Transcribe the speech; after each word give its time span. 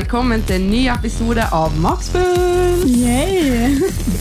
velkommen 0.00 0.40
til 0.48 0.56
en 0.56 0.68
ny 0.70 0.78
episode 0.88 1.44
av 1.52 1.74
Makspuls. 1.76 2.86
Yay. 2.88 3.74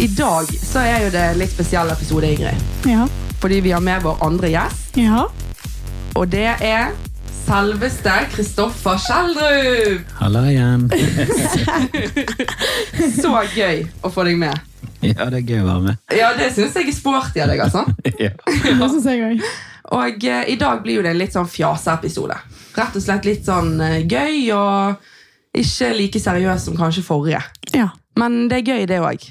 I 0.03 0.07
dag 0.11 0.49
så 0.51 0.81
er 0.83 1.05
jo 1.05 1.11
det 1.13 1.21
en 1.23 1.37
litt 1.39 1.51
spesiell 1.53 1.87
episode, 1.93 2.27
Ingrid. 2.27 2.63
Ja. 2.89 3.05
Fordi 3.39 3.61
vi 3.63 3.71
har 3.71 3.83
med 3.83 4.01
vår 4.03 4.17
andre 4.25 4.49
gjest, 4.51 4.97
ja. 4.99 5.21
og 6.19 6.25
det 6.33 6.49
er 6.67 6.89
selveste 7.45 8.11
Kristoffer 8.33 8.99
Schjelderup. 8.99 10.09
Halla 10.19 10.41
igjen. 10.49 10.89
Så 13.21 13.31
gøy 13.55 13.85
å 14.03 14.11
få 14.11 14.25
deg 14.27 14.35
med. 14.41 14.65
Ja, 14.99 15.29
det 15.29 15.45
er 15.45 15.45
gøy 15.45 15.61
å 15.61 15.69
være 15.69 15.85
med. 15.85 16.01
Ja, 16.11 16.33
det 16.35 16.49
syns 16.57 16.75
jeg 16.75 16.89
er 16.91 16.97
sporty 16.97 17.45
av 17.45 17.53
deg, 17.53 17.63
altså. 17.69 17.85
Ja. 18.25 18.33
Det 18.49 18.75
syns 18.81 19.07
jeg 19.07 19.23
òg. 19.29 19.45
Og 19.95 20.27
eh, 20.27 20.43
i 20.51 20.59
dag 20.59 20.83
blir 20.83 20.99
jo 20.99 21.05
det 21.07 21.15
en 21.15 21.21
litt 21.21 21.37
sånn 21.37 21.47
fjaseepisode. 21.47 22.35
Rett 22.75 22.99
og 22.99 23.05
slett 23.05 23.29
litt 23.29 23.47
sånn 23.47 23.79
eh, 23.85 24.03
gøy 24.03 24.51
og 24.57 25.15
ikke 25.57 25.93
like 25.97 26.19
seriøs 26.21 26.67
som 26.67 26.77
kanskje 26.77 27.03
forrige. 27.03 27.41
Ja, 27.73 27.89
Men 28.19 28.49
det 28.49 28.57
er 28.59 28.73
gøy, 28.73 28.85
det 28.89 28.99
òg. 28.99 29.29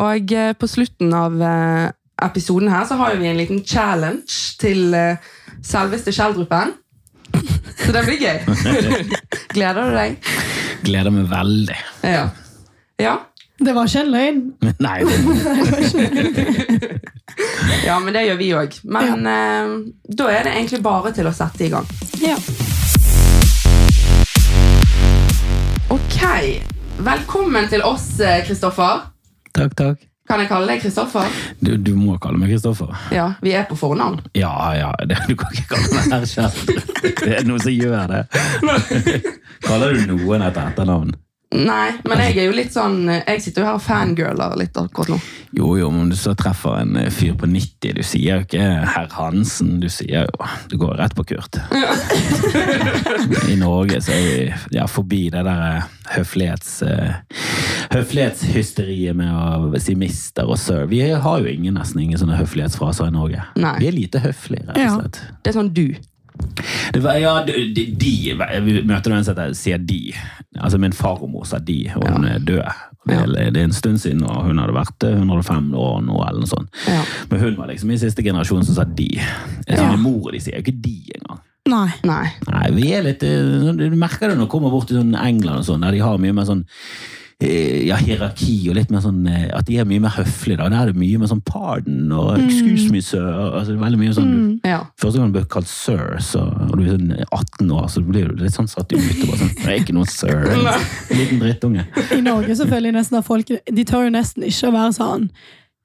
Og 0.00 0.32
eh, 0.32 0.52
på 0.54 0.66
slutten 0.70 1.12
av 1.14 1.34
eh, 1.42 1.90
episoden 2.24 2.70
her 2.70 2.84
så 2.88 2.96
har 3.00 3.16
vi 3.18 3.28
en 3.28 3.36
liten 3.36 3.64
challenge 3.66 4.56
til 4.60 4.94
eh, 4.94 5.16
selveste 5.62 6.12
Skjeldrupen. 6.14 6.76
Så 7.80 7.92
det 7.94 8.04
blir 8.06 8.20
gøy. 8.20 8.38
Gleder 9.56 9.90
du 9.90 9.96
deg? 9.96 10.30
Gleder 10.84 11.14
meg 11.14 11.28
veldig. 11.30 11.76
Ja. 12.06 12.24
ja. 13.00 13.16
Det 13.60 13.74
var 13.76 13.90
ikke 13.90 14.04
en 14.06 14.12
løgn. 14.14 14.40
Nei, 14.86 14.98
Ja, 17.86 17.98
men 18.00 18.14
det 18.14 18.26
gjør 18.26 18.38
vi 18.40 18.50
òg. 18.56 18.80
Men 18.84 19.24
ja. 19.26 19.62
da 20.04 20.32
er 20.32 20.44
det 20.46 20.56
egentlig 20.56 20.82
bare 20.84 21.12
til 21.16 21.28
å 21.28 21.34
sette 21.34 21.66
i 21.66 21.72
gang. 21.72 21.88
Ja. 22.22 22.36
Ok, 26.20 26.62
velkommen 26.98 27.68
til 27.68 27.82
oss, 27.82 28.20
eh, 28.20 28.44
Kristoffer. 28.46 29.00
takk, 29.52 29.74
takk. 29.76 29.98
Kan 30.28 30.40
jeg 30.40 30.48
kalle 30.48 30.66
deg 30.68 30.82
Kristoffer? 30.82 31.24
Du, 31.60 31.76
du 31.76 31.94
må 31.96 32.18
kalle 32.20 32.36
meg 32.38 32.50
Kristoffer. 32.52 32.92
Ja, 33.10 33.32
vi 33.40 33.54
er 33.56 33.64
på 33.64 33.74
fornavn. 33.76 34.20
Ja, 34.36 34.52
ja, 34.76 34.90
det, 35.08 35.16
du 35.28 35.34
kan 35.34 35.48
ikke 35.56 35.72
kalle 35.72 35.88
meg 35.96 36.12
herr 36.12 36.26
Kjell. 36.28 36.52
Det 37.24 37.32
er 37.38 37.48
noen 37.48 37.64
som 37.64 37.72
gjør 37.72 38.12
det. 38.12 38.20
Kaller 39.64 39.96
du 39.96 40.12
noen 40.12 40.44
etter 40.44 40.68
etternavn? 40.68 41.16
Nei, 41.50 41.96
men 42.06 42.20
jeg 42.22 42.36
er 42.38 42.44
jo 42.46 42.52
litt 42.54 42.70
sånn 42.70 43.08
Jeg 43.10 43.40
sitter 43.42 43.64
jo 43.64 43.66
her 43.66 43.78
og 43.80 43.82
fangirler 43.82 44.52
litt 44.60 44.76
akkurat 44.78 45.10
nå. 45.10 45.16
Jo, 45.56 45.72
jo, 45.80 45.88
men 45.90 46.12
du 46.12 46.14
så 46.14 46.30
treffer 46.38 46.76
en 46.78 46.94
eh, 47.00 47.08
fyr 47.10 47.34
på 47.38 47.48
90, 47.50 47.96
du 47.96 48.04
sier 48.06 48.38
jo 48.38 48.44
ikke 48.44 48.68
herr 48.86 49.08
Hansen, 49.16 49.80
du 49.82 49.88
sier 49.90 50.28
jo 50.28 50.50
Du 50.70 50.76
går 50.78 50.94
rett 51.00 51.16
på 51.18 51.24
Kurt. 51.32 51.58
I 53.50 53.56
Norge 53.58 53.98
så 54.04 54.14
er 54.14 54.22
vi 54.28 54.76
ja, 54.78 54.86
forbi 54.86 55.24
det 55.34 55.42
der 55.48 55.64
eh, 55.66 55.88
høflighets, 56.14 56.70
eh, 56.86 57.18
høflighetshysteriet 57.96 59.18
med 59.18 59.34
å 59.34 59.82
si 59.82 59.96
mister 59.98 60.46
og 60.46 60.58
sir. 60.60 60.86
Vi 60.90 61.02
har 61.02 61.42
jo 61.42 61.50
ingen, 61.50 61.74
nesten 61.80 62.04
ingen 62.04 62.20
sånne 62.20 62.38
høflighetsfraser 62.38 63.10
i 63.10 63.16
Norge. 63.16 63.42
Nei. 63.58 63.74
Vi 63.82 63.90
er 63.90 63.98
lite 63.98 64.22
høflige, 64.22 64.68
rett 64.70 64.86
og 64.86 65.02
slett. 65.02 65.20
Ja. 65.26 65.36
Det 65.42 65.52
er 65.52 65.58
sånn 65.58 65.74
du. 65.74 65.88
Det 66.94 67.00
var, 67.04 67.18
ja, 67.20 67.34
de, 67.46 67.86
de, 67.96 68.12
Vi 68.64 68.80
møter 68.86 69.12
noen 69.12 69.26
som 69.26 69.38
sier 69.56 69.78
de. 69.78 70.14
Altså 70.58 70.80
Min 70.82 70.96
farmor 70.96 71.46
sa 71.48 71.60
de, 71.62 71.82
og 71.96 72.06
hun 72.08 72.26
er 72.28 72.40
død. 72.42 72.86
Det 73.08 73.16
er, 73.16 73.50
det 73.54 73.60
er 73.62 73.64
en 73.64 73.72
stund 73.74 74.00
siden, 74.02 74.24
og 74.28 74.44
hun 74.44 74.58
hadde 74.60 74.74
vært 74.76 75.06
eh, 75.08 75.16
105 75.16 75.70
år 75.72 76.02
nå, 76.04 76.18
eller 76.20 76.42
noe 76.42 76.50
sånt. 76.50 76.82
Ja. 76.84 77.00
Men 77.30 77.40
hun 77.40 77.56
var 77.56 77.70
liksom 77.70 77.92
i 77.94 78.00
siste 78.00 78.24
generasjon 78.26 78.66
som 78.68 78.76
sa 78.76 78.84
de. 78.84 79.08
Ja. 79.64 79.86
Min 79.88 80.02
mor 80.04 80.28
og 80.28 80.34
de 80.36 80.42
sier 80.42 80.58
jo 80.58 80.66
ikke 80.66 80.82
de 80.84 80.98
engang. 81.16 81.40
Nei. 81.70 81.88
Nei. 82.08 82.26
Nei, 82.48 82.66
vi 82.74 82.90
er 82.96 83.04
litt 83.04 83.22
eh, 83.26 83.72
Du 83.76 83.96
merker 84.00 84.30
det 84.30 84.36
når 84.38 84.48
du 84.48 84.52
kommer 84.52 84.72
bort 84.72 84.88
til 84.90 84.96
sånn 85.00 85.12
England 85.14 85.62
og 85.62 85.66
sånn, 85.68 85.84
der 85.84 85.96
de 85.96 86.00
har 86.02 86.20
mye 86.20 86.34
mer 86.36 86.48
sånn 86.48 86.62
eh, 86.64 87.19
ja, 87.40 87.96
hierarki 87.96 88.68
og 88.68 88.74
litt 88.76 88.90
mer 88.92 89.00
sånn 89.00 89.22
eh, 89.26 89.46
At 89.56 89.64
de 89.64 89.78
er 89.80 89.86
mye 89.88 90.00
mer 90.04 90.12
høflige. 90.12 90.58
da. 90.60 90.66
Der 90.68 90.82
er 90.82 90.90
det 90.92 91.00
mye 91.00 91.18
mer 91.22 91.30
sånn 91.30 91.40
pardon 91.46 92.10
og 92.12 92.34
excuse 92.36 92.90
me, 92.92 93.00
sir. 93.00 93.22
Altså, 93.24 93.72
det 93.72 93.78
er 93.78 93.84
veldig 93.86 94.00
mye 94.02 94.16
sånn 94.18 94.34
Ja. 94.68 94.82
Første 95.00 95.18
gang 95.22 95.30
du 95.32 95.38
blir 95.38 95.46
kalt 95.48 95.70
sir, 95.70 96.18
så, 96.20 96.42
og 96.68 96.74
du 96.76 96.84
er 96.84 96.92
sånn 96.98 97.14
18 97.30 97.70
år, 97.78 97.86
så 97.88 98.02
blir 98.04 98.28
du 98.28 98.44
litt 98.44 98.56
sånn 98.56 98.68
satt 98.68 98.92
ut. 98.92 98.98
og 99.00 99.30
bare 99.30 99.38
sånn, 99.40 99.54
Det 99.56 99.70
er 99.70 99.80
ikke 99.80 99.96
noe 99.96 100.10
sir. 100.10 100.36
En 100.52 101.16
liten 101.16 101.40
drittunge. 101.40 101.86
I 102.12 102.20
Norge 102.20 102.56
så 102.60 102.68
føler 102.68 102.90
jeg 102.90 102.98
nesten 103.00 103.18
at 103.22 103.24
folk 103.26 103.46
De 103.48 103.84
tør 103.88 104.04
jo 104.10 104.12
nesten 104.18 104.44
ikke 104.44 104.68
å 104.68 104.76
være 104.76 104.92
sånn 105.00 105.30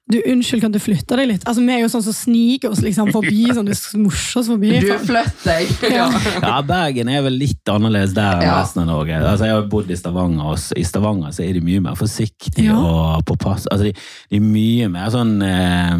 Du, 0.06 0.20
unnskyld, 0.30 0.60
kan 0.62 0.70
du 0.70 0.78
flytte 0.78 1.16
deg 1.18 1.26
litt? 1.32 1.44
Altså, 1.50 1.64
Vi 1.66 1.72
er 1.74 1.80
jo 1.82 1.88
sånn 1.90 2.02
som 2.06 2.14
sniker 2.14 2.70
oss 2.70 2.78
liksom 2.84 3.08
forbi, 3.10 3.40
sånn 3.50 3.66
du 3.66 3.72
smosjer 3.74 4.38
oss 4.38 4.50
forbi. 4.52 4.70
Du 4.84 4.92
flytt 5.02 5.40
deg. 5.42 5.72
Ja. 5.90 6.04
Ja, 6.44 6.60
Bergen 6.62 7.08
er 7.10 7.24
vel 7.26 7.34
litt 7.40 7.66
annerledes 7.72 8.14
der 8.14 8.36
enn 8.38 8.46
Ja. 8.46 8.60
resten 8.60 8.84
av 8.84 8.86
Norge. 8.92 9.16
Altså, 9.18 9.48
jeg 9.48 9.56
har 9.56 9.66
bodd 9.72 9.90
i 9.90 9.96
Stavanger, 9.98 10.44
og 10.52 10.78
i 10.78 10.84
Stavanger 10.86 11.34
så 11.34 11.42
er 11.42 11.58
de 11.58 11.60
mye 11.66 11.82
mer 11.82 11.98
forsiktige 11.98 12.68
Ja. 12.68 12.76
og 12.78 13.24
på 13.26 13.34
pass. 13.42 13.66
Altså, 13.66 13.88
de, 13.88 13.92
de 14.30 14.36
er 14.38 14.46
mye 14.46 14.88
mer 14.94 15.10
sånn 15.10 15.34
eh, 15.42 15.96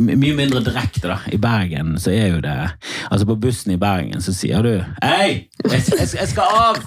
Mye 0.00 0.32
mindre 0.34 0.62
direkte, 0.64 1.04
da. 1.10 1.18
I 1.28 1.36
Bergen 1.36 1.98
så 2.00 2.08
er 2.14 2.30
jo 2.32 2.40
det 2.40 2.54
Altså, 3.12 3.26
på 3.28 3.36
bussen 3.44 3.74
i 3.74 3.76
Bergen 3.76 4.24
så 4.24 4.32
sier 4.32 4.64
du 4.64 4.72
Hei! 5.04 5.50
Jeg, 5.68 5.84
jeg, 5.92 6.08
jeg 6.16 6.28
skal 6.32 6.48
av! 6.48 6.80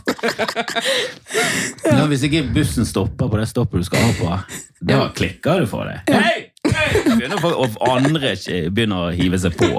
Nå, 1.94 2.08
hvis 2.10 2.26
ikke 2.28 2.42
bussen 2.56 2.86
stopper 2.90 3.30
på 3.30 3.38
det 3.40 3.48
stoppet 3.54 3.86
du 3.86 3.88
skal 3.88 4.10
av 4.10 4.18
på, 4.18 4.34
da 4.88 5.00
klikker 5.16 5.62
du 5.64 5.70
for 5.70 5.86
det. 5.90 6.02
Hei! 6.10 6.47
Begynner 7.18 7.42
for, 7.42 7.56
og 7.58 7.78
andre 7.90 8.34
begynner 8.74 9.08
å 9.08 9.12
hive 9.16 9.40
seg 9.42 9.56
på. 9.58 9.70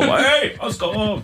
av! 0.88 1.22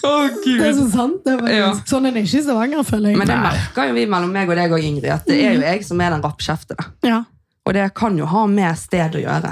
Å, 0.00 0.12
Det 0.44 0.68
er 0.70 0.76
så 0.78 0.86
sant. 0.92 1.20
Det 1.26 1.34
er. 1.36 1.50
Ja. 1.58 1.72
Sånn 1.88 2.08
er 2.08 2.14
det 2.16 2.24
ikke 2.24 2.40
i 2.40 2.44
Stavanger, 2.46 2.86
føler 2.88 3.12
jeg. 3.12 3.20
Men 3.20 3.28
det 3.30 3.36
merker 3.42 3.90
jo 3.90 3.98
vi 3.98 4.06
mellom 4.10 4.32
meg 4.34 4.48
og 4.52 4.56
deg 4.60 4.72
og 4.76 4.86
Ingrid, 4.90 5.10
at 5.12 5.28
det 5.28 5.40
er 5.44 5.58
jo 5.58 5.66
jeg 5.66 5.84
som 5.86 6.00
er 6.00 6.16
den 6.16 6.24
rappkjeftede. 6.24 6.88
ja. 7.06 7.22
Og 7.68 7.74
det 7.76 7.90
kan 7.94 8.16
jo 8.18 8.24
ha 8.26 8.46
med 8.50 8.78
sted 8.80 9.14
å 9.14 9.20
gjøre. 9.20 9.50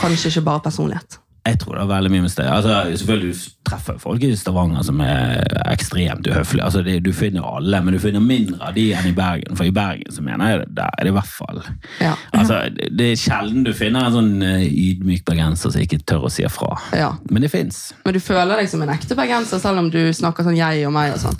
Kanskje 0.00 0.30
ikke 0.32 0.42
bare 0.48 0.62
personlighet. 0.64 1.18
Jeg 1.46 1.60
tror 1.62 1.76
det 1.76 1.82
er 1.84 1.90
veldig 1.92 2.10
mye 2.10 2.24
med 2.24 2.32
sted. 2.32 2.48
Altså, 2.50 2.76
selvfølgelig 2.98 3.34
Du 3.36 3.70
treffer 3.70 3.98
folk 4.02 4.22
i 4.26 4.32
Stavanger 4.38 4.82
som 4.86 5.00
er 5.02 5.40
ekstremt 5.70 6.26
uhøflige. 6.26 6.64
Altså, 6.64 6.82
det, 6.86 6.96
du 7.06 7.12
finner 7.14 7.46
alle, 7.46 7.80
men 7.86 7.94
du 7.94 8.00
finner 8.02 8.22
mindre 8.22 8.58
av 8.68 8.74
de 8.76 8.88
enn 8.94 9.08
i 9.10 9.14
Bergen. 9.16 9.56
For 9.58 9.66
i 9.66 9.74
Bergen 9.74 10.10
så 10.14 10.22
mener 10.26 10.52
jeg 10.52 10.66
der 10.76 10.90
er 10.98 11.06
det 11.06 11.12
i 11.14 11.16
hvert 11.16 11.30
fall 11.30 11.62
Ja. 12.02 12.12
altså, 12.32 12.60
det, 12.74 12.90
det 12.98 13.10
er 13.12 13.20
sjelden 13.22 13.64
du 13.66 13.72
finner 13.74 14.06
en 14.08 14.16
sånn 14.18 14.32
eh, 14.42 14.66
ydmyk 14.66 15.24
bergenser 15.26 15.74
som 15.74 15.82
ikke 15.82 16.02
tør 16.06 16.26
å 16.28 16.32
si 16.32 16.44
ifra. 16.46 16.74
ja. 16.94 17.12
Men 17.30 17.42
det 17.46 17.50
fins. 17.54 17.92
Men 18.04 18.14
du 18.14 18.20
føler 18.22 18.56
deg 18.62 18.70
som 18.70 18.82
en 18.82 18.94
ekte 18.94 19.14
bergenser, 19.18 19.58
selv 19.62 19.82
om 19.82 19.90
du 19.90 20.00
snakker 20.14 20.46
sånn 20.46 20.58
jeg 20.58 20.86
og 20.86 20.94
meg 20.94 21.14
og 21.14 21.22
sånn. 21.28 21.38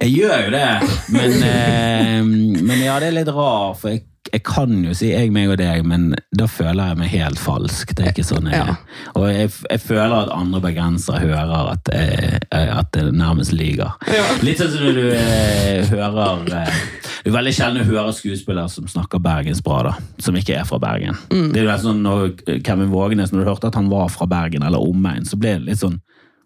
Jeg 0.00 0.10
gjør 0.18 0.48
jo 0.48 0.50
det, 0.54 0.66
men, 1.14 1.38
eh, 1.52 2.18
men 2.64 2.82
ja, 2.82 2.98
det 3.00 3.12
er 3.12 3.16
litt 3.20 3.30
rar, 3.34 3.76
for 3.78 3.94
jeg, 3.94 4.04
jeg 4.32 4.42
kan 4.46 4.72
jo 4.82 4.94
si 4.96 5.12
jeg, 5.12 5.30
meg 5.34 5.52
og 5.52 5.58
deg, 5.60 5.84
men 5.86 6.08
da 6.34 6.48
føler 6.50 6.90
jeg 6.90 6.98
meg 6.98 7.12
helt 7.12 7.38
falsk. 7.38 7.92
Det 7.94 8.06
er 8.06 8.14
ikke 8.14 8.26
sånn 8.26 8.48
jeg 8.50 8.58
Ja. 8.58 8.74
Og 9.14 9.28
jeg, 9.30 9.52
jeg 9.70 9.82
føler 9.84 10.14
at 10.24 10.32
andre 10.34 10.62
bergensere 10.64 11.20
hører 11.22 11.74
at, 11.74 11.90
jeg, 11.92 12.40
at 12.50 12.90
det 12.96 13.04
nærmest 13.14 13.54
lyver. 13.54 13.94
Ja. 14.10 14.24
Litt 14.42 14.62
sånn 14.62 14.72
som 14.72 14.86
når 14.88 14.98
du 14.98 15.04
eh, 15.12 15.92
hører 15.92 16.48
eh, 16.64 16.80
Det 17.20 17.30
er 17.30 17.36
veldig 17.36 17.54
sjelden 17.54 17.84
å 17.84 17.90
hører 17.92 18.16
skuespillere 18.16 18.72
som 18.72 18.88
snakker 18.90 19.22
bergensbra, 19.22 19.82
da, 19.90 19.94
som 20.24 20.40
ikke 20.40 20.58
er 20.58 20.66
fra 20.68 20.80
Bergen. 20.82 21.20
Det 21.30 21.62
er 21.62 21.68
jo 21.68 21.78
sånn 21.84 22.02
når 22.04 22.34
Kevin 22.66 22.90
Vågenes, 22.92 23.32
når 23.32 23.44
du 23.44 23.52
hørte 23.52 23.70
at 23.70 23.78
han 23.78 23.92
var 23.92 24.10
fra 24.12 24.26
Bergen 24.30 24.66
eller 24.66 24.82
omegn, 24.82 25.28
så 25.28 25.38
ble 25.38 25.58
det 25.60 25.68
litt 25.68 25.84
sånn 25.84 26.00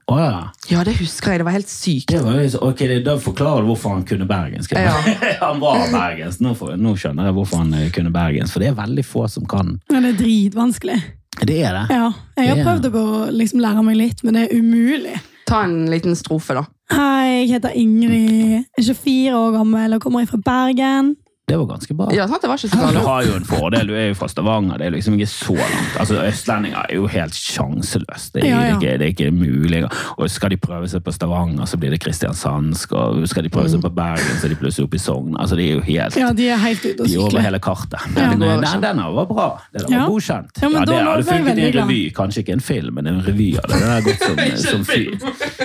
Å 0.08 0.16
ja. 0.16 0.36
Ja, 0.70 0.82
det 0.88 0.94
husker 1.02 1.34
jeg. 1.34 1.42
Det 1.42 1.46
var 1.48 1.56
helt 1.58 1.68
sykt. 1.68 2.08
Det 2.08 2.20
var 2.24 2.40
ok, 2.64 2.80
Da 3.04 3.18
forklarer 3.20 3.64
du 3.66 3.68
hvorfor 3.72 3.92
han 3.98 4.06
kunne 4.08 4.24
bergensk. 4.28 4.72
Ja. 4.72 4.94
han 5.44 5.60
var 5.60 5.84
bergensk. 5.92 6.40
Nå, 6.44 6.54
for, 6.56 6.76
nå 6.80 6.94
skjønner 6.96 7.28
jeg 7.28 7.36
hvorfor 7.36 7.60
han 7.64 7.74
eh, 7.76 7.90
kunne 7.92 8.12
bergensk, 8.14 8.54
for 8.56 8.64
det 8.64 8.70
er 8.72 8.78
veldig 8.78 9.04
få 9.04 9.26
som 9.28 9.44
kan. 9.48 9.74
Men 9.92 10.06
det 10.06 10.14
er 10.14 10.20
dritvanskelig. 10.22 10.98
Det 11.44 11.58
er 11.62 11.76
det. 11.76 11.84
Ja. 11.94 12.08
Jeg 12.40 12.48
har 12.54 12.56
Ja. 12.62 12.64
prøvd 12.70 12.88
å 12.96 13.04
liksom 13.36 13.60
lære 13.62 13.84
meg 13.84 14.00
litt, 14.00 14.24
men 14.24 14.34
det 14.38 14.46
er 14.48 14.56
umulig. 14.58 15.18
Ta 15.48 15.62
en 15.68 15.86
liten 15.92 16.16
strofe, 16.18 16.56
da. 16.56 16.64
Hei, 16.92 17.44
jeg 17.44 17.50
heter 17.58 17.76
Ingrid, 17.76 18.64
jeg 18.64 18.64
er 18.80 18.94
24 18.94 19.36
år 19.36 19.52
gammel 19.60 19.94
og 19.96 20.02
kommer 20.04 20.24
fra 20.28 20.40
Bergen. 20.40 21.14
Det 21.48 21.56
var 21.56 21.66
ganske 21.70 21.94
bra. 21.96 22.08
Ja, 22.12 22.26
sant? 22.28 22.42
Det 22.42 22.48
var 22.50 22.60
ikke 22.60 22.68
så 22.74 22.90
Du 22.92 22.98
har 23.06 23.22
jo 23.24 23.34
en 23.38 23.44
fordel, 23.48 23.86
du 23.88 23.94
er 23.96 24.08
jo 24.10 24.14
fra 24.18 24.28
Stavanger. 24.28 24.78
Det 24.78 24.86
er 24.86 24.90
liksom 24.94 25.14
ikke 25.16 25.30
så 25.32 25.54
langt. 25.56 25.94
Altså, 26.02 26.18
Østlendinger 26.28 26.82
er 26.88 26.94
jo 26.98 27.06
helt 27.08 27.32
sjanseløse. 27.34 28.32
Det, 28.34 28.44
Ja, 28.44 28.48
ja. 28.48 28.58
det, 28.60 28.68
er 28.68 28.76
ikke- 28.78 28.98
det 28.98 29.06
er 29.06 29.12
ikke 29.14 29.30
mulig. 29.32 29.80
Og 30.18 30.30
skal 30.30 30.50
de 30.50 30.56
prøve 30.56 30.88
seg 30.88 31.02
på 31.04 31.12
Stavanger, 31.12 31.64
så 31.66 31.76
blir 31.80 31.90
det 31.90 32.00
kristiansandsk. 32.04 32.92
Og 32.92 33.28
skal 33.28 33.42
de 33.44 33.48
prøve 33.48 33.70
seg 33.70 33.80
på 33.80 33.88
Bergen, 33.94 34.36
så 34.40 34.44
er 34.44 34.48
de 34.48 34.56
plutselig 34.60 34.84
oppe 34.88 34.96
i 34.96 34.98
Sogn. 34.98 35.36
Altså, 35.40 35.56
de 35.56 35.68
er 35.70 35.74
jo 35.74 35.80
helt 35.80 36.16
Ja, 36.16 36.32
de 36.32 36.48
er 36.48 36.56
helt 36.56 36.84
ute 36.84 37.00
og 37.00 37.06
de 37.08 37.14
er 37.14 37.20
over 37.20 37.40
hele 37.40 37.58
kartet. 37.58 37.98
Men, 38.14 38.42
ja. 38.42 38.54
eh, 38.54 38.60
den, 38.60 38.80
den 38.82 39.02
var 39.16 39.24
bra. 39.26 39.48
Den 39.72 39.88
var 39.92 40.08
godkjent. 40.08 40.62
Ja, 40.62 40.68
men 40.68 40.86
det 40.86 40.94
hadde 41.00 41.24
funket 41.24 41.58
i 41.58 41.66
en 41.70 41.74
revy. 41.80 42.00
Kanskje 42.12 42.38
ikke 42.44 42.52
en 42.52 42.60
film, 42.60 42.94
men 42.94 43.06
en 43.06 43.22
revy 43.24 43.56
av 43.56 43.70
det. 43.70 43.80
Den 43.80 43.88
har 43.88 44.00
gått 44.02 44.20
som, 44.20 44.36
som 44.72 44.84
fyr. 44.84 45.16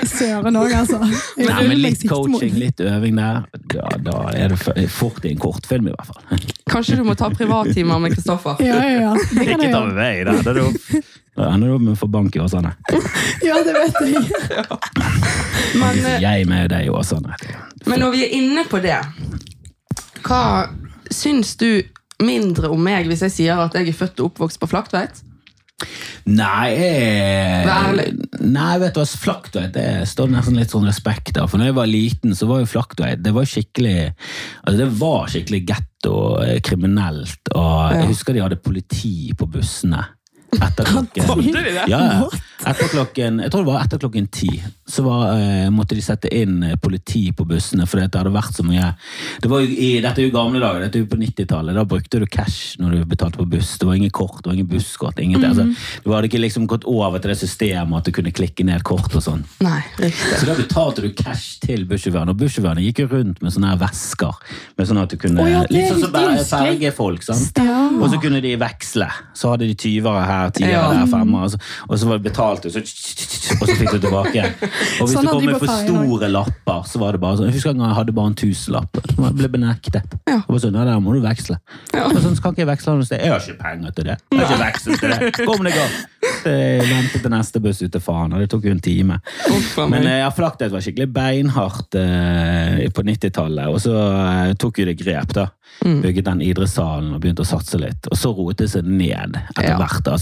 Søren 0.08 0.56
òg, 0.56 0.72
altså. 0.74 1.00
Nei, 1.38 1.68
men 1.68 1.78
litt 1.82 2.08
coaching, 2.10 2.56
litt 2.60 2.80
øving 2.80 3.16
der. 3.20 3.44
Ja, 3.74 3.90
da 4.00 4.18
er 4.34 4.48
det 4.54 4.90
fort 4.94 5.24
i 5.26 5.32
en 5.32 5.38
kortfilm, 5.38 5.72
i 5.82 5.94
hvert 5.94 6.08
fall. 6.08 6.46
Kanskje 6.74 6.98
du 7.00 7.04
må 7.08 7.16
ta 7.16 7.30
privattimer 7.34 8.00
med 8.00 8.16
Kristoffer. 8.16 8.62
Ja, 8.64 8.80
ja, 8.84 9.02
ja. 9.08 9.14
Det 9.34 9.46
kan 9.48 9.60
Ikke 9.60 9.72
ta 9.74 9.84
med 9.86 9.98
vei, 9.98 10.14
da. 10.28 10.38
Er 10.40 10.60
det 10.60 10.66
ender 11.50 11.68
du 11.68 11.76
opp 11.76 11.82
med 11.82 11.94
å 11.96 11.98
få 11.98 12.10
bank 12.14 12.36
i 12.38 12.42
Åsane. 12.44 12.76
Ja, 13.48 13.58
det 13.66 13.74
vet 13.76 13.98
jeg. 14.06 14.22
Men, 15.82 15.98
eh, 15.98 16.22
jeg 16.22 16.48
med 16.48 16.70
deg 16.72 16.88
i 16.88 16.94
Åsane. 16.94 17.36
men 17.90 18.00
når 18.00 18.14
vi 18.14 18.24
er 18.28 18.36
inne 18.38 18.64
på 18.70 18.80
det, 18.84 19.00
hva 20.24 20.70
syns 21.12 21.56
du 21.60 21.84
mindre 22.24 22.70
om 22.72 22.80
meg 22.80 23.10
hvis 23.10 23.26
jeg 23.26 23.34
sier 23.36 23.60
at 23.66 23.76
jeg 23.76 23.90
er 23.90 23.98
født 23.98 24.22
og 24.22 24.32
oppvokst 24.32 24.62
på 24.62 24.70
Flaktveit? 24.72 25.24
Nei, 26.24 26.70
jeg, 26.72 28.14
nei, 28.40 28.74
vet 28.80 28.96
du 28.96 29.02
hva, 29.02 29.08
Flaktveit 29.20 29.74
det 29.76 30.06
står 30.08 30.32
nesten 30.32 30.56
litt 30.56 30.72
sånn 30.72 30.88
respekt 30.88 31.36
av. 31.40 31.50
For 31.52 31.60
når 31.60 31.72
jeg 31.72 31.78
var 31.82 31.90
liten, 31.90 32.36
så 32.38 32.48
var 32.48 32.62
jo 32.62 32.70
Flaktveit 32.72 33.24
det 33.26 33.34
var 33.36 33.50
skikkelig 33.50 33.98
altså 34.08 34.78
det 34.80 34.90
var 35.02 35.34
skikkelig 35.34 35.62
getto, 35.68 36.18
eh, 36.46 36.60
kriminelt. 36.64 37.52
Og 37.52 37.98
jeg 37.98 38.12
husker 38.14 38.38
de 38.38 38.46
hadde 38.46 38.62
politi 38.64 39.34
på 39.36 39.50
bussene. 39.52 40.06
Etter 40.62 40.86
klokken? 40.86 41.56
Ja, 41.88 42.00
ja. 42.00 42.30
etter 42.70 42.88
klokken, 42.92 43.40
jeg 43.44 43.52
tror 43.52 43.66
det 43.66 43.72
var 43.72 43.84
etter 43.84 44.02
klokken 44.02 44.28
ti. 44.32 44.52
Så 44.88 45.04
var, 45.06 45.34
eh, 45.38 45.70
måtte 45.74 45.96
de 45.98 46.04
sette 46.04 46.30
inn 46.34 46.62
eh, 46.64 46.76
politi 46.80 47.26
på 47.36 47.46
bussene, 47.48 47.88
for 47.90 48.00
det 48.00 48.12
hadde 48.14 48.34
vært 48.34 48.56
så 48.56 48.66
mye 48.68 48.94
det 49.42 49.50
i, 49.74 49.90
Dette 50.04 50.22
er 50.22 50.28
jo 50.28 50.34
gamle 50.36 50.62
dager, 50.62 50.86
dette 50.86 51.00
er 51.00 51.04
jo 51.04 51.10
på 51.12 51.20
90-tallet. 51.20 51.76
Da 51.76 51.86
brukte 51.88 52.22
du 52.22 52.28
cash 52.28 52.80
når 52.82 52.98
du 52.98 53.06
betalte 53.10 53.42
på 53.42 53.48
buss. 53.50 53.76
Det 53.80 53.88
var 53.88 54.00
ingen 54.00 54.14
kort, 54.14 54.42
det 54.44 54.52
var 54.52 54.58
ingen 54.58 54.70
busskort. 54.70 55.20
ingenting. 55.20 55.50
-hmm. 55.50 55.74
altså, 55.74 56.02
du 56.04 56.14
hadde 56.14 56.28
ikke 56.28 56.42
liksom 56.42 56.68
gått 56.68 56.84
over 56.84 57.20
til 57.20 57.30
det 57.30 57.40
systemet 57.40 57.98
at 57.98 58.06
du 58.06 58.12
kunne 58.12 58.32
klikke 58.32 58.64
ned 58.64 58.84
kort 58.84 59.16
og 59.16 59.24
sånn. 59.24 59.44
Så 60.40 60.46
da 60.46 60.56
betalte 60.56 61.02
du 61.02 61.14
cash 61.14 61.60
til 61.60 61.86
bussjåføren, 61.86 62.30
og 62.30 62.38
bussjåførene 62.38 62.82
gikk 62.82 63.00
jo 63.00 63.08
rundt 63.08 63.42
med 63.42 63.54
sånne 63.54 63.74
her 63.74 63.78
vesker. 63.78 64.34
Med 64.78 64.88
sånn 64.88 64.98
at 65.04 65.10
du 65.10 65.18
kunne, 65.18 65.42
oh, 65.42 65.50
ja, 65.50 65.64
Litt 65.70 65.90
sånn 65.90 66.02
som 66.02 66.12
så 66.12 66.58
fergefolk. 66.58 67.24
Og 68.02 68.10
så 68.10 68.20
kunne 68.22 68.42
de 68.42 68.56
veksle. 68.60 69.08
Så 69.38 69.54
hadde 69.54 69.68
de 69.68 69.76
tyvere 69.76 70.26
her, 70.26 70.43
tiere 70.52 70.72
Ja. 70.72 70.84
der, 70.94 71.06
femmer. 71.08 71.44
Og 71.44 71.52
så, 71.52 71.58
og 71.90 72.00
så 72.00 72.08
var 72.10 72.18
det 72.18 72.24
betalt, 72.32 72.66
og 72.66 72.72
så, 72.72 72.80
og 72.80 73.68
så 73.68 73.76
fikk 73.80 73.92
du 73.92 74.00
tilbake. 74.00 74.44
Og 74.44 75.08
hvis 75.08 75.14
Sånn 75.14 75.26
du 75.26 75.30
kom 75.32 75.46
med 75.46 75.60
for 75.60 75.68
store 75.86 76.30
lapper, 76.30 76.84
så 76.90 77.00
var 77.00 77.12
det 77.14 77.22
bare 77.22 77.38
sånn. 77.38 77.48
Jeg 77.52 77.56
husker 77.60 77.70
en 77.72 77.78
gang 77.84 77.90
jeg 77.94 78.00
hadde 78.02 78.14
bare 78.14 78.28
en 78.34 78.36
tusenlapp. 78.36 79.02
Jeg 79.14 79.34
ble 79.40 79.50
benektet. 79.50 80.18
Ja. 80.28 80.40
Og 80.44 80.48
bare 80.56 80.64
sånn, 80.66 80.74
ja, 80.80 80.84
der 80.90 81.00
må 81.00 81.14
du 81.14 81.22
veksle. 81.24 81.58
Ja. 81.94 82.06
Og 82.10 82.18
sånn, 82.20 82.36
så 82.36 82.42
kan 82.42 82.52
ikke 82.56 82.66
jeg 82.66 82.72
veksle 82.74 82.96
noe 82.98 83.06
sted. 83.06 83.22
Jeg 83.24 83.32
har 83.32 83.40
ikke 83.40 83.60
penger 83.64 83.92
til 84.00 84.04
det. 84.12 84.18
Jeg 84.32 84.40
har 84.40 84.52
ikke 84.52 84.64
veksel 84.66 84.98
til 85.00 85.10
det. 85.16 85.32
Kom 85.46 85.64
deg 85.64 85.78
av! 85.78 86.00
Jeg 86.50 86.86
ventet 86.90 87.22
til 87.24 87.32
neste 87.34 87.62
buss 87.64 87.82
ut 87.84 87.92
til 87.94 88.04
faen, 88.04 88.34
og 88.36 88.44
det 88.44 88.50
tok 88.52 88.66
jo 88.68 88.74
en 88.76 88.82
time. 88.84 89.20
Men 89.90 90.04
jeg 90.04 90.18
har 90.18 90.24
ja, 90.26 90.32
Flaktet 90.36 90.74
var 90.74 90.84
skikkelig 90.84 91.10
beinhardt 91.16 91.96
eh, 92.00 92.84
på 92.94 93.06
90-tallet, 93.08 93.70
og 93.72 93.80
så 93.84 93.94
eh, 93.96 94.54
tok 94.60 94.82
jo 94.82 94.88
det 94.90 94.98
grep. 95.00 95.34
da. 95.38 95.48
Mm. 95.84 96.02
Bygget 96.04 96.28
den 96.30 96.42
idrettssalen 96.46 97.14
og 97.16 97.22
begynte 97.24 97.46
å 97.46 97.50
satse 97.50 97.80
litt. 97.82 98.08
Og 98.12 98.20
så 98.20 98.34
roet 98.36 98.60
det 98.62 98.70
seg 98.74 98.86
ned 98.88 99.40
etter 99.40 99.72
Ja. 99.74 99.78
hvert. 99.82 100.04
da. 100.06 100.18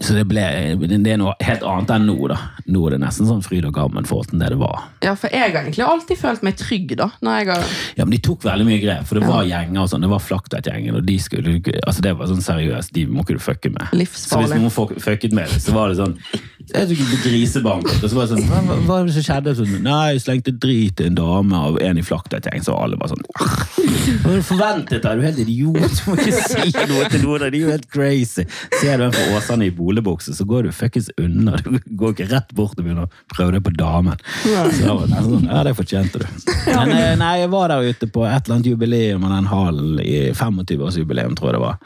Så, 0.00 0.14
det, 0.14 0.24
ble, 0.30 0.42
det 0.78 1.12
er 1.12 1.18
noe 1.20 1.34
helt 1.42 1.64
annet 1.66 1.90
enn 1.96 2.06
nå. 2.06 2.16
da. 2.30 2.38
Nå 2.70 2.84
er 2.86 2.94
det 2.94 3.00
nesten 3.02 3.28
sånn 3.28 3.42
fryd 3.44 3.66
og 3.68 3.74
gammen 3.74 4.06
forhold 4.08 4.30
til 4.30 4.42
det 4.42 4.52
det 4.54 4.60
var. 4.60 4.84
Ja, 5.04 5.14
for 5.18 5.32
jeg 5.34 5.42
har 5.54 5.58
egentlig 5.64 5.86
alltid 5.86 6.20
følt 6.20 6.44
meg 6.46 6.58
trygg, 6.60 6.94
da. 7.00 7.10
Har... 7.24 7.64
Ja, 7.98 8.04
men 8.04 8.14
De 8.14 8.20
tok 8.28 8.46
veldig 8.46 8.68
mye 8.68 8.82
grep, 8.82 9.08
for 9.08 9.18
det 9.18 9.26
var 9.28 9.48
gjenger 9.48 9.82
og 9.82 9.90
sånn. 9.92 10.06
Det 10.06 10.12
var 10.12 10.22
Flaktveit-gjengen, 10.22 11.00
og 11.00 11.08
de 11.08 11.18
skulle, 11.22 11.58
altså 11.82 12.04
det 12.06 12.14
var 12.18 12.30
sånn 12.30 12.44
seriøst, 12.44 12.94
de 12.94 13.06
må 13.10 13.24
ikke 13.26 13.38
du 13.38 13.42
fucke 13.42 13.74
med. 13.74 13.90
Så 14.14 14.42
hvis 14.42 14.54
noen 14.54 15.00
fucket 15.02 15.34
med 15.34 15.50
deg, 15.50 15.64
så 15.64 15.74
var 15.76 15.92
det 15.92 15.98
sånn 16.00 16.16
jeg 16.68 16.84
tok 16.84 16.98
ikke 17.00 17.18
grisebanket, 17.24 18.02
og 18.04 18.10
så 18.10 18.16
var 18.18 18.26
det 18.28 18.34
sånn 18.34 18.48
Hva, 18.68 18.74
var 18.84 19.06
det 19.08 19.12
som 19.14 19.24
skjedde? 19.24 19.52
Sånn, 19.56 19.70
Nei, 19.86 20.02
jeg 20.12 20.20
slengte 20.26 20.52
drit 20.52 20.98
til 20.98 21.08
en 21.08 21.16
dame 21.16 21.60
av 21.64 21.78
en 21.80 22.00
i 22.00 22.04
Flaktveit-gjengen, 22.04 22.66
så 22.66 22.74
alle 22.76 22.98
bare 23.00 23.14
sånn 23.14 23.24
«Ah, 23.40 23.54
Hva 23.78 24.26
var 24.26 24.36
det 24.36 24.44
forventet 24.44 24.98
deg? 24.98 25.08
Er 25.08 25.16
du 25.16 25.24
helt 25.24 25.40
idiot? 25.46 25.96
Du 25.96 26.10
må 26.10 26.18
ikke 26.18 26.42
si 26.44 26.74
noe 26.90 27.08
til 27.08 27.24
noen, 27.24 27.46
de 27.46 27.48
er 27.48 27.64
jo 27.64 27.72
helt 27.72 27.88
crazy. 27.92 28.44
Ser 28.82 29.00
du 29.00 29.06
en 29.06 29.14
fra 29.16 29.38
Åsane 29.38 29.70
i 29.70 29.72
bolebukse, 29.88 30.34
så 30.36 30.46
går 30.48 30.68
du 30.68 30.72
fuckings 30.72 31.10
unna. 31.16 31.56
Du 31.64 31.78
går 31.98 32.14
ikke 32.14 32.28
rett 32.32 32.52
bort 32.56 32.78
og 32.78 32.84
begynner 32.84 33.08
å 33.08 33.34
prøve 33.34 33.56
det 33.56 33.62
på 33.66 33.72
damen. 33.76 34.18
Så 34.44 34.84
da 34.84 34.94
var 34.94 35.08
det 35.08 35.22
sånn, 35.24 35.48
ja, 35.48 35.62
det 35.66 35.74
fortjente 35.78 36.22
du. 36.22 36.26
Men 36.68 36.92
eh, 36.94 37.14
nei, 37.20 37.32
jeg 37.42 37.52
var 37.52 37.72
der 37.72 37.88
ute 37.88 38.08
på 38.12 38.24
et 38.28 38.40
eller 38.44 38.58
annet 38.58 38.70
jubileum 38.70 39.26
av 39.28 39.34
den 39.36 39.50
hallen 39.50 40.00
i 40.04 40.16
25-årsjubileum, 40.36 41.36
tror 41.38 41.50
jeg 41.50 41.58
det 41.58 41.62
var. 41.64 41.78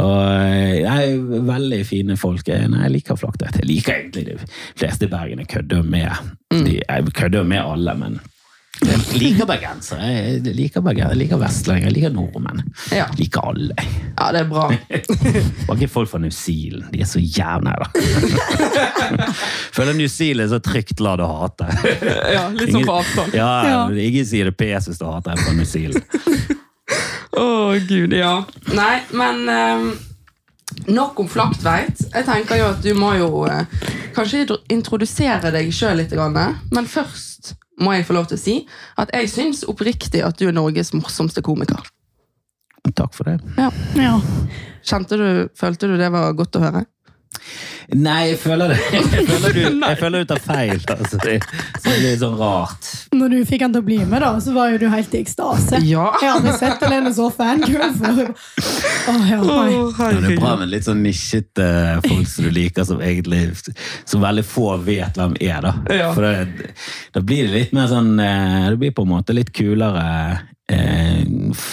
Og 0.00 0.16
eh, 0.26 0.88
nei, 0.88 1.40
veldig 1.50 1.80
fine 1.88 2.18
folk. 2.20 2.50
Nei, 2.50 2.84
jeg 2.86 2.96
liker 2.98 3.20
Flaktveit. 3.20 3.60
Jeg 3.62 3.70
liker 3.70 3.96
egentlig 3.96 4.26
de 4.28 4.38
fleste 4.80 5.08
i 5.08 5.12
Bergen. 5.12 5.42
Jeg 5.44 5.52
kødder 5.56 5.86
med, 5.96 6.34
de, 6.54 6.78
jeg 6.80 7.16
kødder 7.16 7.48
med 7.48 7.64
alle, 7.64 7.96
men 8.00 8.20
jeg 8.80 9.20
liker 9.20 9.48
bergensere. 9.48 10.06
Jeg 10.08 10.54
liker 10.56 10.82
bergensere, 10.84 11.12
jeg 11.14 11.20
liker 11.24 11.40
vestlendinger, 11.40 11.90
jeg 11.90 11.96
liker 11.98 12.14
nordmenn. 12.14 12.62
Ja. 12.88 13.06
Jeg 13.10 13.18
liker 13.24 13.46
alle. 13.50 13.86
Ja, 14.16 14.30
det 14.34 14.42
er 14.42 14.48
bra. 14.50 14.66
Var 15.68 15.76
ikke 15.76 15.90
folk 15.92 16.10
fra 16.12 16.20
New 16.22 16.32
Zealand. 16.34 16.88
De 16.94 17.02
er 17.04 17.10
så 17.10 17.20
jævla 17.20 17.76
da. 17.82 17.90
Føler 19.76 19.96
New 19.98 20.08
Zealand 20.08 20.48
er 20.48 20.52
så 20.54 20.62
trygt 20.64 21.00
land 21.04 21.24
å 21.24 21.30
hate. 21.34 21.68
Ja, 22.34 22.46
litt 22.54 22.72
sånn 22.72 22.86
på 22.86 22.98
avstand. 23.00 23.34
Ja, 23.36 23.50
Ja. 23.70 23.80
Ingen 23.90 24.26
sier 24.26 24.48
det 24.48 24.56
PS 24.60 24.90
å 24.94 25.14
hate 25.16 25.32
hater 25.32 25.36
en 25.36 25.42
fra 25.44 25.56
New 25.56 25.68
Zealand. 25.68 26.54
Å, 27.40 27.48
gud, 27.88 28.14
ja. 28.16 28.36
Nei, 28.74 28.94
men 29.16 29.44
um 29.50 29.90
nok 30.86 31.18
om 31.20 31.28
Flaktveit. 31.28 32.04
Jeg 32.12 32.26
tenker 32.26 32.60
jo 32.60 32.68
at 32.72 32.82
du 32.84 32.92
må 32.98 33.12
jo 33.18 33.44
eh, 33.50 33.66
kanskje 34.16 34.46
introdusere 34.72 35.52
deg 35.54 35.72
sjøl 35.74 35.98
litt. 36.00 36.14
Grann, 36.14 36.36
men 36.70 36.88
først 36.90 37.54
må 37.80 37.94
jeg 37.96 38.06
få 38.08 38.16
lov 38.16 38.28
til 38.30 38.38
å 38.38 38.42
si 38.42 38.56
at 39.00 39.12
jeg 39.16 39.30
syns 39.32 39.64
oppriktig 39.68 40.22
at 40.26 40.38
du 40.40 40.48
er 40.48 40.56
Norges 40.56 40.92
morsomste 40.96 41.42
komiker. 41.44 41.80
Takk 42.96 43.14
for 43.14 43.28
det. 43.28 43.38
Ja. 43.96 44.14
Kjente 44.86 45.18
du, 45.20 45.26
Følte 45.58 45.90
du 45.90 45.96
det 46.00 46.08
var 46.12 46.32
godt 46.36 46.56
å 46.58 46.64
høre? 46.64 46.84
Nei, 47.90 48.30
jeg 48.30 48.38
føler 48.38 48.70
det. 48.70 48.76
Jeg 48.90 49.24
føler 49.26 49.54
du, 49.54 49.60
jeg 49.86 49.98
føler 49.98 50.22
du 50.22 50.28
tar 50.30 50.40
feil. 50.42 50.80
Altså. 50.92 51.18
Det, 51.24 51.36
så 51.80 51.84
det 51.88 51.92
er 51.92 52.02
litt 52.04 52.20
sånn 52.22 52.36
rart. 52.38 52.88
Når 53.14 53.32
du 53.32 53.36
fikk 53.48 53.64
han 53.64 53.74
til 53.74 53.82
å 53.82 53.86
bli 53.86 53.98
med, 54.04 54.22
da, 54.22 54.30
så 54.42 54.54
var 54.54 54.70
jo 54.72 54.78
du 54.82 54.86
helt 54.92 55.14
i 55.14 55.20
ekstase. 55.24 55.80
Ja. 55.86 56.06
Jeg 56.22 56.30
har 56.30 56.38
aldri 56.38 56.54
sett 56.58 56.84
Helene 56.84 57.12
så 57.16 57.26
fangirl 57.34 57.94
før. 57.98 58.30
Oh, 59.10 59.24
ja, 59.26 59.40
nei. 59.42 60.12
Det 60.20 60.32
er 60.32 60.38
bra 60.38 60.54
med 60.60 60.70
litt 60.72 60.86
sånn 60.86 61.02
nisjete 61.04 61.66
folk 62.06 62.30
som 62.30 62.46
du 62.46 62.52
liker, 62.54 62.86
som 62.88 63.02
egentlig 63.02 63.42
som 64.04 64.22
veldig 64.22 64.46
få 64.46 64.68
vet 64.86 65.18
hvem 65.18 65.36
er. 65.42 65.60
Da 65.66 65.74
Ja. 66.00 66.12
For 66.14 66.26
det, 66.26 66.70
Da 67.14 67.22
blir 67.26 67.48
det 67.48 67.54
litt 67.56 67.74
mer 67.76 67.90
sånn 67.90 68.14
uh, 68.18 68.70
Det 68.70 68.78
blir 68.80 68.94
på 68.96 69.04
en 69.06 69.12
måte 69.16 69.34
litt 69.36 69.50
kulere. 69.56 70.06
Eh, 70.70 71.24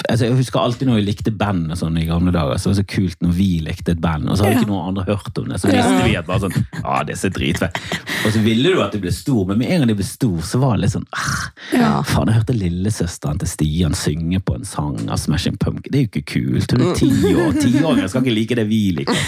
altså 0.09 0.25
jeg 0.25 0.37
husker 0.39 0.59
alltid 0.59 0.89
når 0.89 0.99
vi 0.99 1.05
likte 1.11 1.33
band 1.37 1.71
og 1.73 1.77
sånn 1.77 1.97
i 2.01 2.07
gamle 2.07 2.33
dager, 2.33 2.57
så 2.57 2.71
var 2.71 2.77
det 2.77 2.81
så 2.83 2.87
kult 2.95 3.21
når 3.21 3.35
vi 3.37 3.49
likte 3.65 3.93
et 3.93 4.01
band, 4.01 4.25
og 4.29 4.37
så 4.39 4.47
hadde 4.47 4.55
Ja. 4.57 4.61
ikke 4.63 4.71
noen 4.71 4.87
andre 4.91 5.05
hørt 5.05 5.37
om 5.37 5.51
det. 5.51 5.59
Så 5.61 5.69
visste 5.71 6.03
vi 6.07 6.15
at 6.17 6.25
bare 6.29 6.47
sånn 6.47 6.57
Ja, 6.81 7.03
det 7.03 7.17
er 7.17 7.33
dritfett. 7.35 7.77
Og 8.25 8.31
så 8.33 8.41
ville 8.43 8.73
du 8.73 8.81
at 8.81 8.95
det 8.95 9.01
ble 9.03 9.11
stor, 9.13 9.45
men 9.47 9.59
med 9.61 9.69
en 9.71 9.81
gang 9.83 9.91
det 9.91 9.97
ble 9.99 10.07
stor, 10.07 10.39
så 10.41 10.59
var 10.59 10.75
det 10.77 10.85
litt 10.87 10.95
sånn 10.95 11.07
ah, 11.13 11.47
Ja. 11.75 11.91
Faen, 12.07 12.31
jeg 12.31 12.39
hørte 12.39 12.57
lillesøsteren 12.57 13.39
til 13.43 13.51
Stian 13.51 13.93
synge 13.97 14.39
på 14.43 14.55
en 14.57 14.65
sang 14.65 14.97
av 15.09 15.19
Smashing 15.21 15.57
Pumpkin. 15.61 15.91
Det 15.91 15.99
er 15.99 16.07
jo 16.07 16.11
ikke 16.13 16.25
kult. 16.33 16.71
Hun 16.73 16.85
er 16.87 16.95
ti 16.97 17.11
år. 17.35 17.53
Tiåringer 17.61 18.09
skal 18.09 18.25
ikke 18.25 18.35
like 18.35 18.57
det 18.57 18.67
vi 18.69 18.81
liker. 18.97 19.21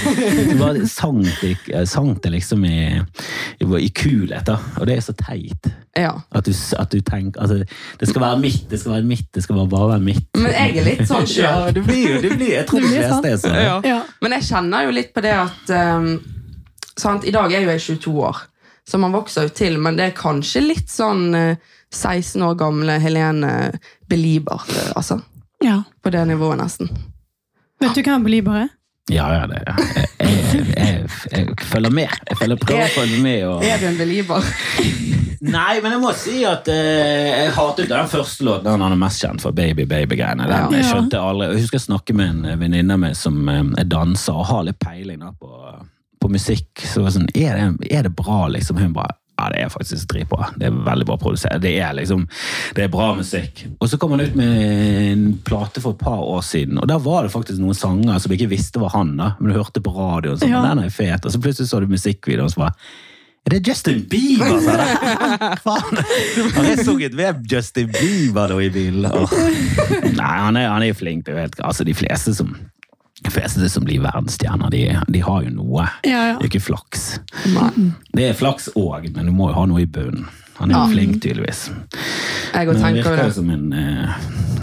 Det 0.49 0.57
var 0.59 0.79
sang 0.89 1.21
sang 1.85 2.15
til 2.21 2.31
liksom 2.35 2.65
i, 2.65 2.79
i, 3.59 3.67
i 3.85 3.89
kulhet, 3.95 4.45
da. 4.49 4.57
Og 4.79 4.87
det 4.89 4.97
er 4.97 5.05
så 5.05 5.15
teit. 5.17 5.69
Ja. 5.97 6.13
At 6.35 6.47
du, 6.47 6.53
at 6.79 6.91
du 6.93 6.99
tenker 7.03 7.41
altså, 7.41 7.63
Det 7.99 8.07
skal 8.07 8.21
være 8.23 8.39
mitt, 8.39 8.61
det 8.71 8.79
skal 8.79 8.93
være 8.97 9.07
mitt, 9.09 9.27
det 9.35 9.43
skal 9.43 9.58
bare, 9.59 9.71
bare 9.71 9.89
være 9.93 10.05
mitt. 10.07 10.27
Men 10.39 10.55
jeg 10.55 10.77
er 10.81 10.87
litt 10.89 11.05
sånn 11.09 11.27
sjøl. 11.29 11.47
Ja, 11.49 11.71
det 11.75 11.83
blir 11.85 12.05
jo 12.15 12.21
det 12.23 12.31
blir, 12.35 12.53
Jeg 12.55 12.67
tror 12.69 12.83
Det 12.83 12.87
de 12.87 12.93
blir 12.93 13.03
fleste 13.05 13.31
er 13.33 13.41
sånn. 13.43 13.57
Ja. 13.59 13.75
Ja. 13.87 13.99
Men 14.23 14.37
jeg 14.37 14.47
kjenner 14.49 14.87
jo 14.87 14.95
litt 14.95 15.11
på 15.15 15.23
det 15.25 15.35
at 15.37 15.73
um, 15.75 16.07
sant? 16.99 17.27
I 17.27 17.35
dag 17.35 17.53
er 17.53 17.65
jo 17.65 17.73
jeg 17.75 17.85
22 17.99 18.15
år, 18.29 18.41
så 18.89 19.01
man 19.01 19.13
vokser 19.15 19.47
jo 19.47 19.53
til, 19.61 19.77
men 19.83 19.99
det 19.99 20.09
er 20.09 20.17
kanskje 20.17 20.63
litt 20.65 20.89
sånn 20.91 21.29
uh, 21.35 21.75
16 21.93 22.41
år 22.45 22.57
gamle 22.59 22.99
Helene 23.01 23.53
Belieber, 24.09 24.61
eh, 24.69 24.91
altså. 24.95 25.19
ja. 25.65 25.81
På 26.03 26.11
det 26.13 26.25
nivået, 26.29 26.59
nesten. 26.61 26.91
Vet 27.81 27.95
du 27.95 28.03
hva 28.03 28.17
en 28.19 28.25
belieber 28.25 28.59
er? 28.65 28.69
Ja, 29.09 29.27
ja, 29.33 29.45
det 29.49 29.63
jeg, 29.65 30.07
jeg, 30.19 30.69
jeg, 30.77 31.05
jeg 31.31 31.67
følger 31.71 31.93
med. 31.93 32.11
Jeg 32.29 32.37
følger, 32.37 32.59
prøver 32.61 32.83
å 32.85 32.93
følge 32.93 33.21
med. 33.23 33.45
Og... 33.49 33.63
Er 33.65 33.81
du 33.81 33.87
en 33.89 33.97
Belieber? 33.97 34.49
Nei, 35.39 35.79
men 35.79 35.93
jeg 35.95 36.01
må 36.03 36.11
si 36.19 36.41
at 36.47 36.67
eh, 36.71 37.29
jeg 37.29 37.53
hatet 37.55 37.87
den 37.89 38.09
første 38.11 38.45
låten. 38.45 38.67
Den 38.67 38.83
han 38.83 38.95
er 38.95 38.99
mest 38.99 39.23
kjent 39.23 39.43
for, 39.43 39.55
Baby 39.55 39.85
Baby-greiene. 39.89 40.47
Ja. 40.49 40.65
jeg 40.73 40.87
skjønte 40.89 41.21
aldri. 41.23 41.47
Jeg 41.53 41.63
husker 41.63 41.79
jeg 41.79 41.85
snakket 41.87 42.19
med 42.19 42.33
en 42.33 42.59
venninne 42.59 42.97
av 42.97 43.03
meg 43.05 43.15
som 43.17 43.39
eh, 43.47 43.63
er 43.79 43.87
danser 43.89 44.35
og 44.35 44.49
har 44.51 44.67
litt 44.67 44.81
peiling 44.83 45.23
da, 45.23 45.31
på, 45.39 45.73
på 46.19 46.31
musikk. 46.33 46.69
Så 46.83 47.05
var 47.05 47.15
sånn, 47.15 47.29
er 47.33 47.55
det, 47.55 47.89
er 47.95 48.05
det 48.09 48.13
bra, 48.19 48.43
liksom? 48.51 48.81
Hun 48.83 48.93
bare 48.97 49.15
ja, 49.39 49.47
det 49.53 49.63
er 49.65 49.71
faktisk 49.73 50.09
dritbra. 50.11 50.49
Det 50.59 50.67
er 50.69 50.77
veldig 50.85 51.07
bra 51.09 51.17
produsert. 51.21 51.59
Det 51.63 51.71
er 51.79 51.95
liksom, 51.97 52.25
det 52.75 52.85
er 52.85 52.91
bra 52.93 53.09
musikk. 53.17 53.65
Og 53.79 53.89
så 53.89 53.97
kom 54.01 54.13
han 54.17 54.25
ut 54.27 54.35
med 54.39 54.63
en 55.13 55.25
plate 55.47 55.81
for 55.83 55.95
et 55.95 56.03
par 56.03 56.19
år 56.21 56.41
siden, 56.45 56.77
og 56.83 56.89
der 56.91 56.99
var 57.03 57.23
det 57.25 57.31
faktisk 57.33 57.61
noen 57.63 57.77
sanger 57.77 58.19
som 58.19 58.31
jeg 58.35 58.41
ikke 58.43 58.53
visste 58.57 58.81
var 58.83 58.93
han, 58.97 59.15
da. 59.19 59.31
Men 59.39 59.53
du 59.53 59.57
hørte 59.59 59.81
på 59.85 59.95
radioen, 59.95 60.37
sånn, 60.41 60.51
Ja. 60.51 60.61
den 60.67 60.83
er 60.85 60.91
fet. 60.93 61.25
Og 61.25 61.31
så 61.33 61.39
plutselig 61.41 61.71
så 61.71 61.79
du 61.81 61.87
musikkvideoen, 61.87 62.45
og 62.49 62.53
så 62.53 62.65
bare 62.67 62.75
er 63.47 63.53
det 63.55 63.67
Justin 63.69 64.01
Bieber? 64.11 64.59
sa 64.61 64.73
jeg. 64.77 65.59
Faen! 65.65 66.01
Jeg 66.67 66.83
sunget 66.85 67.15
ved 67.17 67.39
Justin 67.49 67.87
Bieber 67.95 68.51
da 68.51 68.57
i 68.61 68.67
bilen? 68.69 69.07
Nei, 70.19 70.33
han 70.43 70.59
er, 70.59 70.67
han 70.69 70.83
er 70.85 70.93
flink. 70.93 71.23
Det 71.25 71.31
er 71.33 71.37
jo 71.37 71.45
helt, 71.47 71.61
altså, 71.71 71.85
de 71.87 71.95
fleste 71.97 72.33
som, 72.35 72.51
de 73.23 73.31
fleste 73.31 73.69
som 73.69 73.83
blir 73.83 73.99
verdensstjerner, 74.01 74.69
de, 74.71 74.83
de 75.11 75.19
har 75.25 75.41
jo 75.43 75.49
noe. 75.51 75.87
Ja, 76.07 76.21
ja. 76.31 76.35
Det 76.39 76.47
er 76.47 76.51
ikke 76.53 76.65
flaks. 76.71 77.19
Man. 77.53 77.93
Det 78.15 78.29
er 78.29 78.33
flaks 78.39 78.69
òg, 78.79 79.09
men 79.15 79.25
du 79.27 79.31
må 79.35 79.49
jo 79.51 79.57
ha 79.59 79.65
noe 79.69 79.81
i 79.83 79.85
bunnen. 79.89 80.27
Han 80.59 80.71
er 80.71 80.75
jo 80.75 80.79
Ja. 80.79 80.87
flink, 80.91 81.21
tydeligvis. 81.23 81.69
Jeg 82.53 82.67
Men 82.67 82.81
han 82.81 82.93
virker 82.97 83.23
jo 83.23 83.31
som 83.31 83.49
en 83.49 83.73
eh, 83.73 84.09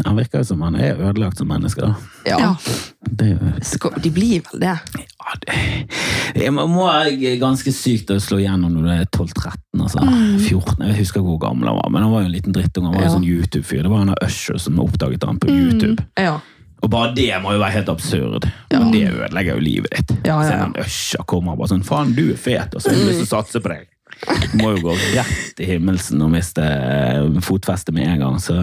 Han 0.04 0.16
virker 0.18 0.38
jo 0.42 0.44
som 0.44 0.60
han 0.60 0.74
er 0.76 0.98
ødelagt 1.00 1.38
som 1.38 1.48
menneske. 1.48 1.80
da. 1.80 1.94
Ja. 2.26 2.54
Det 3.08 3.38
De 4.02 4.10
blir 4.10 4.42
vel 4.50 4.60
det. 4.60 4.74
ja, 4.76 5.36
det, 5.46 5.54
jeg 6.42 6.52
må 6.52 6.66
må 6.68 6.84
være 6.92 7.38
ganske 7.40 7.72
sykt 7.72 8.10
å 8.12 8.18
slå 8.20 8.38
igjennom 8.42 8.74
når 8.76 8.82
du 8.82 8.90
er 8.92 9.04
12-13. 9.06 9.80
altså. 9.80 10.00
14, 10.48 10.86
Jeg 10.86 10.96
husker 10.98 11.20
hvor 11.24 11.38
gammel 11.40 11.68
han 11.68 11.76
var, 11.80 11.88
men 11.90 12.02
han 12.02 12.12
var 12.12 12.20
jo 12.20 12.26
en 12.26 12.32
liten 12.32 12.52
drittunge. 12.52 12.86
Han 12.92 12.94
var 12.94 13.00
jo 13.02 13.08
Ja. 13.08 13.14
sånn 13.16 13.24
YouTube-fyr. 13.24 13.82
Det 13.82 13.88
var 13.90 13.98
han 13.98 14.10
av 14.10 14.18
Usher 14.22 14.58
som 14.58 14.78
oppdaget 14.78 15.24
han 15.24 15.38
på 15.38 15.48
YouTube. 15.48 16.04
Ja. 16.18 16.40
Og 16.84 16.90
bare 16.92 17.14
det 17.16 17.30
må 17.42 17.54
jo 17.54 17.60
være 17.62 17.78
helt 17.78 17.90
absurd. 17.90 18.46
Og 18.76 18.88
det 18.92 19.04
ødelegger 19.08 19.56
jo 19.56 19.64
livet 19.64 19.94
ditt. 19.96 20.16
Ja, 20.28 20.38
ja, 20.44 20.64
ja. 20.68 20.86
Så 20.86 21.20
en 21.22 21.28
kommer 21.28 21.56
bare 21.56 21.72
sånn 21.72 21.86
Faen, 21.86 22.14
du 22.16 22.28
er 22.30 22.40
fet, 22.40 22.74
og 22.76 22.82
så 22.82 22.92
har 22.92 23.00
jeg 23.00 23.08
lyst 23.10 23.22
til 23.24 23.28
å 23.30 23.34
satse 23.38 23.62
på 23.64 23.72
deg. 23.72 23.86
Du 24.52 24.60
må 24.62 24.70
jo 24.76 24.84
gå 24.86 24.94
rett 25.16 25.60
i 25.60 25.66
himmelsen 25.68 26.22
og 26.24 26.30
miste 26.32 26.62
eh, 26.64 27.26
fotfestet 27.44 27.94
med 27.96 28.08
en 28.14 28.22
gang. 28.22 28.38
Så, 28.40 28.54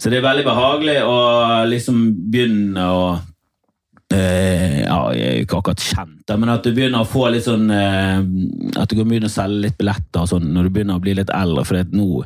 så 0.00 0.12
det 0.12 0.20
er 0.20 0.28
veldig 0.28 0.46
behagelig 0.46 0.96
å 1.04 1.18
liksom 1.68 2.04
begynne 2.32 2.86
å 2.88 3.02
eh, 4.14 4.80
ja, 4.82 4.98
jeg 5.14 5.26
er 5.26 5.38
jo 5.38 5.46
ikke 5.46 5.60
akkurat 5.60 5.84
kjent, 5.84 6.34
men 6.40 6.52
at 6.52 6.66
du 6.66 6.72
begynner 6.74 7.04
å 7.04 7.08
få 7.08 7.28
litt 7.32 7.46
sånn 7.46 7.70
eh, 7.74 8.20
At 8.80 8.90
du 8.90 8.96
kan 8.98 9.08
begynne 9.08 9.30
å 9.30 9.32
selge 9.32 9.64
litt 9.66 9.78
billetter 9.80 10.28
sånn 10.30 10.50
når 10.54 10.68
du 10.68 10.74
begynner 10.76 10.98
å 10.98 11.02
bli 11.02 11.16
litt 11.18 11.32
eldre. 11.34 11.64
For 11.66 11.90
nå 11.94 12.24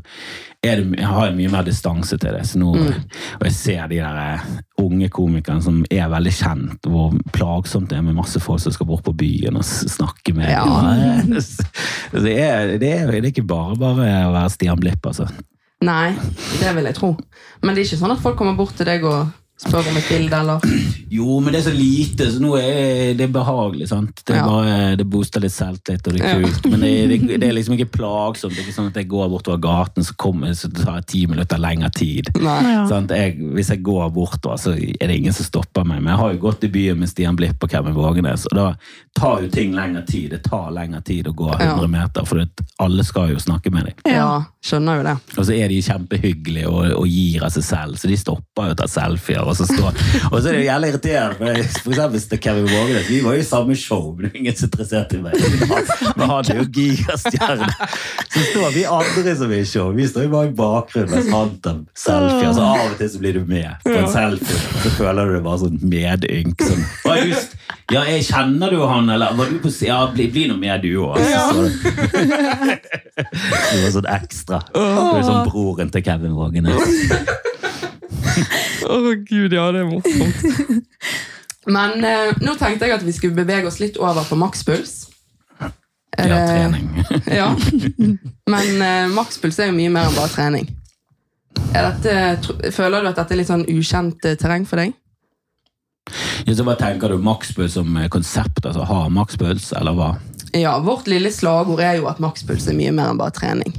det, 0.64 0.72
jeg 0.96 1.08
har 1.08 1.26
jeg 1.28 1.36
mye 1.36 1.52
mer 1.52 1.66
distanse 1.66 2.16
til 2.20 2.32
det. 2.32 2.44
Så 2.48 2.60
nå, 2.60 2.70
Og 2.72 3.44
jeg 3.44 3.56
ser 3.56 3.88
de 3.90 4.00
der 4.00 4.20
eh, 4.22 4.46
unge 4.80 5.10
komikerne 5.12 5.64
som 5.64 5.82
er 5.92 6.08
veldig 6.12 6.34
kjent, 6.34 6.88
hvor 6.88 7.12
plagsomt 7.36 7.90
det 7.92 7.98
er 7.98 8.06
med 8.06 8.16
masse 8.16 8.40
folk 8.40 8.62
som 8.64 8.72
skal 8.74 8.88
bort 8.88 9.04
på 9.04 9.16
byen 9.24 9.60
og 9.60 9.66
snakke 9.68 10.36
med 10.36 10.52
Ja. 10.54 10.64
Det 12.14 12.32
er, 12.38 12.76
det, 12.78 12.90
er, 12.94 13.08
det 13.10 13.18
er 13.18 13.26
ikke 13.26 13.42
bare 13.48 13.74
bare 13.76 14.06
å 14.28 14.32
være 14.32 14.52
Stian 14.52 14.78
Blipp, 14.78 15.04
altså. 15.08 15.26
Nei, 15.84 16.14
det 16.60 16.70
vil 16.76 16.86
jeg 16.86 16.96
tro. 16.96 17.10
Men 17.60 17.74
det 17.74 17.82
er 17.82 17.88
ikke 17.88 18.00
sånn 18.00 18.14
at 18.14 18.22
folk 18.22 18.38
kommer 18.38 18.54
bort 18.56 18.76
til 18.78 18.86
deg 18.88 19.04
og 19.08 19.32
spør 19.60 19.86
om 19.90 19.96
et 19.96 20.08
bilde, 20.10 20.36
eller 20.36 20.60
Jo, 21.14 21.36
men 21.40 21.54
det 21.54 21.60
er 21.60 21.66
så 21.68 21.72
lite, 21.76 22.26
så 22.34 22.40
nå 22.42 22.56
er 22.58 23.12
det 23.14 23.28
behagelig. 23.32 23.86
sant? 23.88 24.22
Det, 24.26 24.34
er 24.34 24.40
Ja. 24.40 24.46
bare, 24.50 24.96
det 24.98 25.04
booster 25.06 25.40
litt 25.44 25.52
selvtillit, 25.54 26.06
og 26.08 26.16
det 26.16 26.22
er 26.24 26.40
Ja. 26.40 26.48
kult. 26.48 26.66
Men 26.72 26.80
det, 26.80 26.90
det, 27.08 27.38
det 27.40 27.48
er 27.48 27.54
liksom 27.54 27.76
ikke 27.78 27.90
plagsomt. 27.94 28.54
Det 28.56 28.64
er 28.64 28.66
ikke 28.66 28.74
sånn 28.80 28.88
at 28.90 28.98
jeg 28.98 29.06
går 29.12 29.28
bortover 29.30 29.60
gaten, 29.62 30.02
så, 30.04 30.16
kommer, 30.18 30.50
så 30.58 30.70
tar 30.74 30.96
jeg 30.98 31.06
ti 31.12 31.20
minutter 31.30 31.60
lengre 31.62 31.90
tid. 31.94 32.32
Nei. 32.42 32.74
Sant? 32.90 33.14
Jeg, 33.14 33.36
hvis 33.54 33.70
jeg 33.70 33.82
går 33.86 34.10
bortover, 34.16 34.58
så 34.58 34.74
er 34.74 35.06
det 35.06 35.20
ingen 35.20 35.36
som 35.36 35.46
stopper 35.46 35.86
meg. 35.86 36.02
Men 36.02 36.14
jeg 36.16 36.22
har 36.24 36.34
jo 36.34 36.42
gått 36.48 36.66
i 36.66 36.72
byen 36.74 36.98
med 36.98 37.12
Stian 37.12 37.38
Blipp 37.38 37.62
og 37.62 37.70
Kevin 37.70 37.94
Vågenes, 37.94 38.48
og 38.50 38.58
da 38.58 38.66
tar 39.14 39.44
jo 39.46 39.52
ting 39.54 39.72
lengre 39.78 40.02
tid. 40.08 40.30
Det 40.34 40.42
tar 40.48 40.72
lengre 40.74 41.00
tid 41.06 41.30
å 41.30 41.36
gå 41.36 41.52
100 41.54 41.86
meter, 41.94 42.26
for 42.26 42.42
det, 42.42 42.48
alle 42.82 43.04
skal 43.06 43.30
jo 43.30 43.38
snakke 43.38 43.70
med 43.70 43.86
deg. 43.92 44.02
Ja, 44.10 44.42
skjønner 44.66 44.98
jo 44.98 45.06
det. 45.12 45.16
Og 45.38 45.46
så 45.46 45.54
er 45.60 45.70
de 45.70 45.78
kjempehyggelige 45.86 46.66
og, 46.74 46.90
og 46.98 47.06
gir 47.06 47.46
av 47.46 47.54
seg 47.54 47.62
selv, 47.70 48.00
så 48.02 48.10
de 48.10 48.18
stopper 48.18 48.72
jo 48.72 48.74
å 48.74 48.80
ta 48.82 48.90
selfier. 48.90 49.43
Og 49.44 49.56
så, 49.56 49.66
står, 49.68 49.98
og 50.30 50.36
så 50.40 50.48
er 50.48 50.52
det 50.52 50.60
jo 50.62 50.66
jævlig 50.66 50.88
irriterende, 50.92 51.64
for, 51.82 51.92
eksempel 51.94 52.20
til 52.30 52.40
Kevin 52.44 52.68
Vågenes, 52.70 53.08
vi 53.10 53.20
var 53.24 53.36
jo 53.36 53.42
i 53.42 53.46
samme 53.48 53.76
show, 53.78 54.04
men 54.16 54.30
er 54.30 54.38
ingen 54.40 54.56
som 54.56 54.68
er 54.80 55.14
i 55.14 55.20
meg. 55.22 55.32
Han 56.18 56.50
er 56.50 56.60
jo 56.60 56.66
gigastjerne. 56.72 57.68
Så 58.34 58.44
står 58.50 58.74
vi 58.74 58.84
andre 58.88 59.36
som 59.38 59.52
er 59.52 59.62
i 59.62 59.68
show, 59.68 59.92
vi 59.96 60.08
står 60.08 60.28
jo 60.28 60.32
bare 60.34 60.50
i 60.50 60.54
bakgrunnen 60.56 61.12
mens 61.14 61.30
han 61.32 61.54
tar 61.64 61.80
selfier. 61.98 62.52
Så 62.56 62.64
av 62.64 62.84
og 62.86 62.96
til 62.98 63.10
så 63.12 63.22
blir 63.22 63.38
du 63.38 63.44
med 63.48 63.70
på 63.84 63.94
en 63.94 64.10
selfie, 64.10 64.60
og 64.72 64.80
så 64.86 64.94
føler 64.98 65.30
du 65.30 65.36
det 65.36 65.44
bare 65.46 65.62
sånn 65.64 65.78
medynk. 65.82 66.64
Sånn, 66.64 66.84
«Å, 67.04 67.16
just, 67.28 67.56
ja, 67.92 68.04
jeg 68.08 68.24
kjenner 68.28 68.72
du 68.72 68.80
han, 68.88 69.10
eller 69.12 69.36
var 69.38 69.50
du 69.50 69.60
på 69.62 69.72
Ja, 69.84 70.00
bli, 70.12 70.28
bli 70.32 70.46
noe 70.48 70.60
med 70.60 70.84
du 70.84 70.92
òg. 71.04 71.18
Det 73.14 73.80
var 73.82 73.92
sånn 73.94 74.08
ekstra. 74.10 74.60
Du 74.72 74.80
er 74.80 75.26
sånn 75.26 75.44
broren 75.50 75.90
til 75.92 76.04
Kevin 76.06 76.34
Vågenes. 76.38 76.80
Å 78.88 78.98
gud, 79.28 79.52
ja, 79.54 79.66
det 79.74 79.82
er 79.82 79.88
morsomt. 79.88 80.84
Men 81.66 82.04
eh, 82.04 82.32
nå 82.44 82.54
tenkte 82.60 82.88
jeg 82.88 82.98
at 82.98 83.04
vi 83.06 83.12
skulle 83.16 83.36
bevege 83.38 83.68
oss 83.70 83.78
litt 83.80 83.96
over 84.00 84.26
på 84.28 84.36
makspuls. 84.40 85.06
Ja, 86.14 86.36
trening. 86.46 86.90
Ja. 87.40 87.48
Men 88.46 88.82
eh, 88.84 89.06
makspuls 89.14 89.56
er 89.58 89.70
jo 89.72 89.76
mye 89.78 89.90
mer 89.94 90.10
enn 90.10 90.18
bare 90.18 90.30
trening. 90.34 90.68
Er 91.74 91.88
dette, 91.88 92.12
tro- 92.44 92.58
føler 92.74 93.02
du 93.02 93.08
at 93.10 93.18
dette 93.18 93.34
er 93.34 93.40
litt 93.40 93.50
sånn 93.50 93.64
ukjent 93.70 94.28
eh, 94.28 94.36
terreng 94.38 94.66
for 94.68 94.78
deg? 94.82 94.92
Ja, 96.44 96.52
så 96.54 96.66
hva 96.68 96.74
tenker 96.78 97.10
du 97.14 97.18
makspuls 97.24 97.74
som 97.78 97.96
eh, 97.98 98.10
konsept? 98.12 98.60
Altså 98.68 98.84
ha 98.86 99.00
makspuls, 99.10 99.70
eller 99.80 99.96
hva? 99.98 100.10
Ja, 100.54 100.76
Vårt 100.84 101.08
lille 101.10 101.32
slagord 101.34 101.80
er 101.82 101.96
jo 101.98 102.06
at 102.12 102.20
makspuls 102.22 102.68
er 102.70 102.76
mye 102.78 102.92
mer 102.94 103.10
enn 103.10 103.18
bare 103.18 103.34
trening. 103.34 103.72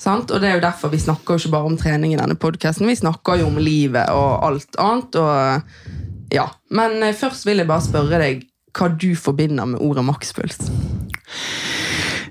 Sant? 0.00 0.30
Og 0.32 0.40
det 0.40 0.48
er 0.48 0.56
jo 0.56 0.64
derfor 0.64 0.92
Vi 0.94 1.00
snakker 1.02 1.36
jo 1.36 1.42
ikke 1.42 1.52
bare 1.52 1.68
om 1.68 1.76
trening 1.80 2.14
i 2.14 2.20
denne 2.20 2.36
podkasten, 2.40 2.88
vi 2.88 2.96
snakker 2.96 3.42
jo 3.42 3.50
om 3.50 3.58
livet 3.60 4.08
og 4.14 4.46
alt 4.46 4.78
annet. 4.80 5.18
Og, 5.20 6.30
ja. 6.32 6.46
Men 6.72 7.02
eh, 7.04 7.16
først 7.16 7.44
vil 7.48 7.60
jeg 7.60 7.68
bare 7.68 7.84
spørre 7.84 8.22
deg 8.22 8.46
hva 8.76 8.86
du 8.94 9.10
forbinder 9.18 9.66
med 9.66 9.82
ordet 9.82 10.04
makspuls. 10.06 10.60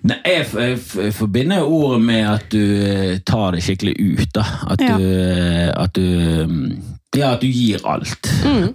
Nei, 0.07 0.15
jeg, 0.23 0.45
jeg, 0.55 1.11
forbinder 1.17 1.67
ordet 1.67 1.99
med 2.01 2.23
at 2.29 2.45
du 2.53 2.61
eh, 2.63 3.17
tar 3.27 3.51
det 3.55 3.63
skikkelig 3.65 3.95
ut. 3.99 4.29
da. 4.35 4.45
At 4.71 4.81
Ja. 4.81 4.95
du, 4.97 5.03
eh, 5.03 5.69
at 5.75 5.93
du 5.95 6.47
mm, 6.47 6.98
Ja, 7.17 7.31
at 7.33 7.41
du 7.41 7.47
gir 7.49 7.81
alt. 7.89 8.27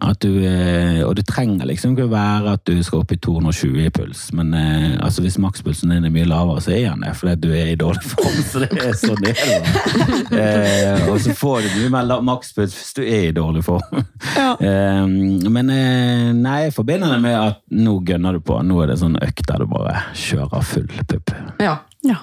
At 0.02 0.18
du, 0.24 0.40
eh, 0.42 0.98
og 1.06 1.12
det 1.14 1.22
trenger 1.28 1.68
liksom 1.70 1.92
ikke 1.94 2.08
være 2.10 2.54
at 2.56 2.64
du 2.66 2.80
skal 2.82 3.04
opp 3.04 3.12
i 3.14 3.18
220 3.22 3.84
i 3.84 3.92
puls, 3.94 4.24
men 4.34 4.50
eh, 4.58 4.96
altså 4.98 5.22
hvis 5.22 5.36
makspulsen 5.38 5.92
din 5.94 6.08
er 6.08 6.10
mye 6.10 6.26
lavere, 6.26 6.64
så 6.64 6.72
er 6.74 6.88
den 6.88 7.04
det, 7.06 7.12
fordi 7.14 7.36
du 7.44 7.52
er 7.54 7.70
i 7.70 7.76
dårlig 7.78 8.02
form. 8.10 8.40
Så 8.50 8.64
det 8.64 8.72
er 8.74 8.98
sånn 8.98 9.22
det 9.22 9.36
er. 9.38 9.62
da. 9.62 10.10
Eh, 10.34 11.04
og 11.12 11.20
så 11.22 11.30
får 11.36 11.62
du 11.62 11.76
mye 11.84 11.90
mer 11.94 12.22
makspuls 12.26 12.74
hvis 12.74 12.94
du 12.96 13.02
er 13.04 13.28
i 13.28 13.34
dårlig 13.36 13.62
form. 13.68 14.02
Ja. 14.34 14.50
Eh, 14.58 15.06
men 15.54 15.70
eh, 15.70 16.32
nei, 16.34 16.56
jeg 16.66 16.74
forbinder 16.74 17.14
det 17.14 17.20
med 17.22 17.36
at 17.38 17.62
nå 17.70 18.00
gønner 18.08 18.34
du 18.34 18.42
på. 18.42 18.58
Nå 18.66 18.80
er 18.82 18.90
det 18.90 18.98
sånn 19.04 19.14
økt 19.22 19.46
der 19.46 19.62
du 19.62 19.70
bare 19.70 20.00
kjører 20.18 20.66
full 20.66 20.90
pupp. 21.06 21.34
Ja, 21.62 21.78
Ja. 22.02 22.18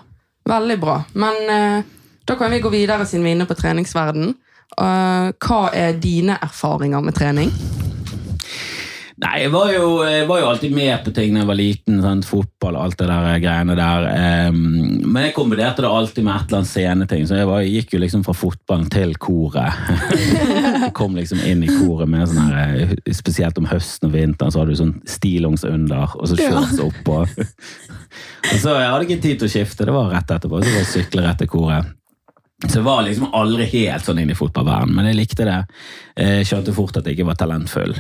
Veldig 0.50 0.76
bra. 0.82 1.00
Men 1.22 1.36
eh, 1.54 1.84
da 2.28 2.36
kan 2.36 2.52
vi 2.52 2.60
gå 2.64 2.70
videre 2.74 3.06
siden 3.08 3.24
vi 3.24 3.32
er 3.32 3.38
inne 3.38 3.48
på 3.48 3.56
treningsverden. 3.56 4.34
Eh, 4.80 5.32
hva 5.36 5.62
er 5.76 6.00
dine 6.02 6.40
erfaringer 6.42 7.04
med 7.04 7.18
trening? 7.18 7.52
Nei, 9.22 9.44
jeg 9.44 9.52
var, 9.54 9.70
jo, 9.70 9.90
jeg 10.02 10.24
var 10.26 10.40
jo 10.42 10.46
alltid 10.50 10.72
med 10.74 11.04
på 11.06 11.12
ting 11.14 11.36
da 11.36 11.44
jeg 11.44 11.50
var 11.52 11.58
liten. 11.60 12.00
Sant? 12.02 12.26
Fotball 12.26 12.78
og 12.80 12.88
alt 12.88 12.98
det 12.98 13.10
der 13.12 13.44
greiene 13.44 13.76
der. 13.78 14.08
Men 14.56 15.28
jeg 15.28 15.36
kombinerte 15.36 15.86
det 15.86 15.92
alltid 15.94 16.26
med 16.26 16.34
et 16.40 16.48
eller 16.48 16.62
annet 16.62 16.72
sceneting. 16.72 17.28
Så 17.30 17.38
jeg, 17.38 17.50
var, 17.52 17.62
jeg 17.62 17.76
gikk 17.76 17.94
jo 17.94 18.02
liksom 18.02 18.24
fra 18.26 18.34
fotballen 18.34 18.90
til 18.90 19.14
koret. 19.22 19.78
jeg 20.88 20.90
kom 20.98 21.14
liksom 21.20 21.44
inn 21.46 21.62
i 21.62 21.70
koret 21.70 22.10
med 22.10 22.26
sånn 22.32 22.50
her 22.50 22.82
eh, 22.82 22.96
Spesielt 23.14 23.62
om 23.62 23.70
høsten 23.70 24.10
og 24.10 24.18
vinteren 24.18 24.56
så 24.56 24.64
hadde 24.64 24.74
du 24.74 24.82
sånn 24.82 24.98
stillongs 25.06 25.68
under, 25.70 26.18
og 26.18 26.32
så 26.32 26.42
shorts 26.42 26.82
oppå. 26.82 27.22
og 28.52 28.58
så 28.58 28.74
jeg 28.74 28.90
hadde 28.90 29.06
ikke 29.06 29.22
tid 29.22 29.44
til 29.44 29.52
å 29.52 29.54
skifte, 29.54 29.86
det 29.86 30.00
var 30.02 30.10
rett 30.16 30.34
etterpå. 30.34 30.64
Så 30.64 30.74
var 30.74 30.82
jeg 30.82 30.94
sykle 30.96 31.30
rett 31.30 31.44
til 31.46 31.58
koret. 31.60 31.98
Så 32.68 32.78
jeg 32.78 32.86
var 32.86 33.04
liksom 33.06 33.32
aldri 33.34 33.66
helt 33.74 34.06
sånn 34.06 34.22
inne 34.22 34.36
i 34.36 34.38
fotballverdenen, 34.38 34.96
men 34.98 35.10
jeg 35.10 35.18
likte 35.18 35.48
det. 35.48 35.60
Jeg 36.20 36.50
skjønte 36.50 36.76
fort 36.78 37.00
at 37.00 37.08
jeg 37.08 37.18
ikke 37.18 37.32
var 37.32 37.40
talentfull. 37.40 37.96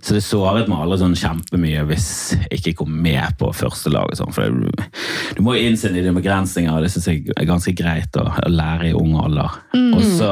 Så 0.00 0.14
det 0.14 0.22
såret 0.22 0.68
meg 0.70 0.78
aldri 0.78 0.98
sånn 1.00 1.16
kjempemye 1.18 1.82
hvis 1.88 2.08
jeg 2.36 2.60
ikke 2.60 2.74
kom 2.82 2.92
med 3.02 3.34
på 3.40 3.48
første 3.56 3.90
lag. 3.90 4.12
Sånn, 4.14 4.34
for 4.34 4.52
det, 4.52 4.86
du 5.34 5.40
må 5.44 5.56
jo 5.56 5.66
innse 5.66 5.90
dine 5.94 6.12
begrensninger, 6.14 6.70
og 6.70 6.84
det 6.84 6.92
synes 6.94 7.08
jeg 7.10 7.24
er 7.34 7.48
ganske 7.48 7.74
greit 7.76 8.18
å, 8.20 8.26
å 8.30 8.52
lære 8.52 8.90
i 8.90 8.96
ung 8.96 9.16
alder. 9.20 9.56
Og 9.74 10.04
så 10.06 10.30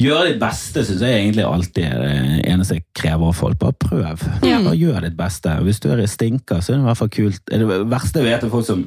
gjøre 0.00 0.30
ditt 0.30 0.40
beste 0.40 0.86
syns 0.86 1.04
jeg 1.04 1.18
egentlig 1.18 1.46
alltid 1.46 1.90
er 1.90 2.00
det 2.06 2.14
eneste 2.52 2.78
jeg 2.78 2.86
krever 2.96 3.32
av 3.32 3.36
folk. 3.36 3.60
Bare 3.60 3.76
prøv. 3.82 4.24
Bare 4.40 4.78
gjør 4.78 5.04
ditt 5.04 5.18
beste. 5.18 5.58
Hvis 5.66 5.82
du 5.82 5.90
er 5.92 6.06
stinker, 6.08 6.62
så 6.62 6.72
er 6.72 6.78
det 6.78 6.86
i 6.86 6.88
hvert 6.88 7.02
fall 7.02 7.12
kult. 7.18 7.44
Det 7.50 7.84
verste 7.92 8.22
jeg 8.22 8.30
vet 8.30 8.48
er 8.48 8.54
folk 8.54 8.70
som 8.70 8.86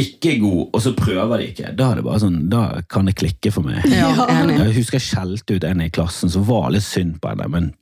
ikke 0.00 0.32
er 0.32 0.40
god, 0.42 0.62
og 0.74 0.82
så 0.82 0.90
prøver 0.98 1.38
de 1.38 1.46
ikke. 1.52 1.70
Da, 1.78 1.92
er 1.92 2.00
det 2.00 2.04
bare 2.08 2.22
sånn, 2.24 2.42
da 2.50 2.64
kan 2.90 3.06
det 3.06 3.14
klikke 3.20 3.52
for 3.54 3.66
meg. 3.66 3.84
Ja. 3.86 4.10
Jeg 4.50 4.74
husker 4.80 4.98
jeg 4.98 5.06
skjelte 5.06 5.58
ut 5.58 5.66
en 5.68 5.84
i 5.84 5.90
klassen 5.94 6.32
som 6.32 6.46
var 6.48 6.72
litt 6.74 6.86
synd 6.86 7.20
på 7.22 7.30
henne, 7.30 7.46
men 7.52 7.72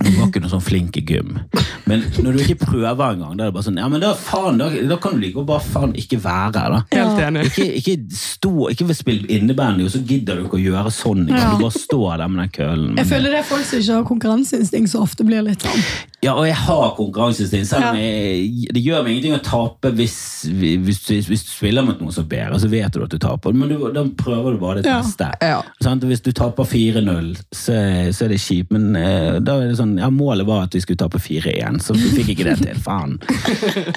hun 0.00 0.14
var 0.16 0.30
ikke 0.30 0.40
noe 0.40 0.50
sånn 0.50 0.62
flink 0.64 0.96
i 0.96 1.02
gym. 1.04 1.34
Men 1.84 2.06
når 2.24 2.38
du 2.38 2.40
ikke 2.46 2.64
prøver 2.64 3.02
engang, 3.12 3.34
da 3.36 3.44
er 3.44 3.50
det 3.50 3.54
bare 3.58 3.66
sånn 3.66 3.76
Ja, 3.76 3.90
men 3.92 4.00
da 4.00 4.14
faen, 4.16 4.56
da, 4.62 4.70
da 4.88 4.96
kan 5.02 5.18
du 5.18 5.20
like 5.20 5.36
godt 5.36 5.50
bare 5.50 5.66
faen 5.66 5.92
ikke 6.00 6.16
være 6.24 6.62
her, 6.62 6.76
da. 6.78 6.80
Helt 6.96 7.20
enig. 7.26 7.44
Ikke, 7.50 7.66
ikke 7.82 8.16
stå, 8.16 8.52
ikke 8.72 8.96
spille 8.96 9.28
innebandy, 9.36 9.84
og 9.84 9.92
så 9.92 10.00
gidder 10.08 10.40
du 10.40 10.46
ikke 10.46 10.56
å 10.56 10.62
gjøre 10.62 10.94
sånn. 10.96 11.26
Ja. 11.28 11.52
Du 11.52 11.66
bare 11.66 11.76
står 11.76 12.16
der 12.22 12.32
med 12.32 12.42
den 12.46 12.54
kølen. 12.56 12.96
Jeg 13.02 13.10
føler 13.12 13.36
det 13.36 13.42
er 13.42 13.46
folk 13.52 13.68
som 13.68 13.84
ikke 13.84 13.98
har 14.00 14.08
konkurranseinstinkt, 14.08 14.94
så 14.94 15.04
ofte 15.04 15.28
blir 15.28 15.44
litt 15.44 15.68
sånn. 15.68 15.86
Ja, 16.22 16.36
og 16.38 16.44
jeg 16.46 16.54
har 16.54 16.92
konkurranseinstinkt. 16.94 17.66
Selv 17.66 17.82
om 17.88 17.96
Ja. 17.96 18.02
jeg, 18.02 18.68
det 18.76 18.82
gjør 18.84 19.02
meg 19.02 19.16
ingenting 19.16 19.34
å 19.34 19.42
tape 19.42 19.90
hvis, 19.98 20.14
hvis, 20.54 21.00
hvis, 21.08 21.26
hvis 21.26 21.42
du 21.42 21.50
spiller 21.50 21.82
mot 21.82 21.98
noen 21.98 22.12
som 22.14 22.28
bedre, 22.30 22.60
så 22.62 22.68
vet 22.70 22.92
du 22.94 23.02
at 23.02 23.10
du 23.10 23.18
taper. 23.18 23.52
Men 23.52 23.72
du, 23.72 23.74
da 23.90 24.04
prøver 24.06 24.54
du 24.54 24.58
bare 24.62 24.82
det 24.82 24.86
Ja. 24.86 25.00
beste. 25.02 25.26
Ja. 25.42 25.62
Sant? 25.82 26.04
Hvis 26.06 26.22
du 26.22 26.30
taper 26.30 26.62
4-0, 26.62 27.32
så, 27.50 27.74
så 28.14 28.24
er 28.24 28.28
det 28.36 28.38
kjipt. 28.38 28.70
Men 28.70 28.94
eh, 28.94 29.40
da 29.42 29.56
er 29.58 29.72
det 29.72 29.80
sånn, 29.80 29.96
ja, 29.98 30.10
målet 30.14 30.46
var 30.46 30.62
at 30.68 30.76
vi 30.78 30.84
skulle 30.84 31.00
tape 31.02 31.18
4-1, 31.18 31.82
så 31.82 31.98
vi 31.98 32.14
fikk 32.22 32.36
ikke 32.36 32.46
det 32.52 32.56
til. 32.62 32.78
Faen. 32.86 33.18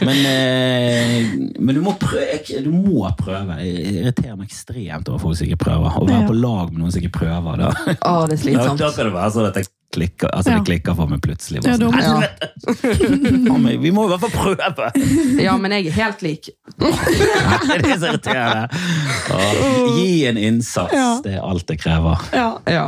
Men, 0.02 0.26
eh, 0.26 1.30
men 1.62 1.76
du, 1.78 1.82
må 1.86 1.94
prøve, 2.02 2.42
du 2.66 2.72
må 2.74 3.06
prøve. 3.22 3.60
Jeg 3.62 4.02
irriterer 4.02 4.36
meg 4.42 4.50
ekstremt 4.50 5.10
over 5.14 5.22
folk 5.28 5.38
som 5.38 5.46
ikke 5.46 5.62
prøver. 5.68 5.94
Å 6.02 6.08
være 6.10 6.24
Ja. 6.26 6.28
på 6.28 6.42
lag 6.42 6.74
med 6.74 6.82
noen 6.82 6.92
som 6.92 7.02
ikke 7.06 7.20
prøver. 7.22 7.62
Da, 7.62 7.70
Å, 8.02 8.28
det 8.28 8.34
er 8.34 8.36
da, 8.36 8.42
slitsomt. 8.48 8.82
da 8.82 8.92
kan 8.98 9.06
det 9.12 9.14
være 9.14 9.32
sånn 9.38 9.50
at 9.54 9.62
jeg 9.62 9.70
klikker, 9.94 10.28
altså 10.34 10.52
Ja. 10.52 10.58
det 10.60 10.66
klikker 10.68 10.96
for 10.98 11.08
meg 11.08 11.22
plutselig. 11.24 11.62
Ja, 11.66 11.76
sånn, 11.78 11.94
«Helvete! 12.00 13.78
Vi 13.84 13.92
må 13.96 14.06
i 14.06 14.10
hvert 14.12 14.24
fall 14.26 14.34
prøve! 14.56 14.90
Ja, 15.44 15.56
men 15.62 15.72
jeg 15.72 15.88
er 15.88 15.96
helt 16.00 16.22
lik. 16.26 16.50
det 16.80 16.90
er 16.90 18.00
så 18.02 18.10
irriterende. 18.12 18.68
Gi 19.96 20.26
en 20.28 20.38
innsats. 20.38 20.94
Ja. 20.94 21.10
Det 21.24 21.34
er 21.38 21.42
alt 21.46 21.68
det 21.70 21.78
krever. 21.82 22.26
Ja. 22.36 22.50
Ja. 22.70 22.86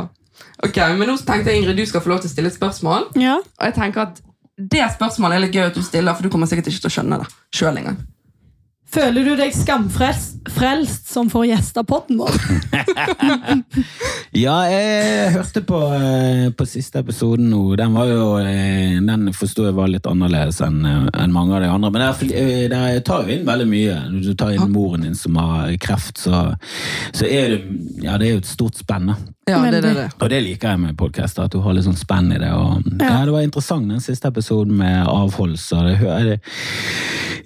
Ok, 0.64 0.76
men 0.98 1.06
Nå 1.08 1.16
tenkte 1.22 1.52
jeg 1.52 1.62
Ingrid, 1.62 1.76
du 1.78 1.86
skal 1.86 2.02
få 2.02 2.10
lov 2.12 2.20
til 2.24 2.30
å 2.30 2.32
stille 2.34 2.50
et 2.50 2.56
spørsmål. 2.58 3.08
ja. 3.18 3.38
Og 3.38 3.64
jeg 3.68 3.74
tenker 3.78 4.00
at 4.08 4.22
Det 4.58 4.82
spørsmålet 4.96 5.36
er 5.36 5.42
litt 5.46 5.52
gøy 5.54 5.66
at 5.68 5.74
du 5.78 5.82
stiller, 5.86 6.14
for 6.18 6.22
du 6.26 6.30
kommer 6.34 6.48
sikkert 6.50 6.66
ikke 6.66 6.80
til 6.82 6.90
å 6.90 6.94
skjønne 6.96 7.18
det 7.22 7.28
sjøl 7.54 7.76
engang. 7.78 7.98
Føler 8.88 9.26
du 9.26 9.34
deg 9.36 9.52
skamfrelst 9.52 10.38
frelst 10.48 11.10
som 11.12 11.28
får 11.30 11.48
gjeste 11.52 11.84
podden 11.88 12.22
vår? 12.22 12.38
Ja, 14.38 14.54
jeg 14.70 15.30
hørte 15.34 15.62
på, 15.66 15.78
eh, 15.96 16.48
på 16.54 16.66
siste 16.68 17.00
episoden 17.00 17.48
nå. 17.50 17.62
Den 17.80 17.94
var 17.96 18.06
jo, 18.10 18.26
eh, 18.38 18.98
den 19.02 19.32
forsto 19.34 19.64
jeg 19.66 19.74
var 19.74 19.88
litt 19.90 20.06
annerledes 20.06 20.60
enn 20.62 20.84
en 20.86 21.34
mange 21.34 21.56
av 21.56 21.64
de 21.64 21.70
andre. 21.72 21.90
Men 21.94 22.04
der, 22.04 22.36
eh, 22.36 22.66
der 22.70 23.00
tar 23.06 23.24
jo 23.24 23.34
inn 23.34 23.48
veldig 23.48 23.66
mye. 23.70 23.96
Når 24.12 24.28
du 24.28 24.34
tar 24.38 24.52
inn 24.54 24.70
moren 24.74 25.06
din 25.08 25.16
som 25.18 25.40
har 25.40 25.72
kreft, 25.80 26.20
så, 26.20 26.44
så 27.10 27.26
er 27.26 27.56
det, 27.56 27.60
ja, 28.04 28.18
det 28.20 28.28
er 28.28 28.36
jo 28.36 28.44
et 28.44 28.52
stort 28.52 28.78
spenn. 28.78 29.10
Ja, 29.48 29.60
det, 29.70 29.80
det, 29.84 29.94
det. 29.96 30.08
Og 30.18 30.30
det 30.30 30.40
liker 30.44 30.74
jeg 30.74 30.82
med 30.82 30.96
podkaster, 30.98 31.48
at 31.48 31.54
du 31.54 31.62
har 31.64 31.76
litt 31.76 31.86
sånn 31.86 31.98
spenn 31.98 32.30
i 32.34 32.40
det. 32.40 32.50
Og, 32.54 32.84
ja. 33.00 33.22
Det 33.24 33.34
var 33.34 33.46
interessant 33.46 33.88
den 33.90 34.04
siste 34.04 34.30
episoden 34.30 34.76
med 34.78 35.08
avholdelser. 35.08 35.92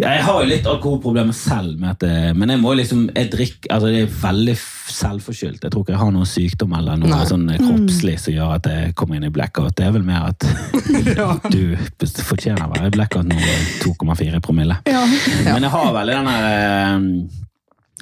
Jeg 0.03 0.23
har 0.27 0.39
jo 0.41 0.49
litt 0.49 0.67
alkoholproblemer 0.67 1.37
selv, 1.37 1.77
med 1.81 1.93
at 1.95 2.03
det, 2.03 2.17
men 2.39 2.51
jeg 2.55 2.63
må 2.63 2.73
liksom 2.79 3.05
jeg 3.13 3.31
drikker, 3.33 3.71
altså 3.75 3.91
Det 3.93 4.01
er 4.03 4.15
veldig 4.23 4.57
selvforskyldt. 4.93 5.63
Jeg 5.63 5.73
tror 5.73 5.85
ikke 5.85 5.95
jeg 5.95 6.03
har 6.03 6.15
noen 6.15 6.29
sykdom 6.29 6.75
eller 6.79 6.99
noe 7.01 7.13
Nei. 7.13 7.21
sånn 7.29 7.47
kroppslig 7.53 8.17
som 8.23 8.35
gjør 8.35 8.57
at 8.57 8.69
jeg 8.73 8.97
kommer 8.99 9.19
inn 9.19 9.29
i 9.29 9.33
blackout. 9.35 9.77
Det 9.79 9.87
er 9.87 9.95
vel 9.95 10.07
mer 10.07 10.33
at 10.33 10.49
du 11.55 11.77
fortjener 12.27 12.67
å 12.67 12.73
være 12.75 12.91
i 12.91 12.97
blackout 12.97 13.29
nå 13.29 13.39
er 13.39 13.71
2,4 13.85 14.43
promille. 14.45 14.81
Ja. 14.91 15.05
Men 15.47 15.69
jeg 15.69 15.73
har 15.77 15.97
veldig 15.97 16.19
den 16.19 16.31
der 16.33 16.51
eh, 16.51 17.49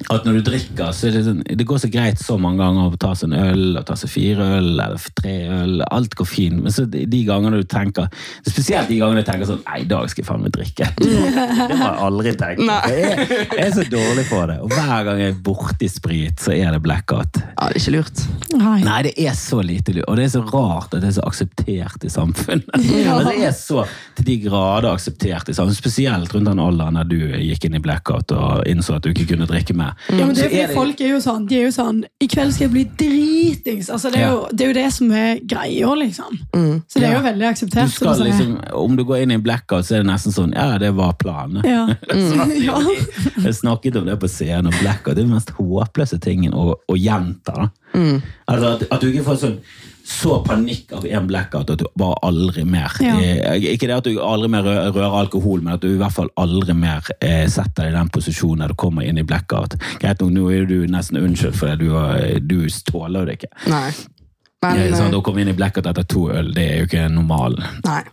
at 0.09 0.25
når 0.25 0.39
du 0.39 0.41
drikker, 0.49 0.91
så 0.95 1.07
er 1.09 1.15
det 1.15 1.23
sånn 1.25 1.41
Det 1.45 1.65
går 1.67 1.81
så 1.83 1.89
greit 1.91 2.21
så 2.21 2.37
mange 2.41 2.61
ganger 2.61 2.89
å 2.89 2.99
ta 3.01 3.11
seg 3.17 3.29
en 3.31 3.37
øl, 3.51 3.65
og 3.79 3.85
ta 3.87 3.95
seg 3.99 4.11
fire 4.11 4.47
øl, 4.57 4.69
eller 4.73 5.07
tre 5.21 5.35
øl. 5.51 5.75
Alt 5.91 6.15
går 6.17 6.29
fint. 6.29 6.61
Men 6.63 6.73
så 6.73 6.85
de 6.89 7.21
gangene 7.27 7.61
du 7.61 7.67
tenker 7.69 8.09
Spesielt 8.47 8.89
de 8.89 8.97
gangene 9.01 9.23
du 9.23 9.27
tenker 9.27 9.49
sånn 9.49 9.61
Nei, 9.67 9.81
i 9.83 9.87
dag 9.89 10.09
skal 10.11 10.23
jeg 10.23 10.27
faen 10.27 10.45
meg 10.45 10.55
drikke. 10.55 10.87
Det 11.01 11.77
har 11.77 11.85
jeg 11.85 12.03
aldri 12.07 12.33
tenkt. 12.39 12.63
Jeg, 12.91 13.27
jeg 13.51 13.63
er 13.63 13.73
så 13.75 13.85
dårlig 13.91 14.25
på 14.29 14.39
det. 14.49 14.57
Og 14.63 14.71
hver 14.73 15.05
gang 15.07 15.21
jeg 15.21 15.33
er 15.33 15.39
borti 15.45 15.89
sprit, 15.91 16.41
så 16.41 16.53
er 16.55 16.73
det 16.75 16.81
blackout. 16.83 17.39
Ja, 17.41 17.69
det 17.69 17.77
er 17.77 17.81
ikke 17.81 17.93
lurt. 17.95 18.23
Nei. 18.55 18.77
Nei, 18.85 18.97
det 19.07 19.13
er 19.21 19.35
så 19.37 19.61
lite 19.65 19.95
lurt. 19.95 20.07
Og 20.09 20.19
det 20.19 20.25
er 20.27 20.33
så 20.33 20.41
rart 20.47 20.95
at 20.95 21.03
det 21.03 21.11
er 21.11 21.15
så 21.19 21.25
akseptert 21.27 22.07
i 22.07 22.11
samfunnet. 22.11 22.69
Ja. 23.01 23.15
det 23.23 23.33
er 23.47 23.53
så 23.55 23.85
til 24.17 24.27
de 24.27 24.35
grader 24.43 24.91
akseptert 24.91 25.49
i 25.49 25.55
samfunnet. 25.55 25.79
Spesielt 25.79 26.33
rundt 26.35 26.49
den 26.49 26.61
alderen 26.61 26.99
der 26.99 27.07
du 27.07 27.17
gikk 27.41 27.67
inn 27.67 27.77
i 27.77 27.81
blackout 27.83 28.33
og 28.35 28.67
innså 28.69 28.97
at 28.97 29.05
du 29.05 29.11
ikke 29.13 29.29
kunne 29.33 29.47
drikke 29.49 29.75
mer. 29.77 29.90
Ja, 30.09 30.25
men 30.25 30.35
det 30.35 30.45
er 30.45 30.49
fordi 30.67 30.73
folk 30.75 31.01
er 31.01 31.09
jo 31.13 31.19
sånn 31.23 31.45
De 31.49 31.57
er 31.59 31.63
jo 31.67 31.71
sånn 31.75 32.03
I 32.21 32.27
kveld 32.31 32.53
skal 32.55 32.65
jeg 32.67 32.71
bli 32.73 32.83
dritings. 33.01 33.89
Altså, 33.89 34.11
det, 34.13 34.19
er 34.21 34.31
jo, 34.31 34.47
det 34.51 34.65
er 34.65 34.71
jo 34.71 34.77
det 34.79 34.85
som 34.93 35.11
er 35.11 35.39
greia, 35.43 35.93
liksom. 36.01 36.39
Så 36.87 36.99
det 36.99 37.03
er 37.07 37.13
jo 37.15 37.19
Ja. 37.21 37.25
veldig 37.29 37.39
Du 37.45 37.49
akseptert. 37.49 37.89
skal 37.95 38.15
sånn, 38.15 38.27
liksom, 38.29 38.51
om 38.73 38.95
du 38.95 39.03
går 39.03 39.21
inn 39.23 39.31
i 39.31 39.37
en 39.39 39.43
blackout, 39.45 39.85
så 39.85 39.95
er 39.97 40.03
det 40.03 40.09
nesten 40.11 40.31
sånn 40.35 40.53
Ja, 40.55 40.77
det 40.77 40.93
var 40.95 41.13
planen. 41.21 41.63
Ja. 41.65 41.87
Mm. 42.11 42.89
Jeg 43.45 43.55
snakket 43.55 43.95
om 43.97 44.05
det 44.05 44.17
på 44.19 44.27
scenen, 44.29 44.67
og 44.67 44.73
blackout 44.81 45.15
det 45.15 45.23
er 45.23 45.27
den 45.27 45.33
mest 45.33 45.49
håpløse 45.57 46.19
tingen 46.21 46.53
å, 46.53 46.75
å 46.89 46.95
gjenta. 46.97 47.69
Mm. 47.93 48.21
Altså 48.47 48.73
at, 48.75 48.83
at 48.91 49.01
du 49.01 49.07
ikke 49.11 49.23
får 49.25 49.39
sånn 49.41 49.57
så 50.07 50.39
panikk 50.45 50.93
av 50.97 51.05
en 51.05 51.27
blackout 51.29 51.69
at 51.73 51.81
du 51.81 51.85
bare 51.97 52.17
aldri 52.27 52.63
mer 52.65 52.91
Ja. 53.01 53.15
eh, 53.19 53.67
Ikke 53.73 53.87
det 53.87 53.97
at 53.97 54.03
du 54.09 54.19
aldri 54.21 54.49
mer 54.49 54.63
rører 54.63 55.17
alkohol, 55.21 55.61
men 55.61 55.73
at 55.73 55.81
du 55.81 55.89
i 55.93 55.97
hvert 55.99 56.15
fall 56.15 56.29
aldri 56.37 56.73
mer 56.77 57.01
eh, 57.19 57.47
setter 57.47 57.85
deg 57.85 57.93
i 57.93 57.97
den 57.97 58.09
posisjonen 58.09 58.59
der 58.65 58.73
du 58.73 58.75
kommer 58.75 59.03
inn 59.07 59.17
i 59.17 59.23
blackout. 59.27 59.77
Greit 59.99 60.21
nå 60.21 60.47
er 60.51 60.65
du 60.65 60.87
nesten 60.87 61.17
unnskyldt 61.21 61.55
for 61.55 61.67
det, 61.67 61.79
du, 61.79 61.91
du 62.39 62.67
tåler 62.91 63.25
det 63.25 63.39
ikke. 63.39 63.53
Nei. 63.67 63.91
Men 64.61 64.77
Eh, 64.77 64.91
sånn, 64.93 65.09
eh, 65.09 65.17
å 65.17 65.23
komme 65.25 65.41
inn 65.41 65.49
i 65.49 65.55
blackout 65.57 65.87
etter 65.89 66.05
to 66.05 66.27
øl, 66.29 66.51
det 66.53 66.61
er 66.69 66.75
jo 66.83 66.85
ikke 66.85 67.07
normalen. 67.09 67.63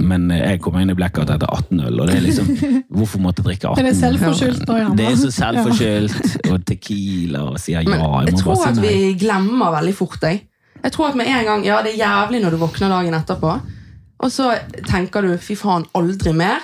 Men 0.00 0.30
eh, 0.32 0.54
jeg 0.54 0.60
kommer 0.64 0.80
inn 0.80 0.88
i 0.88 0.96
blackout 0.96 1.28
etter 1.28 1.44
18 1.46 1.82
øl, 1.84 2.00
og 2.00 2.08
det 2.08 2.14
er 2.16 2.24
liksom 2.24 2.48
Hvorfor 2.96 3.20
måtte 3.20 3.42
jeg 3.42 3.48
drikke 3.50 3.74
18? 3.74 3.82
Er 3.82 3.88
det 3.90 3.96
selvforskyldt 3.98 4.62
da, 4.64 4.78
gjerne? 4.80 4.96
Det 4.96 5.08
er 5.10 5.18
så 5.20 5.32
selvforskyldt, 5.42 6.38
og 6.48 6.64
tequila, 6.64 7.42
og 7.50 7.58
sier 7.60 7.84
ja. 7.84 7.90
Men 7.90 8.30
jeg 8.30 8.32
jeg 8.32 8.40
tror 8.40 8.64
at 8.70 8.80
vi 8.80 8.94
glemmer 9.20 9.74
veldig 9.76 9.94
fort 9.98 10.16
deg. 10.24 10.40
Jeg 10.82 10.94
tror 10.94 11.08
at 11.10 11.18
med 11.18 11.26
en 11.26 11.44
gang, 11.44 11.66
ja 11.66 11.80
det 11.82 11.94
er 11.94 12.02
jævlig 12.04 12.40
når 12.42 12.54
du 12.54 12.60
våkner 12.62 12.92
dagen 12.92 13.16
etterpå, 13.18 13.54
og 14.18 14.32
så 14.34 14.52
tenker 14.88 15.26
du 15.26 15.36
fy 15.42 15.56
faen, 15.58 15.86
aldri 15.98 16.32
mer. 16.36 16.62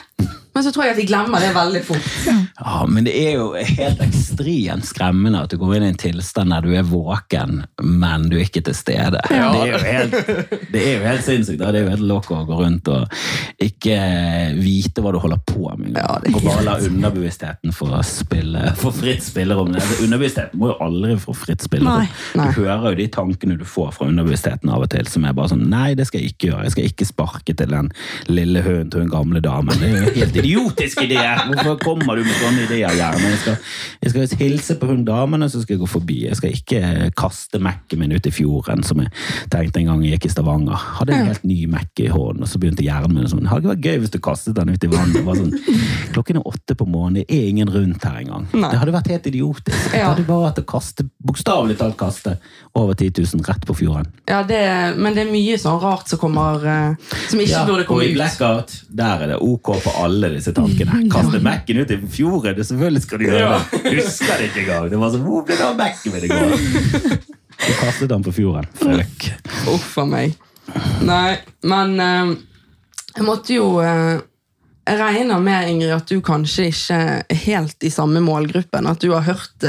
Men 0.55 0.65
så 0.65 0.71
tror 0.71 0.87
jeg 0.87 0.95
at 0.95 1.01
de 1.01 1.07
glemmer 1.09 1.43
det 1.43 1.51
veldig 1.55 1.81
fort. 1.87 2.11
Ja, 2.55 2.85
men 2.87 3.07
det 3.09 3.13
er 3.19 3.33
jo 3.41 3.49
helt 3.59 4.03
ekstremt 4.05 4.87
skremmende 4.87 5.41
at 5.43 5.51
du 5.51 5.59
går 5.59 5.77
inn 5.77 5.87
i 5.89 5.91
en 5.91 5.99
tilstand 5.99 6.55
der 6.55 6.63
du 6.63 6.71
er 6.79 6.87
våken, 6.87 7.65
men 7.83 8.29
du 8.31 8.37
er 8.39 8.45
ikke 8.47 8.63
til 8.69 8.77
stede. 8.79 9.19
Det, 9.27 9.41
er 9.41 9.73
jo 9.73 9.81
helt, 9.83 10.15
det 10.71 10.83
er 10.85 10.93
jo 10.93 11.09
helt 11.09 11.27
sinnssykt. 11.27 11.59
da. 11.59 11.73
Det 11.75 11.81
er 11.81 11.89
jo 11.89 11.95
helt 11.97 12.07
lokk 12.07 12.31
å 12.31 12.45
gå 12.47 12.59
rundt 12.61 12.91
og 12.95 13.17
ikke 13.67 13.97
vite 14.61 15.03
hva 15.03 15.15
du 15.17 15.19
holder 15.25 15.43
på 15.49 15.73
med. 15.81 15.99
Ja, 15.99 16.21
og 16.21 16.39
bare 16.47 16.65
la 16.69 16.77
underbevisstheten 16.87 17.75
få 17.75 17.91
spille, 18.07 18.63
for 18.79 18.95
fritt 18.95 19.27
spillerom. 19.27 19.75
Altså, 19.75 19.99
underbevisstheten 20.07 20.63
må 20.63 20.71
jo 20.71 20.79
aldri 20.87 21.19
få 21.21 21.35
fritt 21.37 21.67
spillerom. 21.67 22.05
Nei. 22.05 22.39
Nei. 22.39 22.49
Du 22.55 22.63
hører 22.63 22.93
jo 22.93 23.01
de 23.03 23.09
tankene 23.19 23.59
du 23.59 23.67
får 23.69 23.91
fra 23.99 24.09
underbevisstheten 24.13 24.71
av 24.71 24.87
og 24.87 24.93
til, 24.95 25.11
som 25.11 25.27
er 25.27 25.35
bare 25.35 25.51
sånn 25.57 25.67
Nei, 25.75 25.97
det 25.99 26.07
skal 26.07 26.23
jeg 26.23 26.37
ikke 26.37 26.53
gjøre. 26.53 26.69
Jeg 26.69 26.77
skal 26.77 26.89
ikke 26.93 27.11
sparke 27.11 27.59
til 27.59 27.75
den 27.75 27.91
lille 28.31 28.63
hunden 28.63 28.95
til 28.95 29.03
den 29.03 29.13
gamle 29.13 29.43
damen. 29.43 29.75
Det 29.81 29.91
er 29.91 29.97
jo 30.05 30.17
helt 30.21 30.41
idiotisk 30.45 31.01
idé! 31.03 31.19
Hvorfor 31.49 31.79
kommer 31.83 32.17
du 32.19 32.25
med 32.27 32.37
sånne 32.39 32.65
ideer, 32.67 32.93
Gjerne? 32.95 33.31
Jeg 33.33 33.41
skal, 33.41 33.57
jeg 34.05 34.13
skal 34.31 34.43
hilse 34.45 34.77
på 34.81 34.89
hun 34.91 35.05
damen, 35.07 35.43
og 35.43 35.51
så 35.51 35.63
skal 35.63 35.75
jeg 35.77 35.83
gå 35.83 35.89
forbi. 35.91 36.19
Jeg 36.29 36.37
skal 36.39 36.55
ikke 36.55 36.83
kaste 37.19 37.61
Mac-en 37.63 37.99
min 38.03 38.13
ut 38.15 38.27
i 38.29 38.33
fjorden, 38.35 38.85
som 38.87 39.01
jeg 39.03 39.11
tenkte 39.53 39.81
en 39.83 39.91
gang 39.93 40.05
jeg 40.05 40.19
gikk 40.19 40.29
i 40.29 40.33
Stavanger. 40.35 40.85
Hadde 41.01 41.17
en 41.17 41.31
helt 41.33 41.45
ny 41.49 41.59
Mac 41.73 41.89
i 42.05 42.09
hånden, 42.13 42.45
og 42.45 42.51
så 42.51 42.61
begynte 42.63 42.85
hjernen 42.85 43.17
min 43.17 43.29
sånn 43.31 43.43
Det 43.45 43.51
hadde 43.53 43.65
ikke 43.65 43.75
vært 43.75 43.89
gøy 43.89 43.99
hvis 44.05 44.15
du 44.15 44.21
kastet 44.25 44.59
den 44.59 44.75
ut 44.75 44.85
i 44.85 44.93
vannet. 44.93 45.17
Det 45.19 45.25
var 45.27 45.41
sånn, 45.41 45.55
Klokken 46.15 46.39
er 46.41 46.47
åtte 46.53 46.77
på 46.79 46.87
morgenen, 46.87 47.23
det 47.23 47.27
er 47.35 47.49
ingen 47.51 47.71
rundt 47.73 48.05
her 48.07 48.21
engang. 48.21 48.47
Nei. 48.53 48.69
Det 48.71 48.81
hadde 48.83 48.95
vært 48.95 49.11
helt 49.15 49.27
idiotisk. 49.33 49.91
Det 49.95 50.03
hadde 50.05 50.27
bare 50.29 50.49
vært 50.51 50.61
å 50.63 50.67
kaste, 50.75 51.09
bokstavelig 51.25 51.79
talt 51.81 51.97
kaste, 52.01 52.37
over 52.79 52.95
10 52.99 53.23
000 53.35 53.47
rett 53.49 53.65
på 53.67 53.77
fjorden. 53.79 54.11
Ja, 54.29 54.43
det, 54.47 54.61
Men 54.99 55.15
det 55.17 55.25
er 55.25 55.33
mye 55.33 55.57
sånn 55.61 55.81
rart 55.83 56.09
som 56.11 56.19
kommer 56.19 56.63
eh, 56.67 57.13
Som 57.31 57.41
ikke 57.43 57.53
Ja, 57.53 57.65
burde 57.69 57.85
og 57.85 57.89
komme 57.91 58.07
i 58.07 58.13
ut. 58.13 58.17
blackout, 58.19 58.73
der 58.91 59.25
er 59.25 59.33
det 59.35 59.39
ok 59.45 59.71
på 59.85 59.93
alle 60.03 60.31
disse 60.37 60.53
tankene. 60.57 61.05
Kaste 61.13 61.41
Mac-en 61.45 61.81
ut 61.83 61.95
i 61.95 61.99
fjorden, 62.11 62.57
det 62.57 62.67
selvfølgelig 62.69 63.05
skal 63.05 63.21
du 63.21 63.27
gjøre 63.29 63.53
det. 63.53 63.83
Husker 64.01 64.35
det 64.41 64.51
ikke 64.51 64.63
engang. 64.65 64.91
Det 64.93 65.01
var 65.01 65.15
sånn, 65.15 65.25
hvor 65.27 65.47
ble 65.47 65.59
det 65.59 65.67
av 65.67 65.79
Mac-en 65.79 66.15
min 66.15 66.27
i 66.27 66.33
går? 66.33 66.51
Du 67.65 67.71
kastet 67.79 68.11
den 68.11 68.27
på 68.27 68.35
fjorden. 68.35 68.69
Fuck. 68.81 69.29
Uff 69.73 69.97
a 70.03 70.07
meg. 70.09 70.37
Nei, 71.05 71.37
men 71.71 71.97
eh, 72.03 72.35
jeg 73.15 73.27
måtte 73.27 73.53
jo 73.55 73.67
eh, 73.85 74.17
Jeg 74.89 74.99
regner 75.01 75.41
med, 75.41 75.69
Ingrid, 75.71 75.93
at 75.95 76.11
du 76.11 76.19
kanskje 76.25 76.67
ikke 76.69 77.01
er 77.01 77.43
helt 77.47 77.87
i 77.87 77.93
samme 77.93 78.21
målgruppen. 78.25 78.89
At 78.91 79.01
du 79.01 79.15
har 79.15 79.25
hørt 79.25 79.65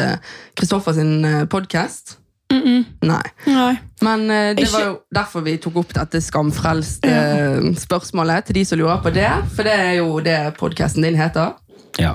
Kristoffers 0.59 0.99
Kristoffer 0.99 2.19
sin 2.51 2.61
-mm. 2.63 2.83
Nei. 3.01 3.21
Nei. 3.45 3.75
Men 4.01 4.21
uh, 4.21 4.27
det 4.55 4.59
Ikke- 4.61 4.71
var 4.73 4.81
jo 4.85 4.99
derfor 5.13 5.41
vi 5.41 5.57
tok 5.57 5.75
opp 5.77 5.93
dette 5.93 6.21
skamfrelst-spørsmålet 6.21 8.45
til 8.45 8.53
de 8.55 8.65
som 8.65 8.77
lurer 8.79 8.97
på 9.03 9.09
det. 9.13 9.31
For 9.55 9.63
det 9.63 9.73
er 9.73 9.93
jo 9.97 10.19
det 10.19 10.53
podkasten 10.57 11.01
din 11.03 11.15
heter. 11.15 11.51
Ja, 11.97 12.13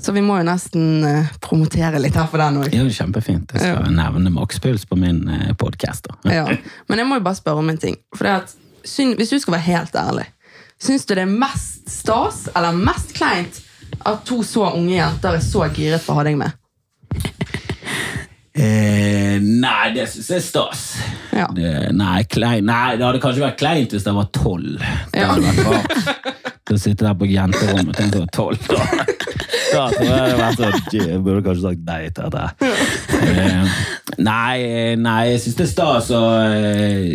Så 0.00 0.12
vi 0.12 0.20
må 0.20 0.36
jo 0.36 0.42
nesten 0.44 1.04
uh, 1.04 1.26
promotere 1.40 1.98
litt 1.98 2.14
her 2.14 2.26
for 2.26 2.38
den 2.38 2.56
òg. 2.60 2.70
det 2.70 2.92
kjempefint. 2.92 3.52
Jeg 3.54 3.60
skal 3.60 3.92
nevne 3.94 4.30
makspuls 4.30 4.84
på 4.84 4.96
min 4.96 5.28
uh, 5.28 5.52
podcast. 5.54 6.06
Ja. 6.24 6.44
Men 6.88 6.98
jeg 6.98 7.06
må 7.06 7.14
jo 7.14 7.20
bare 7.24 7.34
spørre 7.34 7.56
om 7.58 7.68
en 7.70 7.78
ting. 7.78 7.96
For 8.14 8.24
det 8.24 8.32
at, 8.32 8.54
syn- 8.84 9.16
Hvis 9.16 9.30
du 9.30 9.38
skal 9.38 9.52
være 9.52 9.62
helt 9.62 9.94
ærlig, 9.94 10.24
syns 10.82 11.04
du 11.06 11.14
det 11.14 11.22
er 11.22 11.26
mest 11.26 11.90
stas 11.90 12.48
eller 12.56 12.72
mest 12.72 13.14
kleint 13.14 13.60
at 14.06 14.18
to 14.26 14.42
så 14.42 14.60
unge 14.74 14.94
jenter 14.96 15.28
er 15.34 15.40
så 15.40 15.68
giret 15.72 16.00
på 16.06 16.12
å 16.12 16.14
ha 16.16 16.22
deg 16.24 16.36
med? 16.36 16.50
Eh, 18.54 19.38
nei, 19.42 19.88
det 19.96 20.04
syns 20.12 20.28
jeg 20.30 20.38
er 20.38 20.44
stas. 20.46 20.82
Ja. 21.34 21.48
Det, 21.54 21.70
nei, 21.98 22.20
klein, 22.30 22.68
nei, 22.68 22.94
det 23.00 23.02
hadde 23.06 23.22
kanskje 23.22 23.42
vært 23.42 23.58
kleint 23.58 23.94
hvis 23.96 24.04
jeg 24.06 24.14
var 24.14 24.28
tolv. 24.36 24.78
Det 25.10 25.20
Ja. 25.24 25.32
hadde 25.32 25.48
vært 25.48 25.64
rart. 25.66 26.34
Å 26.74 26.78
sitte 26.80 27.04
der 27.04 27.14
på 27.18 27.26
jenterommet 27.28 27.94
til 27.98 28.22
en 28.22 28.30
tolv. 28.34 28.62
Da. 28.70 28.84
da 29.74 29.82
tror 29.90 30.06
jeg 30.06 30.30
det 30.30 30.38
vært 30.38 30.60
sånn 30.62 30.94
Jeg 30.96 31.18
burde 31.22 31.42
kanskje 31.44 31.64
sagt 31.66 31.82
nei 31.86 32.08
til 32.14 32.30
dette. 32.30 32.70
Eh, 33.18 33.74
nei, 34.18 34.94
nei, 35.02 35.18
jeg 35.32 35.42
syns 35.44 35.58
det 35.58 35.66
er 35.66 35.70
stas. 35.70 36.10
Og 36.14 36.30
eh, 36.46 37.08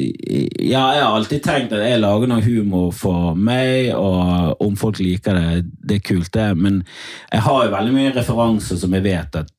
ja, 0.59 0.83
jeg 0.95 1.03
har 1.03 1.15
alltid 1.17 1.43
tenkt 1.47 1.75
at 1.75 1.83
jeg 1.87 1.99
lager 2.03 2.29
noe 2.31 2.43
humor 2.45 2.91
for 2.95 3.33
meg, 3.35 3.93
og 3.95 4.59
om 4.63 4.75
folk 4.79 4.99
liker 5.03 5.39
det, 5.39 5.63
det 5.87 5.99
er 6.01 6.05
kult, 6.11 6.31
det. 6.35 6.49
Men 6.59 6.83
jeg 7.31 7.41
har 7.47 7.63
jo 7.65 7.73
veldig 7.77 7.95
mye 7.95 8.13
referanser 8.19 8.79
som 8.83 8.93
jeg 8.99 9.07
vet 9.07 9.39
at 9.43 9.55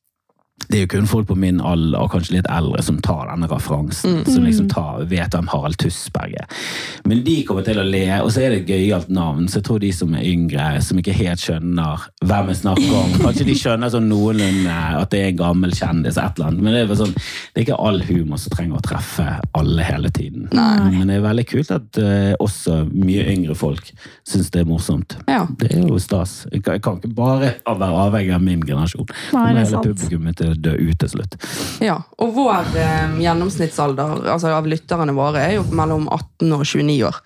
det 0.69 0.77
er 0.77 0.85
jo 0.85 0.91
kun 0.93 1.07
folk 1.09 1.27
på 1.29 1.37
min 1.39 1.61
alder 1.63 1.99
og 1.99 2.11
kanskje 2.13 2.37
litt 2.37 2.49
eldre 2.51 2.83
som 2.85 2.99
tar 3.03 3.27
denne 3.29 3.49
referansen. 3.51 4.21
Som 4.27 4.45
liksom 4.45 4.69
tar, 4.71 5.03
vet 5.11 5.35
hvem 5.35 5.49
Harald 5.51 5.79
Tusberg 5.81 6.35
er. 6.39 6.61
Men 7.07 7.23
de 7.25 7.37
kommer 7.47 7.65
til 7.65 7.81
å 7.81 7.85
le, 7.87 8.05
og 8.21 8.31
så 8.33 8.45
er 8.45 8.53
det 8.53 8.61
et 8.61 8.71
gøyalt 8.71 9.11
navn. 9.13 9.47
Så 9.51 9.59
jeg 9.59 9.67
tror 9.67 9.81
de 9.83 9.91
som 9.95 10.13
er 10.17 10.27
yngre, 10.27 10.67
som 10.85 10.99
ikke 11.01 11.15
helt 11.17 11.43
skjønner 11.43 12.05
hvem 12.23 12.51
jeg 12.51 12.61
snakker 12.61 12.97
om 13.01 13.17
Kanskje 13.25 13.47
de 13.47 13.57
skjønner 13.57 13.91
sånn 13.93 14.09
noenlunde 14.09 14.77
at 15.01 15.11
det 15.13 15.21
er 15.21 15.31
en 15.31 15.41
gammel 15.41 15.75
kjendis, 15.75 16.19
et 16.19 16.39
eller 16.39 16.51
annet. 16.51 16.63
Men 16.65 16.77
det 16.77 16.83
er, 16.83 16.93
sånn, 17.01 17.13
det 17.15 17.61
er 17.61 17.67
ikke 17.67 17.81
all 17.89 18.01
humor 18.07 18.41
som 18.41 18.55
trenger 18.55 18.79
å 18.79 18.85
treffe 18.85 19.27
alle 19.57 19.87
hele 19.87 20.11
tiden. 20.13 20.47
Men 20.51 21.11
det 21.11 21.19
er 21.19 21.25
veldig 21.25 21.47
kult 21.49 21.73
at 21.75 22.01
uh, 22.01 22.33
også 22.41 22.83
mye 22.91 23.25
yngre 23.33 23.55
folk 23.57 23.91
syns 24.27 24.51
det 24.53 24.63
er 24.63 24.69
morsomt. 24.69 25.17
Ja. 25.29 25.43
Det 25.59 25.71
er 25.75 25.85
jo 25.87 25.99
stas. 26.01 26.45
Jeg 26.51 26.63
kan, 26.65 26.77
jeg 26.77 26.85
kan 26.85 26.99
ikke 26.99 27.13
bare 27.17 27.53
være 27.67 28.05
avhengig 28.05 28.35
av 28.35 28.43
min 28.45 28.63
generasjon. 28.65 29.09
Nei, 29.35 29.47
det 29.55 29.65
er 29.65 29.69
sant. 29.73 29.87
publikummet 29.87 30.39
til 30.39 30.50
dø 30.57 30.73
ut 30.77 30.99
til 31.01 31.11
slutt. 31.13 31.37
Ja, 31.83 31.97
og 32.21 32.35
vår 32.35 32.75
eh, 32.79 33.15
gjennomsnittsalder 33.23 34.27
altså 34.33 34.53
av 34.55 34.67
lytterne 34.69 35.15
våre 35.17 35.45
er 35.45 35.57
jo 35.59 35.65
mellom 35.75 36.07
18 36.11 36.51
og 36.57 36.65
29 36.65 36.97
år. 37.07 37.19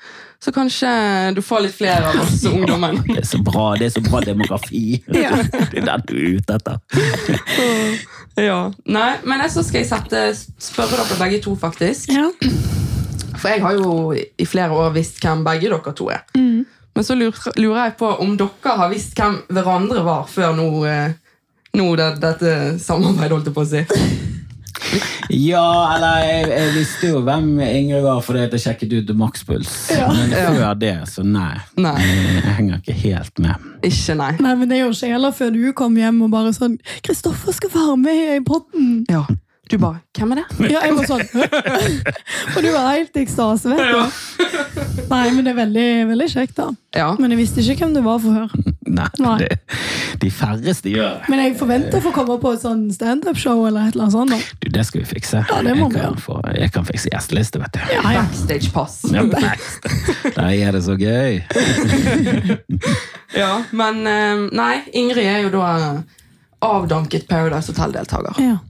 Så 0.45 0.51
kanskje 0.53 0.89
du 1.33 1.41
får 1.41 1.63
litt 1.65 1.77
flere 1.77 2.11
av 2.11 2.19
oss 2.21 2.43
ungdommen. 2.51 2.99
Det 3.07 3.21
er 3.23 3.29
så 3.29 3.39
bra, 3.41 3.71
det 3.79 3.89
er 3.89 3.95
så 3.95 4.03
bra 4.05 4.21
demografi. 4.25 5.01
Det 5.11 5.25
er 5.25 5.87
den 5.87 6.05
du 6.05 6.15
er 6.19 6.37
ute 6.37 6.59
etter. 6.59 6.79
Ja. 8.35 8.59
Nei, 8.85 9.09
men 9.23 9.41
jeg 9.45 9.53
så 9.55 9.63
skal 9.63 9.81
jeg 9.81 9.89
sette, 9.89 10.25
spørre 10.61 10.99
dere 10.99 11.19
begge 11.23 11.41
to, 11.45 11.55
faktisk. 11.59 12.11
Ja. 12.13 12.29
For 13.35 13.51
jeg 13.51 13.63
har 13.63 13.77
jo 13.79 14.13
i 14.13 14.47
flere 14.47 14.75
år 14.75 14.93
visst 14.95 15.21
hvem 15.23 15.43
begge 15.47 15.71
dere 15.71 15.95
to 15.95 16.09
er. 16.13 16.25
Men 16.95 17.03
så 17.03 17.15
lurer 17.17 17.81
jeg 17.81 17.95
på 17.99 18.09
om 18.23 18.35
dere 18.39 18.75
har 18.79 18.91
visst 18.91 19.17
hvem 19.19 19.41
hverandre 19.51 20.03
var 20.05 20.29
før 20.31 20.55
nå, 20.55 20.67
eh, 20.87 21.15
nå 21.77 21.89
det, 21.99 22.09
dette 22.23 22.55
samarbeidet, 22.81 23.31
holdt 23.37 23.51
jeg 23.51 23.55
på 23.55 23.65
å 23.65 23.69
si. 23.69 23.85
Ja, 25.33 25.95
eller 25.95 26.19
jeg, 26.21 26.49
jeg 26.51 26.73
visste 26.75 27.09
jo 27.09 27.21
hvem 27.25 27.47
Ingrid 27.63 28.03
var 28.05 28.19
fordi 28.23 28.43
jeg 28.45 28.61
sjekket 28.61 28.93
ut 28.93 29.13
makspuls. 29.17 29.71
Ja. 29.95 30.09
Men 30.13 30.33
Ja. 30.35 30.51
før 30.53 30.75
det, 30.79 30.93
så 31.09 31.23
nei. 31.25 31.55
Nei. 31.81 31.95
Jeg 32.01 32.53
henger 32.59 32.81
ikke 32.83 32.97
helt 33.01 33.39
med. 33.41 33.65
Ikke 33.87 34.15
nei. 34.19 34.31
Nei, 34.39 34.53
men 34.59 34.69
det 34.69 34.77
er 34.77 34.85
jo 34.85 34.93
sjeler 34.97 35.33
før 35.35 35.53
du 35.55 35.63
kom 35.77 35.97
hjem 35.97 36.21
og 36.27 36.31
bare 36.35 36.53
sånn 36.53 36.77
'Kristoffer 37.01 37.55
skal 37.57 37.73
være 37.73 37.97
med 37.97 38.35
i 38.35 38.39
potten'. 38.45 39.05
Ja. 39.09 39.25
Du 39.69 39.77
bare 39.81 39.97
Hvem 40.17 40.31
er 40.35 40.43
det? 40.43 40.45
Ja, 40.75 40.81
jeg 40.85 40.93
var 40.93 41.07
sånn? 41.09 41.25
Og 42.55 42.59
du 42.61 42.67
var 42.71 42.91
helt 42.93 43.15
i 43.17 43.23
ekstase, 43.23 43.71
vet 43.71 43.81
du. 43.81 43.97
Nei, 45.11 45.23
men 45.33 45.41
det 45.45 45.51
er 45.53 45.57
veldig, 45.57 45.85
veldig 46.11 46.27
kjekt, 46.31 46.55
da. 46.57 46.67
Ja. 46.95 47.07
Men 47.19 47.33
jeg 47.33 47.39
visste 47.41 47.61
ikke 47.65 47.85
hvem 47.85 47.95
du 47.97 48.01
var 48.05 48.19
før. 48.23 48.53
Nei, 48.85 49.07
Nei. 49.19 49.33
Det, 49.41 49.57
De 50.21 50.29
færreste 50.31 50.89
gjør 50.93 51.17
det. 51.17 51.29
Men 51.33 51.41
jeg 51.41 51.55
forventer 51.59 51.97
å 51.99 52.03
få 52.05 52.11
komme 52.15 52.37
på 52.41 52.51
et 52.55 52.61
sånn 52.63 52.83
standup-show 52.93 53.65
eller 53.67 53.89
et 53.89 53.97
eller 53.97 54.05
annet 54.05 54.15
sånt. 54.15 54.31
da. 54.35 54.39
Du, 54.63 54.69
det 54.77 54.85
skal 54.87 55.01
vi 55.01 55.07
fikse. 55.09 55.41
Ja, 55.49 55.57
det 55.65 55.73
må 55.77 55.89
jeg, 55.89 55.95
vi 55.95 55.97
kan 55.97 56.05
gjøre. 56.05 56.21
få, 56.25 56.37
jeg 56.61 56.71
kan 56.77 56.87
fikse 56.87 57.11
gjesteliste, 57.11 57.61
vet 57.63 57.73
du. 57.75 57.81
Ja, 57.91 58.03
ja. 58.15 58.23
Backstage-pass. 58.29 58.99
Ja, 59.13 59.25
backstage. 59.33 60.33
Der 60.37 60.53
er 60.69 60.77
det 60.77 60.83
så 60.85 60.95
gøy. 61.01 61.41
Ja, 63.35 63.51
men 63.75 64.05
eh, 64.07 64.45
nei, 64.55 64.75
Ingrid 64.95 65.25
er 65.27 65.43
jo 65.47 65.51
da 65.57 65.73
avdanket 66.65 67.27
Paradise 67.29 67.73
Hotel-deltaker. 67.73 68.39
ja. 68.45 68.61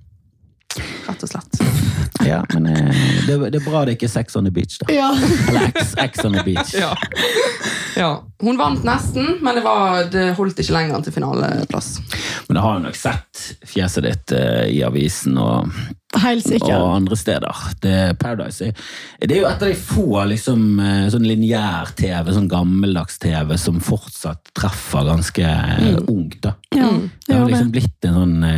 Rett 1.07 1.23
og 1.23 1.29
slett. 1.29 1.61
Ja, 2.25 2.45
men 2.53 2.65
eh, 2.65 2.95
det, 3.27 3.37
det 3.49 3.59
er 3.59 3.65
bra 3.65 3.83
det 3.85 3.97
ikke 3.97 4.07
er 4.07 4.13
Sex 4.15 4.35
on 4.35 4.47
the 4.47 4.53
Beach, 4.53 4.77
da. 4.81 4.87
ja. 4.93 5.09
Eller 5.49 5.67
X, 5.73 5.95
X 6.01 6.25
on 6.25 6.37
the 6.37 6.43
Beach. 6.45 6.73
Ja. 6.73 6.93
ja. 7.95 8.11
Hun 8.41 8.57
vant 8.59 8.83
nesten, 8.85 9.37
men 9.41 9.55
det, 9.55 9.63
var, 9.65 10.07
det 10.11 10.31
holdt 10.37 10.59
ikke 10.59 10.75
lenger 10.75 11.03
til 11.05 11.15
finaleplass. 11.15 11.99
Men 12.47 12.57
da 12.57 12.63
har 12.65 12.79
hun 12.79 12.87
nok 12.89 12.97
sett 12.99 13.43
fjeset 13.67 14.07
ditt 14.07 14.33
eh, 14.35 14.65
i 14.75 14.81
avisen 14.85 15.37
og, 15.41 15.69
og 16.15 16.87
andre 16.89 17.19
steder. 17.19 17.63
Det, 17.83 17.93
er 18.09 18.17
Paradise 18.19 18.71
det 19.19 19.31
er 19.31 19.41
jo 19.41 19.49
et 19.49 19.63
av 19.65 19.71
de 19.71 19.77
få 19.79 20.23
liksom, 20.31 20.65
eh, 20.83 21.05
sånn 21.13 21.27
lineær-TV, 21.27 22.31
sånn 22.35 22.49
gammeldags 22.51 23.19
TV, 23.23 23.55
som 23.61 23.81
fortsatt 23.83 24.53
treffer 24.55 25.07
ganske 25.11 25.45
mm. 25.45 26.01
ungt. 26.05 26.41
da. 26.45 26.55
Ja, 26.75 26.91
Det 26.95 27.27
det 27.27 27.39
har 27.39 27.47
liksom 27.49 27.71
det. 27.71 27.79
blitt 27.79 28.09
en 28.09 28.19
sånn 28.19 28.49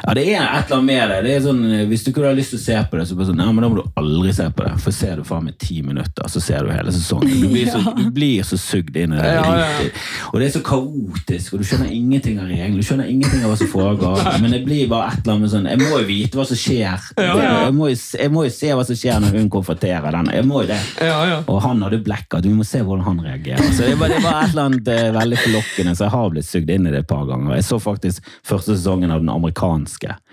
Ja, 0.00 0.14
det 0.16 0.24
er 0.32 0.42
et 0.42 0.70
eller 0.70 0.78
annet 0.78 0.86
med 0.88 1.10
det. 1.10 1.18
det 1.26 1.32
er 1.34 1.42
sånn, 1.44 1.60
eh, 1.68 1.84
hvis 1.90 2.04
du 2.04 2.10
ikke 2.12 2.24
har 2.24 2.36
lyst 2.38 2.54
til 2.54 2.60
å 2.60 2.62
se 2.62 2.76
på 2.90 2.98
det, 2.98 3.06
så 3.08 3.16
sånn, 3.28 3.42
ja, 3.42 3.48
men 3.52 3.64
da 3.64 3.70
må 3.70 3.80
du 3.80 3.98
aldri 4.00 4.32
se 4.36 4.46
på 4.56 4.64
det. 4.66 4.72
For 4.84 4.96
ser 4.96 5.20
du 5.20 5.26
faen 5.28 5.46
meg 5.48 5.58
ti 5.60 5.80
minutter, 5.84 6.30
så 6.32 6.42
ser 6.42 6.64
du 6.64 6.72
hele 6.72 6.94
sesongen. 6.94 7.34
Du 7.42 7.48
blir 7.52 7.68
så, 7.68 7.82
du 8.00 8.06
blir 8.14 8.46
så 8.46 8.58
sugd 8.60 8.96
inn 8.96 9.14
i 9.16 9.20
det. 9.20 9.34
Ja, 9.36 9.56
ja. 9.60 9.90
Og 10.30 10.40
det 10.40 10.48
er 10.48 10.54
så 10.56 10.62
kaotisk, 10.64 11.54
og 11.54 11.62
du 11.62 11.68
skjønner 11.68 11.92
ingenting 11.92 12.40
av 12.40 12.48
reglene. 12.48 12.80
Du 12.80 12.86
skjønner 12.86 13.10
ingenting 13.10 13.44
av 13.44 13.52
hva 13.52 13.58
som 13.60 13.70
foregår. 13.72 14.24
Men 14.40 14.56
det 14.56 14.62
blir 14.64 14.88
bare 14.90 15.12
et 15.12 15.20
eller 15.20 15.36
annet 15.36 15.44
med 15.44 15.52
sånn 15.52 15.68
Jeg 15.70 15.80
må 15.82 15.90
jo 15.92 16.08
vite 16.08 16.40
hva 16.40 16.46
som 16.48 16.60
skjer. 16.60 17.10
Jeg, 17.20 17.74
må 17.76 17.90
jeg 17.92 18.32
må 18.32 18.46
jo 18.46 18.54
se 18.54 18.72
hva 18.76 18.86
som 18.88 18.98
skjer 18.98 19.20
når 19.22 19.36
hun 19.36 19.52
konfronterer 19.52 20.16
den. 20.16 20.32
Jeg 20.40 20.48
må 20.48 20.64
jo 20.64 20.70
det. 20.72 20.80
Ja, 21.04 21.20
ja. 21.28 21.38
Og 21.50 21.60
han 21.66 21.84
hadde 21.84 22.00
blackout. 22.06 22.48
Vi 22.48 22.54
må 22.56 22.66
se 22.66 22.80
hvordan 22.84 23.04
han 23.06 23.20
reagerer. 23.26 23.72
Så 23.76 23.88
det 23.88 23.98
var, 24.00 24.12
det 24.12 24.22
var 24.24 24.40
et 24.40 24.54
eller 24.54 24.70
annet 24.70 24.90
eh, 24.94 25.06
veldig 25.14 25.40
forlokkende, 25.44 25.94
så 25.98 26.06
jeg 26.06 26.14
har 26.16 26.34
blitt 26.34 26.48
sugd 26.48 26.72
inn 26.72 26.88
i 26.88 26.94
det 26.94 27.04
et 27.04 27.10
par 27.10 27.26
ganger. 27.28 27.56
Jeg 27.58 27.68
så 27.68 27.80
faktisk 27.82 28.32
første 28.46 28.76
sesongen 28.76 29.12
av 29.12 29.20
den 29.22 29.28
amerikanske. 29.32 29.49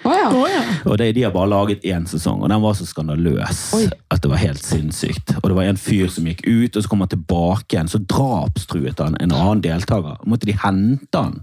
Å 0.06 0.13
ja. 0.13 0.27
Oh, 0.32 0.45
ja. 0.49 0.62
Og 0.86 0.97
det, 0.99 1.12
De 1.15 1.23
har 1.25 1.34
bare 1.36 1.49
laget 1.51 1.86
én 1.88 2.08
sesong, 2.10 2.41
og 2.43 2.51
den 2.51 2.63
var 2.63 2.75
så 2.77 2.88
skandaløs 2.88 3.62
Oi. 3.77 3.86
at 4.13 4.23
det 4.23 4.32
var 4.32 4.41
helt 4.41 4.63
sinnssykt. 4.63 5.36
Og 5.41 5.49
det 5.49 5.58
var 5.58 5.69
en 5.69 5.80
fyr 5.82 6.12
som 6.13 6.27
gikk 6.30 6.43
ut, 6.47 6.75
og 6.75 6.84
så 6.84 6.91
kom 6.91 7.03
han 7.06 7.13
tilbake 7.13 7.75
igjen. 7.75 7.91
Så 7.91 8.01
drapstruet 8.03 8.99
han 9.03 9.17
en 9.21 9.36
annen 9.36 9.63
deltaker. 9.65 10.19
Måtte 10.27 10.49
de 10.49 10.58
hente 10.62 11.23
han? 11.23 11.41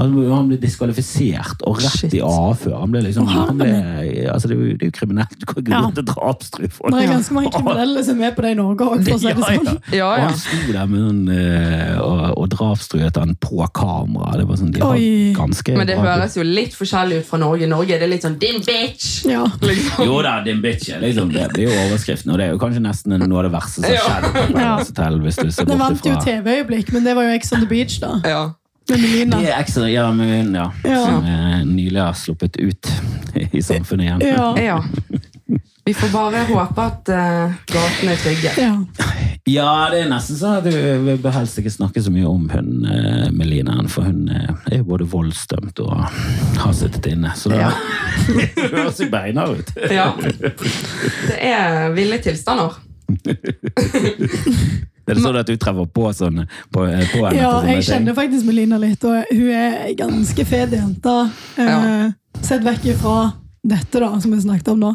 Han 0.00 0.14
han 0.30 0.48
ble 0.48 0.56
diskvalifisert 0.62 1.62
og 1.68 1.76
rett 1.80 1.98
Shit. 2.00 2.14
i 2.14 2.20
avhør. 2.24 2.78
Han 2.80 2.90
ble 2.94 3.02
liksom, 3.06 3.26
han 3.28 3.58
ble, 3.58 3.68
altså 4.32 4.48
det, 4.48 4.56
er 4.56 4.60
jo, 4.60 4.76
det 4.80 4.86
er 4.86 4.90
jo 4.90 4.96
kriminelt. 4.98 5.36
Du 5.38 5.46
kan 5.46 5.62
ikke 5.62 5.70
Ja. 5.76 5.80
gå 5.86 5.94
til 6.00 6.04
drapstrue 6.10 6.68
folk. 6.70 6.94
Det 6.94 7.04
er 7.04 7.12
ganske 7.12 7.34
mange 7.34 7.52
kriminelle 7.52 8.04
som 8.04 8.20
er 8.22 8.30
på 8.32 8.42
det 8.42 8.50
i 8.50 8.58
Norge 8.60 8.80
òg, 8.88 9.04
for 9.04 9.14
å 9.14 9.20
si 9.20 9.26
det 9.26 9.36
sånn. 9.44 9.80
Ja, 9.92 10.08
Og 10.12 10.18
ja. 10.18 10.26
han 10.30 10.38
sto 10.38 10.72
der 10.72 10.86
med 10.86 11.00
sånn, 11.00 11.22
eh, 11.36 12.00
og, 12.00 12.38
og 12.38 12.48
drapstruet 12.56 13.16
han 13.20 13.36
på 13.36 13.60
kamera. 13.76 14.36
Det 14.40 14.46
var 14.48 14.56
sånn, 14.56 14.72
de 14.72 14.80
var 14.80 14.96
ganske 15.40 15.76
Men 15.76 15.86
det 15.86 15.96
bra- 16.00 16.16
høres 16.16 16.36
jo 16.36 16.42
litt 16.42 16.74
forskjellig 16.74 17.20
ut 17.20 17.26
fra 17.26 17.38
Norge. 17.38 17.66
Norge 17.66 17.80
Norge 17.80 17.94
er 17.96 17.98
det 18.00 18.08
litt 18.10 18.22
sånn 18.22 18.38
'din 18.38 18.60
bitch'. 18.62 19.24
Ja. 19.28 19.44
Liksom. 19.60 20.04
Jo 20.06 20.22
da, 20.22 20.42
din 20.44 20.60
bitch. 20.62 20.88
Liksom, 21.00 21.32
det 21.32 21.48
blir 21.52 21.68
jo 21.68 21.74
overskriften, 21.86 22.30
og 22.32 22.38
det 22.38 22.46
er 22.46 22.50
jo 22.52 22.58
kanskje 22.58 22.80
nesten 22.84 23.18
noe 23.18 23.38
av 23.38 23.44
det 23.50 23.52
verste 23.52 23.82
som 23.82 24.12
har 24.12 24.60
Ja. 24.60 24.76
Hotel, 24.78 25.18
hvis 25.20 25.36
du 25.36 25.50
ser 25.50 25.64
Det 25.64 25.78
vant 25.78 26.04
jo 26.04 26.14
TV-øyeblikk, 26.16 26.92
men 26.92 27.04
det 27.04 27.14
var 27.16 27.22
jo 27.24 27.30
Ex 27.34 27.52
on 27.52 27.60
the 27.60 27.66
Beach, 27.66 27.98
da. 28.00 28.20
Ja. 28.24 28.50
Med 28.90 29.00
Melina. 29.00 29.40
Det 29.40 29.50
er 29.52 29.60
ekstra, 29.60 29.88
ja, 29.90 30.06
men, 30.12 30.54
ja, 30.54 30.68
Ja. 30.84 31.00
som 31.06 31.24
eh, 31.24 31.60
nylig 31.66 32.00
har 32.00 32.14
sluppet 32.18 32.56
ut 32.60 32.92
i 33.52 33.62
samfunnet 33.62 34.04
igjen. 34.06 34.26
Ja. 34.36 34.54
ja. 34.58 34.78
Vi 35.84 35.94
får 35.96 36.10
bare 36.12 36.44
håpe 36.46 36.82
at 36.84 37.08
uh, 37.08 37.54
gatene 37.66 38.12
er 38.12 38.20
trygge. 38.22 38.52
ja. 38.60 38.74
Ja, 39.48 39.88
det 39.90 40.02
er 40.04 40.10
nesten 40.12 40.36
sånn 40.36 40.58
at 40.60 40.66
du 40.68 40.74
vil 41.06 41.32
helst 41.32 41.58
ikke 41.58 41.72
snakke 41.72 42.02
så 42.04 42.12
mye 42.12 42.28
om 42.28 42.44
hun 42.52 42.84
eh, 42.86 43.30
Melina, 43.34 43.78
for 43.90 44.06
hun 44.06 44.28
eh, 44.28 44.50
er 44.70 44.76
jo 44.82 44.84
både 44.92 45.08
voldsdømt 45.10 45.80
og 45.82 46.04
har 46.60 46.74
sittet 46.76 47.08
inne. 47.14 47.32
Så 47.34 47.50
det 47.50 47.64
høres 48.74 49.00
jo 49.00 49.08
beina 49.10 49.48
ut. 49.50 49.72
Ja. 49.90 50.12
Det 50.20 51.40
er 51.40 51.90
ville 51.96 52.20
tilstander. 52.22 52.76
Er 55.10 55.14
det 55.18 55.22
sånn 55.24 55.38
at 55.40 55.46
du 55.50 55.56
treffer 55.56 55.86
på 55.90 56.06
sånn 56.14 56.44
på, 56.72 56.84
eh, 56.86 57.04
på 57.12 57.24
henne? 57.26 57.36
ja, 57.40 57.50
på 57.60 57.66
jeg 57.66 57.82
ting? 57.82 57.86
kjenner 57.92 58.14
faktisk 58.14 58.46
Melina 58.46 58.78
litt, 58.78 59.04
og 59.04 59.24
hun 59.30 59.50
er 59.50 59.94
ganske 59.98 60.44
fet 60.46 60.70
jente. 60.78 61.18
Eh, 61.58 61.66
Ja. 61.66 62.10
Sett 62.40 62.62
vekk 62.62 62.84
ifra 62.94 63.32
dette, 63.66 64.00
da, 64.00 64.12
som 64.20 64.30
vi 64.32 64.38
snakket 64.40 64.68
om 64.72 64.80
nå. 64.80 64.94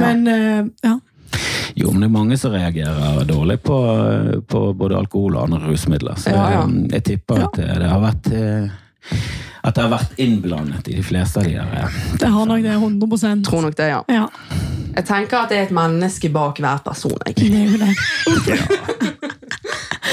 Men 0.00 0.26
eh, 0.26 0.64
ja. 0.82 0.98
Jo, 1.74 1.90
men 1.92 2.00
det 2.02 2.06
er 2.08 2.12
mange 2.12 2.36
som 2.40 2.52
reagerer 2.52 3.24
dårlig 3.28 3.58
på, 3.64 3.76
på 4.48 4.62
både 4.76 4.96
alkohol 4.98 5.36
og 5.36 5.44
andre 5.46 5.70
rusmidler. 5.70 6.16
Så 6.20 6.30
Ja, 6.34 6.50
ja. 6.50 6.62
eh, 6.64 6.88
jeg 6.96 7.04
tipper 7.04 7.38
Ja. 7.38 7.46
at 7.46 7.56
det 7.80 7.88
har 7.88 8.00
vært 8.02 8.32
eh, 8.32 8.68
at 9.64 9.74
det 9.76 9.82
har 9.84 9.90
vært 9.92 10.16
innblandet 10.18 10.88
i 10.90 10.96
de 10.98 11.02
fleste 11.06 11.38
av 11.38 11.44
de 11.46 11.52
der. 11.54 11.84
eh, 11.84 12.16
Det 12.18 12.28
har 12.28 12.46
nok 12.46 12.62
det 12.62 12.74
100 12.74 13.44
Tror 13.46 13.62
nok 13.62 13.76
det, 13.78 13.88
ja. 13.88 14.02
Ja, 14.08 14.28
Jeg 14.96 15.04
tenker 15.06 15.36
at 15.44 15.48
det 15.48 15.58
er 15.58 15.62
et 15.62 15.70
menneske 15.72 16.28
bak 16.32 16.58
hver 16.58 16.82
person. 16.84 17.12
Jeg. 17.26 17.34
det 17.36 17.54
er 17.54 17.68
jo 17.70 17.78
det. 17.78 17.96
Ja, 18.48 19.21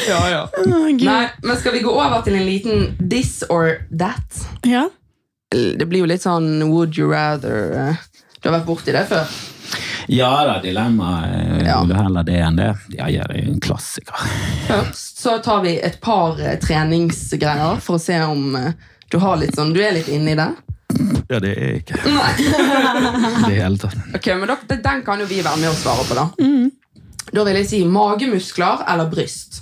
ja. 0.09 0.19
ja. 0.33 0.41
Oh, 0.65 0.87
Nei, 0.89 1.29
men 1.45 1.57
skal 1.61 1.73
vi 1.77 1.83
gå 1.85 1.91
over 1.93 2.21
til 2.25 2.35
en 2.39 2.45
liten 2.47 2.89
this 3.09 3.39
or 3.49 3.77
that? 3.99 4.41
Ja. 4.67 4.87
Det 5.53 5.87
blir 5.89 6.03
jo 6.03 6.09
litt 6.09 6.21
sånn 6.25 6.49
would 6.69 6.97
you 6.97 7.07
rather 7.09 7.71
eh, 7.73 7.95
Du 8.41 8.49
har 8.49 8.59
vært 8.59 8.67
borti 8.67 8.93
det 8.93 9.05
før? 9.09 9.29
Ja 10.09 10.29
da, 10.45 10.57
dilemma. 10.61 11.09
eh, 11.29 11.65
Ja. 11.67 11.79
Vil 11.81 11.89
du 11.93 11.95
heller 11.97 12.23
det 12.25 12.37
enn 12.41 12.55
det? 12.57 12.69
Ja, 12.97 13.07
ja, 13.13 13.25
det 13.29 13.35
er 13.39 13.45
jo 13.47 13.53
en 13.55 13.61
klassiker. 13.61 14.29
Først 14.67 15.19
så 15.21 15.35
tar 15.45 15.61
vi 15.65 15.75
et 15.85 15.99
par 16.01 16.39
eh, 16.41 16.55
treningsgreier 16.61 17.77
for 17.83 17.97
å 17.97 18.01
se 18.01 18.17
om 18.25 18.55
du 19.09 19.17
har 19.21 19.37
litt 19.41 19.55
sånn, 19.57 19.73
du 19.73 19.81
er 19.81 19.93
litt 19.97 20.09
inne 20.13 20.33
i 20.33 20.37
det. 20.37 20.49
Ja, 21.29 21.37
det 21.41 21.51
er 21.57 21.75
ikke 21.79 21.97
Nei. 22.09 22.31
det 23.45 23.55
hele 23.59 23.77
tatt. 23.81 23.97
Ok, 24.17 24.27
men 24.37 24.49
da, 24.49 24.55
Den 24.81 25.01
kan 25.05 25.21
jo 25.21 25.27
vi 25.29 25.41
være 25.45 25.57
med 25.61 25.69
og 25.71 25.77
svare 25.77 26.05
på, 26.09 26.17
da. 26.17 26.27
Da 27.33 27.43
vil 27.45 27.59
jeg 27.59 27.67
si 27.69 27.79
magemuskler 27.85 28.81
eller 28.89 29.09
bryst. 29.11 29.59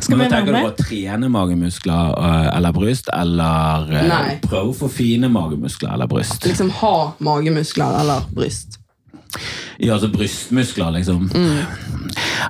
Skal 0.00 0.20
vi 0.20 0.28
tenker 0.30 0.52
du 0.52 0.58
på 0.60 0.70
å 0.70 0.76
trene 0.78 1.30
magemuskler 1.32 2.16
eh, 2.16 2.48
eller 2.56 2.74
bryst, 2.76 3.10
eller 3.14 3.92
eh, 3.92 4.08
Nei. 4.08 4.34
prøve 4.44 4.72
å 4.72 4.76
få 4.76 4.90
fine 4.92 5.30
magemuskler 5.32 5.94
eller 5.96 6.10
bryst? 6.10 6.44
Liksom 6.46 6.72
ha 6.80 6.94
magemuskler 7.24 8.00
eller 8.02 8.28
bryst. 8.34 8.78
Ja, 9.78 9.94
altså 9.94 10.08
brystmuskler, 10.10 10.90
liksom. 10.96 11.28
Mm. 11.34 11.60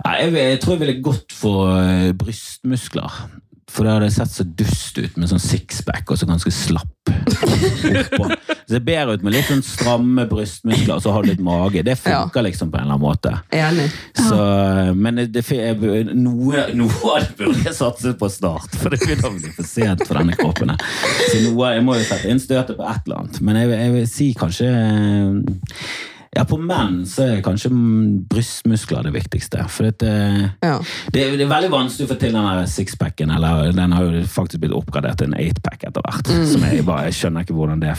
jeg, 0.04 0.32
jeg 0.36 0.60
tror 0.62 0.76
jeg 0.76 0.82
ville 0.84 1.02
gått 1.04 1.34
for 1.34 1.74
eh, 1.80 2.10
brystmuskler. 2.16 3.22
For 3.68 3.84
det 3.84 3.96
hadde 3.96 4.10
sett 4.12 4.32
så 4.32 4.46
dust 4.46 4.98
ut 4.98 5.18
med 5.20 5.30
sånn 5.30 5.42
sixpack 5.42 6.08
og 6.10 6.18
så 6.20 6.28
ganske 6.28 6.52
slapp. 6.54 6.94
oppå. 7.08 8.28
Det 8.68 8.74
ser 8.74 8.84
bedre 8.84 9.16
ut 9.16 9.22
med 9.24 9.32
litt 9.32 9.48
sånn 9.48 9.62
stramme 9.64 10.24
brystmuskler 10.28 10.96
og 10.96 11.04
så 11.04 11.12
har 11.14 11.24
du 11.24 11.30
litt 11.30 11.42
mage. 11.44 11.82
Det 11.84 11.96
funker 12.00 12.44
liksom 12.44 12.72
på 12.72 12.80
en 12.80 12.86
eller 12.86 12.96
annen 12.96 13.04
måte. 13.04 13.34
Enig. 13.54 13.86
Så, 14.18 14.40
men 14.96 15.22
det, 15.32 15.44
noe, 16.12 16.66
noe 16.76 17.14
av 17.14 17.24
det 17.24 17.38
burde 17.38 17.64
jeg 17.64 17.76
satset 17.78 18.18
på 18.20 18.28
snart, 18.32 18.76
for 18.76 18.92
det 18.92 19.00
begynner 19.04 19.30
å 19.30 19.36
bli 19.36 19.54
for 19.56 19.68
sent 19.68 20.04
for 20.08 20.20
denne 20.20 20.36
kroppen. 20.38 20.74
Så 21.30 21.40
noe, 21.46 21.72
jeg 21.76 21.86
må 21.86 21.96
jo 21.98 22.06
sette 22.08 22.30
inn 22.32 22.42
støtet 22.42 22.76
på 22.78 22.86
et 22.88 23.08
eller 23.08 23.22
annet. 23.22 23.42
Men 23.44 23.62
jeg, 23.62 23.74
jeg 23.76 23.96
vil 23.96 24.08
si 24.12 24.30
kanskje 24.38 24.72
ja, 26.36 26.44
På 26.44 26.58
menn 26.60 27.00
så 27.08 27.24
er 27.24 27.40
kanskje 27.42 27.70
brystmuskler 28.30 29.02
det 29.06 29.12
viktigste. 29.14 29.64
For 29.72 29.88
det, 29.90 30.10
Ja. 30.62 30.78
det, 31.12 31.22
det 31.38 31.44
er 31.46 31.50
veldig 31.50 31.70
vanskelig 31.72 32.06
å 32.06 32.10
få 32.12 32.18
til 32.20 32.32
den 32.36 32.66
sixpacken. 32.68 33.30
Eller 33.34 33.72
den 33.72 33.92
har 33.96 34.04
jo 34.04 34.22
faktisk 34.28 34.60
blitt 34.62 34.74
oppgradert 34.76 35.18
til 35.18 35.30
en 35.32 35.38
eightpack 35.40 35.84
etter 35.88 36.04
hvert. 36.04 36.28
Som 36.52 36.62
jeg 36.68 36.84
bare 36.86 37.08
jeg 37.08 37.16
skjønner 37.18 37.46
ikke 37.46 37.56
hvordan 37.56 37.80
det 37.82 37.94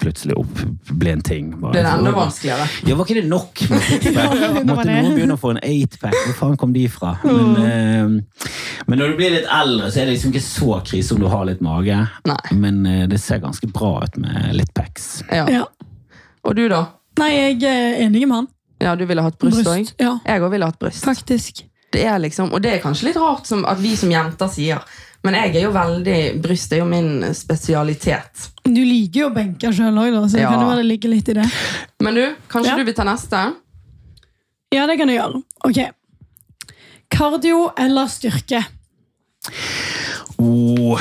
plutselig 0.00 0.36
opp, 0.38 0.62
ble 0.92 1.16
en 1.16 1.24
ting. 1.26 1.50
Bare, 1.60 1.72
Det 1.74 1.82
er 1.84 1.90
enda 1.98 2.14
vanskeligere. 2.16 2.68
ja, 2.86 2.94
Var 2.94 3.04
ikke 3.10 3.20
det 3.20 3.28
nok 3.28 3.64
med 3.70 3.82
sixpack? 3.90 4.64
Måtte 4.70 4.86
noen 4.88 5.14
begynne 5.18 5.36
å 5.36 5.42
få 5.42 5.50
en 5.56 5.62
eightpack? 5.62 6.16
Hvor 6.28 6.38
faen 6.40 6.56
kom 6.62 6.72
de 6.72 6.86
fra? 6.92 7.16
Men, 7.24 7.52
eh, 7.66 8.48
men 8.86 8.98
når 8.98 9.12
du 9.12 9.16
blir 9.20 9.34
litt 9.36 9.50
eldre, 9.50 9.90
så 9.90 10.00
er 10.02 10.06
det 10.08 10.16
liksom 10.16 10.32
ikke 10.32 10.46
så 10.46 10.80
krise 10.86 11.14
om 11.16 11.20
du 11.22 11.28
har 11.32 11.44
litt 11.50 11.60
mage. 11.64 11.98
Nei. 12.28 12.40
Men 12.54 12.84
eh, 12.86 13.06
det 13.10 13.20
ser 13.20 13.42
ganske 13.42 13.66
bra 13.72 13.96
ut 14.06 14.16
med 14.22 14.54
litt 14.56 14.72
packs. 14.74 15.22
Ja. 15.32 15.46
Ja. 15.50 15.64
Og 16.46 16.56
du, 16.58 16.64
da? 16.70 16.86
Nei, 17.20 17.30
jeg 17.36 17.62
er 17.68 18.00
enig 18.06 18.26
med 18.26 18.36
han. 18.36 18.48
Ja, 18.82 18.94
Du 18.96 19.04
ville 19.06 19.22
hatt 19.22 19.38
bryst 19.38 19.66
òg? 19.68 19.92
Ja. 20.00 20.16
Jeg 20.26 20.42
òg 20.42 20.50
ville 20.50 20.66
hatt 20.66 20.78
bryst. 20.80 21.04
Faktisk. 21.04 21.62
Det 21.92 22.04
er 22.08 22.18
liksom, 22.18 22.52
og 22.56 22.62
det 22.64 22.72
er 22.72 22.80
kanskje 22.82 23.10
litt 23.10 23.16
rart 23.20 23.46
som 23.46 23.64
at 23.68 23.78
vi 23.78 23.94
som 23.96 24.10
jenter 24.10 24.48
sier. 24.48 24.80
Men 25.22 25.34
jeg 25.38 25.54
er 25.60 25.66
jo 25.68 25.70
veldig, 25.74 26.40
bryst 26.42 26.72
er 26.72 26.80
jo 26.80 26.86
min 26.88 27.20
spesialitet. 27.36 28.48
Du 28.64 28.80
liker 28.82 29.20
jo 29.20 29.28
å 29.28 29.34
benke 29.34 29.70
sjøl 29.76 30.00
òg, 30.02 30.16
så 30.32 30.40
Ja. 30.40 30.48
kan 30.50 30.58
det 30.58 30.66
være 30.72 30.80
det 30.82 30.86
ligger 30.88 31.10
litt 31.12 31.28
i 31.28 31.34
det. 31.34 31.44
Men 32.00 32.14
du, 32.14 32.34
kanskje 32.48 32.70
Ja. 32.72 32.76
du 32.76 32.84
vil 32.84 32.94
ta 32.94 33.04
neste? 33.04 33.54
Ja, 34.72 34.86
det 34.86 34.96
kan 34.98 35.06
du 35.06 35.12
gjøre. 35.14 35.42
Ok. 35.64 35.78
Kardio 37.10 37.70
eller 37.76 38.06
styrke? 38.08 38.64
Oh. 40.38 40.98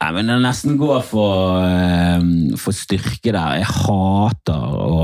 Nei, 0.00 0.10
men 0.16 0.30
jeg 0.32 0.40
nesten 0.40 0.78
går 0.80 1.02
for, 1.04 1.60
eh, 1.60 2.22
for 2.56 2.72
styrke 2.72 3.34
der. 3.34 3.58
Jeg 3.60 3.68
hater 3.68 4.76
å 4.80 5.00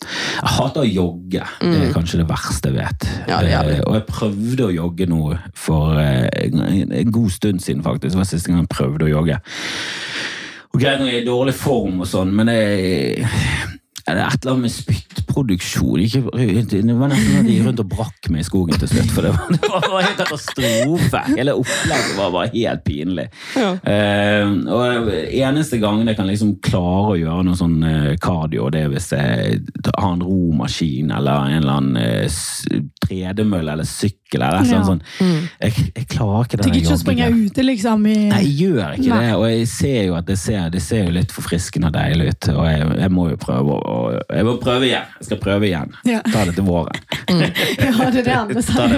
jeg 0.00 0.52
hater 0.54 0.80
å 0.80 0.88
jogge. 0.88 1.42
Det 1.60 1.80
er 1.82 1.90
kanskje 1.92 2.22
det 2.22 2.28
verste 2.30 2.70
jeg 2.70 2.78
vet. 2.78 3.04
Mm. 3.04 3.28
Ja, 3.28 3.40
det. 3.42 3.74
Eh, 3.74 3.82
og 3.84 3.98
jeg 3.98 4.06
prøvde 4.08 4.68
å 4.68 4.72
jogge 4.72 5.08
nå 5.10 5.24
for 5.58 5.98
eh, 6.00 6.28
en 6.46 7.12
god 7.12 7.34
stund 7.34 7.60
siden, 7.60 7.82
faktisk. 7.84 8.14
Det 8.14 8.22
var 8.22 8.30
siste 8.30 8.52
gang 8.52 8.62
jeg 8.62 8.72
prøvde 8.72 9.08
å 9.08 9.12
jogge. 9.12 9.40
Og 10.70 10.80
greit 10.80 11.02
nok, 11.02 11.10
jeg 11.10 11.20
er 11.20 11.26
i 11.26 11.28
dårlig 11.28 11.56
form 11.58 12.00
og 12.00 12.08
sånn, 12.08 12.32
men 12.32 12.54
det 14.04 14.14
er 14.14 14.18
det 14.18 14.26
et 14.26 14.40
eller 14.40 14.54
annet 14.54 14.66
med 14.66 14.74
spyttproduksjon? 14.74 16.04
Ikke, 16.04 16.22
det 16.70 16.96
var 16.98 17.12
nesten 17.12 17.30
sånn 17.30 17.40
at 17.42 17.48
de 17.48 17.56
gikk 17.56 17.68
rundt 17.68 17.84
og 17.84 17.90
brakk 17.94 18.30
meg 18.30 18.44
i 18.44 18.48
skogen 18.48 18.80
til 18.80 18.92
slutt. 18.92 19.14
For 19.14 19.26
det 19.26 19.32
var, 19.36 19.54
det 19.56 19.92
var 19.94 20.06
helt 20.06 20.20
katastrofe. 20.20 21.24
Hele 21.34 21.56
opplegget 21.60 22.16
var 22.18 22.34
bare 22.36 22.52
helt 22.54 22.84
pinlig. 22.86 23.26
Ja. 23.56 23.72
Uh, 23.80 24.56
og 24.70 25.10
eneste 25.14 25.80
gangen 25.82 26.10
jeg 26.10 26.18
kan 26.18 26.28
liksom 26.28 26.56
klare 26.64 27.14
å 27.14 27.18
gjøre 27.20 27.46
noe 27.46 27.58
sånn 27.58 27.78
kardio, 28.20 28.40
cardio, 28.40 28.70
det 28.70 28.84
er 28.84 28.92
hvis 28.92 29.10
jeg 29.12 29.60
har 29.96 30.14
en 30.14 30.24
romaskin 30.24 31.10
eller 31.14 31.50
en 31.50 31.62
eller 31.62 31.76
annen 31.78 31.96
eh, 31.96 32.82
tredemølle 33.10 33.72
eller 33.74 33.84
sykkel 33.88 34.44
eller 34.46 34.64
sånn, 34.64 34.84
sånt. 34.86 35.02
Jeg, 35.18 35.72
jeg 35.96 36.06
klarer 36.12 36.46
ikke 36.46 36.56
Du 36.56 36.62
den 36.62 36.72
gidder 36.72 36.86
ikke 36.86 36.94
å 36.94 37.00
springe 37.02 37.28
ute, 37.34 37.64
liksom? 37.66 38.06
I... 38.06 38.14
Nei, 38.30 38.40
jeg 38.46 38.54
gjør 38.70 38.94
ikke 38.96 39.10
Nei. 39.10 39.20
det, 39.26 39.32
og 39.34 39.44
jeg 39.50 39.66
ser 39.72 39.98
jo 40.06 40.14
at 40.20 40.26
det 40.30 40.36
ser, 40.38 40.68
det 40.70 40.82
ser 40.84 41.04
jo 41.08 41.14
litt 41.18 41.34
forfriskende 41.34 41.90
og 41.90 41.96
deilig 41.98 42.28
ut. 42.30 42.48
Og 42.54 42.62
jeg, 42.70 42.86
jeg 43.02 43.12
må 43.16 43.26
jo 43.32 43.40
prøve 43.42 43.78
å 43.80 43.96
Jeg 44.30 44.46
må 44.46 44.54
prøve 44.62 44.86
igjen. 44.88 45.10
Jeg 45.20 45.28
skal 45.30 45.40
prøve 45.42 45.66
igjen. 45.68 45.94
Ja. 46.08 46.20
Ta 46.30 46.44
det 46.48 46.54
til 46.60 46.68
våren. 46.70 47.00
Ja, 47.30 48.10
det 48.10 48.22
er 48.22 48.26
det 48.26 48.34
andre 48.36 48.62
sier. 48.64 48.94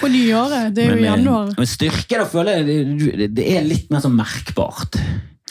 På 0.00 0.08
nyåret. 0.12 0.72
Det 0.76 0.84
er 0.84 0.90
jo 0.92 0.96
i 0.96 1.00
Men, 1.00 1.04
eh, 1.04 1.10
januar. 1.10 1.52
men 1.58 1.68
styrke, 1.68 2.18
da 2.20 2.26
føler 2.28 2.58
jeg 2.60 2.66
det, 2.68 2.78
det- 3.22 3.30
det 3.36 3.46
er 3.56 3.64
litt 3.66 3.90
mer 3.92 4.02
sånn 4.04 4.16
merkbart. 4.18 4.98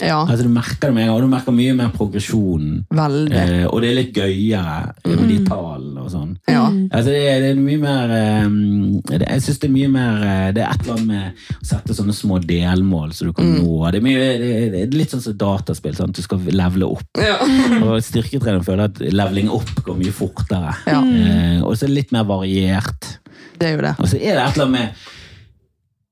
Ja, 0.01 0.19
Altså 0.25 0.43
Du 0.43 0.49
merker 0.49 0.89
det 0.89 0.93
med 0.95 1.03
en 1.03 1.09
gang, 1.11 1.15
og 1.15 1.21
du 1.21 1.31
merker 1.31 1.53
mye 1.55 1.73
mer 1.77 1.89
progresjon. 1.95 2.85
veldig. 2.91 3.35
Eh, 3.37 3.65
og 3.69 3.81
det 3.81 3.89
er 3.91 3.97
litt 3.99 4.13
gøyere 4.17 4.93
med 5.05 5.27
de 5.29 5.37
tallene 5.47 6.01
og 6.05 6.09
sånn. 6.13 6.31
Ja. 6.49 6.63
Altså, 6.91 7.11
det, 7.13 7.21
det 7.43 7.49
er 7.51 7.59
mye 7.61 7.81
mer 7.81 8.13
eh, 8.17 8.47
det, 9.11 9.21
Jeg 9.27 9.45
syns 9.45 9.59
det 9.61 9.69
er 9.69 9.73
mye 9.75 9.91
mer 9.93 10.25
eh, 10.25 10.47
Det 10.57 10.63
er 10.65 10.73
et 10.73 10.81
eller 10.85 10.97
annet 10.97 11.07
med 11.11 11.45
å 11.61 11.69
sette 11.71 11.97
sånne 11.97 12.15
små 12.17 12.39
delmål 12.43 13.13
så 13.13 13.29
du 13.29 13.33
kan 13.37 13.53
nå. 13.55 13.77
Det 13.91 14.01
er, 14.01 14.05
mye, 14.05 14.25
det, 14.41 14.51
er- 14.83 14.97
litt 14.97 15.13
sånn 15.13 15.23
som 15.23 15.37
dataspill. 15.37 15.95
Sant? 15.97 16.17
Du 16.17 16.25
skal 16.25 16.41
levele 16.49 16.89
opp. 16.97 17.07
Ja. 17.21 17.37
Og 17.87 18.01
styrketrener 18.03 18.65
føler 18.65 18.89
at 18.89 18.99
leveling 19.11 19.49
opp 19.53 19.71
går 19.85 19.97
mye 20.01 20.11
fortere. 20.15 20.75
Ja. 20.89 20.99
Eh, 21.01 21.61
og 21.61 21.75
så 21.77 21.85
er 21.85 21.91
det 21.91 21.97
litt 22.01 22.11
mer 22.15 22.25
variert. 22.29 23.07
Det 23.61 23.67
er 23.69 23.75
jo 23.75 23.81
det. 23.85 23.95
Og 24.01 24.07
så 24.09 24.17
er 24.17 24.37
det 24.37 24.43
et 24.47 24.55
eller 24.57 24.65
annet 24.65 24.77
med 24.79 25.09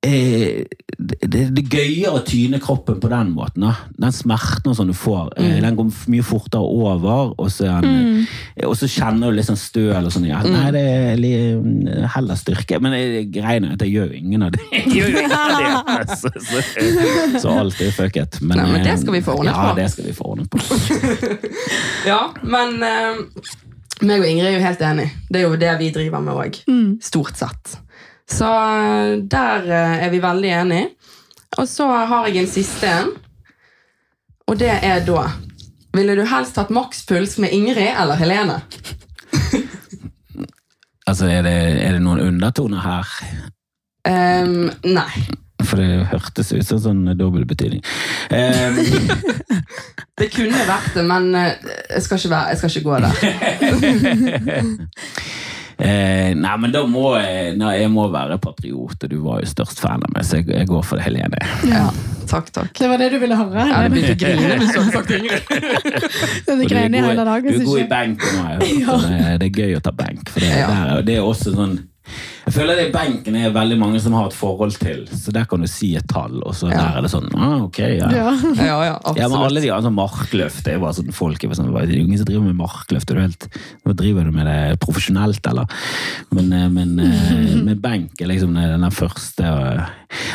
eh, 0.06 0.64
det, 1.00 1.40
er 1.40 1.60
gøyere 1.72 2.12
å 2.18 2.22
tyne 2.28 2.60
kroppen 2.64 3.00
på 3.00 3.10
den 3.12 3.30
måten. 3.36 3.64
Da. 3.66 3.74
Den 4.00 4.14
smerten 4.16 4.72
og 4.72 4.76
sånn 4.78 4.90
du 4.92 4.96
får, 4.98 5.30
eh, 5.40 5.58
den 5.64 5.76
går 5.78 5.90
mye 6.12 6.26
fortere 6.28 6.62
over, 6.64 7.34
og 7.40 7.50
så, 7.52 7.68
er 7.78 7.86
den, 7.86 8.28
eh, 8.56 8.68
og 8.68 8.76
så 8.80 8.88
kjenner 8.92 9.32
du 9.32 9.38
litt 9.40 9.48
sånn 9.48 9.60
støl 9.60 10.06
og 10.08 10.12
sånn. 10.16 10.28
Ja, 10.30 10.42
nei, 10.44 10.72
det 10.76 10.84
er 10.88 11.20
li- 11.20 12.08
heller 12.16 12.40
styrke. 12.40 12.80
Men 12.84 12.92
det- 12.96 13.32
greien 13.36 13.66
er 13.70 13.74
at 13.78 13.82
jeg 13.86 13.94
gjør 13.96 14.12
jo 14.14 14.20
ingen 14.24 14.44
av 14.44 14.52
det. 14.56 14.62
Ingen 14.86 15.32
av 15.32 15.56
det. 15.60 16.08
Så, 16.20 16.30
så, 16.42 17.40
så 17.40 17.50
alt 17.60 17.80
er 17.82 17.92
fucket. 17.96 18.40
Men, 18.42 18.58
Nei, 18.58 18.66
men 18.72 18.84
det 18.84 18.92
eh, 18.94 19.00
skal 19.02 19.14
vi 19.14 19.22
få 19.26 19.36
ordnet 19.40 19.54
Ja, 19.56 19.70
på. 19.72 19.76
det 19.80 19.90
skal 19.94 20.06
vi 20.10 20.14
få 20.16 20.32
ordnet 20.32 20.50
på. 20.50 20.60
Ja, 22.08 22.22
men 22.44 22.82
eh, 22.84 23.20
meg 24.06 24.24
og 24.24 24.28
Ingrid 24.30 24.48
er 24.48 24.56
jo 24.58 24.64
helt 24.64 24.82
enig. 24.86 25.10
Det 25.30 25.42
er 25.42 25.46
jo 25.48 25.60
det 25.60 25.74
vi 25.82 25.90
driver 25.96 26.24
med 26.24 26.40
òg. 26.40 26.60
Stort 27.04 27.40
sett. 27.40 27.76
Så 28.30 28.46
eh, 28.46 29.18
der 29.32 29.68
eh, 29.68 30.06
er 30.06 30.10
vi 30.14 30.20
veldig 30.24 30.52
enige. 30.62 30.88
Og 31.58 31.68
så 31.68 31.88
har 31.90 32.28
jeg 32.28 32.38
en 32.44 32.52
siste 32.52 32.88
en. 32.90 33.10
Og 34.50 34.60
det 34.60 34.72
er 34.82 35.06
da 35.06 35.30
Ville 35.94 36.16
du 36.18 36.24
helst 36.30 36.58
hatt 36.62 36.70
makspuls 36.70 37.38
med 37.42 37.50
Ingrid 37.54 37.96
eller 37.98 38.16
Helene? 38.20 38.62
Altså, 41.10 41.26
er 41.26 41.42
det, 41.42 41.82
er 41.82 41.92
det 41.96 42.04
noen 42.06 42.20
undertoner 42.22 42.78
her? 42.84 43.08
Um, 44.06 44.70
nei. 44.86 45.10
For 45.66 45.82
det 45.82 46.06
hørtes 46.12 46.54
ut 46.54 46.68
som 46.68 46.78
sånn 46.84 47.18
dobbeltbetydning. 47.18 47.82
Um, 48.30 48.78
Det 50.20 50.28
kunne 50.34 50.66
vært 50.68 50.96
det, 50.98 51.04
men 51.08 51.36
eh, 51.38 51.54
jeg 51.96 52.02
skal 52.04 52.18
ikke, 52.20 52.30
være, 52.34 52.48
jeg 52.52 52.58
skal 52.60 52.70
ikke 52.70 52.88
gå 52.90 52.96
der. 53.06 53.16
Eh, 55.80 56.34
nei, 56.36 56.56
men 56.60 56.72
da 56.76 56.82
må 56.86 57.14
jeg, 57.22 57.54
nei, 57.58 57.74
jeg 57.80 57.90
må 57.94 58.10
være 58.12 58.36
patriot, 58.44 58.98
og 59.04 59.10
du 59.10 59.18
var 59.24 59.40
jo 59.40 59.48
størst 59.48 59.80
fan 59.80 60.04
av 60.04 60.12
meg, 60.12 60.26
så 60.28 60.42
jeg, 60.42 60.50
jeg 60.52 60.68
går 60.68 60.84
for 60.84 61.00
det, 61.00 61.06
Helene. 61.08 61.40
Ja, 61.70 61.86
takk, 62.28 62.50
takk. 62.56 62.74
Det 62.76 62.90
var 62.92 63.00
det 63.00 63.08
du 63.14 63.20
ville 63.22 63.38
høre? 63.40 63.64
Jeg 63.70 63.94
begynte 63.94 64.16
å 64.16 64.20
grine 64.20 64.58
du 64.60 64.66
hadde 64.68 64.92
sagt 64.92 65.14
Ingrid. 65.16 65.42
du 67.48 67.62
er 67.64 67.70
god- 67.72 67.80
i 67.80 67.88
benk 67.96 68.20
nå, 68.28 68.44
hørt. 68.44 69.08
Det, 69.08 69.40
det 69.40 69.48
er 69.50 69.64
gøy 69.64 69.78
å 69.78 69.82
ta 69.88 69.92
benk. 69.96 70.30
For 70.34 70.40
det, 70.44 70.52
Ja. 70.60 70.68
der, 70.68 71.02
det 71.08 71.16
er 71.18 71.24
også 71.24 71.56
sånn 71.56 71.78
Jeg 72.46 72.54
føler 72.56 72.76
det 72.80 72.92
benken 72.94 73.36
er 73.36 73.52
veldig 73.54 73.78
mange 73.78 74.00
som 74.02 74.14
har 74.18 74.26
et 74.28 74.34
forhold 74.34 74.74
til, 74.82 75.04
så 75.14 75.32
der 75.36 75.46
kan 75.46 75.62
du 75.62 75.68
si 75.70 75.92
et 75.96 76.08
tall, 76.10 76.40
og 76.44 76.56
så 76.58 76.70
Ja. 76.72 76.78
der 76.82 76.98
er 76.98 77.02
det 77.06 77.12
sånn 77.12 77.28
ah, 77.38 77.62
ok, 77.64 77.78
ja. 77.80 78.10
Ja. 78.10 78.32
Ja, 78.58 78.66
ja, 78.66 78.94
Ja, 78.94 79.00
men 79.14 79.24
absolutt. 79.24 79.46
alle 79.50 79.62
de 79.62 79.70
andre 79.70 79.90
sånn 79.90 79.98
markløft 80.00 80.64
det 80.66 80.74
er 80.74 80.80
bare 80.80 80.94
sånn 80.98 81.14
folk 81.14 81.44
er 81.44 81.48
bare 81.52 81.60
sånn, 81.62 81.72
Det 81.74 81.84
er 81.90 81.96
jo 82.00 82.06
ingen 82.08 82.18
som 82.18 82.26
driver 82.26 82.46
med 82.50 82.56
markløft. 82.58 83.12
Er 83.12 83.16
du 83.16 83.22
helt, 83.22 83.48
nå 83.86 83.94
driver 83.96 84.24
du 84.24 84.32
med 84.32 84.46
det 84.50 84.80
profesjonelt, 84.80 85.46
eller? 85.48 85.66
Men, 86.32 86.52
eh, 86.54 86.68
men 86.70 87.00
eh, 87.00 87.56
med 87.70 87.82
benk 87.82 88.22
er 88.22 88.28
liksom 88.34 88.54
den 88.58 88.82
den 88.82 88.92
første 88.92 89.44
eh, 89.46 89.86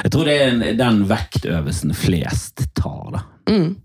Jeg 0.05 0.11
tror 0.13 0.25
det 0.25 0.35
er 0.41 0.51
den- 0.59 0.77
den 0.79 1.05
vektøvelsen 1.09 1.95
flest 1.95 2.67
tar. 2.75 3.11
da. 3.13 3.21
Mm. 3.51 3.77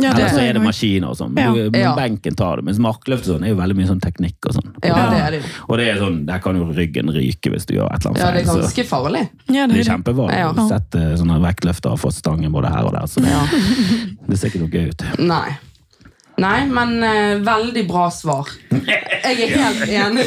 Ja, 0.00 0.12
det 0.16 0.22
Eller 0.22 0.28
så 0.32 0.40
er 0.40 0.54
det 0.56 0.60
maskiner 0.64 1.10
og 1.12 1.16
sånn. 1.18 1.34
Ja. 1.36 1.50
Men, 1.52 1.96
benken 1.98 2.36
tar 2.38 2.56
det. 2.56 2.64
Mens 2.64 2.78
markløft 2.80 3.26
sånn 3.28 3.42
er 3.44 3.52
jo 3.52 3.58
veldig 3.58 3.76
mye 3.76 3.88
sånn 3.90 4.00
teknikk 4.00 4.48
og 4.48 4.54
sånn. 4.56 4.70
Ja, 4.80 4.94
det 5.12 5.18
er 5.20 5.34
det. 5.36 5.40
Og 5.68 5.76
det 5.78 5.88
er 5.92 5.98
sånn, 6.00 6.22
der 6.28 6.40
kan 6.44 6.56
jo 6.56 6.68
ryggen 6.72 7.12
ryke 7.12 7.52
hvis 7.52 7.68
du 7.68 7.74
gjør 7.76 7.90
et 7.92 8.00
eller 8.00 8.14
annet 8.14 8.22
feil. 8.22 8.24
Ja, 8.24 8.30
det 8.32 8.40
er 8.40 8.62
ganske 8.62 8.84
farlig. 8.88 9.24
Ja, 9.52 9.66
det 9.66 9.74
det 9.74 9.76
er 9.76 9.82
det. 9.82 9.88
kjempevanlig. 9.90 10.38
Ja. 10.40 10.46
Har 10.56 10.70
sett 10.70 10.96
eh, 10.96 11.10
sånne 11.20 11.36
vektløftere 11.44 12.00
få 12.00 12.12
stangen 12.16 12.54
både 12.56 12.72
her 12.72 12.88
og 12.88 12.96
der. 12.96 13.10
Så 13.12 13.20
det, 13.20 13.34
Ja. 13.34 13.42
det 14.30 14.38
ser 14.40 14.48
ikke 14.48 14.62
noe 14.64 14.72
gøy 14.72 14.88
ut. 14.94 15.04
Nei. 15.20 15.50
Nei, 16.40 16.62
men 16.72 16.94
uh, 17.04 17.44
veldig 17.44 17.82
bra 17.90 18.06
svar. 18.10 18.48
Jeg 18.72 19.36
er 19.36 19.52
helt 19.52 19.82
enig. 20.00 20.24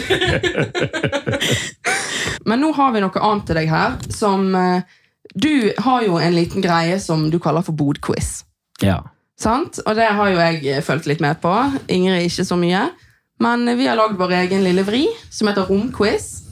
men 2.45 2.61
nå 2.61 2.69
har 2.77 2.93
vi 2.93 3.01
noe 3.01 3.25
annet 3.25 3.49
til 3.49 3.57
deg 3.59 3.71
her. 3.73 3.97
Som 4.13 4.53
uh, 4.53 4.85
Du 5.33 5.73
har 5.81 6.05
jo 6.05 6.19
en 6.21 6.37
liten 6.37 6.61
greie 6.63 6.99
som 7.01 7.25
du 7.33 7.39
kaller 7.41 7.65
for 7.65 7.73
bodquiz. 7.75 8.43
Ja. 8.85 9.01
Sant? 9.39 9.81
Og 9.83 9.97
det 9.97 10.07
har 10.15 10.31
jo 10.31 10.39
jeg 10.39 10.61
eh, 10.71 10.83
fulgt 10.85 11.09
litt 11.09 11.23
med 11.23 11.41
på. 11.43 11.51
Ingrid 11.91 12.29
ikke 12.29 12.47
så 12.47 12.57
mye. 12.59 12.87
Men 13.43 13.67
vi 13.77 13.87
har 13.89 13.99
lagd 13.99 14.15
vår 14.19 14.31
egen 14.45 14.63
lille 14.63 14.85
vri, 14.87 15.05
som 15.29 15.49
heter 15.49 15.67
romquiz. 15.67 16.45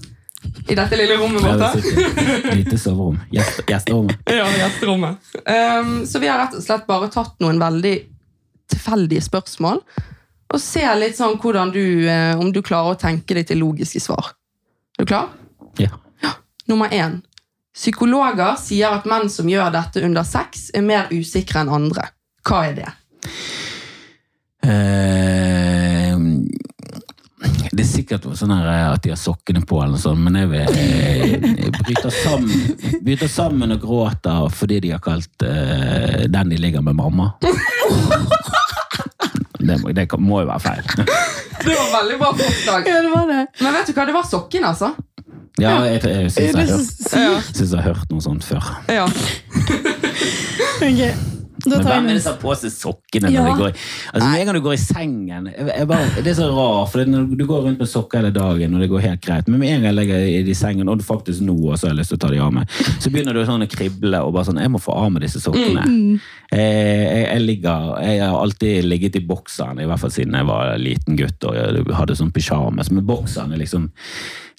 I 0.67 0.75
dette 0.75 0.97
lille 0.99 1.15
rommet 1.15 1.43
vårt. 1.43 1.83
det 1.83 2.55
Lite 2.59 2.77
soverom. 2.77 3.19
Gjesterommet. 3.31 4.17
Ja, 4.39 4.47
gjesterommet. 4.57 5.17
Um, 5.47 5.93
så 6.07 6.19
vi 6.19 6.27
har 6.27 6.41
rett 6.43 6.57
og 6.57 6.63
slett 6.63 6.87
bare 6.87 7.07
tatt 7.11 7.39
noen 7.43 7.61
veldig 7.61 7.93
tilfeldige 8.73 9.23
spørsmål. 9.23 9.79
Og 10.53 10.61
ser 10.61 10.91
litt 10.99 11.17
sånn 11.17 11.39
hvordan 11.41 11.71
du, 11.73 11.83
eh, 12.11 12.35
om 12.39 12.51
du 12.53 12.61
klarer 12.61 12.93
å 12.93 12.99
tenke 12.99 13.35
deg 13.37 13.47
til 13.49 13.63
logiske 13.63 14.03
svar. 14.03 14.33
Er 14.99 15.07
du 15.07 15.09
klar? 15.09 15.31
Ja. 15.79 15.95
Nummer 16.69 16.91
én. 16.93 17.21
Psykologer 17.73 18.53
sier 18.61 18.93
at 18.99 19.07
menn 19.09 19.31
som 19.33 19.49
gjør 19.49 19.71
dette 19.73 20.03
under 20.05 20.27
sex, 20.27 20.67
er 20.75 20.85
mer 20.85 21.09
usikre 21.11 21.63
enn 21.63 21.71
andre. 21.73 22.11
Hva 22.43 22.65
er 22.67 22.73
det? 22.75 22.89
Eh, 24.63 26.15
det 27.73 27.82
er 27.84 27.88
sikkert 27.88 28.25
sånn 28.38 28.53
her 28.53 28.67
eh, 28.69 28.88
at 28.93 29.03
de 29.03 29.13
har 29.13 29.19
sokkene 29.19 29.63
på, 29.67 29.79
eller 29.84 29.95
noe 29.95 30.03
sånt, 30.03 30.21
men 30.23 30.38
jeg, 30.39 30.49
vil, 30.51 30.65
Bryte 31.43 31.79
bryter, 31.79 32.12
sammen, 32.15 32.99
bryter 33.03 33.32
sammen 33.32 33.75
og 33.75 33.84
gråter 33.84 34.49
fordi 34.53 34.82
de 34.86 34.93
har 34.95 35.01
kalt 35.03 35.47
eh, 35.47 36.25
den 36.32 36.53
de 36.53 36.60
ligger 36.60 36.84
med, 36.86 36.99
mamma. 36.99 37.34
Det 39.63 39.79
må, 39.79 39.93
det 39.95 40.08
må 40.19 40.41
jo 40.43 40.49
være 40.49 40.60
feil. 40.60 40.84
Det 41.63 41.71
var 41.71 41.91
veldig 41.93 42.15
bra 42.19 42.29
forslag. 42.36 42.88
Ja, 42.89 42.99
det 42.99 43.12
var 43.13 43.29
det. 43.29 43.41
Men 43.62 43.75
vet 43.77 43.88
du 43.88 43.93
hva, 43.95 44.08
det 44.10 44.15
var 44.17 44.25
sokken, 44.27 44.65
altså. 44.67 44.89
Ja, 45.62 45.77
jeg, 45.86 46.01
jeg, 46.03 46.32
syns 46.34 46.58
jeg, 46.58 46.67
jeg, 47.13 47.43
jeg 47.62 47.69
har 47.77 47.86
hørt 47.86 48.12
noe 48.12 48.25
sånt 48.25 48.43
før. 48.43 48.73
Ja. 48.91 49.06
Ok, 50.84 50.84
Da 50.84 51.32
Men 51.65 51.84
hvem 51.86 52.08
er 52.10 52.13
det 52.17 52.21
som 52.23 52.34
har 52.34 52.41
på 52.41 52.56
seg 52.60 52.71
sokkene 52.76 53.30
når 53.30 53.34
Ja. 53.34 53.43
de 53.47 53.62
går? 53.62 53.69
I 53.69 53.78
Altså 54.13 54.30
Med 54.30 54.39
en 54.39 54.45
gang 54.49 54.56
du 54.58 54.62
går 54.65 54.73
i 54.73 54.82
sengen 54.84 55.43
bare, 55.88 56.10
Det 56.23 56.28
er 56.34 56.38
så 56.39 56.49
rart, 56.52 56.91
for 56.91 56.99
det, 56.99 57.08
når 57.13 57.38
du 57.38 57.45
går 57.47 57.62
rundt 57.67 57.80
med 57.80 57.88
sokker 57.89 58.19
hele 58.21 58.32
dagen, 58.36 58.73
og 58.76 58.82
det 58.84 58.89
går 58.91 59.02
helt 59.08 59.21
greit, 59.21 59.47
men 59.47 59.60
med 59.60 59.69
en 59.69 59.82
gang 59.82 59.93
jeg 59.93 59.99
legger 60.02 60.49
i 60.52 60.54
sengen, 60.58 60.89
og 60.89 60.99
faktisk 61.04 61.41
nå 61.41 61.56
også 61.71 61.88
har 61.88 61.93
jeg 61.95 61.99
lyst 62.02 62.13
til 62.13 62.17
å 62.19 62.23
ta 62.26 62.32
de 62.34 62.39
av 62.43 62.54
meg, 62.54 62.67
så 62.99 63.10
begynner 63.13 63.34
du 63.34 63.45
sånn 63.47 63.63
å 63.63 63.69
krible 63.71 64.23
og 64.23 64.34
bare 64.34 64.45
sånn 64.49 64.60
Jeg 64.62 64.71
må 64.73 64.80
få 64.84 64.93
av 64.95 65.12
meg 65.12 65.23
disse 65.23 65.39
sokkene. 65.43 66.19
Jeg, 66.52 66.60
jeg, 66.60 67.26
jeg, 67.26 67.41
ligger, 67.41 67.97
jeg 68.04 68.19
har 68.21 68.38
alltid 68.39 68.86
ligget 68.86 69.15
i 69.15 69.26
bokseren, 69.26 69.80
i 69.82 69.86
hvert 69.89 69.99
fall 69.99 70.12
siden 70.13 70.34
jeg 70.38 70.45
var 70.45 70.78
liten 70.78 71.15
gutt 71.17 71.43
og 71.49 71.56
jeg 71.58 71.86
hadde 71.95 72.15
sånn 72.19 72.32
pysjamas, 72.36 72.91
men 72.91 73.06
bokseren 73.08 73.54
er 73.54 73.58
liksom 73.63 73.89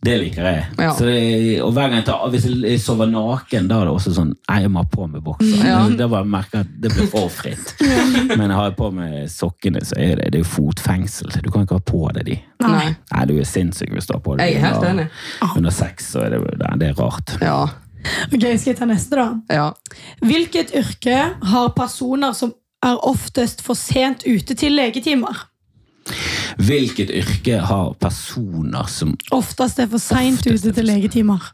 det 0.04 0.14
liker 0.20 0.44
jeg. 0.46 0.64
Ja. 0.78 0.90
Så 0.98 1.06
det, 1.08 1.16
og 1.64 1.70
hver 1.72 1.88
gang 1.88 1.98
jeg 2.02 2.04
tar, 2.08 2.24
Hvis 2.32 2.44
jeg 2.50 2.80
sover 2.82 3.08
naken, 3.08 3.68
da 3.70 3.78
er 3.80 3.88
det 3.88 3.94
også 3.94 4.12
sånn 4.16 4.32
jeg 4.50 4.70
må 4.72 4.82
ha 4.82 4.88
på 4.92 5.06
meg 5.08 5.22
bokser. 5.24 5.62
Ja. 5.64 5.78
Da 5.96 6.08
bare 6.12 6.28
merker 6.28 6.60
jeg 6.60 6.66
at 6.68 6.74
det 6.84 6.90
blir 6.94 7.08
for 7.12 7.30
fritt. 7.32 7.72
Men 8.38 8.52
har 8.52 8.68
jeg 8.70 8.76
på 8.78 8.90
meg 8.94 9.14
sokkene, 9.32 9.80
så 9.88 9.96
er 10.00 10.20
det, 10.20 10.30
det 10.34 10.42
er 10.44 10.50
fotfengsel. 10.50 11.32
Du 11.44 11.48
kan 11.54 11.64
ikke 11.64 11.78
ha 11.80 11.84
på 11.88 12.02
deg 12.18 12.28
de. 12.28 12.36
Nei. 12.64 12.90
Nei, 13.12 13.24
du 13.30 13.34
er 13.40 13.48
sinnssyk 13.48 13.90
hvis 13.96 14.06
du 14.08 14.14
har 14.16 14.20
på 14.24 14.36
deg 14.38 14.52
Jeg 14.52 14.60
er 14.60 14.66
helt 14.68 14.84
under- 14.84 15.08
enig. 15.08 15.54
Under 15.56 15.74
sex, 15.74 16.10
så 16.12 16.24
er 16.26 16.36
det, 16.36 16.42
det, 16.60 16.70
det 16.82 16.90
er 16.92 17.00
rart. 17.00 17.34
Ja. 17.42 17.62
Ok, 18.28 18.36
Skal 18.44 18.74
jeg 18.74 18.76
ta 18.82 18.84
neste, 18.90 19.16
da? 19.16 19.30
ja. 19.56 19.70
Hvilket 20.20 20.74
yrke 20.76 21.18
har 21.54 21.72
personer 21.76 22.36
som 22.36 22.52
er 22.84 22.98
oftest 23.08 23.62
for 23.64 23.74
sent 23.80 24.26
ute 24.28 24.52
til 24.60 24.76
legetimer? 24.76 25.46
Hvilket 26.58 27.10
yrke 27.10 27.58
har 27.66 27.92
personer 28.00 28.88
som 28.90 29.14
Oftest 29.34 29.80
er 29.82 29.90
for 29.90 30.02
seint 30.02 30.46
ute 30.46 30.72
til 30.72 30.86
legetimer. 30.86 31.52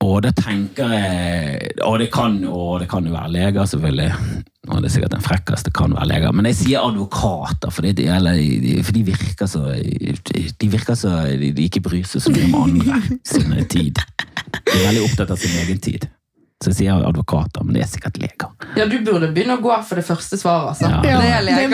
Og 0.00 0.22
det 0.24 0.32
tenker 0.38 0.92
jeg 0.94 1.72
Og 1.84 1.98
det 2.00 2.08
kan, 2.12 2.38
og 2.48 2.80
det 2.80 2.88
kan 2.88 3.04
jo 3.04 3.12
være 3.12 3.32
leger, 3.34 3.64
selvfølgelig. 3.64 4.12
Og 4.68 4.80
det 4.80 4.88
er 4.88 4.94
sikkert 4.94 5.12
den 5.12 5.24
frekkeste 5.24 5.72
kan 5.76 5.92
være 5.96 6.08
leger. 6.08 6.32
Men 6.32 6.48
jeg 6.48 6.56
sier 6.60 6.84
advokater, 6.84 7.70
for, 7.70 7.82
de, 7.84 8.06
for 8.84 8.96
de 8.96 9.04
virker 9.04 9.50
så 9.50 9.64
De 10.60 10.70
virker 10.72 10.96
så 10.96 11.18
De 11.40 11.66
ikke 11.66 11.84
bryr 11.84 12.08
seg 12.08 12.24
så 12.24 12.32
mye 12.32 12.48
om 12.48 12.62
andre 12.62 13.02
sin 13.32 13.52
tid. 13.68 14.00
De 14.00 14.78
er 14.78 14.86
veldig 14.88 15.04
opptatt 15.04 15.36
av 15.36 15.40
sin 15.40 15.60
egen 15.64 15.84
tid. 15.84 16.08
Så 16.60 16.68
jeg 16.74 16.76
sier 16.76 17.06
advokater, 17.08 17.64
men 17.64 17.72
det 17.72 17.86
er 17.86 17.88
sikkert 17.88 18.18
leger. 18.20 18.50
ja, 18.76 18.84
du 18.84 18.98
burde 19.00 19.30
begynne 19.32 19.56
å 19.56 19.62
gå 19.64 19.72
for 19.88 19.96
det 19.96 20.04
første 20.04 20.36
svaret, 20.36 20.74
altså. 20.74 20.90
Ja. 20.90 21.00
Det 21.00 21.14
er 21.16 21.46
leger. 21.46 21.70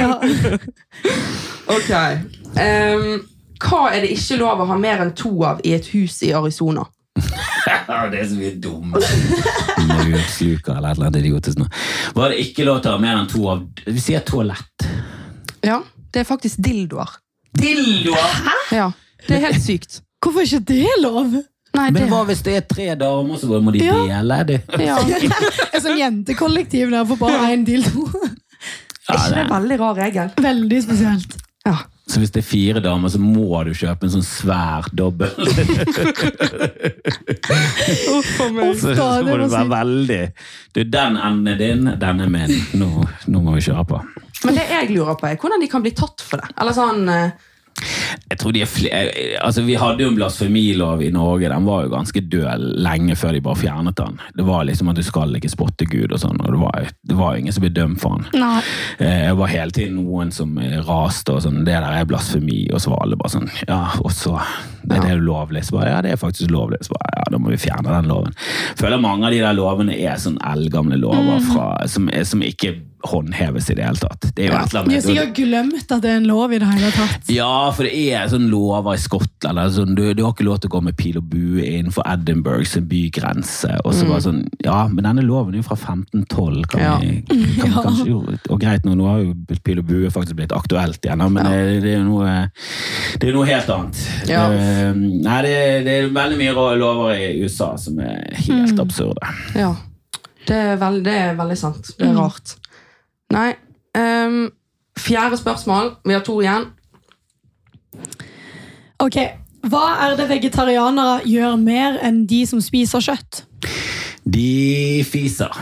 Ja. 0.00 0.10
Ok. 1.74 1.90
Um, 2.60 3.22
hva 3.64 3.78
er 3.94 4.04
det 4.04 4.10
ikke 4.12 4.36
lov 4.36 4.60
å 4.60 4.66
ha 4.68 4.76
mer 4.76 5.00
enn 5.00 5.14
to 5.16 5.30
av 5.48 5.62
i 5.64 5.72
et 5.72 5.86
hus 5.94 6.18
i 6.26 6.34
Arizona? 6.36 6.84
det 7.14 8.18
er 8.18 8.26
så 8.26 8.36
mye 8.36 8.56
dumme 8.58 8.98
Maursluker 9.86 10.74
eller 10.74 10.90
et 10.90 10.96
eller 10.98 11.06
annet 11.06 11.18
idiotisk 11.20 11.60
noe. 11.60 11.70
Var 12.16 12.32
det 12.34 12.40
ikke 12.42 12.66
lov 12.66 12.80
til 12.82 12.90
å 12.90 12.96
ha 12.96 13.02
mer 13.02 13.20
enn 13.20 13.30
to 13.30 13.46
av 13.52 13.62
Vi 13.86 14.02
sier 14.02 14.24
toalett. 14.26 14.86
Ja, 15.64 15.78
det 16.12 16.24
er 16.24 16.28
faktisk 16.28 16.60
dildoer. 16.64 17.16
Dildoer! 17.56 18.36
Hæ? 18.48 18.56
Ja, 18.74 18.90
Det 19.24 19.38
er 19.38 19.46
helt 19.46 19.62
sykt. 19.64 20.02
Hvorfor 20.20 20.42
er 20.42 20.50
ikke 20.50 20.66
det 20.74 20.98
lov? 21.00 21.38
Nei, 21.74 21.88
Men 21.90 22.02
det 22.04 22.10
hva 22.12 22.20
hvis 22.28 22.42
det 22.46 22.52
er 22.56 22.66
tre 22.70 22.88
damer, 22.98 23.38
så 23.40 23.60
må 23.60 23.72
de 23.74 23.82
Ja. 23.82 23.94
dele? 24.06 24.36
Det. 24.46 24.60
ja. 24.78 24.98
Et 25.74 25.82
sånt 25.82 25.98
jentekollektiv 25.98 26.90
der 26.94 27.04
for 27.08 27.16
bare 27.20 27.50
én 27.54 27.64
dildo. 27.66 28.06
Er 29.04 29.18
ikke 29.18 29.32
det 29.34 29.42
er 29.42 29.50
veldig 29.50 29.80
rar 29.80 29.98
regel? 29.98 30.30
Veldig 30.40 30.78
spesielt. 30.84 31.34
Ja. 31.66 31.76
Så 32.06 32.20
hvis 32.20 32.30
det 32.34 32.42
er 32.42 32.46
fire 32.46 32.80
damer, 32.84 33.08
så 33.08 33.18
må 33.18 33.62
du 33.64 33.72
kjøpe 33.76 34.04
en 34.06 34.12
sånn 34.12 34.24
svær 34.26 34.86
dobbel. 34.92 35.30
Uff 38.14 38.28
Så, 38.80 38.94
så 38.94 39.06
må 39.24 39.36
det 39.38 39.46
du 39.46 39.52
være 39.54 39.70
veldig 39.72 40.20
Du, 40.74 40.82
den 40.84 41.16
enden 41.16 41.48
er 41.54 41.58
din, 41.60 41.88
den 42.00 42.20
er 42.20 42.30
min. 42.32 42.54
Nå, 42.80 42.90
nå 43.32 43.40
må 43.44 43.54
vi 43.56 43.64
kjøre 43.64 43.84
på. 43.88 44.00
Men 44.44 44.58
det 44.58 44.66
jeg 44.68 44.90
lurer 44.92 45.16
på, 45.20 45.28
er 45.30 45.38
hvordan 45.40 45.62
de 45.64 45.68
kan 45.72 45.84
bli 45.84 45.94
tatt 45.96 46.20
for 46.24 46.42
det. 46.42 46.50
Eller 46.60 46.76
sånn 46.76 47.08
eh, 47.08 47.30
Jeg 48.30 48.38
tror 48.40 48.52
de 48.54 48.60
er 48.62 48.68
flere 48.70 49.12
altså 49.44 49.64
Vi 49.66 49.74
hadde 49.78 50.04
jo 50.04 50.10
en 50.12 50.16
blasfemilov 50.18 51.02
i 51.02 51.10
Norge. 51.14 51.48
Den 51.50 51.66
var 51.66 51.84
jo 51.84 51.90
ganske 51.92 52.20
død 52.32 52.62
lenge 52.84 53.16
før 53.18 53.34
de 53.36 53.40
bare 53.44 53.60
fjernet 53.60 53.96
den. 53.98 54.18
Det 54.38 54.46
var 54.46 54.64
liksom 54.68 54.88
at 54.92 54.96
du 54.98 55.02
skal 55.06 55.34
ikke 55.36 55.50
spotte 55.52 55.88
Gud 55.90 56.12
og 56.14 56.20
sånn, 56.22 56.38
og 56.40 56.52
det 56.54 56.60
var, 56.62 56.88
det 57.10 57.18
var 57.18 57.36
ingen 57.40 57.52
som 57.54 57.64
ble 57.66 57.72
dømt 57.74 58.00
for 58.02 58.18
den. 58.20 58.40
Nei. 58.44 58.60
Eh, 58.98 59.26
Det 59.28 59.36
var 59.40 59.50
hele 59.52 59.74
tiden 59.74 59.98
noen 60.04 60.30
som 60.34 60.56
eh, 60.62 60.78
raste 60.86 61.34
og 61.34 61.42
sånn, 61.44 61.64
det 61.66 61.74
der 61.74 61.88
er 62.00 62.06
blasfemi, 62.08 62.64
og 62.72 62.80
så 62.82 62.94
var 62.94 63.04
alle 63.04 63.18
bare 63.20 63.34
sånn, 63.34 63.50
ja, 63.66 63.82
og 64.04 64.12
så 64.14 64.38
er 64.90 65.00
det 65.06 65.18
ulovlig? 65.20 65.64
Så 65.64 65.76
bare, 65.78 65.90
ja, 65.94 66.00
det 66.04 66.12
er 66.14 66.20
faktisk 66.20 66.50
lovlig. 66.52 66.80
Så 66.84 66.92
bare, 66.96 67.12
ja, 67.18 67.24
da 67.34 67.38
må 67.42 67.52
vi 67.54 67.60
fjerne 67.64 67.88
den 67.94 68.08
loven. 68.10 68.34
Jeg 68.36 68.80
føler 68.84 69.00
mange 69.04 69.26
av 69.28 69.32
de 69.36 69.42
der 69.44 69.56
lovene 69.56 69.96
er 69.96 70.18
sånn 70.20 70.38
eldgamle 70.44 70.98
lover 71.00 71.40
fra, 71.52 71.68
som, 71.88 72.10
som 72.24 72.42
ikke 72.44 72.74
håndheves 73.04 73.66
i 73.68 73.74
det 73.76 73.84
hele 73.84 74.00
tatt. 74.00 74.30
Det 74.32 74.46
er 74.46 74.48
jo 74.48 74.54
et 74.56 74.70
eller 74.72 74.80
annet. 74.80 74.88
De 74.88 74.94
har 74.96 75.02
sikkert 75.04 75.34
glemt 75.36 75.90
at 75.92 76.00
det 76.00 76.08
er 76.08 76.20
en 76.22 76.28
lov 76.28 76.54
i 76.56 76.58
det 76.62 76.68
hele 76.70 76.88
tatt. 76.94 77.26
Ja, 77.28 77.50
for 77.76 77.84
det 77.84 77.92
er 78.16 78.30
sånn 78.32 78.46
lover 78.48 78.96
i 78.96 79.00
Skottland. 79.02 79.60
Sånn, 79.74 79.92
du, 79.98 80.06
du 80.16 80.22
har 80.24 80.32
ikke 80.32 80.46
lov 80.46 80.62
til 80.62 80.70
å 80.70 80.74
gå 80.78 80.80
med 80.86 80.96
pil 80.96 81.18
og 81.20 81.26
bue 81.28 81.60
innenfor 81.66 82.06
Edinburghs 82.08 82.72
bygrense. 82.88 83.74
Og 83.84 83.92
så 83.92 84.06
bare 84.08 84.24
sånn, 84.24 84.40
ja, 84.64 84.78
men 84.88 85.04
denne 85.04 85.24
loven 85.26 85.52
er 85.52 85.60
jo 85.60 85.66
fra 85.68 85.76
1512. 85.76 86.64
Kan 86.72 86.80
Ja. 86.84 86.94
vi, 87.02 87.20
kan 87.28 87.42
vi 87.44 87.60
Ja. 87.64 87.82
kanskje, 87.84 88.06
jo, 88.08 88.22
og 88.48 88.60
greit, 88.64 88.84
nå, 88.88 88.94
nå 88.96 89.06
har 89.10 89.20
jo 89.20 89.34
pil 89.68 89.82
og 89.84 89.86
bue 89.88 90.08
faktisk 90.12 90.38
blitt 90.40 90.52
aktuelt 90.56 91.04
igjen, 91.04 91.20
men 91.28 91.44
det, 91.44 91.60
det 91.84 91.92
er 91.92 92.00
jo 92.00 92.08
noe, 92.08 92.32
det 93.20 93.28
er 93.28 93.36
noe 93.36 93.46
helt 93.52 93.70
annet. 93.76 94.00
Ja. 94.32 94.46
Det, 94.48 94.64
nei, 95.24 95.38
det, 95.46 95.54
det 95.86 95.96
er 95.96 96.12
veldig 96.14 96.38
mye 96.40 96.54
lover 96.80 97.14
i 97.16 97.42
USA 97.44 97.74
som 97.80 97.98
er 98.02 98.34
helt 98.46 98.80
absurde. 98.80 99.34
Ja. 99.58 99.72
Det 100.44 100.56
er, 100.56 100.74
veld, 100.80 101.04
det 101.06 101.14
er 101.16 101.38
veldig 101.38 101.56
sant. 101.56 101.94
Det 101.98 102.08
er 102.08 102.18
rart. 102.18 102.56
Nei. 103.32 103.54
Um, 103.96 104.50
fjerde 105.00 105.38
spørsmål. 105.40 105.94
Vi 106.04 106.12
har 106.12 106.24
to 106.26 106.36
igjen. 106.42 106.68
Ok, 109.02 109.16
Hva 109.64 109.84
er 110.04 110.14
det 110.18 110.26
vegetarianere 110.28 111.22
gjør 111.24 111.54
mer 111.56 111.96
enn 112.04 112.26
de 112.28 112.42
som 112.44 112.60
spiser 112.60 113.00
kjøtt? 113.00 113.44
De 114.28 115.04
fiser. 115.08 115.56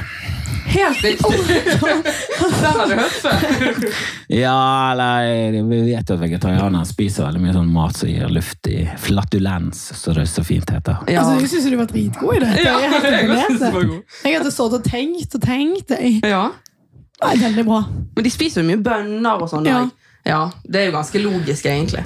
Helt 0.67 1.03
riktig! 1.05 1.41
Den 1.81 2.77
har 2.79 2.89
du 2.89 2.95
hørt 2.95 3.17
før. 3.23 3.87
Ja, 4.33 4.93
eller 4.93 5.57
vi 5.69 5.81
vet 5.91 6.09
jo 6.09 6.17
at 6.17 6.23
vegetarianere 6.23 6.89
spiser 6.89 7.27
veldig 7.27 7.43
mye 7.43 7.55
sånn 7.57 7.71
mat 7.73 7.99
som 7.99 8.11
gir 8.11 8.33
luft 8.33 8.71
i 8.71 8.83
flatulens, 9.03 9.83
som 9.99 10.17
det 10.19 10.27
så 10.31 10.45
fint 10.47 10.71
heter. 10.73 11.03
Ja. 11.11 11.23
Altså, 11.25 11.41
jeg 11.43 11.53
syns 11.55 11.71
du 11.73 11.79
var 11.81 11.91
dritgod 11.91 12.37
i 12.39 12.43
det. 12.45 12.53
Ja, 12.65 12.77
jeg 12.87 14.03
jeg 14.23 14.37
hadde 14.39 14.53
stått 14.55 14.79
og 14.79 14.85
tenkt 14.87 15.35
og 15.39 15.43
tenkt. 15.45 15.93
Jeg. 15.97 16.21
ja. 16.25 16.47
Nei, 17.23 17.37
veldig 17.39 17.65
bra. 17.67 17.83
Men 18.17 18.25
de 18.27 18.31
spiser 18.35 18.63
jo 18.63 18.69
mye 18.73 18.81
bønner 18.83 19.43
og 19.45 19.51
sånn. 19.51 19.69
Ja. 19.69 19.85
Ja. 20.25 20.51
Det 20.63 20.79
er 20.81 20.85
jo 20.87 20.93
ganske 20.95 21.19
logisk, 21.19 21.67
egentlig. 21.67 22.05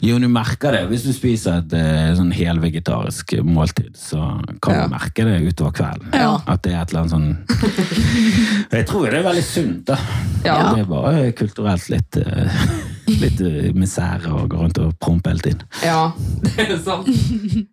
Jo, 0.00 0.16
du 0.18 0.28
merker 0.32 0.72
det. 0.72 0.86
Hvis 0.88 1.02
du 1.04 1.12
spiser 1.12 1.58
et 1.60 1.74
eh, 1.76 2.14
sånn 2.16 2.30
helvegetarisk 2.32 3.34
måltid, 3.44 3.92
så 3.98 4.22
kan 4.64 4.74
Ja. 4.74 4.86
du 4.86 4.94
merke 4.94 5.26
det 5.28 5.40
utover 5.52 5.72
kvelden. 5.76 6.08
Ja. 6.16 6.38
At 6.48 6.62
det 6.64 6.72
er 6.72 6.80
et 6.82 6.94
eller 6.94 7.02
annet 7.02 7.12
sånn 7.12 7.28
Jeg 8.78 8.86
tror 8.88 9.10
det 9.10 9.20
er 9.20 9.26
veldig 9.28 9.44
sunt, 9.44 9.84
da. 9.90 9.98
Ja. 10.46 10.56
Det 10.72 10.80
er 10.86 10.88
bare 10.88 11.32
kulturelt 11.36 11.88
litt, 11.92 12.16
eh, 12.16 12.64
litt 13.06 13.40
eh, 13.42 13.72
misere 13.74 14.30
og 14.32 14.48
gå 14.52 14.58
rundt 14.60 14.78
og 14.82 14.92
prompe 15.02 15.32
hele 15.32 15.42
tiden. 15.42 15.62
Ja, 15.82 16.12
det 16.44 16.66
er 16.68 16.78
sant. 16.84 17.08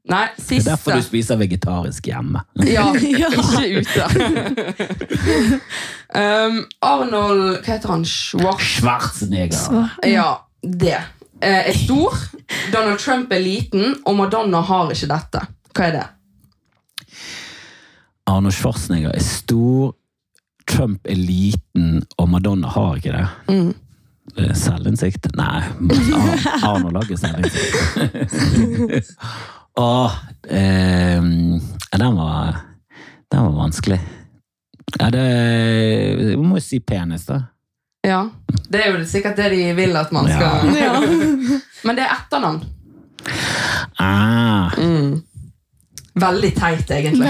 Nei, 0.10 0.24
Det 0.40 0.58
er 0.62 0.66
derfor 0.72 0.98
du 0.98 1.04
spiser 1.06 1.38
vegetarisk 1.42 2.10
hjemme. 2.10 2.42
Ja, 2.66 2.88
Ja. 2.98 3.30
ikke 3.36 3.82
ute. 3.84 4.06
um, 6.16 6.64
Arnold 6.82 7.60
Hva 7.64 7.76
heter 7.76 7.94
han? 7.94 8.06
Schwarz? 8.06 8.64
Schwarzenegger. 8.80 9.90
Ja, 10.10 10.30
det. 10.64 10.98
Eh, 11.42 11.70
er 11.70 11.78
stor. 11.78 12.16
Donald 12.74 13.00
Trump 13.00 13.32
er 13.32 13.40
liten, 13.44 13.96
og 14.06 14.18
Madonna 14.20 14.62
har 14.66 14.92
ikke 14.92 15.08
dette. 15.12 15.46
Hva 15.76 15.86
er 15.88 15.96
det? 16.00 16.08
Arnold 18.30 18.54
Schwarzenegger 18.54 19.14
er 19.16 19.24
stor, 19.26 19.94
Trump 20.70 21.08
er 21.10 21.18
liten, 21.18 22.04
og 22.18 22.28
Madonna 22.30 22.68
har 22.76 23.00
ikke 23.00 23.14
det. 23.16 23.28
Mm. 23.50 23.72
Eh, 24.38 24.54
Selvinnsikt? 24.54 25.28
Nei, 25.36 25.64
Ar- 26.20 26.74
Arnold 26.76 26.96
har 27.00 27.04
ikke 27.08 27.18
selvinnsikt. 27.18 29.10
Åh, 29.80 30.16
eh, 30.50 31.22
den 31.98 32.16
var 32.18 32.56
Den 33.32 33.44
var 33.46 33.52
vanskelig. 33.56 34.00
Ja, 35.00 35.10
det 35.14 35.24
Vi 36.18 36.36
må 36.42 36.58
jo 36.58 36.64
si 36.66 36.80
penis, 36.80 37.26
da. 37.30 37.42
Ja, 38.08 38.30
Det 38.70 38.80
er 38.86 38.92
jo 38.98 39.06
sikkert 39.06 39.36
det 39.38 39.50
de 39.54 39.74
vil 39.78 39.96
at 40.00 40.12
man 40.16 40.26
skal 40.30 40.70
ja. 40.80 41.00
Men 41.86 41.96
det 42.00 42.04
er 42.06 42.16
etternavn. 42.18 42.62
Ah, 44.00 44.72
Mm. 44.80 45.22
Veldig 46.14 46.49
teit, 46.55 46.91
egentlig. 46.91 47.30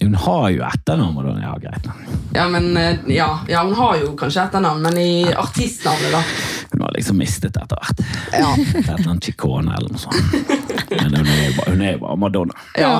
Hun 0.00 0.14
har 0.14 0.48
jo 0.50 0.62
etternavn, 0.66 1.14
Madonna. 1.14 1.42
Ja, 1.42 1.52
greit. 1.62 1.86
Ja, 2.34 2.48
men 2.48 2.76
eh, 2.76 2.98
ja, 3.14 3.28
ja, 3.48 3.62
Hun 3.64 3.74
har 3.74 3.96
jo 4.00 4.12
kanskje 4.18 4.42
etternavn, 4.48 4.82
men 4.82 4.98
i 4.98 5.10
artistnavnet, 5.34 6.12
da. 6.12 6.22
Hun 6.72 6.82
har 6.84 6.92
liksom 6.96 7.18
mistet 7.18 7.54
det 7.54 7.62
etter 7.62 7.78
hvert. 7.80 8.02
Ja. 8.34 8.50
Et 8.58 8.88
eller 8.88 9.10
annet 9.10 9.24
Chicone 9.24 9.76
eller 9.78 9.94
noe 9.94 10.02
sånt. 10.02 10.90
Men 10.90 11.14
hun 11.14 11.26
er 11.26 11.44
jo 11.46 11.54
bare, 11.60 11.70
hun 11.70 11.82
er 11.86 11.94
jo 11.96 12.02
bare 12.06 12.16
Madonna. 12.26 12.66
ja. 12.78 12.96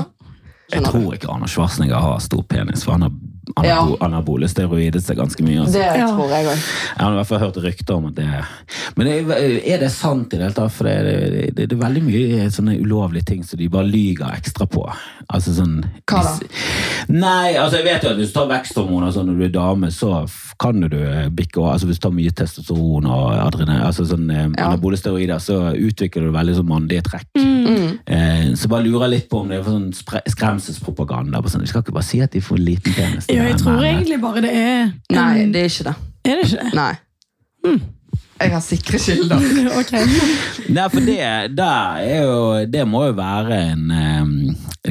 Jeg 0.68 0.85
tror 0.85 1.14
ikke 1.16 1.31
Arnold 1.33 1.49
Schwarzenegger 1.49 1.97
har 2.05 2.18
stor 2.20 2.43
penis, 2.45 2.83
for 2.85 2.93
han 2.93 3.07
har 3.07 3.12
anabo 3.57 3.97
Ja. 3.99 4.07
anabole 4.07 4.49
steroider 4.49 5.01
seg 5.01 5.17
ganske 5.17 5.43
mye. 5.43 5.61
Altså. 5.65 5.73
Det 5.73 5.97
Ja. 5.99 6.07
tror 6.09 6.29
jeg 6.29 6.47
òg. 6.47 6.57
Jeg 6.59 7.05
har 7.05 7.13
i 7.13 7.17
hvert 7.17 7.27
fall 7.27 7.39
hørt 7.39 7.57
rykter 7.65 7.95
om 7.97 8.07
at 8.07 8.15
det 8.15 8.45
Men 8.97 9.07
det 9.07 9.65
er, 9.69 9.79
det 9.79 9.91
sant 9.93 10.33
i 10.35 10.37
det 10.37 10.43
hele 10.43 10.55
tatt? 10.55 10.73
For 10.73 10.85
det 10.85 10.93
er, 10.93 11.53
det, 11.53 11.69
det 11.69 11.73
er 11.73 11.77
veldig 11.77 12.03
mye 12.03 12.49
sånne 12.51 12.81
ulovlige 12.81 13.25
ting 13.27 13.43
som 13.45 13.59
de 13.59 13.69
bare 13.69 13.85
lyger 13.87 14.27
ekstra 14.37 14.67
på. 14.69 14.85
Altså 15.33 15.53
sånn 15.55 15.85
Hva 16.07 16.23
da? 16.23 16.39
hvis- 16.39 17.09
Nei, 17.09 17.55
altså 17.55 17.77
jeg 17.77 17.85
vet 17.85 18.03
jo 18.03 18.11
at 18.11 18.17
hvis 18.17 18.33
du 18.33 18.35
tar 18.35 18.49
veksthormoner 18.49 19.13
sånn 19.13 19.27
når 19.27 19.39
du 19.39 19.45
er 19.45 19.49
dame, 19.49 19.87
så 19.91 20.29
kan 20.59 20.81
du 20.81 20.89
bikke 21.31 21.59
over. 21.59 21.73
Altså 21.73 21.87
hvis 21.87 21.99
du 22.01 22.09
tar 22.09 22.11
mye 22.11 22.31
testosteron 22.31 23.07
og 23.07 23.33
adrenalin, 23.47 23.83
altså 23.87 24.05
sånn 24.07 24.31
eh, 24.31 24.49
Ja. 24.59 24.67
anabole 24.71 24.97
steroider, 24.97 25.39
så 25.39 25.73
utvikler 25.77 26.23
du 26.27 26.33
veldig 26.33 26.57
sånn 26.57 26.69
mannlige 26.69 27.03
trekk. 27.03 27.27
Mm. 27.37 27.99
Eh, 28.07 28.53
så 28.57 28.69
bare 28.69 28.83
lurer 28.85 29.09
jeg 29.09 29.11
litt 29.11 29.31
på 29.31 29.41
om 29.41 29.49
det 29.49 29.59
er 29.61 29.65
sånn 29.71 29.93
skremselspropaganda. 30.29 31.41
Sånn, 31.49 31.61
de 31.65 31.67
skal 31.71 31.83
ikke 31.83 31.93
bare 31.97 32.05
si 32.07 32.21
at 32.25 32.33
de 32.33 32.41
får 32.41 32.59
liten 32.59 32.93
penis. 32.97 33.27
Ja, 33.39 33.45
jeg 33.47 33.59
tror 33.61 33.84
egentlig 33.86 34.18
bare 34.22 34.43
det 34.43 34.51
er 34.59 34.91
Nei, 35.14 35.47
det 35.55 35.62
er 35.62 35.70
ikke 35.70 35.86
det. 35.86 35.95
Er 36.26 36.41
det 36.41 36.49
ikke 36.49 36.64
det? 36.64 36.74
Nei. 36.74 37.78
Jeg 38.39 38.53
har 38.55 38.62
sikre 38.62 38.99
kilder. 39.03 39.45
Ok. 39.80 39.93
Nei, 40.76 40.84
for 40.93 41.01
det, 41.03 41.18
det, 41.59 41.68
er 42.05 42.22
jo, 42.26 42.34
det 42.70 42.84
må 42.86 43.05
jo 43.09 43.14
være 43.18 43.57
en 43.72 43.89
um, 43.91 44.32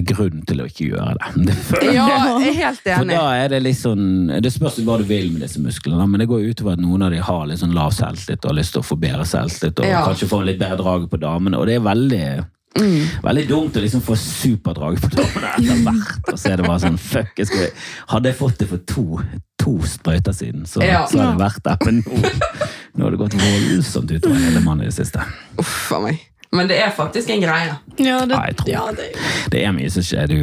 grunn 0.10 0.42
til 0.50 0.64
å 0.64 0.68
ikke 0.68 0.90
gjøre 0.90 1.16
det. 1.46 1.56
Ja, 1.98 2.08
jeg 2.42 2.52
er 2.52 2.58
helt 2.60 2.82
For 2.84 3.04
enig. 3.06 3.16
da 3.16 3.24
er 3.40 3.54
det 3.54 3.62
litt 3.64 3.80
sånn 3.80 4.04
Det 4.44 4.52
spørs 4.54 4.80
hva 4.88 4.98
du 5.00 5.06
vil 5.08 5.30
med 5.34 5.46
disse 5.46 5.62
musklene, 5.64 6.08
men 6.12 6.24
det 6.24 6.28
går 6.32 6.48
utover 6.52 6.76
at 6.76 6.84
noen 6.84 7.08
av 7.08 7.14
de 7.16 7.22
har 7.24 7.46
litt 7.48 7.62
sånn 7.64 7.76
lav 7.78 7.94
selvtillit 7.96 8.44
og 8.44 8.52
har 8.52 8.60
lyst 8.60 8.76
til 8.76 8.84
å 8.84 8.88
få 8.90 9.00
bedre 9.00 9.26
selvtillit 9.28 9.80
og 9.84 9.90
Ja. 9.92 10.04
kanskje 10.08 10.32
få 10.34 10.42
litt 10.48 10.60
bedre 10.60 10.80
drag 10.84 11.08
på 11.12 11.20
damene. 11.24 11.60
Og 11.60 11.68
det 11.72 11.80
er 11.80 11.88
veldig 11.88 12.26
Mm. 12.78 13.08
Veldig 13.24 13.48
dumt 13.50 13.78
å 13.80 13.82
liksom 13.82 14.02
få 14.06 14.14
superdrag 14.20 15.00
på 15.02 15.10
damene 15.16 15.54
etter 15.58 15.82
hvert. 15.88 16.32
Og 16.34 16.38
så 16.38 16.52
er 16.52 16.58
det 16.60 16.68
bare 16.68 16.80
sånn 16.84 16.98
Fuck, 17.02 17.32
jeg 17.40 17.48
skulle, 17.50 17.70
hadde 18.12 18.30
jeg 18.30 18.38
fått 18.38 18.58
det 18.62 18.68
for 18.70 18.84
to, 18.92 19.06
to 19.58 19.78
sprøyter 19.88 20.36
siden, 20.36 20.66
så, 20.70 20.84
Ja. 20.86 21.06
så 21.10 21.18
hadde 21.24 21.38
det 21.38 21.46
vært 21.46 21.64
der. 21.66 21.78
Men 21.88 22.04
nå, 22.06 22.22
nå 23.00 23.08
har 23.08 23.16
det 23.16 23.22
gått 23.24 23.38
voldsomt 23.40 24.12
utover 24.14 24.44
hele 24.44 24.62
mannen 24.66 24.86
i 24.86 24.92
det 24.92 24.98
siste. 25.00 25.24
Uff 25.58 25.92
a 25.98 26.02
meg. 26.06 26.20
Men 26.54 26.70
det 26.70 26.78
er 26.80 26.94
faktisk 26.96 27.30
en 27.34 27.42
greie. 27.44 27.74
Ja, 28.00 28.20
det, 28.26 28.32
Ja, 28.38 28.44
jeg 28.48 28.56
tror- 28.62 28.70
ja, 28.72 28.84
det 28.96 29.08
Det 29.52 29.64
er 29.66 29.74
mye 29.76 29.90
som 29.92 30.02
skjer. 30.06 30.28
Du, 30.32 30.38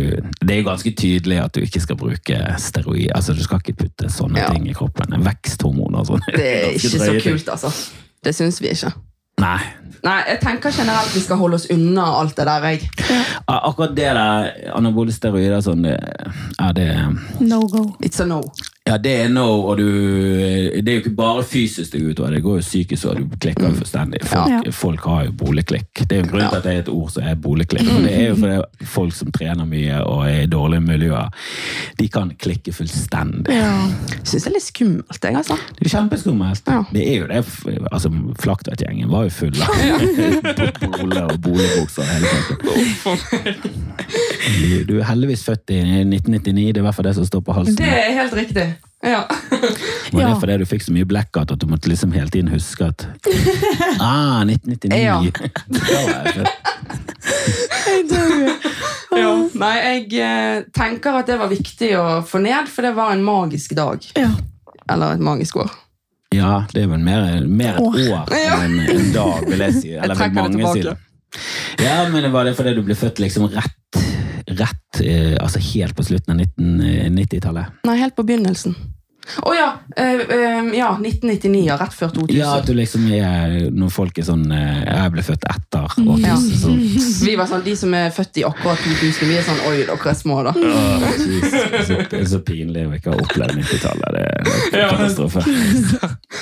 det 0.44 0.58
er 0.58 0.62
ganske 0.66 0.90
tydelig 0.92 1.38
at 1.44 1.52
du 1.56 1.60
ikke 1.64 1.80
skal 1.80 1.96
bruke 1.96 2.40
steroid. 2.60 3.08
Altså, 3.14 3.32
du 3.34 3.40
skal 3.46 3.62
ikke 3.62 3.76
putte 3.86 4.10
sånne 4.12 4.36
Ja. 4.42 4.50
ting 4.52 4.66
i 4.68 4.74
kroppen. 4.76 5.14
Veksthormoner 5.24 6.02
og 6.02 6.06
sånn. 6.10 6.20
Det 6.34 6.44
er 6.44 6.70
ikke 6.76 6.98
så 6.98 7.14
kult, 7.24 7.48
altså. 7.48 7.70
Det 8.22 8.34
syns 8.36 8.60
vi 8.60 8.68
ikke. 8.74 8.92
Nei. 9.40 9.58
Nei, 10.04 10.18
jeg 10.28 10.40
tenker 10.42 10.72
generelt 10.74 11.14
vi 11.16 11.22
skal 11.24 11.38
holde 11.40 11.56
oss 11.56 11.64
unna 11.72 12.04
alt 12.18 12.36
det 12.36 12.44
der. 12.44 12.64
jeg. 12.68 12.88
Ja. 13.08 13.22
Akkurat 13.46 13.94
det 13.96 14.10
der 14.12 14.74
anabole 14.76 15.12
steroider 15.12 15.62
sånn, 15.64 15.86
det, 15.86 15.96
ja, 16.58 16.72
det, 16.76 16.88
no 17.40 17.62
go. 17.72 17.86
It's 18.04 18.20
a 18.20 18.26
no. 18.28 18.42
Ja, 18.94 18.98
det 19.02 19.12
er 19.24 19.28
no, 19.32 19.44
og 19.68 19.78
du 19.78 19.84
Det 19.84 20.88
er 20.88 20.94
jo 20.98 21.00
ikke 21.02 21.14
bare 21.18 21.42
fysisk 21.46 21.92
det 21.92 22.00
går 22.04 22.10
utover, 22.14 22.30
det 22.36 22.42
går 22.44 22.58
jo 22.60 22.64
psykisk 22.64 23.06
og 23.10 23.16
du 23.18 23.36
klikker 23.42 23.68
jo 23.68 23.74
fullstendig. 23.80 24.20
Folk, 24.24 24.50
Ja. 24.54 24.60
folk 24.70 25.04
har 25.10 25.24
jo 25.26 25.32
boligklikk. 25.40 26.04
Det 26.08 26.12
er 26.12 26.22
jo 26.22 26.28
grunnen 26.30 26.48
grunn 26.48 26.50
til 26.50 26.56
at 26.60 26.64
det 26.68 26.72
er 26.74 26.78
et 26.84 26.88
ord 26.92 27.10
som 27.10 27.22
er 27.26 27.34
boligklikk. 27.34 27.88
Og 27.90 28.02
det 28.06 28.12
er 28.14 28.28
jo 28.28 28.36
fordi 28.40 28.86
folk 28.94 29.14
som 29.18 29.32
trener 29.34 29.64
mye 29.68 30.00
og 30.04 30.24
er 30.28 30.42
i 30.44 30.46
dårlige 30.50 30.80
miljøer, 30.84 31.28
de 31.98 32.08
kan 32.08 32.30
klikke 32.38 32.72
fullstendig. 32.76 33.54
Ja. 33.54 33.72
Syns 34.22 34.44
det 34.44 34.50
er 34.50 34.56
litt 34.56 34.66
skummelt, 34.68 35.20
jeg, 35.24 35.36
altså. 35.40 35.58
Det 35.78 35.86
er 35.86 35.92
kjempeskummelt. 35.98 36.62
Ja. 36.70 36.82
Det 36.92 37.04
er 37.08 37.16
jo 37.20 37.26
det. 37.26 37.42
Altså, 37.92 38.10
Flaktveit-gjengen 38.44 39.10
var 39.10 39.24
jo 39.24 39.30
full 39.30 39.62
av 39.62 39.70
boler 41.00 41.24
og 41.32 41.40
boligbukser 41.40 42.04
hele 42.04 42.26
tiden. 42.46 43.74
Du, 44.54 44.84
du 44.92 44.98
er 45.00 45.06
heldigvis 45.08 45.44
født 45.46 45.70
i 45.74 45.78
1999, 45.80 46.72
det 46.72 46.76
er 46.76 46.82
i 46.82 46.86
hvert 46.88 46.94
fall 46.98 47.08
det 47.08 47.14
som 47.16 47.26
står 47.28 47.40
på 47.46 47.54
halsen. 47.56 47.76
Det 47.78 47.88
er 47.88 48.12
helt 48.20 48.34
riktig. 48.36 48.66
Ja. 49.04 49.22
Var 49.28 50.20
det 50.20 50.22
Ja. 50.22 50.34
fordi 50.40 50.56
du 50.58 50.64
fikk 50.68 50.82
så 50.86 50.92
mye 50.96 51.04
blackout 51.08 51.50
at 51.52 51.60
du 51.60 51.66
måtte 51.68 51.90
liksom 51.92 52.12
hele 52.16 52.30
tiden 52.32 52.48
huske 52.52 52.86
at 52.88 53.04
Ah, 54.00 54.42
1999! 54.44 54.96
Ja. 55.04 55.18
Jeg 57.84 58.08
ja. 59.14 59.30
Nei, 59.54 59.74
jeg 59.78 60.18
eh, 60.18 60.64
tenker 60.74 61.20
at 61.20 61.28
det 61.30 61.36
var 61.38 61.50
viktig 61.52 61.92
å 62.00 62.04
få 62.26 62.40
ned, 62.42 62.66
for 62.72 62.82
det 62.86 62.94
var 62.96 63.12
en 63.14 63.22
magisk 63.24 63.76
dag. 63.78 64.02
ja. 64.18 64.30
Eller 64.90 65.14
et 65.16 65.22
magisk 65.24 65.56
år. 65.62 65.70
Ja, 66.34 66.64
det 66.74 66.82
er 66.82 66.88
vel 66.90 67.00
mer, 67.00 67.22
mer 67.48 67.78
et 67.78 67.80
År. 67.80 67.94
år 68.18 68.32
enn 68.36 68.74
en, 68.82 68.90
en 68.92 69.06
dag, 69.14 69.46
vil 69.48 69.62
jeg 69.64 69.76
si. 69.78 69.92
Eller 70.02 70.18
vil 70.18 70.34
det 70.34 70.42
mange 70.42 70.72
si 70.74 70.82
det. 70.84 70.96
Ja, 71.80 71.94
men 72.12 72.26
var 72.34 72.44
det 72.44 72.52
fordi 72.58 72.74
du 72.76 72.82
ble 72.84 72.96
født 72.98 73.22
liksom 73.22 73.46
rett, 73.54 74.00
rett 74.58 75.00
eh, 75.00 75.38
altså 75.40 75.62
helt 75.70 75.96
på 75.96 76.04
slutten 76.04 76.34
av 76.34 76.42
1990-tallet? 76.58 77.80
Nei, 77.88 77.96
helt 78.02 78.16
på 78.18 78.26
begynnelsen. 78.28 78.76
Å 79.44 79.54
ja, 79.56 79.70
Uh, 79.94 80.20
uh, 80.26 80.68
ja! 80.74 80.88
1999, 80.98 81.60
ja. 81.68 81.76
Rett 81.78 81.94
før 81.94 82.10
2000. 82.16 82.34
Ja, 82.36 82.48
at 82.58 82.66
du 82.66 82.72
liksom 82.74 83.04
er 83.14 83.68
Når 83.70 83.92
folk 83.94 84.18
er 84.18 84.26
sånn 84.26 84.42
eh, 84.50 84.80
Jeg 84.88 85.12
ble 85.14 85.22
født 85.22 85.46
etter 85.52 85.86
80, 85.86 86.16
Ja. 86.24 86.34
så 86.34 86.72
Vi 87.28 87.36
var 87.38 87.46
sånn, 87.46 87.62
De 87.64 87.76
som 87.78 87.94
er 87.94 88.10
født 88.14 88.40
i 88.42 88.44
akkurat 88.48 88.82
2000, 88.82 89.28
vi 89.30 89.38
er 89.38 89.46
sånn 89.46 89.62
Oi, 89.70 89.76
dere 89.86 90.10
er 90.10 90.18
små, 90.18 90.40
da. 90.48 90.54
Oh, 90.58 91.08
så, 91.86 92.00
det 92.10 92.20
er 92.24 92.28
så 92.34 92.40
pinlig 92.44 92.88
å 92.88 92.94
ikke 92.98 93.14
ha 93.14 93.20
opplevd 93.22 93.60
90-tallet. 93.62 94.18
Det 94.74 94.80
er 94.82 94.94
katastrofe. 94.96 95.44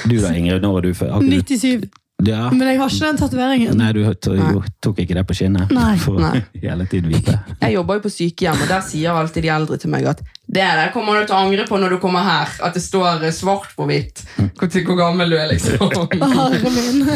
Du 0.09 0.16
da, 0.22 0.33
Ingrid? 0.33 0.62
Når 0.64 0.78
var 0.78 0.87
du 0.89 0.95
født? 0.97 1.12
Har 1.12 1.26
ikke 1.28 1.43
du- 1.53 1.59
97. 1.59 1.91
Ja. 2.22 2.45
Men 2.55 2.68
jeg 2.70 2.78
har 2.78 2.91
ikke 2.93 3.07
den 3.09 3.16
tatoveringen. 3.18 3.72
Nei, 3.80 3.89
du 3.97 4.62
tok 4.85 5.01
ikke 5.03 5.16
det 5.18 5.24
på 5.26 5.35
skinnet? 5.35 5.72
Nei. 5.74 5.97
For 5.99 6.20
Nei. 6.22 6.45
hele 6.62 6.87
tiden 6.87 7.11
vite. 7.11 7.35
Jeg 7.59 7.74
jobber 7.74 7.99
jo 7.99 8.05
på 8.05 8.12
sykehjem, 8.14 8.61
og 8.62 8.70
der 8.70 8.85
sier 8.87 9.18
alltid 9.18 9.43
de 9.43 9.51
eldre 9.51 9.78
til 9.83 9.91
meg 9.91 10.07
at 10.12 10.22
det 10.53 10.61
der 10.61 10.90
kommer 10.92 11.16
du 11.16 11.24
til 11.24 11.32
å 11.32 11.38
angre 11.46 11.64
på 11.64 11.78
når 11.80 11.94
du 11.94 11.98
kommer 12.03 12.20
her. 12.26 12.50
At 12.61 12.74
det 12.76 12.82
står 12.84 13.24
eh, 13.24 13.32
svart 13.32 13.70
på 13.72 13.86
hvitt 13.88 14.20
hvor, 14.36 14.68
hvor 14.68 14.98
gammel 14.98 15.32
du 15.32 15.36
er, 15.40 15.48
liksom. 15.48 15.80
Herre 16.36 16.70
min. 16.74 16.98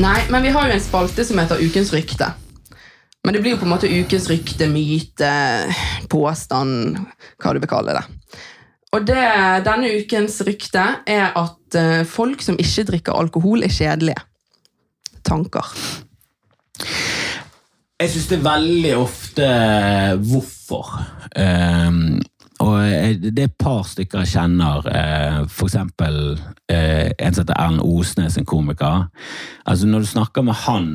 Nei, 0.00 0.20
men 0.32 0.42
vi 0.42 0.50
har 0.54 0.66
jo 0.66 0.74
en 0.74 0.82
spalte 0.82 1.22
som 1.28 1.38
heter 1.38 1.62
Ukens 1.62 1.92
rykte. 1.94 2.32
Men 3.22 3.36
det 3.36 3.42
blir 3.44 3.52
jo 3.54 3.60
på 3.60 3.66
en 3.68 3.74
måte 3.74 3.90
ukens 3.92 4.30
rykte, 4.30 4.64
myte, 4.72 5.30
påstand, 6.08 6.96
hva 7.36 7.52
du 7.52 7.60
vil 7.60 7.68
kalle 7.68 7.92
det. 7.98 8.04
Og 8.96 9.04
det, 9.06 9.26
denne 9.66 9.90
ukens 10.00 10.40
rykte 10.48 10.82
er 11.04 11.36
at 11.36 11.76
eh, 11.78 12.02
folk 12.08 12.40
som 12.42 12.56
ikke 12.58 12.88
drikker 12.88 13.12
alkohol, 13.14 13.62
er 13.62 13.70
kjedelige. 13.70 14.24
Tanker. 15.20 15.68
Jeg 18.00 18.14
syns 18.14 18.28
det 18.30 18.36
er 18.38 18.44
veldig 18.46 18.90
ofte 18.96 19.46
hvorfor. 20.24 20.86
Um, 21.36 22.20
og 22.64 22.78
det 23.20 23.42
er 23.42 23.50
et 23.50 23.58
par 23.60 23.82
stykker 23.88 24.22
jeg 24.24 24.32
kjenner, 24.32 24.86
uh, 24.88 25.42
for 25.48 25.68
eksempel 25.68 26.16
eh, 26.72 27.12
en 27.12 27.36
som 27.36 27.42
heter 27.42 27.56
Erlend 27.56 27.84
Osnes, 27.84 28.38
en 28.40 28.48
komiker. 28.48 29.04
Altså 29.68 29.86
Når 29.86 30.04
du 30.04 30.08
snakker 30.14 30.44
med 30.48 30.56
han 30.64 30.88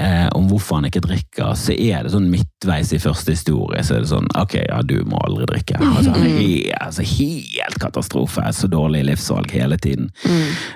eh, 0.00 0.28
om 0.32 0.48
hvorfor 0.50 0.80
han 0.80 0.88
ikke 0.88 1.02
drikker, 1.04 1.52
så 1.58 1.74
er 1.74 2.04
det 2.04 2.12
sånn 2.14 2.30
midtveis 2.32 2.92
i 2.96 3.00
første 3.02 3.34
historie. 3.36 3.82
Så 3.84 3.96
er 3.96 4.04
det 4.04 4.10
sånn 4.12 4.28
Ok, 4.38 4.56
ja, 4.62 4.80
du 4.86 4.96
må 5.08 5.20
aldri 5.26 5.46
drikke. 5.50 5.78
Altså, 5.82 6.14
han 6.14 6.26
er 6.26 6.36
helt, 6.38 6.72
altså, 6.80 7.06
helt 7.06 7.78
katastrofe. 7.82 8.44
Så 8.56 8.70
dårlig 8.72 9.04
livsvalg 9.10 9.52
hele 9.54 9.78
tiden. 9.82 10.10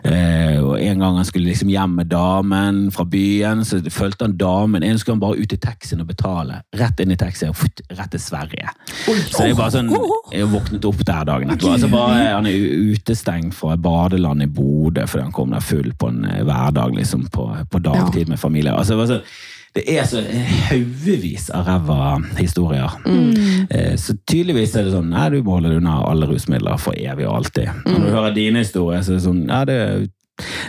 Eh, 0.04 0.58
og 0.60 0.76
En 0.80 1.00
gang 1.02 1.16
han 1.18 1.28
skulle 1.28 1.50
liksom 1.50 1.70
hjem 1.72 1.96
med 2.00 2.10
damen 2.12 2.90
fra 2.94 3.06
byen, 3.08 3.64
så 3.64 3.80
fulgte 3.90 4.28
han 4.28 4.36
damen. 4.38 4.84
En 4.84 4.98
skulle 4.98 5.16
han 5.16 5.24
bare 5.24 5.40
ut 5.40 5.52
i 5.52 5.60
taxien 5.60 6.02
og 6.02 6.10
betale. 6.10 6.60
Rett 6.76 7.00
inn 7.02 7.14
i 7.14 7.18
taxien 7.20 7.52
og 7.52 7.58
futt, 7.58 7.82
rett 7.96 8.12
til 8.12 8.22
Sverige. 8.22 8.70
Så 9.06 9.42
det 9.42 9.50
er 9.50 9.58
bare 9.58 9.74
sånn, 9.74 9.92
Jeg 10.32 10.48
våknet 10.50 10.84
opp 10.88 11.02
der 11.06 11.24
dagen 11.28 11.52
etterpå. 11.54 11.72
Altså 11.76 11.90
bare, 11.92 12.22
han 12.34 12.48
er 12.50 12.92
utestengt 12.92 13.54
fra 13.56 13.76
badeland 13.80 14.42
i 14.42 14.48
Bodø 14.50 15.06
fordi 15.06 15.22
han 15.22 15.34
kom 15.34 15.52
der 15.54 15.64
full 15.64 15.92
på 15.98 16.10
en 16.10 16.24
eh, 16.28 16.42
hverdag 16.46 16.96
liksom 16.96 17.26
på, 17.32 17.46
på 17.70 17.80
dagtid 17.84 18.28
med 18.28 18.40
familie. 18.40 18.74
Altså, 18.74 18.94
det, 18.94 18.98
var 19.00 19.05
sånn, 19.10 19.22
det 19.76 19.82
er 19.92 20.06
så 20.08 20.22
haugevis 20.70 21.50
av 21.52 21.66
ræva 21.68 21.96
historier. 22.38 22.94
Mm. 23.04 23.66
Så 24.00 24.14
tydeligvis 24.24 24.72
er 24.78 24.86
det 24.86 24.94
sånn 24.94 25.10
Nei, 25.12 25.26
du 25.34 25.42
må 25.44 25.58
holde 25.58 25.68
deg 25.74 25.82
unna 25.82 25.98
alle 26.08 26.28
rusmidler 26.30 26.78
for 26.80 26.96
evig 26.96 27.26
og 27.28 27.42
alltid. 27.42 27.68
Og 27.84 27.90
når 27.98 28.06
du 28.06 28.14
hører 28.14 28.36
dine 28.38 28.62
historier, 28.64 29.04
så 29.04 29.12
er 29.12 29.18
det 29.18 29.26
sånn 29.26 29.42
Ja, 29.50 29.64
det 29.68 29.76
er 29.82 30.06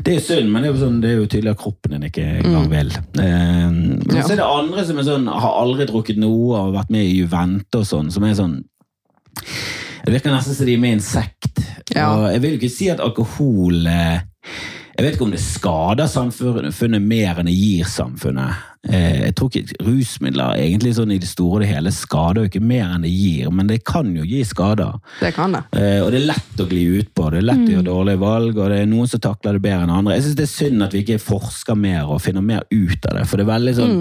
det 0.04 0.14
er 0.16 0.22
synd, 0.24 0.48
men 0.52 0.64
det 0.64 0.70
er 0.70 0.76
jo, 0.78 0.80
sånn, 0.80 1.00
det 1.04 1.10
er 1.10 1.18
jo 1.18 1.26
tydelig 1.28 1.52
at 1.52 1.60
kroppen 1.60 1.92
din 1.98 2.06
ikke 2.08 2.24
engang 2.40 2.70
vil. 2.72 2.92
Eh, 3.20 3.66
men 3.68 4.16
Ja. 4.16 4.22
så 4.24 4.32
er 4.32 4.40
det 4.40 4.46
andre 4.48 4.86
som 4.88 5.02
sånn, 5.04 5.28
har 5.28 5.58
aldri 5.60 5.88
drukket 5.90 6.20
noe 6.24 6.56
og 6.62 6.74
vært 6.78 6.90
med 6.94 7.04
i 7.04 7.18
Juvente 7.18 7.82
og 7.82 7.84
sånn, 7.90 8.12
som 8.12 8.24
er 8.24 8.38
sånn 8.40 8.64
Det 10.06 10.14
virker 10.14 10.32
nesten 10.32 10.56
som 10.56 10.66
de 10.66 10.74
er 10.74 10.80
med 10.80 10.90
i 10.90 10.94
en 10.94 11.04
sekt. 11.04 11.60
Ja. 11.94 12.06
Og 12.16 12.32
jeg 12.32 12.42
vil 12.42 12.54
jo 12.56 12.60
ikke 12.62 12.72
si 12.72 12.88
at 12.90 13.02
alkohol 13.04 13.88
eh, 13.92 14.22
Jeg 14.98 15.06
vet 15.06 15.14
ikke 15.14 15.28
om 15.28 15.34
det 15.36 15.44
skader 15.44 16.08
samfunnet 16.10 17.04
mer 17.06 17.38
enn 17.38 17.46
det 17.46 17.54
gir 17.54 17.86
samfunnet. 17.86 18.64
Eh, 18.90 19.28
Jeg 19.28 19.36
tror 19.38 19.52
ikke 19.54 19.78
rusmidler 19.86 20.58
egentlig 20.58 20.96
sånn 20.98 21.12
i 21.14 21.20
det 21.22 21.30
store 21.30 21.60
og 21.60 21.62
det 21.62 21.70
hele 21.70 21.92
skader 21.94 22.42
jo 22.42 22.50
ikke 22.50 22.64
mer 22.66 22.96
enn 22.96 23.06
det 23.06 23.12
gir, 23.14 23.52
men 23.54 23.70
det 23.70 23.84
kan 23.86 24.10
jo 24.16 24.26
gi 24.26 24.42
skader. 24.48 24.98
Det 25.22 25.36
kan 25.36 25.54
det. 25.54 25.62
Eh, 25.78 26.02
Og 26.02 26.10
det 26.12 26.22
er 26.24 26.28
lett 26.32 26.64
å 26.64 26.68
gli 26.72 26.84
ut 26.98 27.14
på, 27.14 27.30
det 27.30 27.44
er 27.44 27.50
lett 27.52 27.68
å 27.68 27.76
gjøre 27.76 27.90
dårlige 27.92 28.24
valg, 28.26 28.58
og 28.58 28.70
det 28.74 28.80
er 28.82 28.90
noen 28.90 29.08
som 29.08 29.22
takler 29.22 29.54
det 29.60 29.62
bedre 29.68 29.84
enn 29.86 29.94
andre. 30.00 30.16
Jeg 30.18 30.24
synes 30.24 30.40
det 30.42 30.48
er 30.48 30.56
synd 30.56 30.84
at 30.88 30.94
vi 30.98 31.04
ikke 31.06 31.22
forsker 31.22 31.76
mer 31.78 32.10
og 32.10 32.22
finner 32.26 32.42
mer 32.42 32.66
ut 32.72 33.06
av 33.12 33.20
det, 33.20 33.28
for 33.28 33.38
det 33.38 33.46
er 33.46 33.54
veldig 33.54 33.76
sånn 33.78 33.96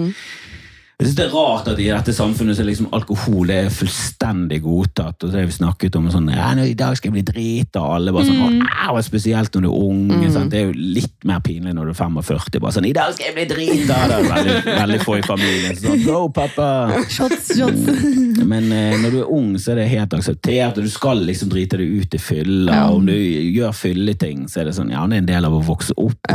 jeg 0.97 1.11
synes 1.11 1.17
Det 1.17 1.25
er 1.27 1.33
rart 1.35 1.67
at 1.69 1.77
i 1.77 1.91
dette 1.91 2.13
samfunnet 2.15 2.57
så 2.57 2.63
liksom 2.65 2.87
alkohol 2.97 3.51
er 3.53 3.67
fullstendig 3.69 4.63
godtatt. 4.63 5.21
og 5.21 5.29
det 5.29 5.43
har 5.43 5.45
vi 5.45 5.53
snakket 5.53 5.97
om 5.99 6.07
sånn, 6.09 6.31
ja, 6.33 6.47
nå, 6.57 6.63
I 6.65 6.73
dag 6.73 6.95
skal 6.97 7.11
jeg 7.11 7.19
bli 7.19 7.25
drita, 7.27 7.83
og 7.83 7.99
alle 7.99 8.13
bare 8.15 8.25
sånn, 8.25 8.55
mm. 8.57 8.71
au», 8.87 8.95
Spesielt 9.05 9.53
når 9.53 9.61
du 9.61 9.67
er 9.69 9.75
ung. 9.77 10.31
sant? 10.33 10.49
Det 10.49 10.57
er 10.57 10.71
jo 10.71 10.73
litt 10.97 11.27
mer 11.29 11.43
pinlig 11.45 11.75
når 11.77 11.91
du 11.91 11.93
er 11.93 11.99
45. 11.99 12.57
bare 12.63 12.73
sånn, 12.73 12.87
'I 12.89 12.95
dag 12.97 13.13
skal 13.13 13.27
jeg 13.27 13.35
bli 13.35 13.45
drita!' 13.51 13.99
Det 14.09 14.15
er 14.17 14.25
veldig, 14.31 14.55
veldig 14.65 14.99
få 15.05 15.19
i 15.19 15.27
familien. 15.27 15.77
Sånn, 15.83 16.01
'Go, 16.01 16.23
pappa!' 16.33 17.05
Shots, 17.13 17.53
shots. 17.53 17.85
Men 18.41 18.71
eh, 18.73 18.97
når 18.97 19.13
du 19.13 19.19
er 19.21 19.29
ung, 19.37 19.53
så 19.61 19.75
er 19.75 19.83
det 19.83 19.87
helt 19.93 20.17
akseptert, 20.17 20.81
og 20.81 20.89
du 20.89 20.89
skal 20.89 21.21
liksom 21.29 21.53
drite 21.53 21.77
deg 21.77 21.93
ut 21.93 22.17
i 22.17 22.17
fylla. 22.17 22.87
og 22.89 23.03
Om 23.03 23.13
du 23.13 23.13
gjør 23.13 23.69
fylleting, 23.85 24.47
så 24.49 24.65
er 24.65 24.71
det 24.71 24.77
sånn, 24.81 24.89
ja, 24.89 25.05
det 25.05 25.21
er 25.21 25.25
en 25.27 25.29
del 25.29 25.45
av 25.45 25.61
å 25.61 25.61
vokse 25.61 25.93
opp. 25.93 26.33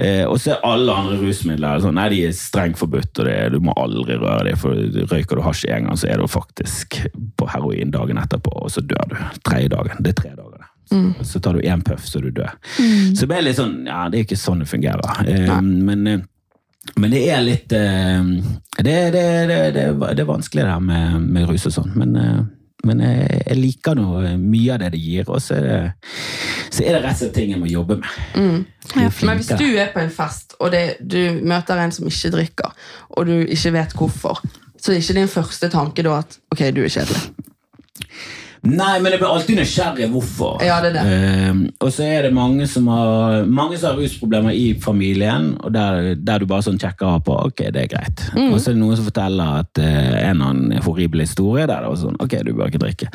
Eh, 0.00 0.24
og 0.24 0.38
så 0.40 0.54
er 0.54 0.64
alle 0.64 0.94
andre 0.96 1.18
rusmidler 1.20 1.82
sånn, 1.84 1.98
nei, 1.98 2.08
de 2.14 2.20
er 2.30 2.36
strengt 2.36 2.80
forbudt, 2.80 3.12
og 3.20 3.26
det, 3.28 3.36
du 3.52 3.58
må 3.64 3.74
aldri 3.76 4.16
røre 4.16 4.46
dem. 4.48 4.60
For 4.60 4.76
røyker 5.12 5.36
du 5.36 5.44
hasj 5.44 5.66
en 5.68 5.90
gang, 5.90 6.00
så 6.00 6.08
er 6.08 6.22
du 6.22 6.30
faktisk 6.30 7.02
på 7.36 7.48
heroin 7.52 7.92
dagen 7.92 8.20
etterpå, 8.22 8.54
og 8.64 8.72
så 8.72 8.84
dør 8.84 9.12
du. 9.12 9.18
Tredje 9.44 9.74
dagen. 9.74 10.00
Det 10.00 10.14
er 10.14 10.20
tre 10.22 10.34
dager. 10.38 10.56
det. 10.62 10.68
Så 11.28 11.40
tar 11.40 11.54
du 11.54 11.60
én 11.60 11.84
puff, 11.86 12.06
så 12.08 12.20
du 12.20 12.30
du 12.30 12.42
Mm. 12.78 13.16
Så 13.16 13.26
det 13.26 13.36
er 13.36 13.42
litt 13.42 13.56
sånn, 13.56 13.86
ja, 13.86 14.08
det 14.08 14.18
er 14.18 14.24
ikke 14.24 14.36
sånn 14.36 14.62
det 14.62 14.68
fungerer. 14.70 15.28
Eh, 15.28 15.60
men, 15.60 16.06
eh, 16.06 16.20
men 16.96 17.10
det 17.10 17.20
er 17.30 17.42
litt 17.44 17.72
eh, 17.72 18.22
det, 18.80 18.96
det, 19.12 19.26
det, 19.74 20.20
er 20.20 20.24
vanskelig 20.24 20.64
det 20.64 20.72
her 20.72 20.80
med, 20.80 21.20
med 21.20 21.48
rus 21.48 21.66
og 21.66 21.76
sånn. 21.76 21.92
Men, 21.94 22.16
eh, 22.16 22.40
men 22.88 23.04
jeg, 23.04 23.42
jeg 23.46 23.60
liker 23.60 23.94
nå 23.98 24.36
mye 24.40 24.74
av 24.74 24.80
det 24.80 24.94
det 24.96 25.02
gir, 25.02 25.28
og 25.28 25.42
så 25.44 25.58
er 25.58 25.66
det, 25.66 25.80
så 26.70 26.84
er 26.86 26.94
det 26.94 27.02
rett 27.02 27.16
og 27.16 27.20
slett 27.24 27.34
ting 27.34 27.52
jeg 27.52 27.60
må 27.60 27.68
jobbe 27.70 27.98
med. 28.00 28.64
Bli 28.92 29.06
Men 29.26 29.40
hvis 29.40 29.52
du 29.58 29.66
er 29.74 29.90
på 29.94 30.02
en 30.02 30.12
fest, 30.14 30.54
og 30.60 30.72
det, 30.74 30.84
du 31.02 31.40
møter 31.42 31.80
en 31.82 31.94
som 31.94 32.06
ikke 32.10 32.32
drikker, 32.36 32.74
og 33.10 33.26
du 33.26 33.36
ikke 33.42 33.72
vet 33.74 33.96
hvorfor, 33.98 34.42
så 34.80 34.92
er 34.92 35.02
ikke 35.02 35.18
din 35.18 35.30
første 35.30 35.70
tanke 35.72 36.04
da 36.06 36.20
at 36.22 36.38
ok, 36.54 36.62
du 36.76 36.84
er 36.84 36.92
kjedelig. 36.94 37.22
Nei, 38.66 38.98
men 39.00 39.14
jeg 39.14 39.20
blir 39.22 39.30
alltid 39.30 39.56
nysgjerrig 39.60 40.08
hvorfor. 40.12 40.60
Ja, 40.64 40.80
det 40.84 40.90
er 40.90 40.96
det. 40.98 41.04
Eh, 41.16 41.60
og 41.80 41.92
så 41.94 42.04
er 42.04 42.26
det 42.26 42.32
mange 42.36 42.66
som 42.68 42.88
har 42.92 43.46
Mange 43.48 43.78
som 43.80 43.92
har 43.92 44.00
rusproblemer 44.00 44.54
i 44.56 44.74
familien, 44.80 45.54
og 45.64 45.72
der, 45.74 46.14
der 46.16 46.42
du 46.42 46.48
bare 46.50 46.64
sånn 46.66 46.78
sjekker 46.80 47.22
på 47.24 47.36
ok, 47.48 47.62
det 47.72 47.84
er 47.86 47.90
greit. 47.90 48.24
Mm. 48.36 48.50
Og 48.52 48.58
så 48.60 48.70
er 48.70 48.76
det 48.76 48.82
noen 48.82 48.98
som 48.98 49.08
forteller 49.08 49.62
at 49.62 49.80
eh, 49.80 50.10
en 50.26 50.42
eller 50.42 50.50
annen 50.50 50.84
horribel 50.84 51.22
historie 51.24 51.66
der 51.70 51.84
det 51.84 51.92
var 51.92 52.00
sånn 52.00 52.18
ok, 52.20 52.36
du 52.46 52.52
bør 52.56 52.72
ikke 52.72 52.82
drikke. 52.84 53.10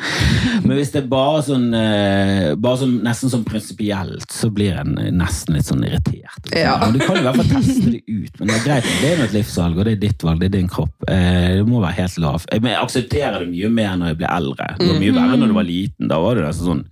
Men 0.64 0.74
hvis 0.78 0.92
det 0.94 1.04
er 1.04 1.08
bare 1.12 1.44
sånn 1.46 1.68
eh, 1.78 2.50
bare 2.58 2.80
sånn, 2.82 2.96
nesten 3.06 3.32
sånn 3.32 3.46
prinsipielt, 3.46 4.26
så 4.32 4.50
blir 4.52 4.80
en 4.82 4.96
nesten 5.16 5.56
litt 5.56 5.68
sånn 5.70 5.84
irritert. 5.86 6.50
Ja. 6.56 6.76
Og 6.86 6.96
Du 6.96 7.02
kan 7.04 7.18
jo 7.18 7.22
i 7.22 7.26
hvert 7.28 7.40
fall 7.42 7.50
teste 7.54 7.94
det 7.94 8.02
ut, 8.08 8.40
men 8.40 8.50
det 8.50 8.58
er 8.58 8.66
greit. 8.66 8.90
Det 9.00 9.12
er 9.12 9.24
et 9.28 9.36
livsvalg, 9.36 9.78
og 9.78 9.86
det 9.86 9.96
er 9.96 10.02
ditt 10.08 10.26
valg, 10.26 10.42
det 10.42 10.50
er 10.50 10.56
din 10.58 10.70
kropp. 10.72 11.08
Eh, 11.10 11.56
det 11.60 11.66
må 11.68 11.82
være 11.84 12.00
helt 12.00 12.20
lav. 12.22 12.46
Jeg, 12.50 12.64
men 12.64 12.74
jeg 12.74 12.82
aksepterer 12.82 13.44
det 13.44 13.50
mye 13.52 13.72
mer 13.78 13.96
når 14.00 14.12
jeg 14.12 14.20
blir 14.22 14.32
eldre. 14.32 14.68
Det 14.80 14.90
var 14.90 15.00
mye 15.02 15.16
verre 15.16 15.35
når 15.40 15.52
du 15.52 15.56
var 15.56 15.66
liten. 15.68 16.08
Da 16.08 16.18
var 16.22 16.34
det 16.38 16.44
nesten 16.46 16.66
sånn 16.70 16.84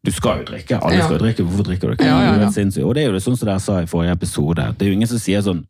du 0.00 0.10
skal 0.16 0.38
jo 0.40 0.44
drikke. 0.48 0.78
Alle 0.80 0.96
Ja. 0.96 1.04
skal 1.04 1.18
jo 1.18 1.24
drikke. 1.26 1.44
Hvorfor 1.44 1.66
drikker 1.68 1.90
du 1.90 1.92
ikke? 1.98 2.06
Ja, 2.08 2.20
ja. 2.24 2.86
Og 2.86 2.94
det 2.94 3.02
er 3.02 3.06
jo 3.10 3.12
det 3.12 3.22
sånn 3.22 3.36
som 3.36 3.46
dere 3.48 3.60
sa 3.60 3.80
i 3.82 3.86
forrige 3.90 4.14
episode. 4.16 4.64
Det 4.78 4.86
er 4.86 4.92
jo 4.92 4.96
ingen 4.96 5.08
som 5.10 5.18
sier 5.18 5.42
sånn 5.44 5.64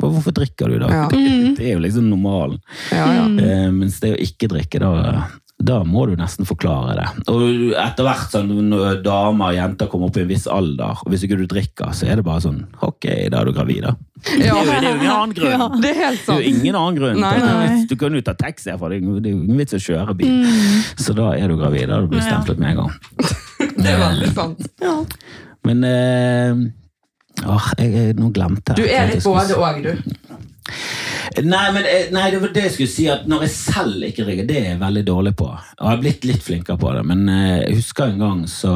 Hvorfor 0.00 0.32
drikker 0.32 0.68
du, 0.72 0.78
da? 0.80 1.08
Det, 1.12 1.56
det 1.58 1.66
er 1.66 1.74
jo 1.74 1.80
liksom 1.84 2.06
normalen. 2.08 2.58
Eh, 2.90 3.68
mens 3.70 3.98
det 4.00 4.14
å 4.14 4.20
ikke 4.20 4.48
drikke, 4.48 4.80
da, 4.80 5.26
da 5.60 5.82
må 5.84 6.06
du 6.08 6.14
nesten 6.16 6.46
forklare 6.48 6.94
det. 6.96 7.06
Og 7.28 7.74
etter 7.76 8.06
hvert 8.06 8.32
sånn, 8.32 8.48
når 8.70 9.02
damer 9.04 9.50
og 9.52 9.56
jenter 9.58 9.90
kommer 9.92 10.08
opp 10.08 10.16
i 10.16 10.22
en 10.22 10.30
viss 10.30 10.46
alder, 10.48 11.02
og 11.04 11.10
hvis 11.12 11.26
ikke 11.26 11.36
du 11.36 11.44
drikker, 11.50 11.90
så 11.96 12.08
er 12.08 12.16
det 12.20 12.24
bare 12.24 12.40
sånn 12.46 12.62
Ok, 12.86 13.04
da 13.32 13.42
er 13.42 13.50
du 13.50 13.52
gravid, 13.56 13.82
da. 13.84 13.92
Det 14.24 14.46
er 14.46 14.50
jo, 14.50 14.62
det 14.64 14.74
er 14.78 14.86
jo 14.86 14.94
ingen 14.96 15.12
annen 15.12 15.34
grunn. 15.36 15.52
Ja. 15.52 15.68
Det 15.80 15.90
er 15.92 15.98
helt 16.00 16.24
Det 16.26 16.34
er 16.34 16.40
jo 16.40 16.54
ingen 16.54 16.78
annen 16.80 16.96
grunn. 16.98 17.20
Nei, 17.20 17.34
nei. 17.44 17.68
Du 17.88 17.94
kan 18.00 18.16
jo 18.16 18.20
ta 18.24 18.34
taxi 18.40 18.72
herfra, 18.72 18.90
det 18.92 18.98
er 19.00 19.06
jo 19.06 19.20
ingen 19.20 19.60
vits 19.60 19.76
å 19.76 19.80
kjøre 19.84 20.16
bil. 20.16 20.50
Så 21.00 21.14
da 21.16 21.30
er 21.36 21.52
du 21.52 21.56
gravid, 21.60 21.86
da 21.92 22.00
du 22.00 22.08
blir 22.12 22.20
Ja. 22.24 22.28
stemplet 22.32 22.58
med 22.60 22.72
en 22.72 22.82
gang. 22.82 22.92
Det 23.80 23.88
er 23.94 24.00
veldig 24.00 24.32
sant. 24.36 24.66
Ja. 24.80 24.96
Men 25.68 25.84
eh, 25.84 26.60
åh, 27.48 27.70
jeg, 27.80 27.92
jeg, 27.96 28.16
nå 28.20 28.28
glemte 28.36 28.74
jeg 28.76 28.80
Du 28.80 28.92
er 28.92 29.08
litt 29.12 29.24
både 29.24 29.56
og, 29.56 29.82
du. 29.84 30.38
Nei, 31.46 31.64
men 31.74 31.86
eh, 31.86 32.08
nei, 32.14 32.26
det 32.32 32.40
var 32.42 32.52
det 32.54 32.66
jeg 32.66 32.74
skulle 32.74 32.92
si, 32.92 33.06
at 33.12 33.26
når 33.30 33.46
jeg 33.46 33.54
selv 33.54 34.04
ikke 34.08 34.26
drikker, 34.26 34.48
det 34.48 34.58
er 34.58 34.68
jeg 34.72 34.82
veldig 34.82 35.04
dårlig 35.06 35.34
på. 35.38 35.48
Og 35.50 35.84
jeg 35.84 35.90
har 35.92 36.02
blitt 36.02 36.28
litt 36.28 36.46
flinkere 36.46 36.80
på 36.80 36.94
det, 36.96 37.04
men 37.10 37.26
eh, 37.32 37.56
jeg 37.64 37.80
husker 37.80 38.10
en 38.10 38.22
gang 38.24 38.44
så, 38.50 38.74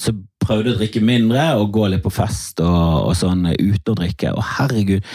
så 0.00 0.14
prøvde 0.40 0.74
å 0.74 0.80
drikke 0.80 1.02
mindre 1.04 1.50
og 1.60 1.72
gå 1.76 1.88
litt 1.92 2.04
på 2.04 2.12
fest 2.14 2.62
og, 2.64 3.10
og 3.10 3.16
sånn 3.18 3.50
eh, 3.52 3.58
ute 3.60 3.92
og 3.92 4.00
drikke. 4.00 4.34
Og 4.36 4.46
herregud, 4.56 5.10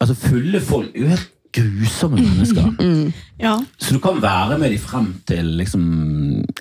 altså 0.00 0.18
fulle 0.18 0.62
folk 0.64 0.96
helt 0.98 1.30
grusomme 1.50 2.20
mennesker. 2.22 2.68
ja. 3.44 3.56
Så 3.78 3.94
du 3.94 4.00
kan 4.02 4.20
være 4.22 4.58
med 4.58 4.70
dem 4.70 4.82
frem 4.82 5.08
til 5.26 5.56
liksom, 5.58 5.84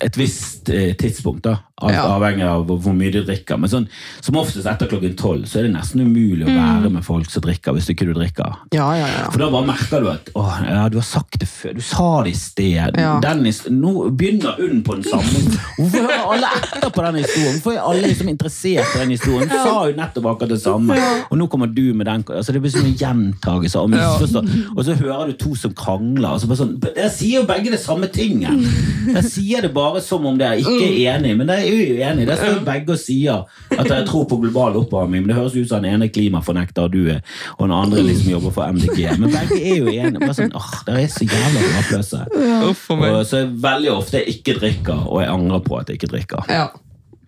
et 0.01 0.17
visst 0.17 0.69
eh, 0.73 0.95
tidspunkt, 0.97 1.45
da. 1.45 1.59
Alt 1.81 1.93
Ja. 1.95 2.03
avhengig 2.15 2.43
av 2.43 2.65
hvor, 2.67 2.93
mye 2.93 3.11
de 3.11 3.23
drikker. 3.23 3.57
Men 3.59 3.69
sånn, 3.71 3.87
som 4.21 4.35
oftest 4.35 4.67
etter 4.67 4.87
klokken 4.91 5.15
tolv 5.15 5.45
så 5.47 5.59
er 5.59 5.67
det 5.67 5.73
nesten 5.75 6.01
umulig 6.03 6.45
å 6.47 6.51
være 6.51 6.89
med 6.91 7.03
folk 7.05 7.29
som 7.31 7.41
drikker, 7.45 7.73
hvis 7.77 7.89
ikke 7.93 8.07
du 8.09 8.13
drikker. 8.17 8.57
Ja, 8.75 8.89
ja, 8.97 9.07
ja. 9.07 9.29
For 9.31 9.39
da 9.39 9.49
bare 9.53 9.67
merker 9.69 10.03
du 10.03 10.09
at 10.11 10.31
å, 10.35 10.43
ja, 10.65 10.89
du 10.91 10.97
har 10.99 11.07
sagt 11.07 11.39
det 11.39 11.47
før, 11.47 11.75
du 11.75 11.81
sa 11.81 12.09
det 12.23 12.33
i 12.33 12.39
sted. 12.39 12.99
Ja. 12.99 13.19
Den 13.23 13.43
nå 13.79 14.09
begynner 14.11 14.57
hun 14.59 14.83
på 14.83 14.97
den 14.99 15.03
samme. 15.07 15.43
Hvorfor 15.77 16.03
hører 16.03 16.25
alle 16.33 16.51
etter 16.59 16.89
på 16.89 17.05
den 17.05 17.19
historien? 17.23 17.59
Hvorfor 17.59 17.77
er 17.77 17.87
alle 17.93 18.07
liksom 18.11 18.29
interessert 18.31 18.95
i 18.95 18.99
den 19.03 19.15
historien? 19.15 19.49
Hun 19.49 19.63
sa 19.63 19.75
jo 19.87 19.95
nettopp 19.97 20.29
akkurat 20.33 20.49
det 20.53 20.61
samme, 20.61 20.97
og 21.29 21.37
nå 21.39 21.47
kommer 21.51 21.71
du 21.73 21.93
med 21.93 22.09
den. 22.09 22.23
Altså, 22.27 22.51
det 22.55 22.61
blir 22.63 22.73
så 22.73 22.83
en 22.83 22.93
gjentagelser 22.99 23.79
og 23.85 23.93
misforstått. 23.93 24.51
Og 24.75 24.83
så 24.85 24.97
hører 24.99 25.31
du 25.31 25.37
to 25.39 25.55
som 25.55 25.73
krangler. 25.77 26.33
Og 26.35 26.41
så 26.43 26.49
bare 26.51 26.61
sånn, 26.63 26.75
Dere 26.79 27.09
sier 27.13 27.41
jo 27.41 27.47
begge 27.49 27.71
det 27.73 27.79
samme 27.81 28.09
tingen. 28.11 28.63
Dere 29.07 29.23
sier 29.25 29.63
det 29.65 29.71
bare 29.75 30.01
som 30.03 30.25
om 30.25 30.37
dere 30.39 30.59
ikke 30.61 30.77
er 30.89 31.15
enige, 31.15 31.37
men 31.39 31.47
det 31.49 31.57
er 31.59 31.68
jo 31.75 31.99
enige. 32.09 32.27
Der 32.29 32.39
står 32.39 32.59
begge 32.65 32.95
og 32.95 33.01
sier 33.01 33.45
at 33.75 33.91
jeg 33.91 34.07
tror 34.09 34.25
på 34.29 34.39
global 34.41 34.77
oppvarming, 34.81 35.23
men 35.23 35.31
det 35.31 35.37
høres 35.37 35.55
ut 35.55 35.69
som 35.69 35.83
den 35.83 35.93
ene 35.93 36.09
klimafornekter, 36.09 36.87
og 36.87 36.93
du 36.93 37.07
er, 37.13 37.21
og 37.57 37.67
den 37.67 37.75
andre 37.77 38.03
liksom 38.03 38.31
jobber 38.31 38.55
for 38.55 38.73
MDG. 38.73 39.05
Men 39.19 39.33
begge 39.33 39.61
er 39.61 39.79
jo 39.79 39.93
enige. 39.93 40.19
Bare 40.19 40.37
sånn, 40.37 40.53
åh, 40.57 40.69
Dere 40.87 41.05
er 41.05 41.13
så 41.13 41.25
jævla 41.29 41.65
håpløse. 41.77 42.25
Ja. 42.49 43.23
så 43.29 43.41
er 43.43 43.49
veldig 43.69 43.91
ofte 43.95 44.21
jeg 44.21 44.39
ikke 44.39 44.59
drikker, 44.59 45.07
og 45.07 45.23
jeg 45.23 45.33
angrer 45.33 45.65
på 45.65 45.79
at 45.79 45.89
jeg 45.89 46.01
ikke 46.01 46.13
drikker. 46.15 46.45
Ja. 46.51 46.67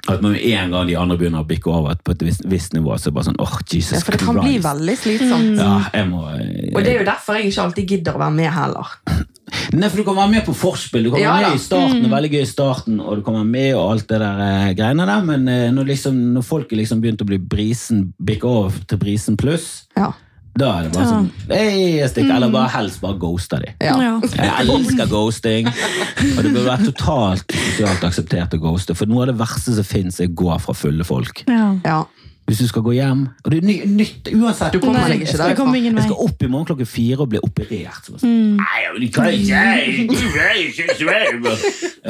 At 0.09 0.21
med 0.23 0.39
en 0.41 0.71
gang 0.73 0.87
de 0.89 0.95
andre 0.97 1.17
begynner 1.19 1.43
å 1.43 1.47
bikke 1.47 1.69
over 1.69 1.97
på 2.01 2.15
et 2.15 2.23
visst, 2.25 2.41
visst 2.49 2.73
nivå, 2.73 2.95
så 2.97 3.09
er 3.09 3.11
det 3.11 3.17
bare 3.19 3.27
sånn 3.27 3.41
åh, 3.43 3.51
Jesus 3.69 3.99
ja, 3.99 3.99
for 4.05 4.15
det 4.15 4.23
kan 4.25 4.39
bli 4.39 4.55
veldig 4.63 4.95
slitsomt. 4.97 5.59
Ja, 5.61 5.75
jeg 5.93 6.07
må, 6.09 6.23
Og 6.73 6.79
det 6.81 6.95
er 6.95 6.97
jo 7.03 7.05
derfor 7.11 7.37
jeg 7.37 7.51
ikke 7.51 7.65
alltid 7.67 7.93
gidder 7.95 8.17
å 8.17 8.23
være 8.23 8.35
med 8.39 8.49
heller. 8.55 8.95
Nei, 9.77 9.89
for 9.91 9.99
du 9.99 10.05
kan 10.07 10.15
være 10.17 10.31
med 10.31 10.45
på 10.47 10.55
forspill. 10.55 11.05
Du 11.05 11.11
kan 11.13 11.21
Ja, 11.21 11.35
være 11.35 11.51
med 11.51 11.59
i 11.59 11.63
starten, 11.65 12.09
veldig 12.15 12.31
gøy 12.33 12.41
i 12.41 12.49
starten, 12.49 12.97
og 13.03 13.19
du 13.19 13.23
kan 13.27 13.37
være 13.41 13.49
med 13.51 13.69
og 13.75 13.85
alt 13.91 14.07
det 14.09 14.19
der 14.23 14.41
eh, 14.47 14.73
greiene 14.79 15.05
der, 15.11 15.23
men 15.27 15.47
eh, 15.51 15.67
når, 15.75 15.89
liksom, 15.91 16.17
når 16.39 16.47
folk 16.49 16.71
liksom 16.71 17.03
begynt 17.03 17.21
å 17.21 17.29
bli 17.29 17.37
brisen, 17.51 18.05
bikke 18.17 18.47
over 18.47 18.81
til 18.89 19.01
brisen 19.01 19.37
pluss, 19.37 19.69
Ja. 19.99 20.13
Da 20.59 20.69
er 20.77 20.87
det 20.87 20.91
bare 20.95 21.07
sånn 21.07 21.27
Hei, 21.47 21.97
jeg 22.01 22.09
stikker. 22.11 22.33
Eller 22.35 22.51
bare 22.51 22.71
helst 22.73 22.99
bare 23.03 23.15
ghoste 23.21 23.59
de. 23.63 23.71
Ja. 23.83 23.95
Ja. 24.03 24.13
Jeg 24.35 24.65
elsker 24.67 25.07
ghosting. 25.11 25.69
Og 25.71 26.41
det 26.43 26.51
bør 26.51 26.65
være 26.67 26.89
totalt 26.89 27.55
sosialt 27.55 28.03
akseptert 28.07 28.57
å 28.57 28.59
ghoste. 28.61 28.95
For 28.97 29.09
noe 29.09 29.23
av 29.25 29.31
det 29.31 29.37
verste 29.39 29.77
som 29.77 29.87
fins, 29.87 30.19
er 30.19 30.31
å 30.31 30.35
gå 30.43 30.57
fra 30.65 30.75
fulle 30.75 31.07
folk. 31.07 31.45
Ja. 31.47 32.01
Hvis 32.49 32.57
du 32.59 32.67
skal 32.67 32.81
gå 32.83 32.91
hjem 32.97 33.19
Og 33.45 33.51
det 33.51 33.59
er 33.61 33.65
ny, 33.67 33.75
nytt 33.85 34.27
uansett. 34.33 34.73
Du 34.73 34.79
kommer 34.81 34.99
Nei, 35.05 35.11
deg 35.13 35.21
ikke 35.23 35.37
derfra. 35.39 35.75
ingen 35.77 35.95
Jeg 35.95 36.03
skal 36.03 36.17
opp 36.25 36.41
i 36.43 36.47
morgen 36.51 36.65
klokken 36.67 36.87
fire 36.89 37.19
og 37.23 37.29
bli 37.31 37.39
operert. 37.39 38.01
Så 38.03 38.17
sånn, 38.19 38.27
Mm. 38.31 38.59
Er. 38.59 38.91
Jeg 38.91 39.01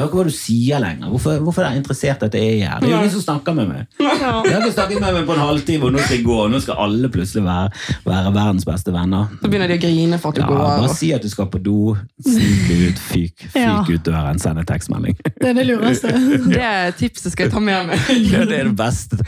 ikke 0.02 0.16
hva 0.16 0.24
du 0.24 0.30
sier 0.34 0.80
lenger. 0.82 1.08
Hvorfor, 1.12 1.38
hvorfor 1.44 1.62
er 1.66 1.70
jeg 1.74 1.82
interessert 1.82 2.22
i 2.24 2.26
at 2.26 2.34
jeg 2.34 2.60
er 2.62 2.68
her? 2.72 2.80
Det 2.80 2.88
er 2.88 2.92
jo 2.94 2.98
ingen 3.02 3.10
som 3.14 3.22
snakker 3.26 3.54
med 3.56 3.68
meg. 3.68 3.86
Jeg 4.00 4.18
har 4.18 4.46
ikke 4.48 4.72
snakket 4.74 5.00
med 5.04 5.14
meg 5.18 5.26
på 5.28 5.34
en 5.36 5.42
halvtime, 5.44 5.84
og 5.88 5.92
nå 5.94 6.02
skal 6.02 6.16
jeg 6.16 6.24
gå. 6.26 6.38
Nå 6.52 6.60
skal 6.64 6.80
alle 6.86 7.10
plutselig 7.12 7.44
være, 7.46 7.70
være 8.08 8.34
verdens 8.34 8.66
beste 8.68 8.94
venner. 8.94 9.28
Så 9.42 9.50
begynner 9.52 9.68
de 9.72 9.78
å 9.78 9.82
grine 9.84 10.18
for 10.22 10.32
at 10.32 10.40
du 10.40 10.42
Ja, 10.42 10.48
går. 10.48 10.62
bare 10.82 10.94
si 10.96 11.12
at 11.12 11.22
du 11.22 11.28
skal 11.32 11.46
på 11.52 11.62
do, 11.62 11.96
snik 12.24 12.70
ut, 12.88 12.98
fyk, 12.98 13.36
fyk 13.52 13.62
Ja. 13.62 13.80
ut 13.88 14.02
døren, 14.08 14.38
send 14.42 14.58
en 14.58 14.64
tekstmelding. 14.66 15.16
Det 15.40 15.50
er 15.50 15.52
det 15.60 15.66
lureste. 15.68 16.08
Det 16.52 16.96
tipset 16.98 17.32
skal 17.32 17.46
jeg 17.46 17.52
ta 17.52 17.60
med 17.60 17.86
meg. 17.86 17.98
Ja, 18.32 18.44
det 18.48 18.58
er 18.60 18.64
det 18.70 18.76
beste. 18.76 19.18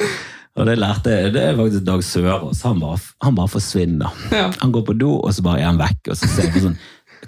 Og 0.55 0.69
det 0.69 0.77
lærte 0.79 1.11
jeg, 1.11 1.33
det 1.35 1.43
er 1.43 1.57
faktisk 1.59 1.87
Dag 1.87 2.03
Sørås. 2.07 2.63
Han 2.63 2.83
han 3.25 3.35
bare 3.35 3.51
forsvinner. 3.51 4.11
Ja. 4.31 4.51
Han 4.61 4.73
går 4.73 4.85
på 4.87 4.95
do, 4.99 5.17
og 5.19 5.35
så 5.35 5.43
bare 5.43 5.61
er 5.65 5.67
han 5.73 5.81
vekk. 5.81 6.13
Og 6.13 6.19
så 6.21 6.29
ser 6.31 6.47
jeg 6.47 6.55
på 6.55 6.63
sånn, 6.69 6.77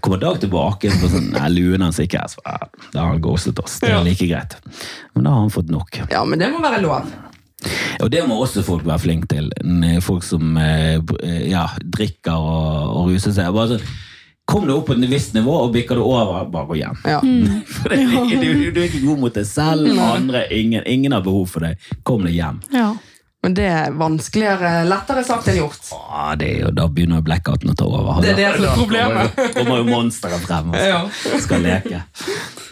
kommer 0.00 0.20
Dag 0.22 0.38
tilbake, 0.40 0.92
og 0.94 1.10
sånn, 1.10 1.32
nei, 1.34 1.48
luen 1.50 1.82
hans 1.82 1.98
ikke 2.02 2.22
her. 2.22 2.30
Så, 2.30 2.42
ja, 2.46 2.86
da 2.92 3.02
har 3.02 3.16
han 3.16 3.22
ghostet 3.24 3.58
oss. 3.58 3.80
Det 3.82 3.90
er 3.90 4.04
like 4.06 4.28
greit. 4.30 4.54
Men 5.14 5.26
da 5.26 5.34
har 5.34 5.42
han 5.42 5.54
fått 5.54 5.72
nok. 5.74 6.02
Ja, 6.12 6.22
men 6.28 6.42
det 6.42 6.52
må 6.54 6.62
være 6.62 6.84
lov. 6.86 7.10
Og 8.04 8.10
det 8.12 8.22
må 8.28 8.36
også 8.44 8.62
folk 8.62 8.86
være 8.86 9.02
flinke 9.02 9.30
til. 9.32 9.50
Folk 10.04 10.22
som 10.22 10.54
eh, 10.60 11.00
eh, 11.24 11.46
ja, 11.50 11.66
drikker 11.82 12.36
og, 12.36 12.92
og 12.92 13.10
ruser 13.10 13.34
seg. 13.34 13.50
Bare 13.56 13.74
sånn, 13.74 13.94
Kom 14.46 14.62
deg 14.62 14.76
opp 14.76 14.84
på 14.86 14.94
et 14.94 15.08
visst 15.10 15.32
nivå, 15.34 15.50
og 15.64 15.72
bikker 15.74 15.98
du 15.98 16.04
over, 16.04 16.44
bare 16.52 16.68
gå 16.68 16.76
hjem. 16.78 16.98
Ja. 17.02 17.18
For 17.80 17.90
det, 17.90 17.98
du, 18.44 18.68
du 18.70 18.78
er 18.78 18.86
ikke 18.86 19.02
god 19.02 19.24
mot 19.24 19.34
deg 19.34 19.48
selv, 19.48 19.88
andre, 19.98 20.44
ingen, 20.54 20.86
ingen 20.86 21.16
har 21.16 21.24
behov 21.26 21.48
for 21.50 21.66
deg. 21.66 21.88
Kom 22.06 22.22
deg 22.22 22.36
hjem. 22.38 22.60
Ja. 22.70 22.92
Men 23.46 23.54
det 23.54 23.66
er 23.70 23.92
vanskeligere, 23.94 24.70
lettere 24.90 25.22
sagt 25.22 25.46
enn 25.52 25.60
gjort. 25.60 25.84
Ah, 25.94 26.32
det 26.34 26.48
er 26.50 26.62
jo, 26.64 26.70
da 26.74 26.88
begynner 26.90 27.20
blackouten 27.22 27.70
å 27.70 27.76
ta 27.78 27.86
over. 27.86 28.16
Det 28.24 28.32
er 28.32 28.40
det 28.40 28.48
som 28.56 28.64
er 28.66 28.72
problemet. 28.74 29.28
kommer 29.36 29.44
jo- 29.46 29.52
kommer 29.60 29.76
jo 29.78 29.84
monsteret 29.92 30.40
frem 30.48 30.72
og 30.74 30.80
Ja. 30.82 31.38
skal 31.44 31.62
leke. 31.62 32.00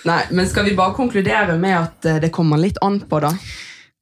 Nei, 0.04 0.22
men 0.34 0.48
skal 0.50 0.64
vi 0.66 0.74
bare 0.74 0.96
konkludere 0.96 1.54
med 1.62 1.76
at 1.78 2.06
eh, 2.10 2.18
det 2.18 2.32
kommer 2.34 2.58
litt 2.58 2.76
an 2.82 2.98
på, 3.06 3.20
da? 3.22 3.30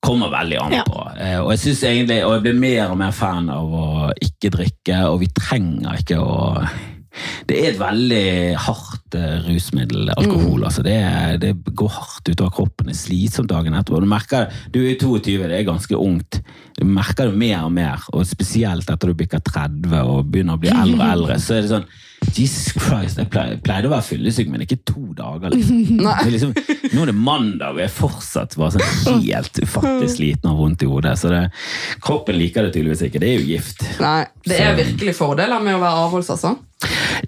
Kommer 0.02 0.32
veldig 0.32 0.62
an 0.64 0.72
Ja. 0.72 0.82
på. 0.88 1.04
Eh, 1.20 1.38
Og 1.44 1.50
jeg 1.52 1.58
synes 1.60 1.82
egentlig, 1.84 2.24
og 2.24 2.32
jeg 2.32 2.42
blir 2.48 2.58
mer 2.58 2.90
og 2.90 2.96
mer 2.98 3.12
fan 3.12 3.50
av 3.50 3.68
å 3.68 4.10
ikke 4.16 4.50
drikke, 4.56 5.04
og 5.12 5.20
vi 5.20 5.28
trenger 5.28 6.00
ikke 6.00 6.16
å 6.24 6.66
det 7.48 7.58
er 7.58 7.68
et 7.72 7.80
veldig 7.80 8.26
hardt 8.64 9.16
eh, 9.18 9.42
rusmiddel, 9.44 10.12
alkohol. 10.14 10.64
altså 10.68 10.84
det, 10.86 10.96
det 11.42 11.52
går 11.76 11.92
hardt 11.92 12.30
utover 12.30 12.54
kroppen. 12.56 12.88
Det 12.88 12.96
er 12.96 13.00
slitsomt 13.02 13.50
dagen 13.50 13.76
etterpå. 13.76 14.00
Du 14.02 14.08
merker, 14.08 14.48
du 14.72 14.80
er 14.84 14.96
22, 15.00 15.36
det 15.50 15.58
er 15.58 15.68
ganske 15.68 15.98
ungt. 15.98 16.40
Du 16.78 16.86
merker 16.88 17.28
det 17.28 17.38
mer 17.38 17.66
og 17.66 17.74
mer, 17.76 18.06
og 18.12 18.24
spesielt 18.28 18.88
etter 18.88 19.12
du 19.12 19.18
bikker 19.18 19.44
30 19.44 19.98
og 20.00 20.32
begynner 20.32 20.56
å 20.56 20.62
bli 20.62 20.72
eldre 20.84 21.00
og 21.00 21.12
eldre. 21.18 21.38
så 21.42 21.58
er 21.58 21.66
det 21.66 21.74
sånn, 21.74 21.88
Jesus 22.32 22.72
Christ, 22.78 23.18
Jeg 23.18 23.28
pleide, 23.32 23.58
pleide 23.64 23.88
å 23.88 23.92
være 23.92 24.06
fyllesyk, 24.06 24.48
men 24.52 24.62
ikke 24.64 24.78
to 24.88 25.02
dager. 25.18 25.50
liksom. 25.52 26.00
Er 26.22 26.30
liksom, 26.30 26.52
nå 26.94 27.02
er 27.02 27.10
det 27.10 27.16
mandag, 27.18 27.74
og 27.74 27.80
jeg 27.82 27.88
er 27.90 27.94
fortsatt 27.96 28.56
bare 28.60 28.76
sånn 28.78 29.22
helt 29.26 29.58
ufattelig 29.64 30.10
sliten 30.14 30.50
og 30.52 30.60
vondt 30.62 30.84
i 30.86 30.88
hodet. 30.90 31.16
Så 31.20 31.32
det, 31.32 31.42
kroppen 32.04 32.38
liker 32.38 32.66
det 32.68 32.74
tydeligvis 32.76 33.02
ikke. 33.08 33.20
Det 33.22 33.30
er 33.32 33.40
jo 33.40 33.48
gift. 33.50 33.84
Nei, 34.00 34.20
Det 34.46 34.60
er 34.60 34.72
Så- 34.76 34.84
virkelig 34.84 35.14
fordeler 35.18 35.60
med 35.62 35.74
å 35.76 35.82
være 35.82 36.06
avholds, 36.06 36.30
altså. 36.30 36.54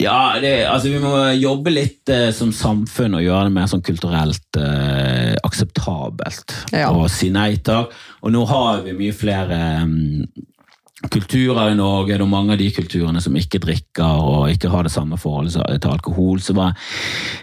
Ja, 0.02 0.40
det, 0.42 0.66
altså 0.66 0.90
Vi 0.90 0.98
må 0.98 1.12
jobbe 1.38 1.70
litt 1.70 2.08
eh, 2.10 2.30
som 2.34 2.50
samfunn 2.50 3.14
og 3.14 3.22
gjøre 3.22 3.44
det 3.46 3.52
mer 3.54 3.68
sånn 3.70 3.84
kulturelt 3.86 4.58
eh, 4.58 5.36
akseptabelt. 5.46 6.54
Ja. 6.74 6.88
Og 6.90 7.06
si 7.12 7.30
nei 7.30 7.54
takk. 7.62 7.92
Og 8.24 8.32
nå 8.34 8.42
har 8.50 8.82
vi 8.86 8.96
mye 8.98 9.14
flere 9.14 9.60
mm, 9.86 10.26
kulturer 11.12 11.72
i 11.72 11.78
Norge, 11.78 12.18
og 12.22 12.30
mange 12.30 12.54
av 12.54 12.60
de 12.60 12.70
kulturene 12.74 13.22
som 13.22 13.36
ikke 13.36 13.60
drikker 13.62 14.24
og 14.24 14.52
ikke 14.52 14.70
har 14.72 14.86
det 14.86 14.92
samme 14.94 15.18
forholdet 15.20 15.80
til 15.82 15.90
alkohol. 15.90 16.40
Så 16.42 16.56
bare, 16.56 16.74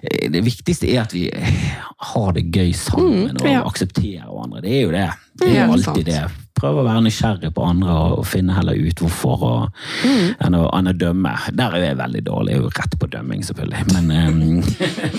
eh, 0.04 0.30
det 0.32 0.44
viktigste 0.46 0.90
er 0.90 1.04
at 1.04 1.16
vi 1.16 1.28
har 1.32 2.32
det 2.38 2.48
gøy 2.52 2.72
sammen 2.78 3.38
og 3.38 3.48
ja. 3.48 3.62
aksepterer 3.68 4.30
hverandre. 4.30 4.64
Det 4.66 4.78
er 4.78 4.82
jo 4.86 4.96
det. 4.96 5.10
Det 5.40 5.50
er 5.50 5.66
jo 5.66 5.76
alltid 5.76 6.08
det. 6.10 6.22
Prøve 6.62 6.84
å 6.84 6.86
være 6.86 7.02
nysgjerrig 7.08 7.50
på 7.56 7.64
andre 7.66 7.94
og, 7.96 8.26
finne 8.30 8.54
heller 8.54 8.78
ut 8.78 9.00
hvorfor, 9.02 9.46
og, 9.48 9.80
enn, 10.06 10.58
å, 10.60 10.66
enn 10.78 10.92
å 10.92 10.94
dømme. 10.94 11.32
Der 11.58 11.78
er 11.78 11.86
jeg 11.88 11.98
veldig 12.02 12.22
dårlig. 12.28 12.54
Jeg 12.54 12.60
er 12.60 12.66
jo 12.66 12.74
rett 12.76 12.98
på 13.02 13.10
dømming, 13.16 13.46
selvfølgelig. 13.48 13.86
Men 13.96 14.12
um, 14.12 14.60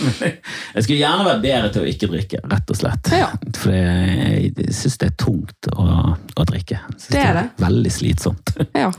jeg 0.76 0.84
skulle 0.84 1.00
gjerne 1.00 1.26
vært 1.26 1.42
bedre 1.46 1.72
til 1.74 1.82
å 1.82 1.88
ikke 1.90 2.10
drikke, 2.12 2.42
rett 2.52 2.74
og 2.74 2.78
slett. 2.78 3.10
Ja. 3.16 3.32
For 3.58 3.74
jeg, 3.74 4.52
jeg 4.52 4.76
syns 4.76 5.00
det 5.02 5.10
er 5.10 5.16
tungt 5.24 5.72
å, 5.72 5.88
å 6.14 6.46
drikke. 6.52 6.78
Synes 6.94 7.10
Det 7.16 7.24
er 7.24 7.40
det. 7.40 7.48
Veldig 7.64 7.96
slitsomt. 7.96 8.54
Ja. 8.76 8.92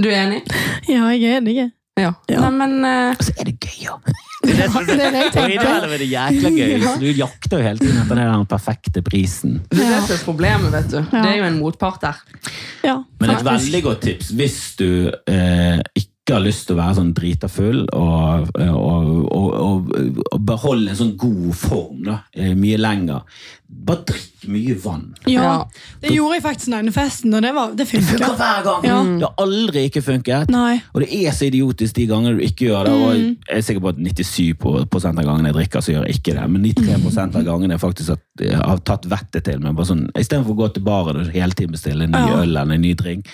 Du 0.00 0.08
er 0.08 0.22
enig? 0.22 0.40
ja, 0.94 1.10
jeg 1.12 1.26
er 1.26 1.42
enig. 1.42 1.58
Ja. 2.00 2.12
Ja. 2.30 2.42
Nei, 2.46 2.50
men 2.56 2.76
uh... 2.84 3.14
Og 3.14 3.24
så 3.26 3.34
er 3.36 3.50
det 3.50 3.56
gøy, 3.60 3.78
ja. 3.84 3.96
Det 4.40 4.56
er 4.56 5.98
det 6.00 6.06
jækla 6.14 6.50
gøy. 6.54 6.76
Ja. 6.80 6.94
Du 6.96 7.08
jakter 7.12 7.60
jo 7.60 7.64
hele 7.66 7.82
tiden 7.82 7.98
etter 8.00 8.20
den 8.22 8.46
perfekte 8.48 9.02
prisen. 9.04 9.58
det 9.68 9.82
er 9.84 9.98
det 9.98 10.04
som 10.06 10.14
er 10.16 10.22
problemet, 10.24 10.72
vet 10.72 10.88
du. 10.94 11.00
Ja. 11.02 11.10
Det 11.18 11.26
er 11.26 11.36
jo 11.42 11.48
en 11.50 11.58
motpart 11.60 12.06
der. 12.06 12.22
Ja, 12.86 12.96
Men 13.20 13.34
et 13.34 13.44
veldig 13.44 13.82
godt 13.84 14.06
tips 14.06 14.30
hvis 14.32 14.56
du 14.80 15.10
eh, 15.28 15.82
ikke 15.92 16.38
har 16.38 16.44
lyst 16.44 16.68
til 16.68 16.76
å 16.76 16.80
være 16.80 16.96
sånn 17.00 17.12
drita 17.16 17.50
full 17.52 17.82
og, 17.96 18.48
og, 18.54 19.08
og, 19.34 19.54
og, 19.60 19.92
og 20.30 20.44
beholde 20.46 20.92
en 20.92 21.00
sånn 21.00 21.16
god 21.20 21.50
form 21.58 22.04
da, 22.06 22.20
eh, 22.32 22.54
mye 22.56 22.80
lenger. 22.80 23.26
Bare 23.70 24.02
drikk 24.04 24.26
mye 24.50 24.74
vann. 24.82 25.04
Ja, 25.30 25.64
det 26.02 26.10
gjorde 26.14 26.34
jeg 26.38 26.42
faktisk 26.42 26.72
denne 26.72 26.92
festen, 26.92 27.32
og 27.36 27.42
det, 27.44 27.50
var, 27.54 27.70
det 27.76 27.84
Det 27.84 27.86
funker 27.90 28.34
hver 28.36 28.62
gang! 28.66 28.84
Ja. 28.88 28.96
Det 29.04 29.28
har 29.28 29.44
aldri 29.44 29.84
ikke 29.88 30.02
funket. 30.04 30.50
Nei. 30.52 30.80
Og 30.94 31.04
det 31.04 31.08
er 31.16 31.36
så 31.36 31.46
idiotisk 31.46 31.94
de 31.96 32.06
gangene 32.10 32.38
du 32.38 32.42
ikke 32.44 32.66
gjør 32.70 32.88
det. 32.88 32.94
Og 32.96 33.12
jeg 33.20 33.58
er 33.60 33.64
sikker 33.66 33.84
på 33.84 33.92
at 33.92 34.00
97 34.00 34.54
på- 34.60 34.74
av 34.80 35.20
gangene 35.24 35.52
jeg 35.52 35.56
drikker, 35.60 35.84
så 35.86 35.94
gjør 35.94 36.06
jeg 36.08 36.18
ikke 36.20 36.34
det. 36.38 36.46
Men 36.50 36.62
93 36.66 37.36
av 37.38 37.44
gangene 37.46 37.76
jeg 37.76 37.82
faktisk 37.84 38.08
har, 38.14 38.20
jeg 38.40 38.56
har 38.72 38.82
tatt 38.90 39.06
vettet 39.12 39.44
til. 39.48 39.60
Men 39.60 39.76
bare 39.78 39.86
sånn, 39.92 40.06
Istedenfor 40.18 40.56
å 40.56 40.60
gå 40.64 40.72
til 40.74 40.82
baren 40.88 41.20
og 41.22 41.30
hele 41.36 41.52
tiden 41.56 41.76
bestille 41.76 42.08
en 42.08 42.10
ny 42.16 42.24
Ja. 42.26 42.40
øl 42.42 42.56
eller 42.56 42.74
en 42.74 42.82
ny 42.82 42.94
drink, 42.94 43.30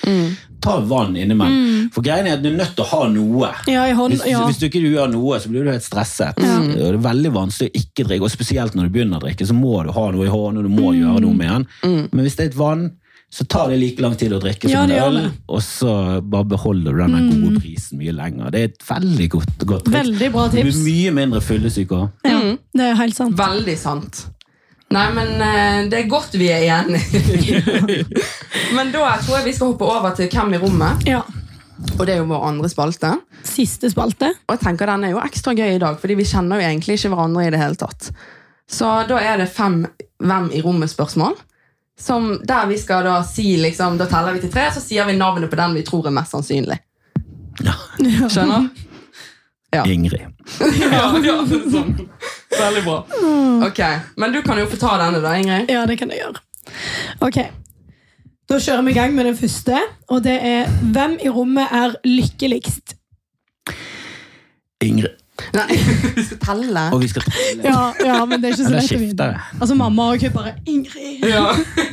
ta 0.61 0.79
vann 0.81 1.17
innimellom. 1.17 1.89
For 1.95 2.03
greien 2.03 2.27
er 2.27 2.37
at 2.37 2.43
du 2.43 2.49
er 2.51 2.57
nødt 2.59 2.75
til 2.77 2.85
å 2.85 2.89
ha 2.93 3.09
noe. 3.13 3.51
Ja, 3.71 3.85
i 3.87 3.93
hånd, 3.97 4.15
Hvis, 4.17 4.27
ja. 4.31 4.45
hvis 4.47 4.59
du 4.59 4.67
ikke 4.69 4.83
gjør 4.83 5.11
noe, 5.13 5.39
så 5.41 5.49
blir 5.53 5.65
du 5.65 5.71
helt 5.71 5.85
stresset. 5.87 6.37
Og 6.37 6.75
Det 6.77 6.89
er 6.93 7.03
veldig 7.09 7.33
vanskelig 7.33 7.71
å 7.71 7.81
ikke 7.83 8.07
drikke, 8.09 8.23
og 8.27 8.31
spesielt 8.35 8.75
når 8.77 8.89
du 8.91 8.95
begynner 8.99 9.21
å 9.21 9.25
drikke, 9.27 9.47
så 9.47 9.55
må 9.57 9.83
du 9.87 9.93
ha 9.97 10.11
noe 10.11 10.26
i 10.27 10.33
hånden, 10.33 10.63
og 10.63 10.69
du 10.69 10.77
må 10.83 10.95
gjøre 10.97 11.25
noe 11.25 11.37
med 11.37 11.53
den. 11.53 11.67
Men 12.13 12.27
hvis 12.27 12.39
det 12.39 12.49
er 12.49 12.53
et 12.53 12.59
vann, 12.61 12.89
så 13.37 13.45
tar 13.45 13.69
det 13.69 13.81
like 13.81 14.03
lang 14.03 14.15
tid 14.17 14.33
å 14.33 14.39
drikke 14.41 14.71
som 14.71 14.87
det 14.89 15.01
en 15.01 15.17
øl, 15.19 15.19
og 15.51 15.59
så 15.65 15.91
bare 16.23 16.47
beholder 16.55 16.95
du 16.95 17.03
den 17.03 17.27
gode 17.33 17.61
prisen 17.61 17.99
mye 18.01 18.15
lenger. 18.15 18.53
Det 18.55 18.61
er 18.61 18.71
et 18.71 18.87
veldig 18.87 19.27
godt, 19.35 19.57
godt 19.65 19.85
triks. 19.89 19.97
Veldig 19.97 20.31
bra 20.37 20.47
tips. 20.53 20.63
Du 20.63 20.71
blir 20.71 20.87
mye 20.87 21.15
mindre 21.19 21.43
fyllesyk 21.45 21.93
òg. 21.97 22.07
Ja, 22.29 22.39
det 22.79 22.87
er 22.93 22.99
helt 23.03 23.19
sant. 23.19 23.37
Veldig 23.39 23.77
sant. 23.81 24.23
Nei, 24.95 25.07
men 25.17 25.33
eh, 25.43 25.81
det 25.91 26.05
er 26.05 26.11
godt 26.11 26.37
vi 26.39 26.47
er 26.55 26.69
enige. 26.77 27.59
men 28.77 28.95
da 28.95 29.17
tror 29.19 29.41
jeg 29.41 29.49
vi 29.49 29.57
skal 29.57 29.73
hoppe 29.73 29.89
over 29.91 30.15
til 30.15 30.31
Hvem 30.31 30.55
i 30.55 30.63
rommet. 30.63 31.09
Ja. 31.11 31.25
Og 31.99 32.07
det 32.07 32.15
er 32.15 32.23
jo 32.23 32.31
vår 32.31 32.47
andre 32.47 32.71
spalte. 32.71 33.11
Siste 33.45 33.91
spalte. 33.93 34.31
Og 34.47 34.55
jeg 34.55 34.63
tenker 34.63 34.89
den 34.89 35.09
er 35.09 35.17
jo 35.17 35.23
ekstra 35.25 35.57
gøy 35.59 35.75
i 35.75 35.83
dag, 35.83 35.99
fordi 36.01 36.17
vi 36.23 36.29
kjenner 36.31 36.63
jo 36.63 36.71
egentlig 36.71 37.01
ikke 37.01 37.11
hverandre 37.13 37.49
i 37.49 37.53
det 37.53 37.61
hele 37.61 37.81
tatt. 37.83 38.13
Så 38.71 38.93
da 39.11 39.19
er 39.23 39.43
det 39.43 39.51
fem 39.53 39.83
Hvem 40.23 40.51
i 40.53 40.63
rommet-spørsmål. 40.65 41.37
Som 41.99 42.41
Der 42.45 42.67
vi 42.69 42.77
skal 42.79 43.05
da 43.05 43.23
si 43.25 43.57
liksom, 43.57 43.97
Da 43.99 44.07
teller 44.07 44.37
vi 44.37 44.43
til 44.45 44.53
tre, 44.53 44.69
så 44.73 44.83
sier 44.85 45.07
vi 45.09 45.17
navnet 45.17 45.51
på 45.51 45.57
den 45.57 45.77
vi 45.77 45.85
tror 45.85 46.07
er 46.07 46.15
mest 46.17 46.35
sannsynlig. 46.37 46.79
Ja. 47.65 47.77
Skjønner? 48.29 48.69
Ja. 49.73 49.85
Ingrid. 49.85 50.27
ja, 50.81 51.05
ja 51.25 51.37
sånn. 51.75 51.95
Veldig 52.57 52.83
bra. 52.87 52.99
Ok, 53.67 53.81
Men 54.17 54.33
du 54.33 54.43
kan 54.45 54.61
jo 54.61 54.67
få 54.71 54.79
ta 54.81 54.97
denne, 55.01 55.21
da, 55.25 55.35
Ingrid. 55.37 55.73
Ja, 55.73 55.85
det 55.89 55.99
kan 56.01 56.13
jeg 56.13 56.23
gjøre. 56.23 56.43
Ok. 57.25 57.41
Da 58.47 58.61
kjører 58.63 58.85
vi 58.87 58.93
i 58.95 58.97
gang 58.97 59.15
med 59.17 59.27
den 59.27 59.37
første, 59.39 59.81
og 60.13 60.23
det 60.23 60.37
er 60.39 60.71
Hvem 60.95 61.17
i 61.19 61.33
rommet 61.33 61.73
er 61.75 61.97
lykkeligst? 62.07 62.95
Ingrid. 64.85 65.17
Nei, 65.57 65.77
vi 66.17 66.23
skal 66.29 66.39
telle. 66.43 66.85
Og 66.95 67.01
vi 67.03 67.09
skal 67.13 67.27
Ja, 67.65 67.93
ja 68.05 68.19
men 68.25 68.41
det 68.43 68.51
er 68.51 68.57
ikke 68.57 68.65
så 68.69 68.73
lett 68.77 68.95
å 68.97 69.01
vite. 69.03 69.29
Altså, 69.61 69.77
mamma 69.79 70.09
og 70.15 70.23
jeg 70.25 70.33
bare 70.35 70.55
Ingrid. 70.67 71.27
Ja. 71.29 71.45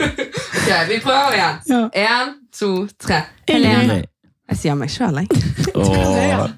ok, 0.60 0.72
Vi 0.90 1.00
prøver 1.04 1.38
igjen. 1.38 1.60
Ja. 1.70 1.82
Én, 2.06 2.34
to, 2.56 2.72
tre. 3.04 3.24
Ingrid. 3.52 4.06
Jeg 4.54 4.60
sier 4.60 4.76
meg 4.80 4.92
sjøl, 4.94 5.22
jeg. 5.24 5.28
Åh. 5.76 6.50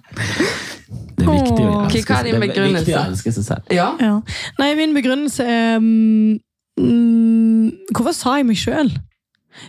Det 1.15 1.23
er 1.23 1.37
viktig 1.39 1.63
å 1.65 1.75
elske, 1.87 2.01
hva 2.11 2.17
er 2.19 2.27
din 2.27 2.35
det 2.35 2.37
er 2.37 2.41
viktig 2.43 2.59
å 2.59 2.65
begrunnelse? 2.67 2.97
elske 3.09 3.31
seg 3.33 3.45
selv. 3.47 3.69
Ja. 3.73 3.85
Ja. 4.03 4.17
Nei, 4.59 4.67
min 4.77 4.91
begrunnelse 4.93 5.45
er 5.47 5.79
mm, 5.81 6.35
mm, 6.77 7.69
Hvorfor 7.95 8.13
sa 8.13 8.35
jeg 8.37 8.45
meg 8.49 8.59
sjøl? 8.61 8.91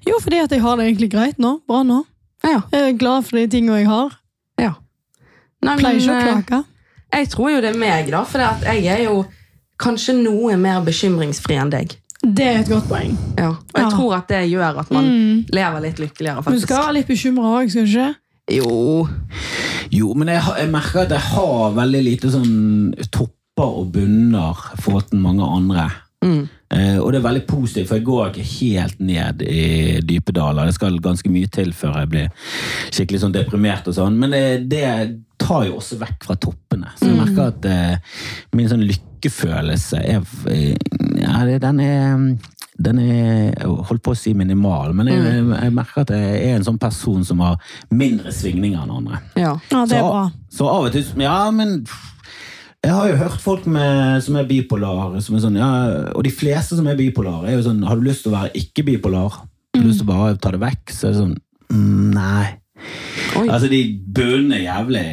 Jo, 0.05 0.19
fordi 0.21 0.41
at 0.43 0.53
jeg 0.53 0.61
har 0.65 0.77
det 0.77 0.89
egentlig 0.91 1.09
greit 1.15 1.39
nå. 1.41 1.55
Bra 1.71 1.81
nå. 1.87 2.03
ja. 2.45 2.59
Jeg 2.75 2.91
er 2.91 2.99
glad 3.01 3.25
for 3.29 3.39
de 3.39 3.47
tingene 3.55 3.79
jeg 3.81 3.89
har. 3.89 4.19
ja. 4.61 4.73
Nei, 5.65 5.79
Pleier 5.81 6.03
ikke 6.03 6.13
å 6.13 6.19
eh, 6.19 6.27
klage. 6.27 6.59
Jeg 7.17 7.29
tror 7.33 7.51
jo 7.55 7.61
det 7.65 7.71
er 7.75 7.79
meg, 7.81 8.11
da. 8.13 8.23
For 8.29 8.39
jeg 8.69 8.87
er 8.93 9.05
jo 9.07 9.25
kanskje 9.81 10.15
noe 10.23 10.57
mer 10.61 10.83
bekymringsfri 10.85 11.57
enn 11.61 11.71
deg. 11.73 11.95
Det 12.27 12.45
er 12.45 12.59
et 12.63 12.69
godt 12.69 12.89
poeng. 12.91 13.17
Ja. 13.39 13.49
Og 13.53 13.77
jeg 13.77 13.85
Ja. 13.85 13.91
tror 13.93 14.15
at 14.17 14.29
det 14.29 14.51
gjør 14.51 14.79
at 14.81 14.91
man 14.91 15.05
Mm. 15.05 15.45
lever 15.53 15.81
litt 15.81 15.99
lykkeligere, 15.99 16.43
faktisk. 16.43 16.61
du 16.61 16.67
skal 16.67 16.83
være 16.85 16.93
litt 16.95 17.07
bekymra 17.09 17.53
òg, 17.63 17.71
skal 17.71 17.85
du 17.85 17.91
ikke? 17.91 18.15
Jo. 18.51 19.09
Jo, 19.93 20.15
men 20.15 20.29
jeg, 20.29 20.43
jeg 20.59 20.71
merker 20.71 21.01
at 21.01 21.11
jeg 21.11 21.21
har 21.21 21.73
veldig 21.73 22.03
lite 22.05 22.31
sånn 22.31 22.95
topper 23.13 23.33
og 23.81 23.93
bunner 23.93 24.55
til 25.09 25.19
mange 25.19 25.43
andre. 25.45 25.91
Mm. 26.25 26.49
Eh, 26.77 26.99
og 27.01 27.13
det 27.13 27.21
er 27.21 27.27
veldig 27.27 27.45
positivt, 27.49 27.89
for 27.89 27.99
jeg 27.99 28.07
går 28.07 28.33
ikke 28.33 28.49
helt 28.53 29.01
ned 29.01 29.45
i 29.47 30.01
dype 30.05 30.35
daler. 30.37 30.69
Det 30.69 30.77
skal 30.77 30.99
ganske 31.03 31.33
mye 31.33 31.51
til 31.53 31.73
før 31.77 32.01
jeg 32.03 32.13
blir 32.13 32.51
skikkelig 32.91 33.23
sånn 33.25 33.37
deprimert 33.37 33.89
og 33.89 33.97
sånn. 33.97 34.19
Men 34.21 34.35
det, 34.37 34.45
det 34.73 34.89
tar 35.41 35.67
jo 35.69 35.79
også 35.81 36.01
vekk 36.03 36.29
fra 36.29 36.39
toppene. 36.41 36.93
Så 36.99 37.09
jeg 37.11 37.21
merker 37.21 37.53
at 37.53 37.71
eh, 37.71 38.19
min 38.57 38.69
sånn 38.71 38.85
lykkefølelse 38.87 40.03
er 40.03 40.37
eh, 40.53 40.77
Ja, 41.23 41.41
den 41.63 41.83
er 41.83 42.29
den 42.77 42.99
er 43.01 43.07
jeg 43.09 43.69
holdt 43.89 44.03
på 44.05 44.13
å 44.13 44.19
si 44.19 44.35
minimal, 44.37 44.93
men 44.97 45.09
jeg, 45.09 45.45
jeg 45.49 45.73
merker 45.73 46.03
at 46.03 46.11
jeg 46.13 46.41
er 46.43 46.59
en 46.59 46.67
sånn 46.67 46.81
person 46.81 47.23
som 47.25 47.41
har 47.41 47.57
mindre 47.89 48.33
svingninger 48.35 48.83
enn 48.83 48.93
andre. 48.99 49.21
Ja. 49.33 49.55
Ja, 49.73 49.85
det 49.89 49.97
er 49.97 50.05
så, 50.05 50.11
bra. 50.11 50.25
Så 50.59 50.69
av 50.69 50.89
og 50.91 50.93
til 50.93 51.25
Ja, 51.25 51.39
men 51.55 51.79
jeg 52.87 52.95
har 52.95 53.09
jo 53.11 53.19
hørt 53.19 53.43
folk 53.43 53.67
med, 53.67 54.21
som 54.23 54.37
er 54.39 54.47
bipolare, 54.47 55.21
som 55.25 55.37
er 55.37 55.43
sånn, 55.43 55.59
ja, 55.59 55.71
og 56.13 56.23
de 56.27 56.33
fleste 56.35 56.79
som 56.79 56.87
er 56.87 56.99
bipolare, 56.99 57.51
er 57.51 57.59
jo 57.59 57.65
sånn 57.67 57.83
Har 57.87 57.99
du 57.99 58.07
lyst 58.07 58.25
til 58.25 58.33
å 58.33 58.37
være 58.37 58.53
ikke-bipolar? 58.61 59.41
Har 59.41 59.83
du 59.83 59.89
lyst 59.89 60.03
til 60.03 60.07
å 60.07 60.13
bare 60.13 60.39
ta 60.41 60.53
det 60.55 60.63
vekk? 60.63 60.95
Så 60.95 61.09
er 61.09 61.15
det 61.15 61.23
sånn 61.25 61.35
mm, 61.73 62.15
Nei. 62.15 62.47
Oi. 63.41 63.47
Altså, 63.49 63.69
de 63.73 63.81
bunnene 64.17 64.61
er 64.61 64.67
jævlig, 64.69 65.05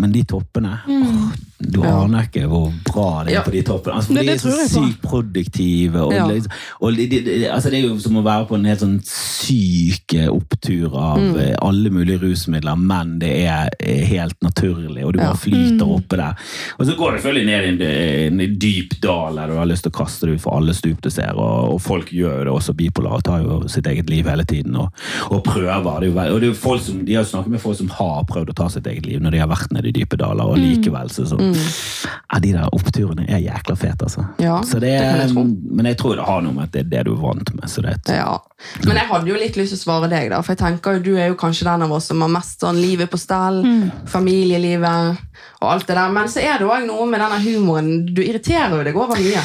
men 0.00 0.14
de 0.14 0.24
toppene 0.30 0.78
åh, 0.80 1.30
Du 1.60 1.82
Ja. 1.84 2.02
aner 2.04 2.22
ikke 2.24 2.46
hvor 2.48 2.72
bra 2.84 3.24
det 3.24 3.32
er 3.32 3.34
Ja. 3.34 3.42
på 3.42 3.50
de 3.52 3.62
toppene. 3.62 3.94
Altså, 3.96 4.14
de 4.14 4.28
er 4.30 4.36
så 4.40 4.54
sykt 4.68 5.02
produktive. 5.02 5.96
Og, 6.06 6.12
Ja. 6.14 6.26
liksom- 6.26 6.50
og 6.80 6.96
de, 6.96 7.06
de, 7.06 7.46
altså, 7.52 7.70
det 7.70 7.84
er 7.84 7.88
jo 7.88 7.98
som 7.98 8.14
å 8.16 8.22
være 8.24 8.46
på 8.48 8.54
en 8.54 8.64
helt 8.64 8.80
sånn 8.80 9.00
syk 9.04 10.14
eh, 10.14 10.28
opptur 10.28 10.94
av 10.96 11.18
Mm. 11.20 11.36
eh, 11.40 11.56
alle 11.62 11.90
mulige 11.90 12.18
rusmidler, 12.20 12.76
men 12.78 13.18
det 13.18 13.46
er 13.46 13.68
eh, 13.80 14.04
helt 14.06 14.34
naturlig, 14.42 15.04
og 15.04 15.12
du 15.12 15.18
bare 15.18 15.34
flyter 15.36 15.84
Mm. 15.84 15.94
oppe 16.00 16.16
der. 16.16 16.34
Og 16.78 16.86
så 16.86 16.96
går 16.96 17.12
det 17.12 17.22
selvfølgelig 17.22 17.46
ned 17.46 17.82
i 17.82 17.86
en, 18.26 18.40
en 18.40 18.56
dyp 18.58 19.00
dal 19.00 19.34
der 19.36 19.46
du 19.48 19.54
har 19.56 19.66
lyst 19.66 19.82
til 19.82 19.90
å 19.92 19.98
kaste 20.04 20.20
det 20.26 20.34
ut 20.36 20.40
for 20.40 20.56
alle 20.56 20.72
stup 20.72 21.00
du 21.02 21.10
ser, 21.10 21.32
og, 21.36 21.74
og 21.74 21.80
folk 21.80 22.10
gjør 22.10 22.38
jo 22.38 22.44
det 22.44 22.52
også 22.54 22.74
bipolare, 22.74 23.22
tar 23.22 23.42
jo 23.42 23.62
sitt 23.68 23.86
eget 23.86 24.08
liv 24.10 24.24
hele 24.26 24.44
tiden 24.44 24.76
og, 24.76 24.90
og 25.30 25.44
prøver. 25.44 26.00
Det 26.00 26.16
og 26.16 26.40
det 26.40 26.50
er 26.50 26.54
folk 26.54 26.80
som, 26.80 27.04
de 27.04 27.14
har 27.14 27.24
snakket 27.24 27.48
med 27.50 27.60
folk 27.60 27.76
som 27.76 27.88
har 27.88 28.24
prøvd 28.24 28.50
å 28.50 28.54
ta 28.54 28.68
sitt 28.68 28.86
eget 28.86 29.06
liv 29.06 29.20
når 29.20 29.30
de 29.32 29.38
har 29.38 29.48
vært 29.48 29.70
nede 29.72 29.88
i 29.88 29.92
dype 29.92 30.16
daler, 30.16 30.44
og 30.44 30.56
likevel 30.58 31.08
så 31.10 31.26
sånn 31.26 31.49
ja, 31.54 32.38
De 32.42 32.52
der 32.54 32.74
oppturene 32.74 33.26
er 33.28 33.42
jækla 33.42 33.76
fete, 33.78 34.06
altså. 34.08 34.24
Ja, 34.42 34.60
så 34.66 34.80
det 34.82 34.92
det 35.00 35.26
jeg 35.30 35.34
men 35.36 35.86
jeg 35.86 35.98
tror 36.00 36.16
det 36.18 36.26
har 36.26 36.40
noe 36.44 36.56
med 36.56 36.68
at 36.68 36.72
det 36.74 36.80
er 36.84 36.90
det 36.90 37.04
du 37.08 37.12
er 37.14 37.20
vant 37.22 37.52
med. 37.56 37.66
Så 37.70 37.84
det 37.84 37.96
er 37.96 38.20
Ja. 38.20 38.38
Men 38.84 38.96
jeg 38.96 39.08
hadde 39.08 39.30
jo 39.30 39.38
litt 39.40 39.56
lyst 39.56 39.72
til 39.74 39.80
å 39.80 39.84
svare 39.84 40.10
deg, 40.12 40.30
da. 40.30 40.40
For 40.42 40.52
jeg 40.54 40.62
tenker 40.62 40.98
jo 40.98 41.04
du 41.10 41.12
er 41.16 41.30
jo 41.32 41.38
kanskje 41.40 41.68
den 41.68 41.86
av 41.86 41.92
oss 41.96 42.10
som 42.10 42.20
har 42.20 42.32
mest 42.32 42.60
sånn 42.60 42.80
livet 42.80 43.10
på 43.10 43.18
stell. 43.20 43.62
Familielivet 44.10 45.16
og 45.60 45.68
alt 45.72 45.86
det 45.88 45.96
der. 45.96 46.12
Men 46.12 46.28
så 46.28 46.42
er 46.44 46.60
det 46.60 46.68
òg 46.68 46.86
noe 46.88 47.06
med 47.10 47.22
denne 47.22 47.40
humoren. 47.44 47.92
Du 48.14 48.22
irriterer 48.22 48.76
jo 48.76 48.84
deg 48.86 48.96
over 48.96 49.16
mye. 49.20 49.44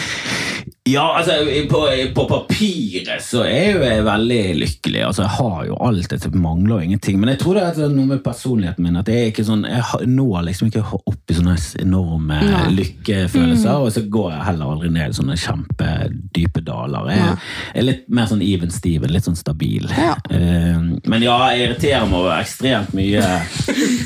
Ja, 0.85 1.17
altså 1.17 1.39
på, 1.69 1.79
på 2.13 2.23
papiret 2.29 3.23
så 3.25 3.41
er 3.47 3.71
jo 3.73 3.81
jeg 3.81 4.03
veldig 4.05 4.41
lykkelig. 4.59 4.99
Altså 5.07 5.23
Jeg 5.23 5.33
har 5.39 5.63
jo 5.65 5.77
alt, 5.81 6.11
jeg 6.13 6.33
mangler 6.37 6.75
jo 6.75 6.85
ingenting. 6.85 7.17
Men 7.19 7.31
jeg 7.33 7.39
tror 7.41 7.57
det 7.57 7.63
er 7.81 7.93
noe 7.93 8.09
med 8.11 8.21
personligheten 8.25 8.85
min. 8.85 8.99
At 8.99 9.09
jeg 9.09 9.31
ikke 9.31 9.45
sånn 9.47 9.65
Jeg 9.65 10.09
når 10.11 10.45
liksom 10.49 10.69
ikke 10.69 10.83
opp 10.95 11.33
i 11.33 11.37
sånne 11.39 11.55
enorme 11.81 12.37
ja. 12.37 12.59
lykkefølelser. 12.69 13.81
Og 13.81 13.95
så 13.95 14.03
går 14.13 14.29
jeg 14.35 14.45
heller 14.51 14.75
aldri 14.75 14.91
ned 14.93 15.15
i 15.15 15.17
sånne 15.17 15.39
kjempedype 15.41 16.63
daler. 16.67 17.09
Jeg, 17.09 17.33
jeg 17.73 17.81
er 17.81 17.87
litt 17.89 18.05
mer 18.19 18.29
sånn 18.29 18.45
even 18.45 18.73
steven, 18.73 19.13
litt 19.15 19.25
sånn 19.25 19.39
stabil. 19.39 19.89
Ja. 19.89 20.13
Eh, 20.29 20.77
men 21.01 21.25
ja, 21.25 21.39
jeg 21.49 21.65
irriterer 21.65 22.05
meg 22.11 22.19
over 22.21 22.37
ekstremt 22.37 22.93
mye. 22.97 23.25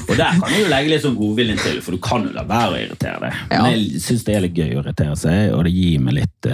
Og 0.07 0.15
der 0.15 0.39
kan 0.39 0.55
du 0.55 0.71
legge 0.71 0.93
litt 0.93 1.03
sånn 1.03 1.19
godviljen 1.19 1.59
til, 1.59 1.83
for 1.83 1.99
du 1.99 2.01
kan 2.03 2.23
jo 2.23 2.33
la 2.39 2.47
være 2.47 2.71
å 2.71 2.81
irritere 2.85 3.19
deg. 3.27 3.43
Men 3.51 3.69
jeg 3.73 4.03
syns 4.07 4.25
det 4.27 4.39
er 4.39 4.47
litt 4.47 4.57
gøy 4.57 4.77
å 4.77 4.81
irritere 4.85 5.19
seg, 5.19 5.53
og 5.57 5.67
det 5.67 5.75
gir 5.75 6.07
meg 6.07 6.21
litt 6.21 6.48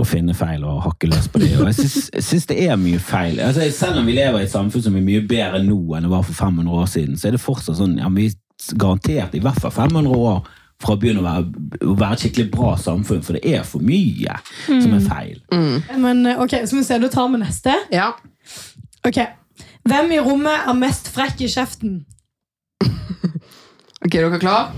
å 0.00 0.04
finne 0.06 0.34
feil 0.36 0.64
og 0.64 0.82
hakke 0.86 1.08
løs 1.10 1.26
på 1.32 1.40
det. 1.42 1.50
Og 1.60 1.66
jeg 1.70 1.90
syns- 2.22 2.46
det 2.50 2.58
er 2.68 2.76
mye 2.80 2.98
feil. 3.02 3.40
Altså, 3.44 3.66
selv 3.74 3.98
om 4.00 4.06
vi 4.06 4.12
lever 4.16 4.40
i 4.40 4.46
et 4.46 4.52
samfunn 4.52 4.82
som 4.82 4.96
er 4.96 5.04
mye 5.06 5.20
bedre 5.28 5.60
nå 5.64 5.78
enn 5.96 6.06
det 6.06 6.10
var 6.12 6.22
for 6.26 6.32
500 6.38 6.70
år 6.82 6.88
siden, 6.88 7.16
så 7.20 7.28
er 7.28 7.36
det 7.36 7.40
fortsatt 7.44 7.76
sånn 7.80 7.98
ja, 7.98 8.08
vi 8.14 8.26
er 8.30 8.76
garantert 8.76 9.34
i 9.34 9.40
hvert 9.44 9.60
fall 9.62 9.70
500 9.72 10.12
år 10.16 10.42
fra 10.80 10.94
å 10.94 11.00
begynne 11.00 11.20
å 11.20 11.26
være, 11.26 11.44
å 11.84 11.94
være 12.00 12.16
et 12.16 12.22
skikkelig 12.24 12.50
bra 12.54 12.70
samfunn, 12.80 13.20
for 13.24 13.36
det 13.36 13.42
er 13.44 13.62
for 13.68 13.84
mye 13.84 14.38
som 14.66 14.94
er 14.96 15.02
feil. 15.04 15.42
Men 16.00 16.24
eh, 16.26 16.40
ok, 16.40 16.54
så 16.64 16.78
vi 16.78 16.84
se, 16.86 16.96
du 17.02 17.08
tar 17.12 17.28
med 17.28 17.42
neste. 17.44 17.74
Ja. 17.92 18.12
Ok, 19.04 19.20
Hvem 19.88 20.10
i 20.12 20.18
rommet 20.20 20.66
er 20.68 20.74
mest 20.76 21.06
frekk 21.12 21.40
i 21.44 21.48
kjeften? 21.52 22.00
Ok, 24.04 24.14
dere 24.16 24.38
klar? 24.40 24.70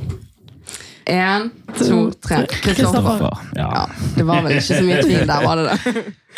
Én, 1.10 1.50
to, 1.78 2.10
tre. 2.22 2.46
Kristoffer. 2.62 3.38
Ja. 3.56 3.68
Ja, 3.74 3.84
det 4.16 4.26
var 4.28 4.44
vel 4.44 4.58
ikke 4.58 4.66
så 4.68 4.82
mye 4.86 5.00
tvil 5.02 5.24
der, 5.26 5.46
var 5.46 5.58
det 5.58 5.70
det? 5.70 6.04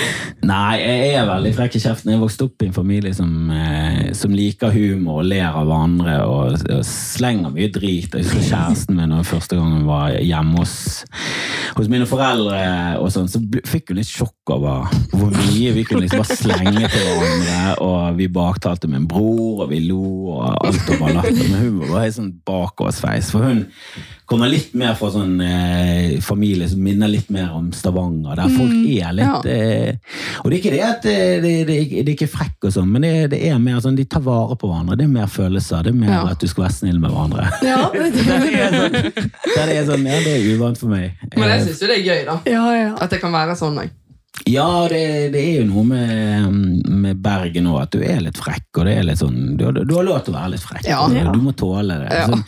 Nei, 0.44 0.76
jeg 0.82 1.12
er 1.16 1.28
veldig 1.28 1.52
frekk 1.56 1.76
i 1.78 1.80
kjeften. 1.80 2.10
Jeg 2.12 2.20
vokste 2.20 2.48
opp 2.48 2.62
i 2.64 2.66
en 2.68 2.74
familie 2.76 3.14
som, 3.16 3.30
eh, 3.54 4.10
som 4.16 4.34
liker 4.34 4.72
humor 4.74 5.22
og 5.22 5.28
ler 5.30 5.46
av 5.46 5.64
hverandre 5.64 6.16
og, 6.28 6.64
og 6.74 6.82
slenger 6.84 7.52
mye 7.54 7.70
drit. 7.72 8.12
Jeg 8.12 8.26
husker 8.26 8.44
kjæresten 8.50 8.98
min 8.98 9.12
når 9.14 9.28
første 9.28 9.56
gang 9.56 9.72
hun 9.78 9.86
var 9.88 10.16
hjemme 10.18 10.60
hos, 10.60 10.74
hos 11.78 11.88
mine 11.92 12.08
foreldre, 12.10 12.60
og 13.00 13.08
sånn, 13.14 13.30
så 13.30 13.40
fikk 13.70 13.92
hun 13.92 14.00
litt 14.00 14.10
sjokk 14.10 14.52
over 14.54 14.90
hvor 15.14 15.32
mye 15.32 15.72
vi 15.78 15.86
kunne 15.88 16.04
liksom 16.04 16.24
bare 16.24 16.38
slenge 16.42 16.90
til 16.92 17.06
hverandre. 17.08 17.60
Og 17.86 18.18
vi 18.20 18.28
baktalte 18.34 18.90
min 18.90 19.08
bror, 19.10 19.64
og 19.64 19.72
vi 19.72 19.80
lo, 19.86 20.02
og 20.34 20.66
alt 20.66 20.92
over 20.96 21.16
latter. 21.20 21.40
Men 21.48 21.62
hun 21.62 21.80
var 21.86 22.04
helt 22.04 22.18
sånn 22.18 22.34
bakoversveis. 22.44 23.30
For 23.32 23.48
hun 23.48 23.64
kommer 24.28 24.48
litt 24.48 24.72
mer 24.78 24.94
fra 24.98 25.10
sånn 25.12 25.38
eh, 25.44 26.18
familie 26.24 26.68
som 26.70 26.80
minner 26.84 27.10
litt 27.12 27.30
mer 27.32 27.52
om 27.56 27.70
Stavanger, 27.76 28.36
der 28.40 28.52
folk 28.52 28.76
er 28.98 29.16
litt 29.16 29.24
Ja. 29.24 29.40
Eh, 29.84 30.18
Og 30.42 30.50
det 30.50 30.56
er 30.56 30.60
ikke 30.62 30.72
det 30.74 30.82
at 30.86 31.06
eh, 31.10 31.34
det, 31.44 31.52
det, 31.68 31.76
det 31.90 32.04
er 32.08 32.12
ikke 32.14 32.28
frekk 32.32 32.68
og 32.68 32.74
sånn, 32.74 32.90
men 32.92 33.02
det, 33.06 33.12
det 33.34 33.40
er 33.48 33.58
mer 33.62 33.80
sånn 33.84 33.96
de 33.98 34.04
tar 34.04 34.24
vare 34.26 34.56
på 34.60 34.68
hverandre. 34.70 34.96
Det 35.00 35.04
er 35.06 35.12
mer 35.14 35.26
følelser. 35.30 35.82
Det 35.86 35.92
er 35.94 35.98
mer 36.00 36.12
Ja. 36.14 36.22
at 36.32 36.40
du 36.40 36.46
skal 36.50 36.66
være 36.66 36.76
snill 36.78 37.00
med 37.02 37.10
hverandre. 37.14 37.48
Ja, 37.70 37.90
Det 37.92 38.04
er 38.04 38.14
sånn, 38.78 39.68
det 39.68 39.76
er 39.78 39.84
sånn 39.88 40.06
ja, 40.08 40.18
det 40.24 40.32
er 40.38 40.48
uvant 40.54 40.78
for 40.80 40.92
meg. 40.92 41.12
Men 41.36 41.48
jeg 41.48 41.60
Eh, 41.60 41.66
syns 41.68 41.80
jo 41.84 41.88
det 41.90 41.98
er 42.00 42.04
gøy, 42.08 42.24
da. 42.28 42.36
ja, 42.50 42.64
ja. 42.76 42.90
At 43.00 43.10
det 43.14 43.20
kan 43.22 43.32
være 43.34 43.54
sånn. 43.58 43.78
jeg. 43.82 43.92
Ja, 44.50 44.88
det, 44.90 45.30
det 45.32 45.40
er 45.40 45.60
jo 45.62 45.66
noe 45.70 45.84
med, 45.88 46.56
med 46.90 47.20
Bergen 47.22 47.68
òg, 47.70 47.78
at 47.86 47.94
du 47.94 48.02
er 48.04 48.18
litt 48.20 48.36
frekk. 48.36 48.66
og 48.76 48.84
det 48.88 48.96
er 48.98 49.06
litt 49.06 49.20
sånn, 49.22 49.56
Du, 49.56 49.64
har- 49.64 49.72
du 49.86 49.94
har 49.94 50.04
lov 50.04 50.18
til 50.26 50.34
å 50.34 50.36
være 50.36 50.50
litt 50.56 50.64
frekk. 50.64 50.84
Ja. 50.90 50.98
og 51.06 51.32
Du 51.32 51.40
må 51.40 51.52
tåle 51.56 51.96
det. 52.02 52.10
Ja. 52.12 52.26
Sånn, 52.28 52.42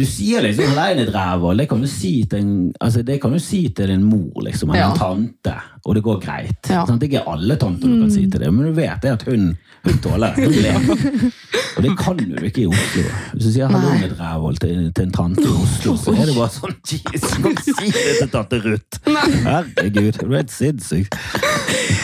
du 0.00 0.04
sier 0.08 0.42
liksom 0.42 0.74
'lein 0.74 0.98
et 1.04 1.12
det 1.58 1.68
kan 1.68 1.80
du 1.80 1.86
si 1.86 2.24
til 2.24 2.38
en, 2.40 2.72
altså, 2.80 3.04
det 3.04 3.20
kan 3.22 3.32
du 3.32 3.38
si 3.38 3.68
til 3.68 3.86
din 3.92 4.02
mor 4.02 4.42
liksom, 4.42 4.70
eller 4.70 4.80
Ja. 4.80 4.90
en 4.90 4.98
tante, 4.98 5.54
og 5.86 5.94
det 5.94 6.02
går 6.02 6.20
greit. 6.24 6.70
Ja. 6.70 6.84
Sant? 6.86 7.00
Det 7.00 7.12
er 7.12 7.18
ikke 7.20 7.28
alle 7.32 7.56
tanter 7.56 7.86
du 7.86 8.00
kan 8.00 8.10
si 8.10 8.26
til 8.30 8.40
det, 8.40 8.50
men 8.52 8.66
du 8.66 8.72
vet 8.72 9.00
det 9.02 9.12
at 9.12 9.22
hun, 9.28 9.56
hun 9.84 9.98
tåler 10.04 10.34
det. 10.36 11.32
Og 11.76 11.82
det 11.82 11.92
kan 11.98 12.16
du 12.16 12.44
ikke 12.46 12.62
i 12.62 12.66
Oslo. 12.70 13.02
Hvis 13.32 13.44
du 13.44 13.50
sier 13.52 13.68
'hallo 13.68 13.90
med 13.98 14.12
et 14.12 14.18
rævhål' 14.20 14.58
til, 14.62 14.92
til 14.94 15.04
en 15.04 15.12
tante 15.12 15.42
i 15.42 15.54
Oslo, 15.64 15.96
så 15.96 16.14
er 16.14 16.30
det 16.30 16.36
bare 16.36 16.52
sånn 16.54 16.76
Jesus, 16.90 17.30
du 17.34 17.42
kan 17.42 17.56
si 17.66 17.74
det 17.90 18.14
til 18.20 18.30
tante 18.32 18.60
Ruth! 18.64 19.00
Herregud, 19.44 20.12
du 20.20 20.32
er 20.32 20.36
helt 20.36 20.54
sinnssykt. 20.54 21.18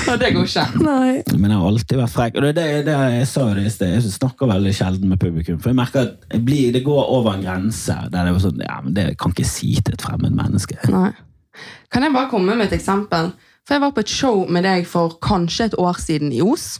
Ja, 0.06 0.16
det 0.20 0.32
går 0.34 0.48
ikke. 0.48 0.66
Nei. 0.84 1.22
Men 1.36 1.50
jeg 1.50 1.60
har 1.60 1.66
alltid 1.70 1.96
vært 2.02 2.14
frekk. 2.14 2.36
Og 2.36 2.46
det, 2.46 2.52
det, 2.58 2.66
det, 2.88 2.96
jeg 3.16 3.30
sa 3.30 3.46
det 3.54 3.66
i 3.66 3.72
sted, 3.72 3.94
jeg 3.96 4.14
snakker 4.16 4.50
veldig 4.50 4.74
sjelden 4.76 5.12
med 5.12 5.22
publikum. 5.22 5.60
For 5.62 5.72
jeg 5.72 5.78
merker 5.80 6.00
at 6.08 6.28
jeg 6.34 6.44
blir, 6.44 6.72
det 6.74 6.84
går 6.86 7.02
over 7.16 7.36
en 7.36 7.46
grense 7.46 7.96
der 8.10 8.26
det 8.26 8.34
er 8.34 8.42
sånn 8.42 8.64
Ja, 8.66 8.80
men 8.84 8.94
det 8.96 9.06
kan 9.20 9.32
ikke 9.34 9.48
si 9.48 9.72
til 9.78 9.96
et 9.96 10.04
fremmed 10.04 10.34
menneske. 10.36 10.76
Nei. 10.90 11.12
Kan 11.92 12.04
jeg 12.04 12.14
bare 12.14 12.30
komme 12.30 12.56
med 12.56 12.68
et 12.68 12.76
eksempel? 12.78 13.32
For 13.66 13.76
Jeg 13.76 13.82
var 13.84 13.94
på 13.94 14.02
et 14.04 14.10
show 14.10 14.46
med 14.50 14.64
deg 14.66 14.86
for 14.88 15.16
kanskje 15.22 15.70
et 15.70 15.78
år 15.78 15.98
siden 16.00 16.32
i 16.34 16.40
Os. 16.42 16.78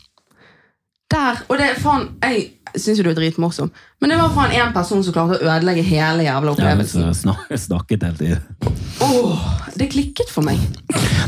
Der, 1.11 1.41
og 1.49 1.59
det 1.59 1.73
faen, 1.83 2.09
Jeg 2.23 2.79
syns 2.79 3.01
jo 3.01 3.03
du 3.03 3.11
er 3.11 3.17
dritmorsom, 3.19 3.71
men 4.01 4.13
det 4.13 4.19
var 4.21 4.31
faen 4.31 4.53
én 4.55 4.73
person 4.75 5.01
som 5.03 5.15
klarte 5.15 5.41
å 5.41 5.43
ødelegge 5.43 5.83
hele 5.83 6.23
jævla 6.23 6.53
opplevelsen. 6.55 7.03
har 7.09 7.17
snak, 7.19 7.49
snakket 7.59 8.05
hele 8.07 8.17
tiden. 8.21 8.77
Åh, 9.03 9.49
det 9.75 9.89
klikket 9.91 10.31
for 10.31 10.47
meg. 10.47 10.61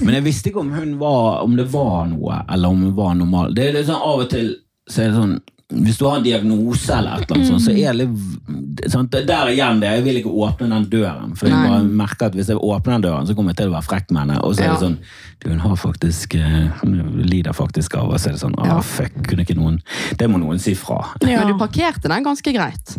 Men 0.05 0.15
jeg 0.21 0.27
visste 0.29 0.51
ikke 0.53 0.63
om 0.63 0.71
hun 0.75 0.99
var 1.01 1.43
Om 1.43 1.57
det 1.57 1.67
var 1.73 2.07
noe, 2.11 2.43
eller 2.51 2.69
om 2.69 2.85
hun 2.87 2.95
var 2.95 3.15
normal. 3.19 3.55
Det 3.55 3.69
er 3.69 3.77
litt 3.79 3.89
sånn 3.89 4.03
Av 4.03 4.23
og 4.23 4.31
til 4.31 4.53
så 4.91 5.03
er 5.05 5.11
det 5.11 5.19
sånn 5.19 5.35
hvis 5.73 5.99
du 5.99 6.05
har 6.09 6.19
en 6.19 6.23
diagnose 6.25 6.93
eller 6.93 7.17
et 7.17 7.25
eller 7.31 7.37
annet 7.39 7.49
sånt, 7.49 7.63
så 7.65 7.73
er 7.73 7.93
det 7.93 7.99
litt 8.03 8.91
sant? 8.93 9.11
Der 9.13 9.47
igjen 9.53 9.81
det, 9.81 9.91
jeg 9.97 10.05
vil 10.05 10.21
ikke 10.21 10.33
åpne 10.45 10.69
den 10.69 10.85
døren. 10.93 11.35
For 11.39 11.49
jeg 11.49 11.57
bare 11.71 11.83
merker 11.89 12.27
at 12.27 12.35
hvis 12.37 12.49
jeg 12.53 12.59
åpner 12.61 12.99
den 12.99 13.07
døren, 13.09 13.27
så 13.27 13.35
kommer 13.39 13.53
jeg 13.55 13.63
til 13.63 13.73
å 13.73 13.77
være 13.79 13.89
frekk 13.89 14.11
med 14.13 14.23
henne. 14.27 14.41
Og 14.45 14.55
så 14.55 14.63
er 14.63 14.65
Ja. 14.67 14.73
det 14.77 14.85
sånn 14.87 14.99
du, 15.43 15.49
Hun 15.51 15.59
har 15.59 15.75
faktisk 15.77 16.35
eh, 16.39 16.69
Hun 16.83 17.25
lider 17.27 17.53
faktisk 17.53 17.97
av 17.99 18.13
Og 18.13 18.21
så 18.21 18.29
er 18.29 18.33
det 18.37 18.41
sånn 18.45 18.55
Å, 18.55 18.65
Ja. 18.67 18.81
fuck, 18.81 19.11
kunne 19.27 19.43
ikke 19.43 19.57
noen 19.59 19.81
Det 20.17 20.29
må 20.31 20.39
noen 20.39 20.61
si 20.63 20.75
fra. 20.79 21.01
Ja. 21.21 21.41
Men 21.43 21.49
du 21.49 21.59
parkerte 21.59 22.07
den 22.09 22.23
ganske 22.23 22.53
greit. 22.55 22.93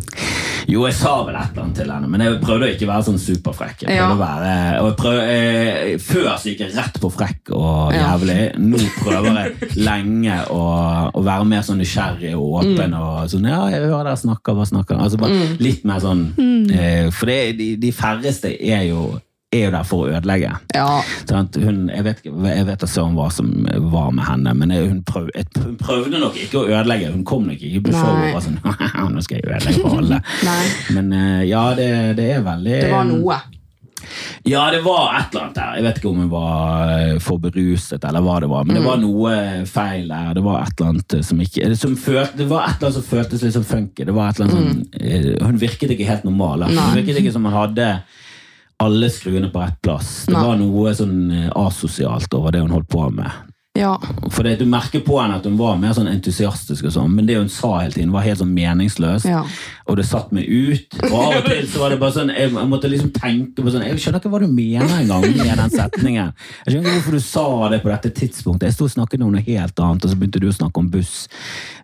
Jo, 0.68 0.84
jeg 0.86 0.94
sa 0.96 1.22
vel 1.24 1.36
et 1.36 1.50
eller 1.52 1.62
annet 1.62 1.76
til 1.76 1.90
henne, 1.92 2.08
men 2.08 2.20
jeg 2.24 2.40
prøvde 2.40 2.64
å 2.68 2.72
ikke 2.72 2.86
være 2.88 3.04
sånn 3.04 3.18
superfrekk. 3.20 3.82
Jeg 3.84 3.96
Ja. 3.96 4.06
prøvde 4.08 4.16
å 4.16 4.24
være, 4.24 4.80
og 4.80 4.86
jeg 4.88 4.96
prøvde, 4.96 5.24
eh, 5.28 5.96
før 5.98 6.28
så 6.38 6.44
gikk 6.48 6.58
jeg 6.60 6.74
rett 6.76 7.00
på 7.00 7.10
frekk 7.12 7.50
og 7.52 7.92
Ja. 7.92 8.16
jævlig. 8.16 8.56
Nå 8.58 8.78
prøver 9.04 9.34
jeg 9.34 9.76
lenge 9.76 10.38
å, 10.48 11.12
å 11.12 11.22
være 11.24 11.44
mer 11.46 11.60
sånn 11.60 11.78
nysgjerrig 11.80 12.32
og 12.34 12.62
åpen. 12.62 12.63
Mm. 12.64 12.96
og 12.98 13.28
sånn, 13.30 13.46
ja, 13.48 13.60
jeg 13.72 13.84
hører 13.88 14.08
dere 14.08 14.20
snakker, 14.20 14.56
hva 14.56 14.66
snakker 14.68 15.00
altså 15.00 15.20
bare 15.20 15.46
Litt 15.60 15.84
mer 15.86 16.00
sånn 16.02 16.26
eh, 16.72 17.10
For 17.14 17.30
det, 17.30 17.38
de, 17.60 17.68
de 17.80 17.92
færreste 17.94 18.50
er 18.54 18.86
jo, 18.88 19.04
er 19.54 19.66
jo 19.66 19.72
der 19.74 19.86
for 19.86 20.04
å 20.04 20.14
ødelegge. 20.16 20.50
Ja. 20.74 20.86
Hun, 21.30 21.84
jeg 21.92 22.04
vet, 22.06 22.22
jeg 22.26 22.66
vet 22.68 22.84
hva 22.84 23.28
som 23.30 23.52
var 23.92 24.14
med 24.16 24.24
henne, 24.26 24.54
men 24.58 24.74
hun, 24.74 25.02
prøv, 25.06 25.28
hun 25.60 25.76
prøvde 25.80 26.20
nok 26.22 26.38
ikke 26.40 26.62
å 26.62 26.68
ødelegge. 26.70 27.12
Hun 27.14 27.26
kom 27.28 27.46
nok 27.50 27.60
ikke 27.60 27.84
på 27.86 27.94
show 27.94 28.10
og 28.10 28.38
var 28.38 28.44
sånn 28.44 28.58
Nå 29.14 29.24
skal 29.26 29.40
jeg 29.40 29.50
ødelegge 29.50 29.84
for 29.84 30.00
alle. 30.02 30.22
Men 30.96 31.12
eh, 31.14 31.42
ja, 31.50 31.66
det, 31.78 31.90
det 32.18 32.30
er 32.38 32.46
veldig 32.46 32.80
Det 32.80 32.94
var 32.94 33.06
noe. 33.10 33.42
Ja, 34.44 34.70
det 34.70 34.82
var 34.84 35.14
et 35.18 35.30
eller 35.34 35.44
annet 35.46 35.54
der. 35.54 35.74
Jeg 35.78 35.84
vet 35.88 35.98
ikke 36.00 36.10
om 36.10 36.16
hun 36.24 36.30
var 36.30 36.92
eh, 36.98 37.18
for 37.18 37.38
beruset, 37.38 38.04
eller 38.04 38.20
hva 38.20 38.40
det 38.40 38.48
var, 38.50 38.64
men 38.64 38.74
det 38.76 38.82
Mm. 38.82 38.88
var 38.90 38.96
noe 39.02 39.66
feil 39.66 40.08
der. 40.08 40.34
Det 40.34 40.42
var 40.44 40.62
et 40.62 40.74
eller 40.80 40.90
annet 40.90 41.24
som 41.24 41.38
ikke 41.40 41.76
som 41.76 41.96
følte, 41.96 42.36
Det 42.36 42.48
var 42.48 42.68
et 42.68 42.76
eller 42.76 42.90
annet 42.90 42.94
som 43.00 43.08
føltes 43.18 43.42
litt 43.42 43.52
som 43.54 43.64
funky. 43.64 44.04
Det 44.04 44.14
var 44.14 44.28
et 44.28 44.40
eller 44.40 44.50
annet 44.50 44.64
sånn, 44.64 45.38
eh, 45.40 45.46
hun 45.46 45.58
virket 45.58 45.90
ikke 45.90 46.06
helt 46.06 46.24
normal. 46.24 46.62
Hun 46.68 46.76
Mm. 46.76 46.94
Virket 46.94 47.18
ikke 47.22 47.32
som 47.32 47.44
hun 47.44 47.52
hadde 47.52 48.02
alle 48.80 49.08
skruene 49.08 49.50
på 49.52 49.60
rett 49.62 49.80
plass. 49.82 50.26
Det 50.26 50.34
Nei. 50.34 50.42
var 50.44 50.56
noe 50.56 50.90
sånn 50.94 51.18
eh, 51.32 51.50
asosialt 51.56 52.32
over 52.34 52.50
det 52.52 52.60
hun 52.60 52.70
holdt 52.74 52.88
på 52.88 53.10
med. 53.14 53.30
Ja. 53.76 53.96
For 54.30 54.44
Du 54.44 54.64
merker 54.66 55.00
på 55.02 55.20
henne 55.20 55.34
at 55.40 55.44
hun 55.44 55.56
var 55.58 55.76
mer 55.76 55.90
sånn 55.96 56.06
entusiastisk, 56.06 56.84
og 56.84 56.92
sånn, 56.94 57.10
men 57.14 57.26
det 57.26 57.34
hun 57.36 57.48
sa 57.48 57.78
hele 57.80 57.90
tiden, 57.90 58.12
var 58.12 58.22
helt 58.22 58.38
sånn 58.38 58.52
meningsløst. 58.54 59.24
Ja. 59.26 59.42
Og 59.86 59.96
det 59.98 60.06
satt 60.08 60.30
meg 60.32 60.46
ut. 60.48 60.94
Og 61.10 61.12
av 61.20 61.34
og 61.42 61.44
til 61.44 61.66
så 61.68 61.80
var 61.82 61.90
det 61.92 61.98
bare 62.00 62.14
sånn 62.14 62.30
Jeg, 62.32 62.50
jeg 62.54 62.68
måtte 62.70 62.88
liksom 62.88 63.10
tenke 63.12 63.60
på 63.60 63.68
sånn 63.74 63.82
Jeg 63.84 63.98
skjønner 64.00 64.22
ikke 64.22 64.30
hva 64.32 64.38
du 64.40 64.46
mener 64.48 64.94
engang 64.96 65.26
med 65.36 65.58
den 65.60 65.70
setningen. 65.74 66.30
Jeg 66.64 66.72
skjønner 66.72 66.88
ikke 66.88 66.94
hvorfor 67.02 67.12
du 67.18 67.20
sa 67.20 67.44
det 67.74 67.80
på 67.82 67.90
dette 67.92 68.10
tidspunktet. 68.16 68.64
Jeg 68.70 68.76
sto 68.78 68.84
og 68.88 68.94
snakket 68.94 69.20
om 69.26 69.34
noe 69.34 69.44
helt 69.44 69.76
annet, 69.84 70.04
og 70.06 70.10
så 70.10 70.16
begynte 70.16 70.40
du 70.40 70.48
å 70.48 70.54
snakke 70.56 70.80
om 70.80 70.88
buss. 70.88 71.28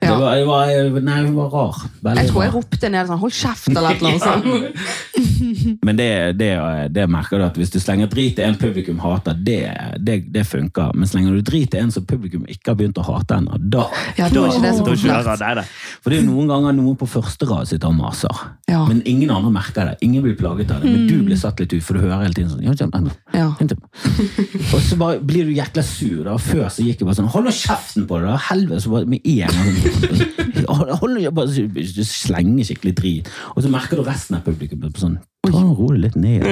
Det 0.01 0.09
Ja. 0.09 0.17
var, 0.19 0.35
jeg 0.41 0.47
var, 0.49 1.01
nei, 1.05 1.19
hun 1.27 1.35
var 1.37 1.51
rar. 1.53 1.77
Veldig 2.03 2.23
Jeg 2.25 2.31
tror 2.33 2.43
jeg 2.47 2.53
ropte 2.55 2.89
ned 2.91 3.07
sånn 3.11 3.21
'hold 3.21 3.37
kjeft' 3.37 3.69
eller 3.77 4.01
noe 4.01 4.19
sånt. 4.29 5.81
Men 5.85 5.97
det, 5.97 6.11
det, 6.41 6.51
det 6.97 7.07
merker 7.11 7.39
du 7.41 7.45
at 7.45 7.57
hvis 7.61 7.71
du 7.75 7.79
slenger 7.83 8.09
drit 8.11 8.37
til 8.39 8.45
en 8.49 8.57
publikum 8.61 8.99
hater, 9.05 9.37
det, 9.37 9.61
det, 10.01 10.17
det 10.33 10.47
funker. 10.49 10.93
Men 10.97 11.09
slenger 11.11 11.37
du 11.37 11.43
drit 11.47 11.71
til 11.75 11.81
en 11.85 11.93
som 11.95 12.05
publikum 12.09 12.47
ikke 12.49 12.73
har 12.73 12.79
begynt 12.81 12.99
å 13.01 13.05
hate 13.11 13.37
ennå, 13.41 13.59
da, 13.71 13.87
Ja, 14.19 14.29
da 14.33 14.47
da, 14.49 14.57
det 14.57 14.73
da 14.89 14.97
kjører 14.97 15.37
det. 15.37 15.53
det. 15.61 15.67
For 16.01 16.11
det 16.11 16.19
er 16.19 16.25
jo 16.25 16.31
noen 16.33 16.49
ganger 16.53 16.77
noen 16.81 16.97
på 17.01 17.09
første 17.11 17.49
rad 17.51 17.69
sitter 17.71 17.90
og 17.91 17.97
maser. 17.99 18.41
Ja. 18.71 18.81
Men 18.89 19.03
ingen 19.09 19.31
andre 19.35 19.51
merker 19.55 19.91
det. 19.91 19.97
Ingen 20.07 20.23
blir 20.25 20.37
plaget 20.39 20.71
av 20.75 20.83
det. 20.85 20.93
Men 20.95 21.07
du 21.11 21.25
blir 21.27 21.39
satt 21.41 21.61
litt 21.61 21.73
ut, 21.75 21.83
for 21.85 21.99
du 21.99 22.05
hører 22.05 22.23
hele 22.25 22.37
tiden 22.37 22.53
sånn 22.53 22.63
ja, 22.65 22.75
ja, 22.79 22.87
ja, 22.87 23.01
Ja. 23.35 23.49
ja. 23.61 23.79
Og 24.75 24.83
så 24.87 24.99
bare 25.01 25.19
blir 25.27 25.49
du 25.49 25.53
jækla 25.57 25.83
sur. 25.87 26.23
da. 26.29 26.37
Før 26.41 26.69
så 26.71 26.85
gikk 26.87 27.03
jeg 27.03 27.09
bare 27.09 27.19
sånn 27.19 27.31
Hold 27.35 27.49
nå 27.51 27.55
kjeften 27.57 28.07
på 28.11 28.21
det, 28.23 28.31
da! 28.31 28.37
Helvete! 28.51 28.81
Så 28.85 28.93
bare 28.95 29.11
med 29.11 29.27
en 29.27 29.57
gang 29.57 29.75
sånn, 29.81 30.95
hold, 31.01 31.19
bare, 31.35 31.67
Du 31.99 32.05
slenger 32.07 32.71
skikkelig 32.71 32.95
drit. 33.01 33.33
Og 33.57 33.65
så 33.67 33.73
merker 33.73 34.01
du 34.01 34.07
resten 34.07 34.39
av 34.39 34.47
publikum 34.47 34.87
på 34.87 34.95
sånn 35.03 35.19
Ta 35.49 35.57
og 35.57 35.79
Ro 35.81 35.87
deg 35.95 36.03
litt 36.05 36.17
ned. 36.21 36.45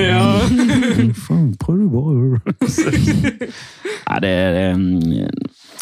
Faen, 1.20 1.50
prøv 1.60 1.82
du 1.82 1.88
bare 1.92 2.40
Nei, 4.08 4.18
det, 4.24 4.32
det 4.56 4.64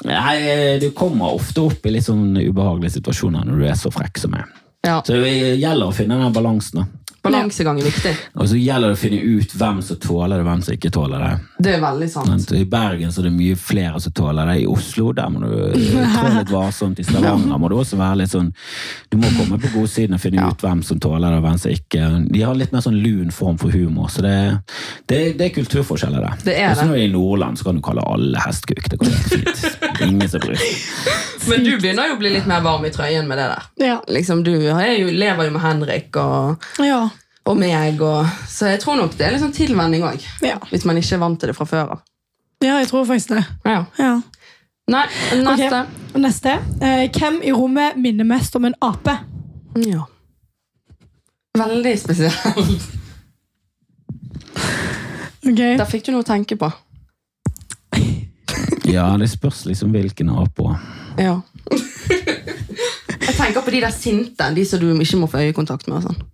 Nei, 0.06 0.78
Du 0.82 0.88
kommer 0.96 1.36
ofte 1.38 1.62
opp 1.68 1.86
i 1.86 1.92
litt 1.94 2.06
sånn 2.08 2.34
ubehagelige 2.36 2.96
situasjoner 2.98 3.46
når 3.46 3.62
du 3.62 3.66
er 3.70 3.78
så 3.78 3.92
frekk 3.94 4.18
som 4.20 4.34
meg. 4.34 4.50
Ja. 4.86 5.00
Så 5.02 5.18
det 5.18 5.34
gjelder 5.58 5.90
å 5.90 5.94
finne 5.94 6.18
den 6.20 6.34
balansen. 6.34 6.86
Balansegang 7.30 7.80
er 7.80 7.86
viktig. 7.88 8.12
Og 8.36 8.48
så 8.50 8.58
gjelder 8.60 8.92
det 8.92 8.96
å 8.96 9.00
finne 9.00 9.20
ut 9.36 9.54
hvem 9.60 9.82
som 9.82 10.00
tåler 10.02 10.36
det, 10.40 10.46
hvem 10.48 10.62
som 10.66 10.74
ikke 10.76 10.90
tåler 10.94 11.24
det. 11.26 11.32
Det 11.66 11.74
er 11.76 11.80
veldig 11.84 12.08
sant. 12.12 12.52
I 12.56 12.64
Bergen 12.76 13.12
så 13.12 13.22
er 13.22 13.28
det 13.28 13.34
mye 13.36 13.56
flere 13.60 14.00
som 14.02 14.12
tåler 14.16 14.50
det. 14.52 14.56
I 14.62 14.66
Oslo 14.70 15.10
der 15.16 15.28
må 15.32 15.42
du 15.44 15.50
trå 15.76 16.28
litt 16.38 16.52
varsomt. 16.54 17.00
I 17.02 17.06
Stavanger 17.08 17.58
må 17.62 17.70
du 17.72 17.76
også 17.80 17.98
være 18.00 18.20
litt 18.22 18.32
sånn 18.32 18.52
Du 19.12 19.16
må 19.20 19.30
komme 19.38 19.58
på 19.62 19.70
godsiden 19.74 20.14
og 20.18 20.22
finne 20.22 20.42
Ja. 20.42 20.50
ut 20.52 20.60
hvem 20.62 20.82
som 20.84 21.00
tåler 21.00 21.30
det, 21.32 21.38
og 21.40 21.46
hvem 21.46 21.58
som 21.62 21.70
ikke. 21.72 22.08
De 22.32 22.42
har 22.44 22.54
litt 22.58 22.72
mer 22.74 22.84
sånn 22.84 22.98
lun 23.02 23.30
form 23.32 23.56
for 23.60 23.70
humor, 23.72 24.08
så 24.12 24.22
det, 24.24 24.34
det, 25.08 25.20
det 25.38 25.46
er 25.50 25.54
kulturforskjeller 25.56 26.20
der. 26.26 26.36
Det 26.44 26.56
er 26.60 26.74
det. 26.74 26.84
når 26.86 26.92
du 26.92 27.00
er 27.00 27.06
i 27.06 27.12
Nordland, 27.12 27.58
så 27.58 27.64
kan 27.70 27.78
du 27.78 27.82
kalle 27.86 28.04
alle 28.06 28.42
hestkuk. 28.44 28.84
Det 28.92 28.98
går 29.00 29.12
helt 29.12 29.32
fint. 29.32 30.02
Ingen 30.06 30.28
som 30.28 30.40
bryr. 30.44 30.60
Men 31.48 31.62
du 31.64 31.72
begynner 31.78 32.08
jo 32.10 32.16
å 32.16 32.18
bli 32.20 32.30
litt 32.34 32.46
mer 32.50 32.62
varm 32.64 32.84
i 32.88 32.90
trøyen 32.90 33.28
med 33.30 33.38
det 33.38 33.46
der. 33.52 33.66
Ja. 33.86 33.96
Liksom, 34.10 34.42
du 34.46 34.50
jo, 34.52 34.74
lever 34.74 35.46
jo 35.48 35.52
med 35.54 35.62
Henrik 35.62 36.16
og, 36.20 36.64
Ja. 36.82 37.04
Og 37.46 37.58
meg, 37.58 38.00
og, 38.02 38.26
så 38.50 38.72
jeg 38.72 38.80
tror 38.82 38.98
nok 38.98 39.14
det 39.18 39.26
er 39.26 39.34
litt 39.34 39.42
sånn 39.44 39.54
tilvenning 39.54 40.02
òg. 40.06 40.24
Ja. 40.44 40.58
Hvis 40.72 40.86
man 40.88 40.98
ikke 40.98 41.14
er 41.14 41.22
vant 41.22 41.38
til 41.40 41.52
det 41.52 41.56
fra 41.58 41.66
før 41.68 41.94
av. 41.96 42.02
ja, 42.64 42.78
jeg 42.80 42.88
tror 42.90 43.06
faktisk 43.06 43.36
det. 43.36 43.44
Ja. 43.64 43.84
Ja. 44.00 44.16
Nei, 44.90 45.06
neste. 45.42 45.80
Okay. 45.82 46.20
neste. 46.22 46.52
Eh, 46.82 47.06
hvem 47.14 47.40
i 47.42 47.52
rommet 47.54 47.96
minner 47.98 48.26
mest 48.26 48.54
om 48.58 48.68
en 48.68 48.76
ape? 48.82 49.16
Ja. 49.82 50.04
Veldig 51.58 51.94
spesielt. 51.98 52.86
okay. 55.46 55.74
Der 55.78 55.86
fikk 55.90 56.06
du 56.06 56.12
noe 56.14 56.22
å 56.22 56.28
tenke 56.28 56.58
på. 56.60 56.70
Ja, 58.86 59.08
det 59.18 59.26
spørs 59.32 59.64
liksom 59.66 59.90
hvilken 59.94 60.30
ape. 60.30 60.76
Ja. 61.18 61.40
Jeg 63.26 63.34
tenker 63.34 63.64
på 63.64 63.74
de 63.74 63.82
der 63.82 63.90
sinte, 63.94 64.54
de 64.54 64.64
som 64.64 64.80
du 64.80 64.92
ikke 64.94 65.18
må 65.18 65.26
få 65.30 65.42
øyekontakt 65.42 65.88
med. 65.90 65.98
og 65.98 66.06
sånn. 66.06 66.26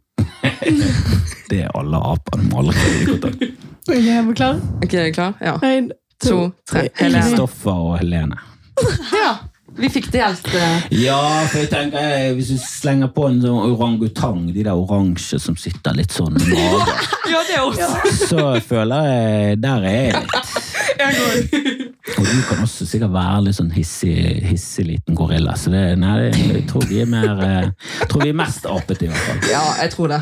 Det 1.52 1.62
er 1.66 1.72
alle 1.76 1.98
apene 2.12 2.42
vi 2.46 2.50
må 2.52 2.62
aldri 2.62 2.78
få 2.78 2.92
øyekontakt. 2.98 3.42
Ok, 3.82 3.96
er 3.98 4.22
vi 4.28 4.34
klar? 4.38 4.60
Ok, 4.82 4.94
er 4.94 5.08
du 5.10 5.16
klar? 5.18 5.34
Ja. 5.42 5.56
En, 5.68 5.90
To, 6.22 6.36
tre. 6.70 6.84
Helene. 7.00 7.22
Kristoffer 7.26 7.70
og 7.88 7.96
Helene. 7.98 8.36
Ja, 9.22 9.32
vi 9.78 9.88
fikk 9.90 10.06
delt 10.14 10.46
uh... 10.54 10.84
Ja, 10.94 11.18
for 11.50 11.58
jeg 11.62 11.68
tenker 11.72 12.04
jeg, 12.04 12.34
Hvis 12.38 12.50
du 12.52 12.58
slenger 12.62 13.10
på 13.14 13.26
en 13.28 13.40
sånn 13.42 13.72
orangutang, 13.72 14.44
de 14.54 14.62
der 14.66 14.76
oransje 14.78 15.40
som 15.42 15.56
sitter 15.58 15.96
litt 15.98 16.12
sånn 16.14 16.36
i 16.38 16.52
magen, 16.52 17.02
Ja, 17.32 17.42
det 17.48 17.56
er 17.58 17.64
også. 17.66 17.88
så 18.30 18.46
føler 18.64 19.08
jeg 19.10 19.60
Der 19.64 19.86
er 19.88 19.98
jeg 20.12 20.22
litt. 20.22 20.61
Og 22.18 22.24
du 22.26 22.38
kan 22.48 22.62
også 22.64 22.86
sikkert 22.88 23.12
være 23.14 23.42
litt 23.46 23.56
sånn 23.58 23.70
hissig, 23.74 24.14
hissig 24.48 24.84
liten 24.88 25.14
gorilla. 25.18 25.54
Så 25.58 25.70
det, 25.72 25.82
nei, 26.02 26.16
jeg 26.32 26.64
tror 26.70 26.86
vi 26.90 27.00
er 27.04 27.08
mer 27.10 27.42
eh, 27.46 27.68
Jeg 28.00 28.08
tror 28.10 28.24
vi 28.24 28.32
er 28.32 28.38
mest 28.40 28.66
apete, 28.70 29.06
i 29.06 29.12
hvert 29.12 29.26
fall. 29.28 29.40
Ja, 29.52 29.62
jeg 29.82 29.92
tror 29.94 30.10
det. 30.12 30.20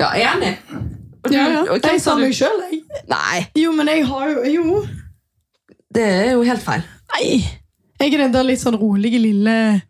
Ja, 0.00 0.08
jeg 0.16 0.24
er 0.24 0.34
enig. 0.38 0.52
Du- 1.28 1.34
ja, 1.34 1.44
ja. 1.52 1.62
Okay, 1.76 1.92
Jeg 1.98 2.00
sa 2.00 2.14
meg 2.16 2.32
sjøl, 2.34 2.62
jeg. 2.70 2.80
Nei, 3.10 3.42
Jo, 3.60 3.72
men 3.76 3.88
jeg 3.92 4.06
har 4.08 4.30
jo 4.32 4.44
Jo. 4.54 4.78
det 5.94 6.06
er 6.08 6.30
jo 6.32 6.42
helt 6.48 6.62
feil. 6.64 6.82
Nei. 7.16 7.26
Jeg 8.00 8.14
er 8.14 8.22
den 8.24 8.32
der 8.32 8.46
litt 8.48 8.60
sånn 8.62 8.78
rolige, 8.80 9.18
lille, 9.20 9.82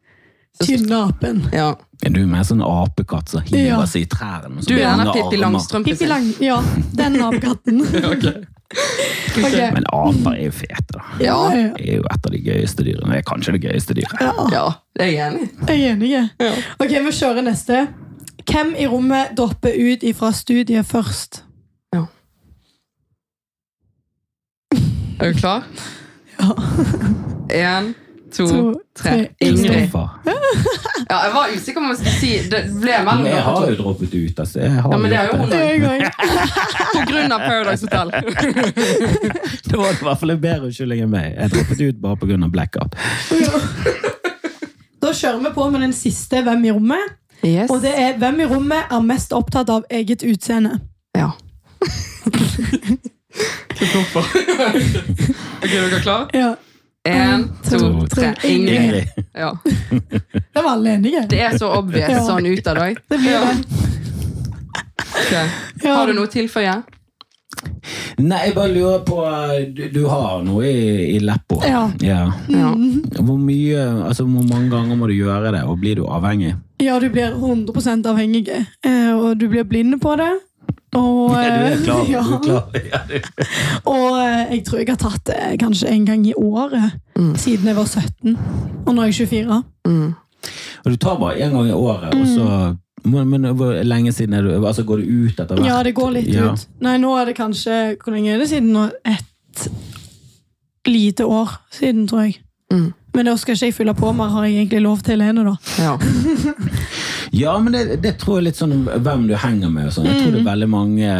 tynne 0.64 1.04
apen. 1.06 1.44
Ja. 1.54 1.74
Er 2.02 2.10
du 2.14 2.22
mer 2.26 2.44
sånn 2.48 2.62
apekatt 2.64 3.28
som 3.28 3.42
hiver 3.44 3.66
Ja. 3.66 3.80
seg 3.86 4.06
i 4.06 4.08
trærne? 4.08 4.62
Du 4.64 4.72
er 4.74 4.78
gjerne 4.86 5.12
Pippi? 5.12 5.36
Langstrømpe 5.42 5.90
Pippi 5.90 5.98
sin. 6.04 6.08
Lang... 6.08 6.30
Ja, 6.40 6.60
den 6.96 7.20
apekatten. 7.20 7.82
Ok. 8.70 9.54
Men 9.74 9.82
aper 9.90 10.36
er 10.36 10.44
jo 10.44 10.52
fete, 10.54 10.92
da. 10.94 11.00
Ja, 11.18 11.34
ja. 11.50 11.72
Det 11.74 11.88
er 11.90 11.96
jo 11.98 12.04
et 12.06 12.26
av 12.28 12.30
de 12.30 12.38
gøyeste 12.38 12.84
dyrene. 12.86 13.08
Det 13.10 13.18
er 13.18 13.24
kanskje 13.26 13.54
det 13.56 13.60
gøyeste 13.64 13.96
dyret. 13.98 14.20
ja. 14.22 14.44
Ja, 14.54 14.62
det 14.94 15.02
er 15.02 15.10
jeg 15.10 15.24
enig 15.26 15.42
i. 15.42 15.48
Jeg 15.66 15.80
er 15.80 15.94
enig. 15.96 16.10
Ja. 16.12 16.52
Ok, 16.78 16.92
vi 16.94 17.12
kjører 17.18 17.42
neste. 17.42 17.80
Hvem 18.46 18.70
i 18.78 18.86
rommet 18.86 19.34
dropper 19.38 19.74
ut 19.74 20.06
ifra 20.06 20.30
studiet 20.32 20.86
først? 20.86 21.42
Ja. 21.94 22.04
Er 25.20 25.32
du 25.34 25.38
klar? 25.42 25.66
Ja. 26.38 26.54
En, 27.50 27.90
to, 28.32 28.46
tre. 28.96 29.10
tre. 29.10 29.28
Ingrid. 29.40 29.90
Ja, 31.10 31.16
jeg 31.24 31.32
var 31.34 31.52
usikker 31.54 31.80
på 31.80 31.84
om 31.84 31.90
jeg 31.90 31.98
skulle 31.98 32.18
si 32.20 32.30
Det 32.50 32.60
ble 32.80 32.98
mellom 33.06 33.26
jeg 33.26 33.42
har 33.42 33.64
jo 33.70 33.76
droppet 33.80 34.14
ut. 34.14 34.40
Altså. 34.42 34.60
Jeg 34.60 34.70
har 34.70 34.92
Ja, 34.92 34.98
men 34.98 35.10
det 35.10 35.18
er 35.18 35.26
jo 35.26 35.36
hun. 35.40 35.48
På 36.94 37.04
grunn 37.10 37.34
av 37.34 37.44
Paradise 37.46 37.86
Hotel. 37.86 38.12
Det 39.70 39.78
var 39.78 39.90
i 39.90 40.04
hvert 40.04 40.20
fall 40.20 40.34
en 40.34 40.42
bedre 40.42 40.68
unnskyldning 40.68 41.04
enn 41.06 41.12
meg. 41.12 41.32
Jeg 41.34 41.54
droppet 41.54 41.82
ut 41.82 42.00
bare 42.02 42.20
på 42.20 42.30
grunn 42.30 42.46
av 42.46 42.52
blackout. 42.54 42.94
Da 45.00 45.12
kjører 45.16 45.42
vi 45.44 45.52
på 45.54 45.68
med 45.72 45.84
den 45.86 45.94
siste 45.96 46.42
Hvem 46.46 46.64
i 46.68 46.72
rommet. 46.76 47.16
Yes. 47.42 47.70
Og 47.70 47.80
det 47.82 47.92
er 47.96 48.18
Hvem 48.20 48.42
i 48.44 48.48
rommet 48.50 48.90
er 48.92 49.04
mest 49.06 49.32
opptatt 49.32 49.70
av 49.72 49.86
eget 49.90 50.22
utseende? 50.26 50.78
Ja. 51.16 51.30
Hvorfor? 53.80 54.26
ok, 55.62 55.72
er 55.72 55.88
dere 55.88 56.00
klar? 56.02 56.26
Ja. 56.36 56.54
En, 57.08 57.48
to, 57.64 57.78
to, 57.78 58.06
tre. 58.12 58.34
tre. 58.34 58.48
Ingrid. 58.50 58.80
Ingrid. 58.80 59.08
Ja. 59.34 59.56
Det 60.54 60.62
var 60.62 60.72
alle 60.72 60.90
enige. 60.98 61.22
Det 61.30 61.40
er 61.40 61.56
så 61.58 61.70
obvious 61.78 62.10
Ja. 62.10 62.20
sånn 62.26 62.46
ut 62.46 62.66
av 62.66 62.76
deg. 62.76 62.98
Det 63.08 63.18
blir 63.18 63.32
Ja. 63.32 63.40
det. 63.40 63.56
Okay. 65.20 65.46
Har 65.90 66.06
du 66.06 66.12
noe 66.12 66.26
å 66.28 66.30
tilføye? 66.30 66.74
Nei, 68.20 68.38
jeg 68.46 68.54
bare 68.54 68.72
lurer 68.72 69.00
på 69.04 69.16
Du, 69.74 69.82
du 69.92 70.04
har 70.08 70.42
noe 70.44 70.64
i, 70.68 71.16
i 71.16 71.18
leppa. 71.24 71.58
Ja. 71.66 71.82
ja. 72.04 72.20
Ja. 72.52 72.70
Hvor 73.20 73.38
mye, 73.40 73.80
altså 74.06 74.24
hvor 74.28 74.44
mange 74.48 74.70
ganger 74.70 74.96
må 75.00 75.08
du 75.10 75.14
gjøre 75.16 75.52
det, 75.56 75.64
og 75.64 75.80
blir 75.82 75.96
du 76.00 76.04
avhengig? 76.06 76.54
Ja, 76.80 76.98
du 77.00 77.08
blir 77.12 77.32
100 77.36 78.06
avhengig, 78.08 78.48
eh, 78.50 79.12
og 79.16 79.38
du 79.40 79.48
blir 79.48 79.64
blinde 79.68 79.98
på 80.00 80.14
det. 80.20 80.30
Og, 80.98 81.30
Ja, 81.30 81.50
du 81.54 81.64
er 81.66 81.84
klar. 81.84 82.04
ja. 82.14 82.22
Du 82.22 82.34
er 82.34 82.40
klar. 82.42 82.64
Ja, 82.90 83.00
du. 83.08 83.44
og 83.86 84.16
eh, 84.18 84.54
jeg 84.56 84.64
tror 84.66 84.78
jeg 84.82 84.88
har 84.90 84.96
tatt 84.98 85.24
det 85.30 85.60
kanskje 85.62 85.88
en 85.92 86.04
gang 86.08 86.26
i 86.26 86.34
året 86.36 86.96
Mm. 87.20 87.34
siden 87.36 87.66
jeg 87.68 87.76
var 87.76 87.84
17. 87.84 88.36
Og 88.86 88.94
nå 88.96 89.02
er 89.02 89.10
jeg 89.10 89.28
24. 89.28 89.62
Mm. 89.86 90.14
Og 90.84 90.92
du 90.92 90.96
tar 90.96 91.18
bare 91.20 91.36
én 91.44 91.52
gang 91.52 91.66
i 91.68 91.74
året, 91.76 92.14
og 92.16 92.26
så 92.26 92.76
men, 93.04 93.28
men 93.28 93.44
hvor 93.56 93.74
lenge 93.84 94.12
siden 94.12 94.34
er 94.38 94.42
du, 94.42 94.66
altså 94.66 94.82
går 94.88 94.96
det 95.02 95.06
ut 95.08 95.40
etter 95.40 95.54
hvert? 95.56 95.66
Ja, 95.68 95.82
det 95.84 95.94
går 95.96 96.10
litt 96.16 96.28
Ja. 96.32 96.52
ut. 96.52 96.64
Nei, 96.80 96.96
nå 97.00 97.12
er 97.20 97.24
det 97.28 97.36
kanskje 97.36 97.96
Hvor 98.02 98.12
lenge 98.16 98.32
er 98.34 98.38
det 98.38 98.48
siden 98.48 98.72
nå? 98.72 98.86
Et 99.04 99.68
lite 100.88 101.24
år 101.28 101.48
siden, 101.76 102.06
tror 102.08 102.22
jeg. 102.24 102.38
Mm. 102.72 102.92
Men 103.14 103.26
da 103.26 103.36
skal 103.36 103.54
ikke 103.54 103.66
jeg 103.66 103.74
fylle 103.74 103.94
på 103.94 104.12
mer, 104.16 104.28
har 104.32 104.44
jeg 104.48 104.56
egentlig 104.62 104.80
lov 104.82 104.98
til 105.04 105.20
ene, 105.20 105.44
da. 105.44 105.54
Ja. 105.78 105.96
Ja, 107.30 107.52
men 107.62 107.72
det, 107.72 108.00
det 108.02 108.16
tror 108.18 108.40
jeg 108.40 108.48
litt 108.48 108.58
sånn 108.58 108.72
hvem 108.88 109.26
du 109.28 109.36
henger 109.38 109.70
med 109.70 109.92
sånn. 109.94 110.08
Jeg 110.10 110.18
tror 110.22 110.32
det 110.34 110.40
er 110.40 110.48
veldig 110.48 110.68
mange 110.70 111.10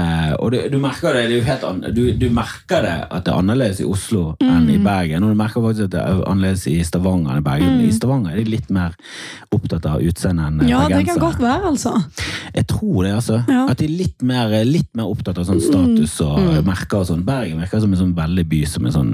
Og 0.41 0.51
du, 0.51 0.57
du 0.73 0.79
merker 0.83 1.15
det, 1.15 1.27
det 1.31 1.41
helt 1.47 1.95
du, 1.95 2.03
du 2.19 2.27
merker 2.35 2.83
det 2.83 2.97
at 3.07 3.27
det 3.27 3.31
er 3.33 3.39
annerledes 3.39 3.83
i 3.85 3.87
Oslo 3.87 4.25
enn 4.43 4.67
i 4.73 4.79
Bergen. 4.83 5.23
Og 5.27 5.35
du 5.35 5.39
merker 5.39 5.63
faktisk 5.63 5.87
at 5.87 5.95
det 5.95 6.03
er 6.03 6.25
annerledes 6.27 6.67
i 6.71 6.81
Stavanger 6.87 7.37
enn 7.37 7.43
i 7.45 7.47
Bergen. 7.47 7.79
I 7.87 7.93
Stavanger 7.95 8.35
er 8.35 8.43
de 8.43 8.57
litt 8.57 8.73
mer 8.75 8.97
opptatt 9.55 9.87
av 9.87 10.03
utseendet 10.03 10.49
enn 10.51 10.67
Ja, 10.67 10.83
det 10.89 11.05
kan 11.07 11.21
bergensere. 11.21 11.25
godt 11.27 11.45
være, 11.47 11.71
altså. 11.71 11.95
Jeg 12.55 12.67
tror 12.67 13.05
det, 13.05 13.13
altså. 13.15 13.41
Ja. 13.49 13.67
At 13.71 13.79
de 13.79 13.87
er 13.87 13.93
litt 14.01 14.23
mer, 14.27 14.53
litt 14.67 14.89
mer 14.99 15.11
opptatt 15.11 15.39
av 15.39 15.47
sånn 15.49 15.61
status 15.63 16.17
og 16.25 16.41
merker 16.67 17.03
og 17.03 17.07
sånn. 17.11 17.25
Bergen 17.27 17.61
virker 17.63 17.81
som 17.85 17.93
en 17.95 18.01
sånn 18.01 18.15
veldig 18.17 18.45
by 18.51 18.61
som 18.67 18.87
er 18.89 18.95
sånn 18.97 19.13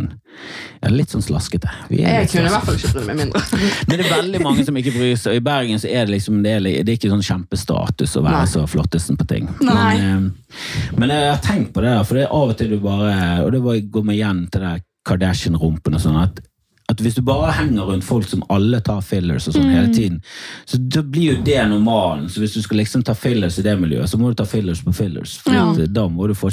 ja, 0.82 0.90
litt 0.92 1.12
sånn 1.12 1.24
slaskete. 1.24 1.68
Vi 1.88 2.02
er 2.04 2.22
Jeg 2.22 2.30
kunne 2.32 2.50
i 2.50 2.54
hvert 2.54 2.66
fall 2.68 2.78
ikke 2.80 2.92
brydd 2.96 3.06
meg 3.10 3.20
mindre. 3.22 3.42
Men 3.88 3.94
det 3.96 4.06
er 4.06 4.12
veldig 4.16 4.40
mange 4.44 4.64
som 4.68 4.76
ikke 4.80 4.94
bryr 4.96 5.14
seg. 5.20 5.32
Og 5.36 5.40
I 5.40 5.44
Bergen 5.46 5.80
så 5.82 5.88
er 5.92 6.08
det 6.08 6.16
liksom 6.16 6.42
det 6.44 6.56
er, 6.58 6.66
det 6.80 6.88
er 6.88 6.98
ikke 6.98 7.12
sånn 7.12 7.24
kjempestatus 7.28 8.16
å 8.20 8.24
være 8.26 8.42
Nei. 8.42 8.50
så 8.56 8.66
flottesten 8.70 9.20
på 9.20 9.28
ting. 9.30 9.48
Nei. 9.64 9.94
Men, 10.00 10.26
eh, 10.32 10.98
men 11.00 11.14
jeg 11.14 11.30
har 11.32 11.40
tenkt 11.44 11.72
på 11.76 11.84
det, 11.84 11.92
der, 11.94 12.04
for 12.08 12.18
det 12.20 12.26
er 12.26 12.34
av 12.40 12.52
og 12.52 12.58
til 12.60 12.74
du 12.74 12.78
bare 12.84 13.14
Og 13.44 13.52
det 13.52 13.62
var- 13.64 13.80
går 13.96 14.04
meg 14.04 14.16
igjen 14.20 14.44
til 14.50 14.60
det 14.66 14.74
Kardashian-rumpen 15.06 15.94
og 15.94 16.00
sånn. 16.02 16.20
at 16.22 16.40
at 16.88 17.00
hvis 17.02 17.16
du 17.16 17.22
bare 17.26 17.50
henger 17.52 17.82
rundt 17.88 18.04
folk 18.06 18.28
som 18.30 18.44
alle 18.52 18.78
tar 18.80 19.00
fillers 19.02 19.48
og 19.48 19.56
sånn 19.56 19.70
hele 19.72 19.88
tiden, 19.94 20.20
så 20.70 20.78
da 20.78 21.02
blir 21.02 21.32
jo 21.34 21.42
det 21.42 21.58
normalen. 21.68 22.28
Så 22.30 22.38
hvis 22.38 22.54
du 22.54 22.60
skal 22.62 22.78
liksom 22.78 23.02
ta 23.02 23.14
fillers 23.18 23.58
i 23.58 23.64
det 23.66 23.74
miljøet, 23.80 24.06
så 24.08 24.20
må 24.20 24.30
du 24.30 24.38
ta 24.38 24.46
fillers 24.46 24.84
på 24.86 24.94
fillers. 24.94 25.36
For 25.42 25.52
Ja. 25.52 25.64
da 25.88 26.06
må 26.08 26.28
du 26.28 26.34
få 26.34 26.46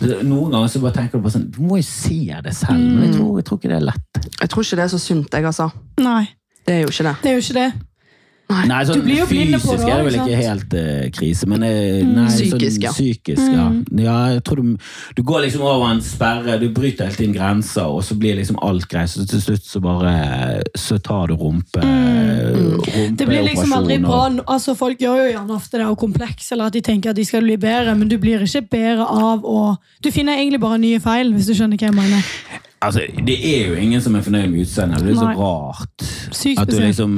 det, 0.00 0.22
Noen 0.22 0.50
ganger 0.52 0.68
så 0.68 0.80
bare 0.80 0.92
tenker 0.94 1.18
du 1.18 1.24
på 1.26 1.30
sånn 1.32 1.50
Du 1.50 1.60
må 1.60 1.76
jo 1.76 1.82
se 1.82 2.36
det 2.44 2.54
selv, 2.54 2.78
men 2.78 3.02
jeg 3.08 3.16
tror, 3.16 3.36
jeg 3.38 3.44
tror 3.44 3.58
ikke 3.58 3.68
det 3.68 3.76
er 3.80 3.86
lett. 3.90 4.22
Jeg 4.40 4.48
tror 4.48 4.62
ikke 4.62 4.76
det 4.76 4.84
er 4.84 4.94
så 4.94 4.98
sunt, 5.00 5.28
jeg, 5.32 5.44
altså. 5.44 5.72
Nei, 5.98 6.28
Det 6.66 6.74
er 6.74 6.80
jo 6.82 6.88
ikke 6.88 7.04
det. 7.10 7.16
det 7.22 7.30
er 7.30 7.34
jo 7.34 7.42
ikke 7.42 7.54
det. 7.60 7.72
Nei, 8.46 8.82
sånn 8.86 9.00
fysisk 9.02 9.66
det 9.82 9.88
er 9.90 9.98
det 9.98 10.06
vel 10.06 10.16
ikke 10.20 10.36
helt 10.38 10.74
uh, 10.78 11.06
krise, 11.14 11.48
men 11.50 11.64
eh, 11.66 12.04
nei, 12.06 12.26
Psykisk, 12.30 12.84
ja. 12.84 12.92
sånn, 12.94 13.08
psykisk, 13.08 13.42
ja. 13.50 13.64
ja. 14.04 14.14
Jeg 14.36 14.44
tror 14.46 14.60
du, 14.62 14.84
du 15.18 15.22
går 15.26 15.42
liksom 15.48 15.64
over 15.66 15.90
en 15.90 16.02
sperre, 16.04 16.54
du 16.62 16.68
bryter 16.74 17.10
helt 17.10 17.24
inn 17.24 17.34
grenser, 17.34 17.90
og 17.90 18.04
så 18.06 18.14
blir 18.18 18.38
liksom 18.38 18.60
alt 18.62 18.86
greit, 18.90 19.10
så 19.10 19.26
til 19.26 19.42
slutt 19.42 19.66
så 19.66 19.82
bare 19.82 20.12
så 20.78 21.00
tar 21.02 21.32
du 21.32 21.40
rumpe, 21.40 21.82
rumpeoperasjon. 21.82 23.16
Det 23.18 23.26
blir 23.26 23.42
liksom 23.48 23.74
aldri 23.80 23.98
bra. 24.04 24.22
Altså, 24.44 24.76
folk 24.78 25.02
gjør 25.02 25.24
jo 25.24 25.26
gjerne 25.32 25.58
ofte 25.58 25.82
det 25.82 25.90
og 25.90 25.98
kompleks, 26.06 26.52
eller 26.54 26.70
at 26.70 26.78
de 26.78 26.84
tenker 26.86 27.10
at 27.10 27.18
de 27.18 27.26
skal 27.26 27.42
bli 27.42 27.58
bedre, 27.60 27.96
men 27.98 28.06
du 28.10 28.14
blir 28.22 28.46
ikke 28.46 28.62
bedre 28.78 29.10
av 29.10 29.42
å 29.42 29.74
Du 30.04 30.12
finner 30.14 30.38
egentlig 30.38 30.62
bare 30.62 30.78
nye 30.78 31.02
feil, 31.02 31.34
hvis 31.34 31.50
du 31.50 31.56
skjønner 31.56 31.80
hva 31.80 31.90
jeg 31.90 31.98
mener. 31.98 32.62
Altså, 32.84 33.00
det 33.26 33.36
er 33.40 33.68
jo 33.70 33.74
ingen 33.80 34.02
som 34.04 34.14
er 34.18 34.22
fornøyd 34.26 34.50
med 34.52 34.60
utseendet, 34.66 35.00
det 35.02 35.14
er 35.14 35.18
så 35.20 35.28
Nei. 35.30 35.36
rart. 35.38 36.02
Sykt 36.36 36.60
At, 36.60 36.66
du 36.68 36.74
spesielt. 36.76 36.86
liksom, 36.90 37.14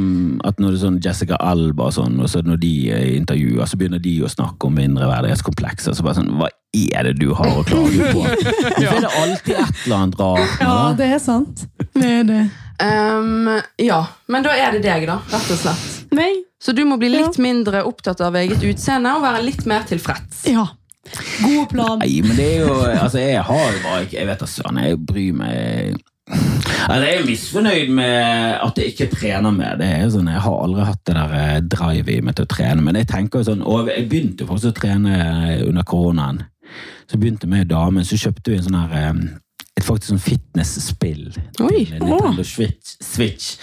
at 0.47 0.61
når 0.63 0.71
det 0.71 0.79
er 0.79 0.85
sånn 0.85 1.01
Jessica 1.05 1.37
Alba 1.43 1.89
og 1.91 1.93
sånn, 1.97 2.15
og 2.23 2.31
så 2.31 2.43
når 2.47 2.61
de 2.63 2.71
er 2.95 3.09
intervjuer, 3.17 3.67
så 3.67 3.77
begynner 3.81 3.99
de 4.05 4.13
å 4.23 4.31
snakke 4.31 4.69
om 4.71 4.77
mindreverdighetskomplekser. 4.79 5.97
Så 5.99 6.07
bare 6.07 6.15
sånn, 6.21 6.31
hva 6.39 6.49
er 6.79 7.09
det 7.11 7.17
du 7.19 7.33
har 7.35 7.51
å 7.59 7.65
klage 7.67 8.11
på? 8.15 8.23
Hvorfor 8.23 8.87
er 8.87 9.03
det 9.03 9.13
alltid 9.25 9.55
et 9.59 9.85
eller 9.85 9.97
annet 9.99 10.19
rart? 10.23 10.57
Ja, 10.63 10.79
med 10.89 10.97
det? 10.97 11.05
det 11.05 11.11
er 11.19 11.23
sant. 11.27 11.67
Det 11.99 12.13
er 12.21 12.25
det. 12.31 12.43
Ehm, 12.85 13.49
ja, 13.83 14.03
men 14.31 14.47
da 14.47 14.55
er 14.55 14.77
det 14.79 14.85
deg, 14.87 15.09
da. 15.11 15.19
Rett 15.33 15.51
og 15.57 15.59
slett. 15.65 15.87
Meg? 16.15 16.45
Så 16.63 16.73
du 16.75 16.85
må 16.87 16.97
bli 16.99 17.11
litt 17.13 17.37
mindre 17.43 17.83
opptatt 17.87 18.21
av 18.25 18.35
eget 18.39 18.63
utseende 18.67 19.13
og 19.19 19.23
være 19.27 19.43
litt 19.47 19.67
mer 19.71 19.85
tilfreds. 19.87 20.45
Ja. 20.51 20.65
God 21.43 21.69
plan. 21.73 21.99
Nei, 22.03 22.21
men 22.25 22.37
det 22.39 22.47
er 22.57 22.61
jo 22.67 22.77
Altså, 22.89 23.19
jeg 23.23 23.43
har 23.49 23.67
jo 23.73 23.81
bare 23.85 24.05
ikke 24.05 24.19
Jeg 24.19 24.29
vet 24.29 24.43
da 24.43 24.49
søren, 24.51 24.81
jeg 24.85 25.01
bryr 25.09 25.37
meg 25.39 25.99
Altså, 26.29 27.01
Jeg 27.05 27.15
er 27.17 27.27
misfornøyd 27.27 27.95
med 27.97 28.59
at 28.67 28.79
jeg 28.79 28.93
ikke 28.93 29.09
trener 29.15 29.55
mer. 29.55 29.79
Det 29.81 29.89
er 29.89 30.03
jo 30.05 30.13
sånn, 30.19 30.31
Jeg 30.33 30.45
har 30.45 30.63
aldri 30.65 30.87
hatt 30.89 31.03
det 31.09 31.17
der 31.17 31.35
eh, 31.39 31.59
drive 31.77 32.15
i 32.15 32.21
meg 32.25 32.37
til 32.37 32.45
å 32.45 32.53
trene. 32.53 32.85
Men 32.85 33.01
jeg 33.01 33.09
tenker 33.09 33.41
jo 33.41 33.49
sånn, 33.49 33.65
og 33.65 33.89
jeg 33.89 34.07
begynte 34.11 34.45
jo 34.45 34.51
faktisk 34.51 34.75
å 34.75 34.81
trene 34.83 35.19
under 35.65 35.87
koronaen. 35.89 36.43
Så 37.09 37.17
begynte 37.17 37.49
vi 37.49 37.55
med 37.57 37.71
damen, 37.73 38.05
så 38.05 38.19
kjøpte 38.21 38.53
vi 38.53 38.59
en 38.59 38.67
sånn 38.67 38.81
her 38.83 38.97
eh, 39.01 39.23
et 39.79 39.85
faktisk 39.87 40.11
sånn 40.11 40.23
fitnessspill 40.23 41.29
Nintendo 41.61 42.43
Switch, 42.47 42.97
Switch. 43.05 43.57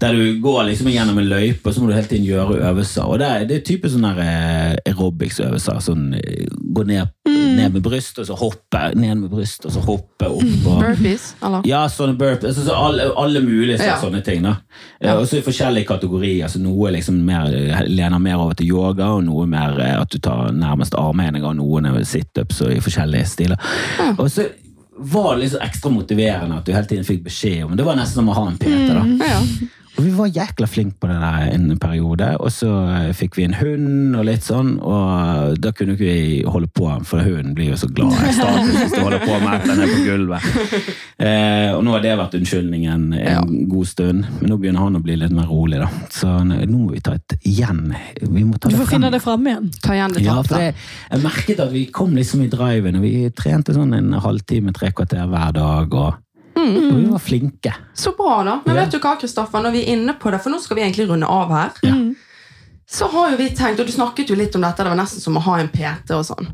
Der 0.00 0.14
du 0.16 0.38
går 0.40 0.62
liksom 0.70 0.88
gjennom 0.88 1.18
en 1.20 1.28
løype, 1.28 1.68
og 1.68 1.74
så 1.76 1.82
må 1.82 1.90
du 1.90 1.94
hele 1.96 2.08
tiden 2.08 2.24
gjøre 2.24 2.60
øvelser. 2.70 3.04
Og 3.04 3.18
det 3.20 3.26
er, 3.28 3.42
det 3.50 3.56
er 3.58 3.64
typisk 3.68 3.94
sånne 3.98 4.12
eh, 4.24 4.76
aerobics-øvelser. 4.88 5.80
Sånn, 5.84 6.06
eh, 6.16 6.46
gå 6.72 6.84
ned, 6.88 7.10
ned 7.28 7.74
med 7.76 7.82
bryst, 7.84 8.16
og 8.22 8.28
så 8.30 8.36
hoppe. 8.40 8.80
Ned 8.96 9.20
med 9.20 9.28
bryst, 9.34 9.66
og 9.68 9.74
så 9.74 9.82
hoppe 9.84 10.30
opp. 10.30 10.46
Og, 10.70 10.80
Burpees, 10.80 11.34
eller? 11.44 11.66
ja, 11.68 11.82
sånne 11.92 12.16
burpees. 12.20 12.54
altså, 12.54 12.64
så 12.70 12.78
alle, 12.78 13.10
alle 13.20 13.42
mulige 13.44 13.76
så, 13.82 13.90
Ja. 13.90 13.98
sånne 14.00 14.22
ting. 14.24 14.42
da. 14.46 14.54
Ja. 15.02 15.18
Og 15.18 15.26
så 15.28 15.40
i 15.40 15.44
forskjellige 15.44 15.86
kategorier. 15.90 16.48
så 16.48 16.60
Noe 16.62 16.94
liksom 16.96 17.20
mer, 17.26 17.52
eh, 17.52 17.84
lener 17.88 18.18
mer 18.18 18.36
over 18.40 18.54
til 18.54 18.72
yoga, 18.72 19.10
og 19.18 19.24
noe 19.28 19.44
mer 19.46 19.76
eh, 19.80 20.00
at 20.00 20.08
du 20.10 20.18
tar 20.18 20.52
nærmest 20.56 20.96
armhevinger, 20.96 21.52
og 21.52 21.56
noen 21.60 22.04
situps 22.04 22.62
og 22.64 22.72
i 22.72 22.80
forskjellige 22.80 23.26
stiler. 23.26 23.56
Og 24.16 24.30
så 24.30 24.48
var 25.00 25.34
det 25.36 25.42
liksom 25.46 25.60
ekstra 25.64 25.90
motiverende 25.90 26.58
at 26.60 26.66
du 26.66 26.72
hele 26.72 26.86
tiden 26.86 27.04
fikk 27.08 27.22
beskjed 27.24 27.64
om 27.64 27.76
Det 27.76 27.86
var 27.86 27.96
nesten 27.96 28.20
som 28.20 28.28
å 28.28 28.36
ha 28.36 28.46
en 28.50 28.58
PT. 28.60 28.88
da. 28.92 29.04
Ja, 29.20 29.30
ja. 29.34 29.68
Og 30.00 30.06
vi 30.06 30.12
var 30.16 30.30
jækla 30.32 30.64
flinke 30.70 30.96
på 31.02 31.08
det 31.10 31.16
der 31.20 31.50
en 31.52 31.74
periode, 31.82 32.30
og 32.40 32.48
så 32.54 32.70
eh, 32.88 33.10
fikk 33.12 33.36
vi 33.36 33.44
en 33.44 33.56
hund 33.58 34.16
og 34.16 34.24
litt 34.24 34.46
sånn, 34.46 34.78
og 34.80 35.58
da 35.60 35.72
kunne 35.76 35.92
ikke 35.98 36.06
vi 36.08 36.38
holde 36.48 36.70
på, 36.72 36.86
for 37.04 37.20
hunden 37.20 37.52
blir 37.58 37.74
jo 37.74 37.76
så 37.82 37.90
glad 37.92 38.14
i 38.16 38.32
status 38.32 38.70
hvis 38.78 38.94
du 38.94 39.02
holder 39.04 39.26
på 39.26 39.36
med 39.42 39.52
at 39.58 39.66
den 39.68 39.84
er 39.84 39.92
på 39.92 40.02
gulvet. 40.08 40.50
Eh, 41.20 41.74
og 41.76 41.82
nå 41.84 41.92
har 41.92 42.00
det 42.00 42.14
vært 42.16 42.32
unnskyldningen 42.38 43.10
en 43.12 43.18
Ja. 43.20 43.40
god 43.68 43.88
stund, 43.90 44.24
men 44.40 44.48
nå 44.48 44.56
begynner 44.56 44.86
han 44.86 44.96
å 44.96 45.02
bli 45.04 45.18
litt 45.20 45.34
mer 45.36 45.50
rolig 45.52 45.76
da. 45.82 45.90
Så 46.08 46.30
nå 46.48 46.64
må 46.70 46.94
vi 46.94 47.02
ta 47.04 47.12
et 47.18 47.34
igjen. 47.44 47.92
Vi 48.22 48.44
må 48.48 48.56
ta 48.56 48.70
Du 48.72 48.78
får 48.78 48.88
finne 48.94 49.10
det 49.12 49.20
fram 49.20 49.44
igjen. 49.44 49.66
Ta 49.84 49.92
igjen 49.98 50.14
det 50.16 50.22
Ja, 50.24 50.38
for 50.40 50.56
det, 50.56 50.70
jeg 51.10 51.20
merket 51.26 51.60
at 51.60 51.74
vi 51.74 51.84
kom 51.92 52.16
liksom 52.16 52.40
i 52.46 52.48
driven, 52.48 52.96
og 52.96 53.04
vi 53.04 53.12
trente 53.36 53.76
sånn 53.76 53.92
en 53.98 54.16
halvtime, 54.16 54.72
tre 54.72 54.94
kvarter 54.96 55.28
hver 55.28 55.52
dag, 55.60 55.92
og, 55.92 56.16
og 56.60 56.96
vi 57.00 57.06
var 57.10 57.18
flinke. 57.24 57.72
Så 57.94 58.12
bra, 58.16 58.42
da. 58.44 58.60
Men 58.66 58.76
Ja. 58.76 58.82
vet 58.84 58.92
du 58.92 58.98
hva, 58.98 59.16
Kristoffer, 59.20 59.62
når 59.64 59.72
vi 59.72 59.82
er 59.84 59.92
inne 59.96 60.14
på 60.18 60.30
det, 60.30 60.40
for 60.42 60.50
nå 60.50 60.60
skal 60.60 60.76
vi 60.76 60.82
egentlig 60.82 61.08
runde 61.08 61.26
av 61.26 61.50
her, 61.50 61.70
Ja. 61.82 61.94
så 62.88 63.08
har 63.10 63.30
jo 63.30 63.36
vi 63.36 63.48
tenkt, 63.50 63.80
og 63.80 63.86
du 63.86 63.92
snakket 63.92 64.28
jo 64.28 64.36
litt 64.36 64.54
om 64.56 64.62
dette, 64.62 64.76
det 64.84 64.90
var 64.92 64.96
nesten 64.96 65.20
som 65.20 65.36
å 65.36 65.40
ha 65.40 65.58
en 65.60 65.68
PT 65.68 66.10
og 66.16 66.24
sånn. 66.24 66.48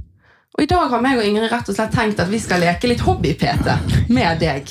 Og 0.57 0.63
i 0.63 0.67
dag 0.67 0.89
har 0.89 1.01
meg 1.03 1.19
og 1.19 1.25
Ingrid 1.25 1.51
rett 1.53 1.69
og 1.69 1.75
slett 1.77 1.93
tenkt 1.93 2.19
at 2.21 2.29
vi 2.33 2.39
skal 2.39 2.61
leke 2.61 2.89
litt 2.89 3.01
hobby-PT 3.05 4.09
med 4.09 4.39
deg. 4.41 4.71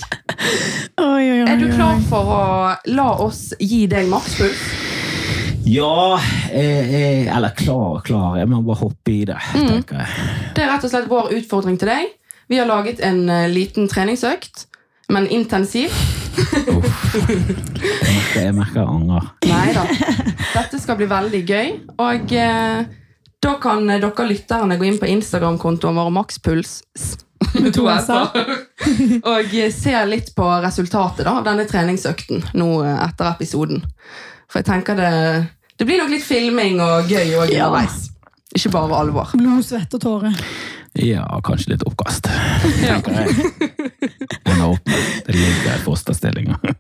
Oi, 0.97 1.29
oi, 1.29 1.41
oi, 1.43 1.49
Er 1.51 1.57
du 1.57 1.67
klar 1.75 1.99
for 2.09 2.25
å 2.25 2.77
la 2.87 3.09
oss 3.21 3.53
gi 3.59 3.85
deg 3.87 4.07
makspuls? 4.09 4.57
Ja, 5.65 6.19
eh, 6.51 6.93
eh, 7.25 7.35
eller 7.37 7.49
klar, 7.57 7.95
og 7.97 8.03
klar. 8.05 8.37
Jeg 8.37 8.47
må 8.49 8.63
bare 8.65 8.77
hoppe 8.83 9.11
i 9.11 9.25
det, 9.25 9.37
tenker 9.53 9.97
jeg. 9.97 10.07
Det 10.55 10.63
er 10.63 10.69
rett 10.73 10.83
og 10.85 10.91
slett 10.91 11.07
vår 11.09 11.31
utfordring 11.39 11.77
til 11.81 11.89
deg. 11.89 12.11
Vi 12.49 12.57
har 12.57 12.67
laget 12.69 12.99
en 13.01 13.27
eh, 13.29 13.47
liten 13.49 13.87
treningsøkt, 13.89 14.65
men 15.13 15.27
intensiv. 15.29 15.93
Jeg 16.35 16.53
merker 18.15 18.41
jeg, 18.41 18.53
merker 18.55 18.81
jeg. 18.81 19.51
Nei 19.51 19.73
da. 19.75 19.83
Dette 20.55 20.79
skal 20.81 20.97
bli 20.99 21.07
veldig 21.09 21.41
gøy. 21.47 21.73
Og 22.01 22.33
eh, 22.35 22.87
da 23.45 23.53
kan 23.61 23.85
dere 23.87 24.27
lytterne 24.29 24.79
gå 24.79 24.87
inn 24.89 24.99
på 25.01 25.09
Instagram-kontoen 25.13 25.97
vår 25.99 26.11
Makspuls 26.15 26.79
med 27.53 27.73
to 27.75 27.85
s-er, 27.91 28.31
og 29.31 29.53
eh, 29.53 29.71
se 29.73 29.93
litt 30.09 30.31
på 30.35 30.47
resultatet 30.63 31.27
da, 31.27 31.37
av 31.39 31.45
denne 31.45 31.67
treningsøkten 31.69 32.43
nå 32.57 32.69
eh, 32.83 32.97
etter 33.05 33.29
episoden. 33.29 33.83
For 34.49 34.61
jeg 34.61 34.69
tenker 34.71 34.97
det, 34.99 35.11
det 35.77 35.87
blir 35.87 36.01
nok 36.01 36.13
litt 36.15 36.25
filming 36.25 36.81
og 36.83 37.11
gøy 37.11 37.35
og 37.41 37.53
Ja. 37.53 37.69
Ikke 38.55 38.71
bare 38.71 38.95
alvor. 39.03 39.33
Blod, 39.35 39.65
svette 39.67 39.97
og 39.97 40.03
tårer. 40.05 40.35
Ja, 40.95 41.41
kanskje 41.43 41.73
litt 41.73 41.83
oppkast. 41.83 42.27
jeg. 42.81 43.03
Ender 44.43 44.67
opp 44.69 44.87
med. 44.87 44.95
Det 45.25 45.33
ligger 45.35 45.81
fosterstillinger. 45.83 46.75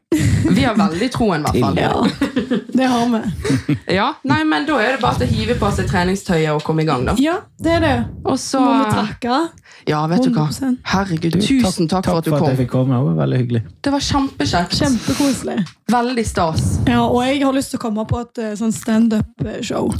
Vi 0.55 0.63
har 0.63 0.75
veldig 0.79 1.09
troen, 1.11 1.43
i 1.43 1.43
hvert 1.43 1.59
fall. 1.59 1.79
Ja, 1.79 2.63
det 2.73 2.87
har 2.91 3.09
vi. 3.11 3.75
Ja, 3.95 4.07
nei, 4.23 4.43
men 4.47 4.65
Da 4.69 4.79
er 4.79 4.95
det 4.95 5.01
bare 5.03 5.27
å 5.27 5.29
hive 5.29 5.57
på 5.59 5.71
seg 5.75 5.89
treningstøyet 5.91 6.53
og 6.53 6.63
komme 6.63 6.85
i 6.85 6.87
gang. 6.87 7.03
da. 7.09 7.17
Ja, 7.19 7.41
det 7.59 7.75
er 7.75 7.83
det. 7.83 7.95
Og 8.23 8.39
så 8.39 8.61
Må 8.63 8.77
vi 8.85 8.95
takke. 8.95 9.41
Ja, 9.85 9.99
vet 10.09 10.23
du 10.25 10.31
hva? 10.33 10.47
100%. 10.49 10.77
Herregud, 10.89 11.35
tusen 11.45 11.89
takk 11.91 12.07
for 12.07 12.17
at 12.21 12.25
du 12.25 12.31
kom. 12.31 12.39
Takk 12.39 12.41
for 12.41 12.47
at 12.47 12.53
jeg 12.55 12.59
fikk 12.63 12.71
komme. 12.73 12.95
Det 12.97 13.05
var 13.09 13.17
veldig 13.21 13.39
hyggelig. 13.41 13.61
Det 13.85 13.93
var 13.93 14.05
kjempekjekt. 14.07 14.77
Kjempekoselig. 14.79 15.57
Veldig 15.93 16.25
stas. 16.25 16.63
Ja, 16.89 17.03
og 17.05 17.19
jeg 17.27 17.43
har 17.43 17.53
lyst 17.53 17.73
til 17.75 17.81
å 17.81 17.83
komme 17.85 18.05
på 18.09 18.21
et 18.23 18.41
eh, 18.41 18.55
sånn 18.57 18.73
standup-show. 18.73 19.91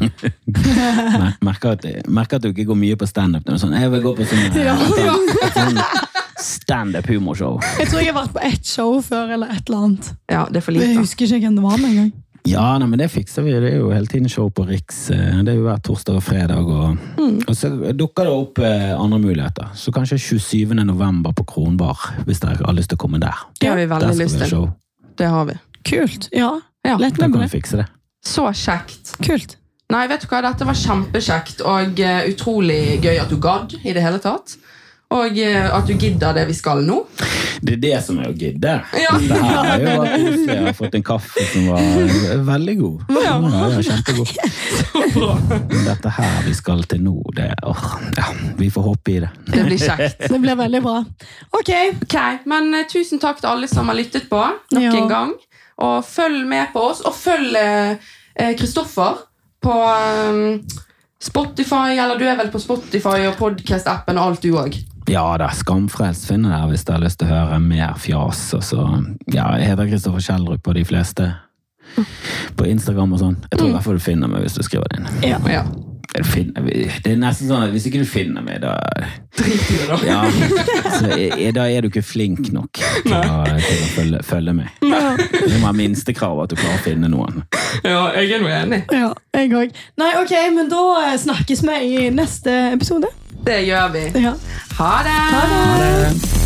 Merker 1.45 1.75
at, 1.75 1.85
merker 2.07 2.39
at 2.39 2.45
du 2.47 2.49
ikke 2.51 2.67
går 2.71 2.79
mye 2.81 2.97
på 2.97 3.07
standup. 3.09 3.47
Sånn, 3.61 3.75
jeg 3.77 3.93
vil 3.93 4.03
gå 4.05 4.15
på 4.17 4.27
sånn, 4.31 4.59
Ja, 4.63 4.75
ja. 5.05 5.15
sånn 5.53 5.79
standup-humorshow. 6.45 7.59
Jeg 7.79 7.89
tror 7.91 8.01
jeg 8.01 8.11
har 8.11 8.17
vært 8.23 8.33
på 8.35 8.43
ett 8.49 8.67
show 8.67 8.97
før, 9.05 9.33
eller 9.37 9.53
et 9.53 9.69
eller 9.69 9.85
annet. 9.87 10.11
Ja, 10.31 10.45
det 10.49 10.61
er 10.61 10.65
for 10.65 10.75
lite. 10.75 10.89
Jeg 10.91 11.03
husker 11.03 11.29
ikke 11.29 11.45
hvem 11.47 11.59
det 11.59 11.65
var 11.65 11.77
med 11.81 11.91
engang. 11.93 12.11
Ja, 12.45 12.77
nei, 12.77 12.87
men 12.87 12.99
det 13.01 13.07
fikser 13.09 13.41
vi. 13.45 13.51
Det 13.57 13.71
er 13.73 13.77
jo 13.79 13.89
hele 13.89 14.05
tiden 14.09 14.29
show 14.29 14.49
på 14.53 14.65
Riks. 14.69 15.09
eh, 15.11 15.41
Det 15.43 15.53
er 15.53 15.57
jo 15.57 15.63
hver 15.65 15.79
torsdag 15.81 16.15
og 16.19 16.23
fredag. 16.23 16.67
Og, 16.69 16.97
og 17.49 17.55
så 17.57 17.71
dukker 17.97 18.27
det 18.29 18.33
opp 18.35 18.59
eh, 18.61 18.91
andre 18.93 19.19
muligheter. 19.19 19.71
Så 19.75 19.91
kanskje 19.95 20.19
27. 20.21 20.75
november 20.85 21.33
på 21.33 21.45
Kronbar, 21.49 21.97
hvis 22.27 22.39
dere 22.43 22.61
har 22.65 22.73
lyst 22.77 22.89
til 22.93 22.99
å 22.99 23.03
komme 23.05 23.19
der. 23.23 23.45
Det 23.59 23.69
har 23.71 23.77
vi 23.81 23.87
veldig 23.89 24.15
lyst 24.21 24.39
til. 24.45 24.67
Det 25.17 25.27
har 25.31 25.45
vi. 25.49 25.57
Kult. 25.85 26.29
Ja, 26.33 26.53
Ja, 26.85 26.97
lett 27.01 27.15
Da 27.17 27.27
med 27.27 27.39
det. 27.41 27.47
vi 27.49 27.57
fikse 27.59 27.77
det. 27.81 27.87
Så 28.25 28.45
kjekt. 28.53 29.15
Kult. 29.25 29.55
Nei, 29.89 30.07
vet 30.09 30.21
du 30.21 30.27
hva? 30.29 30.41
Dette 30.45 30.65
var 30.65 30.73
kjempekjekt 30.77 31.61
og 31.65 31.99
eh, 31.99 32.23
utrolig 32.29 32.99
gøy 33.01 33.19
at 33.21 33.29
du 33.29 33.37
gadd 33.41 33.73
i 33.83 33.93
det 33.93 34.01
hele 34.05 34.19
tatt. 34.21 34.55
Og 35.13 35.37
eh, 35.37 35.67
at 35.69 35.85
du 35.85 35.93
gidder 35.93 36.33
det 36.33 36.47
vi 36.49 36.53
skal 36.57 36.81
nå. 36.83 37.03
Det 37.61 37.75
er 37.75 37.81
det 37.81 37.97
som 38.03 38.17
er 38.19 38.31
å 38.31 38.33
gidde. 38.35 38.71
Ja. 38.97 39.13
Det 39.21 39.37
her 39.37 39.69
er 39.75 39.83
jo 39.83 40.01
at. 40.01 40.15
Jeg 40.45 40.63
har 40.65 40.73
fått 40.77 40.97
en 40.97 41.05
kaffe 41.05 41.45
som 41.51 41.67
var 41.69 41.81
eh, 41.81 42.33
veldig 42.47 42.75
god. 42.79 43.03
Ja. 43.21 43.35
Ja, 43.53 43.81
kjempegod. 43.85 44.31
Dette 45.85 46.13
her 46.17 46.39
vi 46.47 46.55
skal 46.57 46.83
til 46.89 47.03
nå, 47.05 47.15
det 47.37 47.51
åh, 47.65 47.85
ja, 48.17 48.27
Vi 48.59 48.69
får 48.73 48.87
håpe 48.89 49.13
i 49.13 49.19
det. 49.23 49.29
Det 49.51 49.65
blir 49.69 49.81
kjekt. 49.81 50.25
Det 50.29 50.39
blir 50.41 50.57
veldig 50.59 50.81
bra. 50.85 50.97
Ok. 51.51 51.71
okay. 52.01 52.41
Men 52.49 52.73
eh, 52.73 52.87
tusen 52.91 53.21
takk 53.21 53.43
til 53.43 53.51
alle 53.53 53.69
som 53.71 53.91
har 53.91 53.97
lyttet 53.99 54.27
på 54.31 54.41
nok 54.41 54.81
Ja. 54.81 54.95
en 54.95 55.11
gang. 55.11 55.35
Og 55.85 56.05
følg 56.07 56.45
med 56.47 56.71
på 56.73 56.81
oss, 56.89 57.01
og 57.05 57.15
følg 57.17 57.55
eh, 57.59 58.51
Kristoffer 58.57 59.21
på 59.65 59.75
um, 59.75 60.59
Spotify, 61.21 61.95
eller 61.97 62.19
du 62.19 62.25
er 62.27 62.37
vel 62.39 62.51
på 62.53 62.61
Spotify 62.61 63.25
og 63.29 63.37
podcast-appen 63.39 64.19
og 64.19 64.29
alt 64.31 64.43
du 64.45 64.53
òg. 64.61 64.77
Ja 65.11 65.25
da, 65.37 65.51
Skamfrelst 65.53 66.25
finner 66.29 66.55
dere 66.55 66.69
hvis 66.71 66.85
dere 66.87 66.97
har 66.97 67.05
lyst 67.05 67.19
til 67.21 67.29
å 67.29 67.33
høre 67.35 67.59
mer 67.61 67.97
fjas. 68.01 68.45
Og 68.57 68.63
så, 68.65 68.85
ja, 69.29 69.49
jeg 69.59 69.71
heter 69.71 69.89
Kristoffer 69.91 70.23
Kjeldrup 70.25 70.63
på 70.65 70.73
de 70.77 70.85
fleste. 70.87 71.27
På 72.57 72.65
Instagram 72.67 73.13
og 73.13 73.21
sånn. 73.21 73.35
Jeg 73.51 73.59
tror 73.59 73.69
i 73.69 73.75
hvert 73.75 73.85
fall 73.85 73.99
du 73.99 74.03
finner 74.03 74.31
meg 74.31 74.45
hvis 74.45 74.57
du 74.57 74.63
skriver 74.65 74.89
det 74.91 75.03
inn. 75.03 75.29
Ja. 75.29 75.39
Ja. 75.51 75.65
Du 76.13 76.21
det 76.23 77.11
er 77.11 77.17
nesten 77.19 77.49
sånn 77.49 77.65
at 77.65 77.73
hvis 77.73 77.87
ikke 77.89 78.01
du 78.03 78.07
finner 78.07 78.43
meg, 78.45 78.61
da 78.63 78.75
Drit 79.35 79.65
i 79.73 79.79
det, 79.81 79.87
da. 79.89 79.97
ja, 80.05 80.19
så 80.99 81.09
er, 81.17 81.51
Da 81.55 81.65
er 81.67 81.83
du 81.83 81.89
ikke 81.89 82.05
flink 82.05 82.51
nok 82.55 82.79
til 83.03 83.15
å, 83.17 83.41
til 83.49 83.81
å 83.81 83.89
følge, 83.95 84.21
følge 84.27 84.55
med. 84.55 84.71
Det 84.79 85.57
må 85.57 85.65
være 85.65 85.77
minstekrav 85.81 86.45
at 86.45 86.53
du 86.53 86.57
klarer 86.59 86.79
å 86.79 86.85
finne 86.85 87.11
noen. 87.11 87.43
Ja, 87.83 88.07
jeg 88.15 88.37
er 88.37 88.45
nå 88.45 88.53
enig. 88.53 88.81
Ja, 88.95 89.11
jeg 89.35 89.51
òg. 89.57 89.75
Nei, 89.99 90.13
ok, 90.21 90.33
men 90.55 90.71
da 90.71 90.85
eh, 91.03 91.17
snakkes 91.25 91.65
vi 91.67 91.81
i 92.05 92.07
neste 92.15 92.55
episode. 92.71 93.11
Det 93.45 93.61
gjør 93.67 93.93
vi. 93.97 94.07
Ja. 94.23 94.33
Ha 94.79 94.95
det! 95.05 95.19
Ha 95.35 95.45
det! 95.51 95.61
Ha 95.83 96.01
det! 96.15 96.44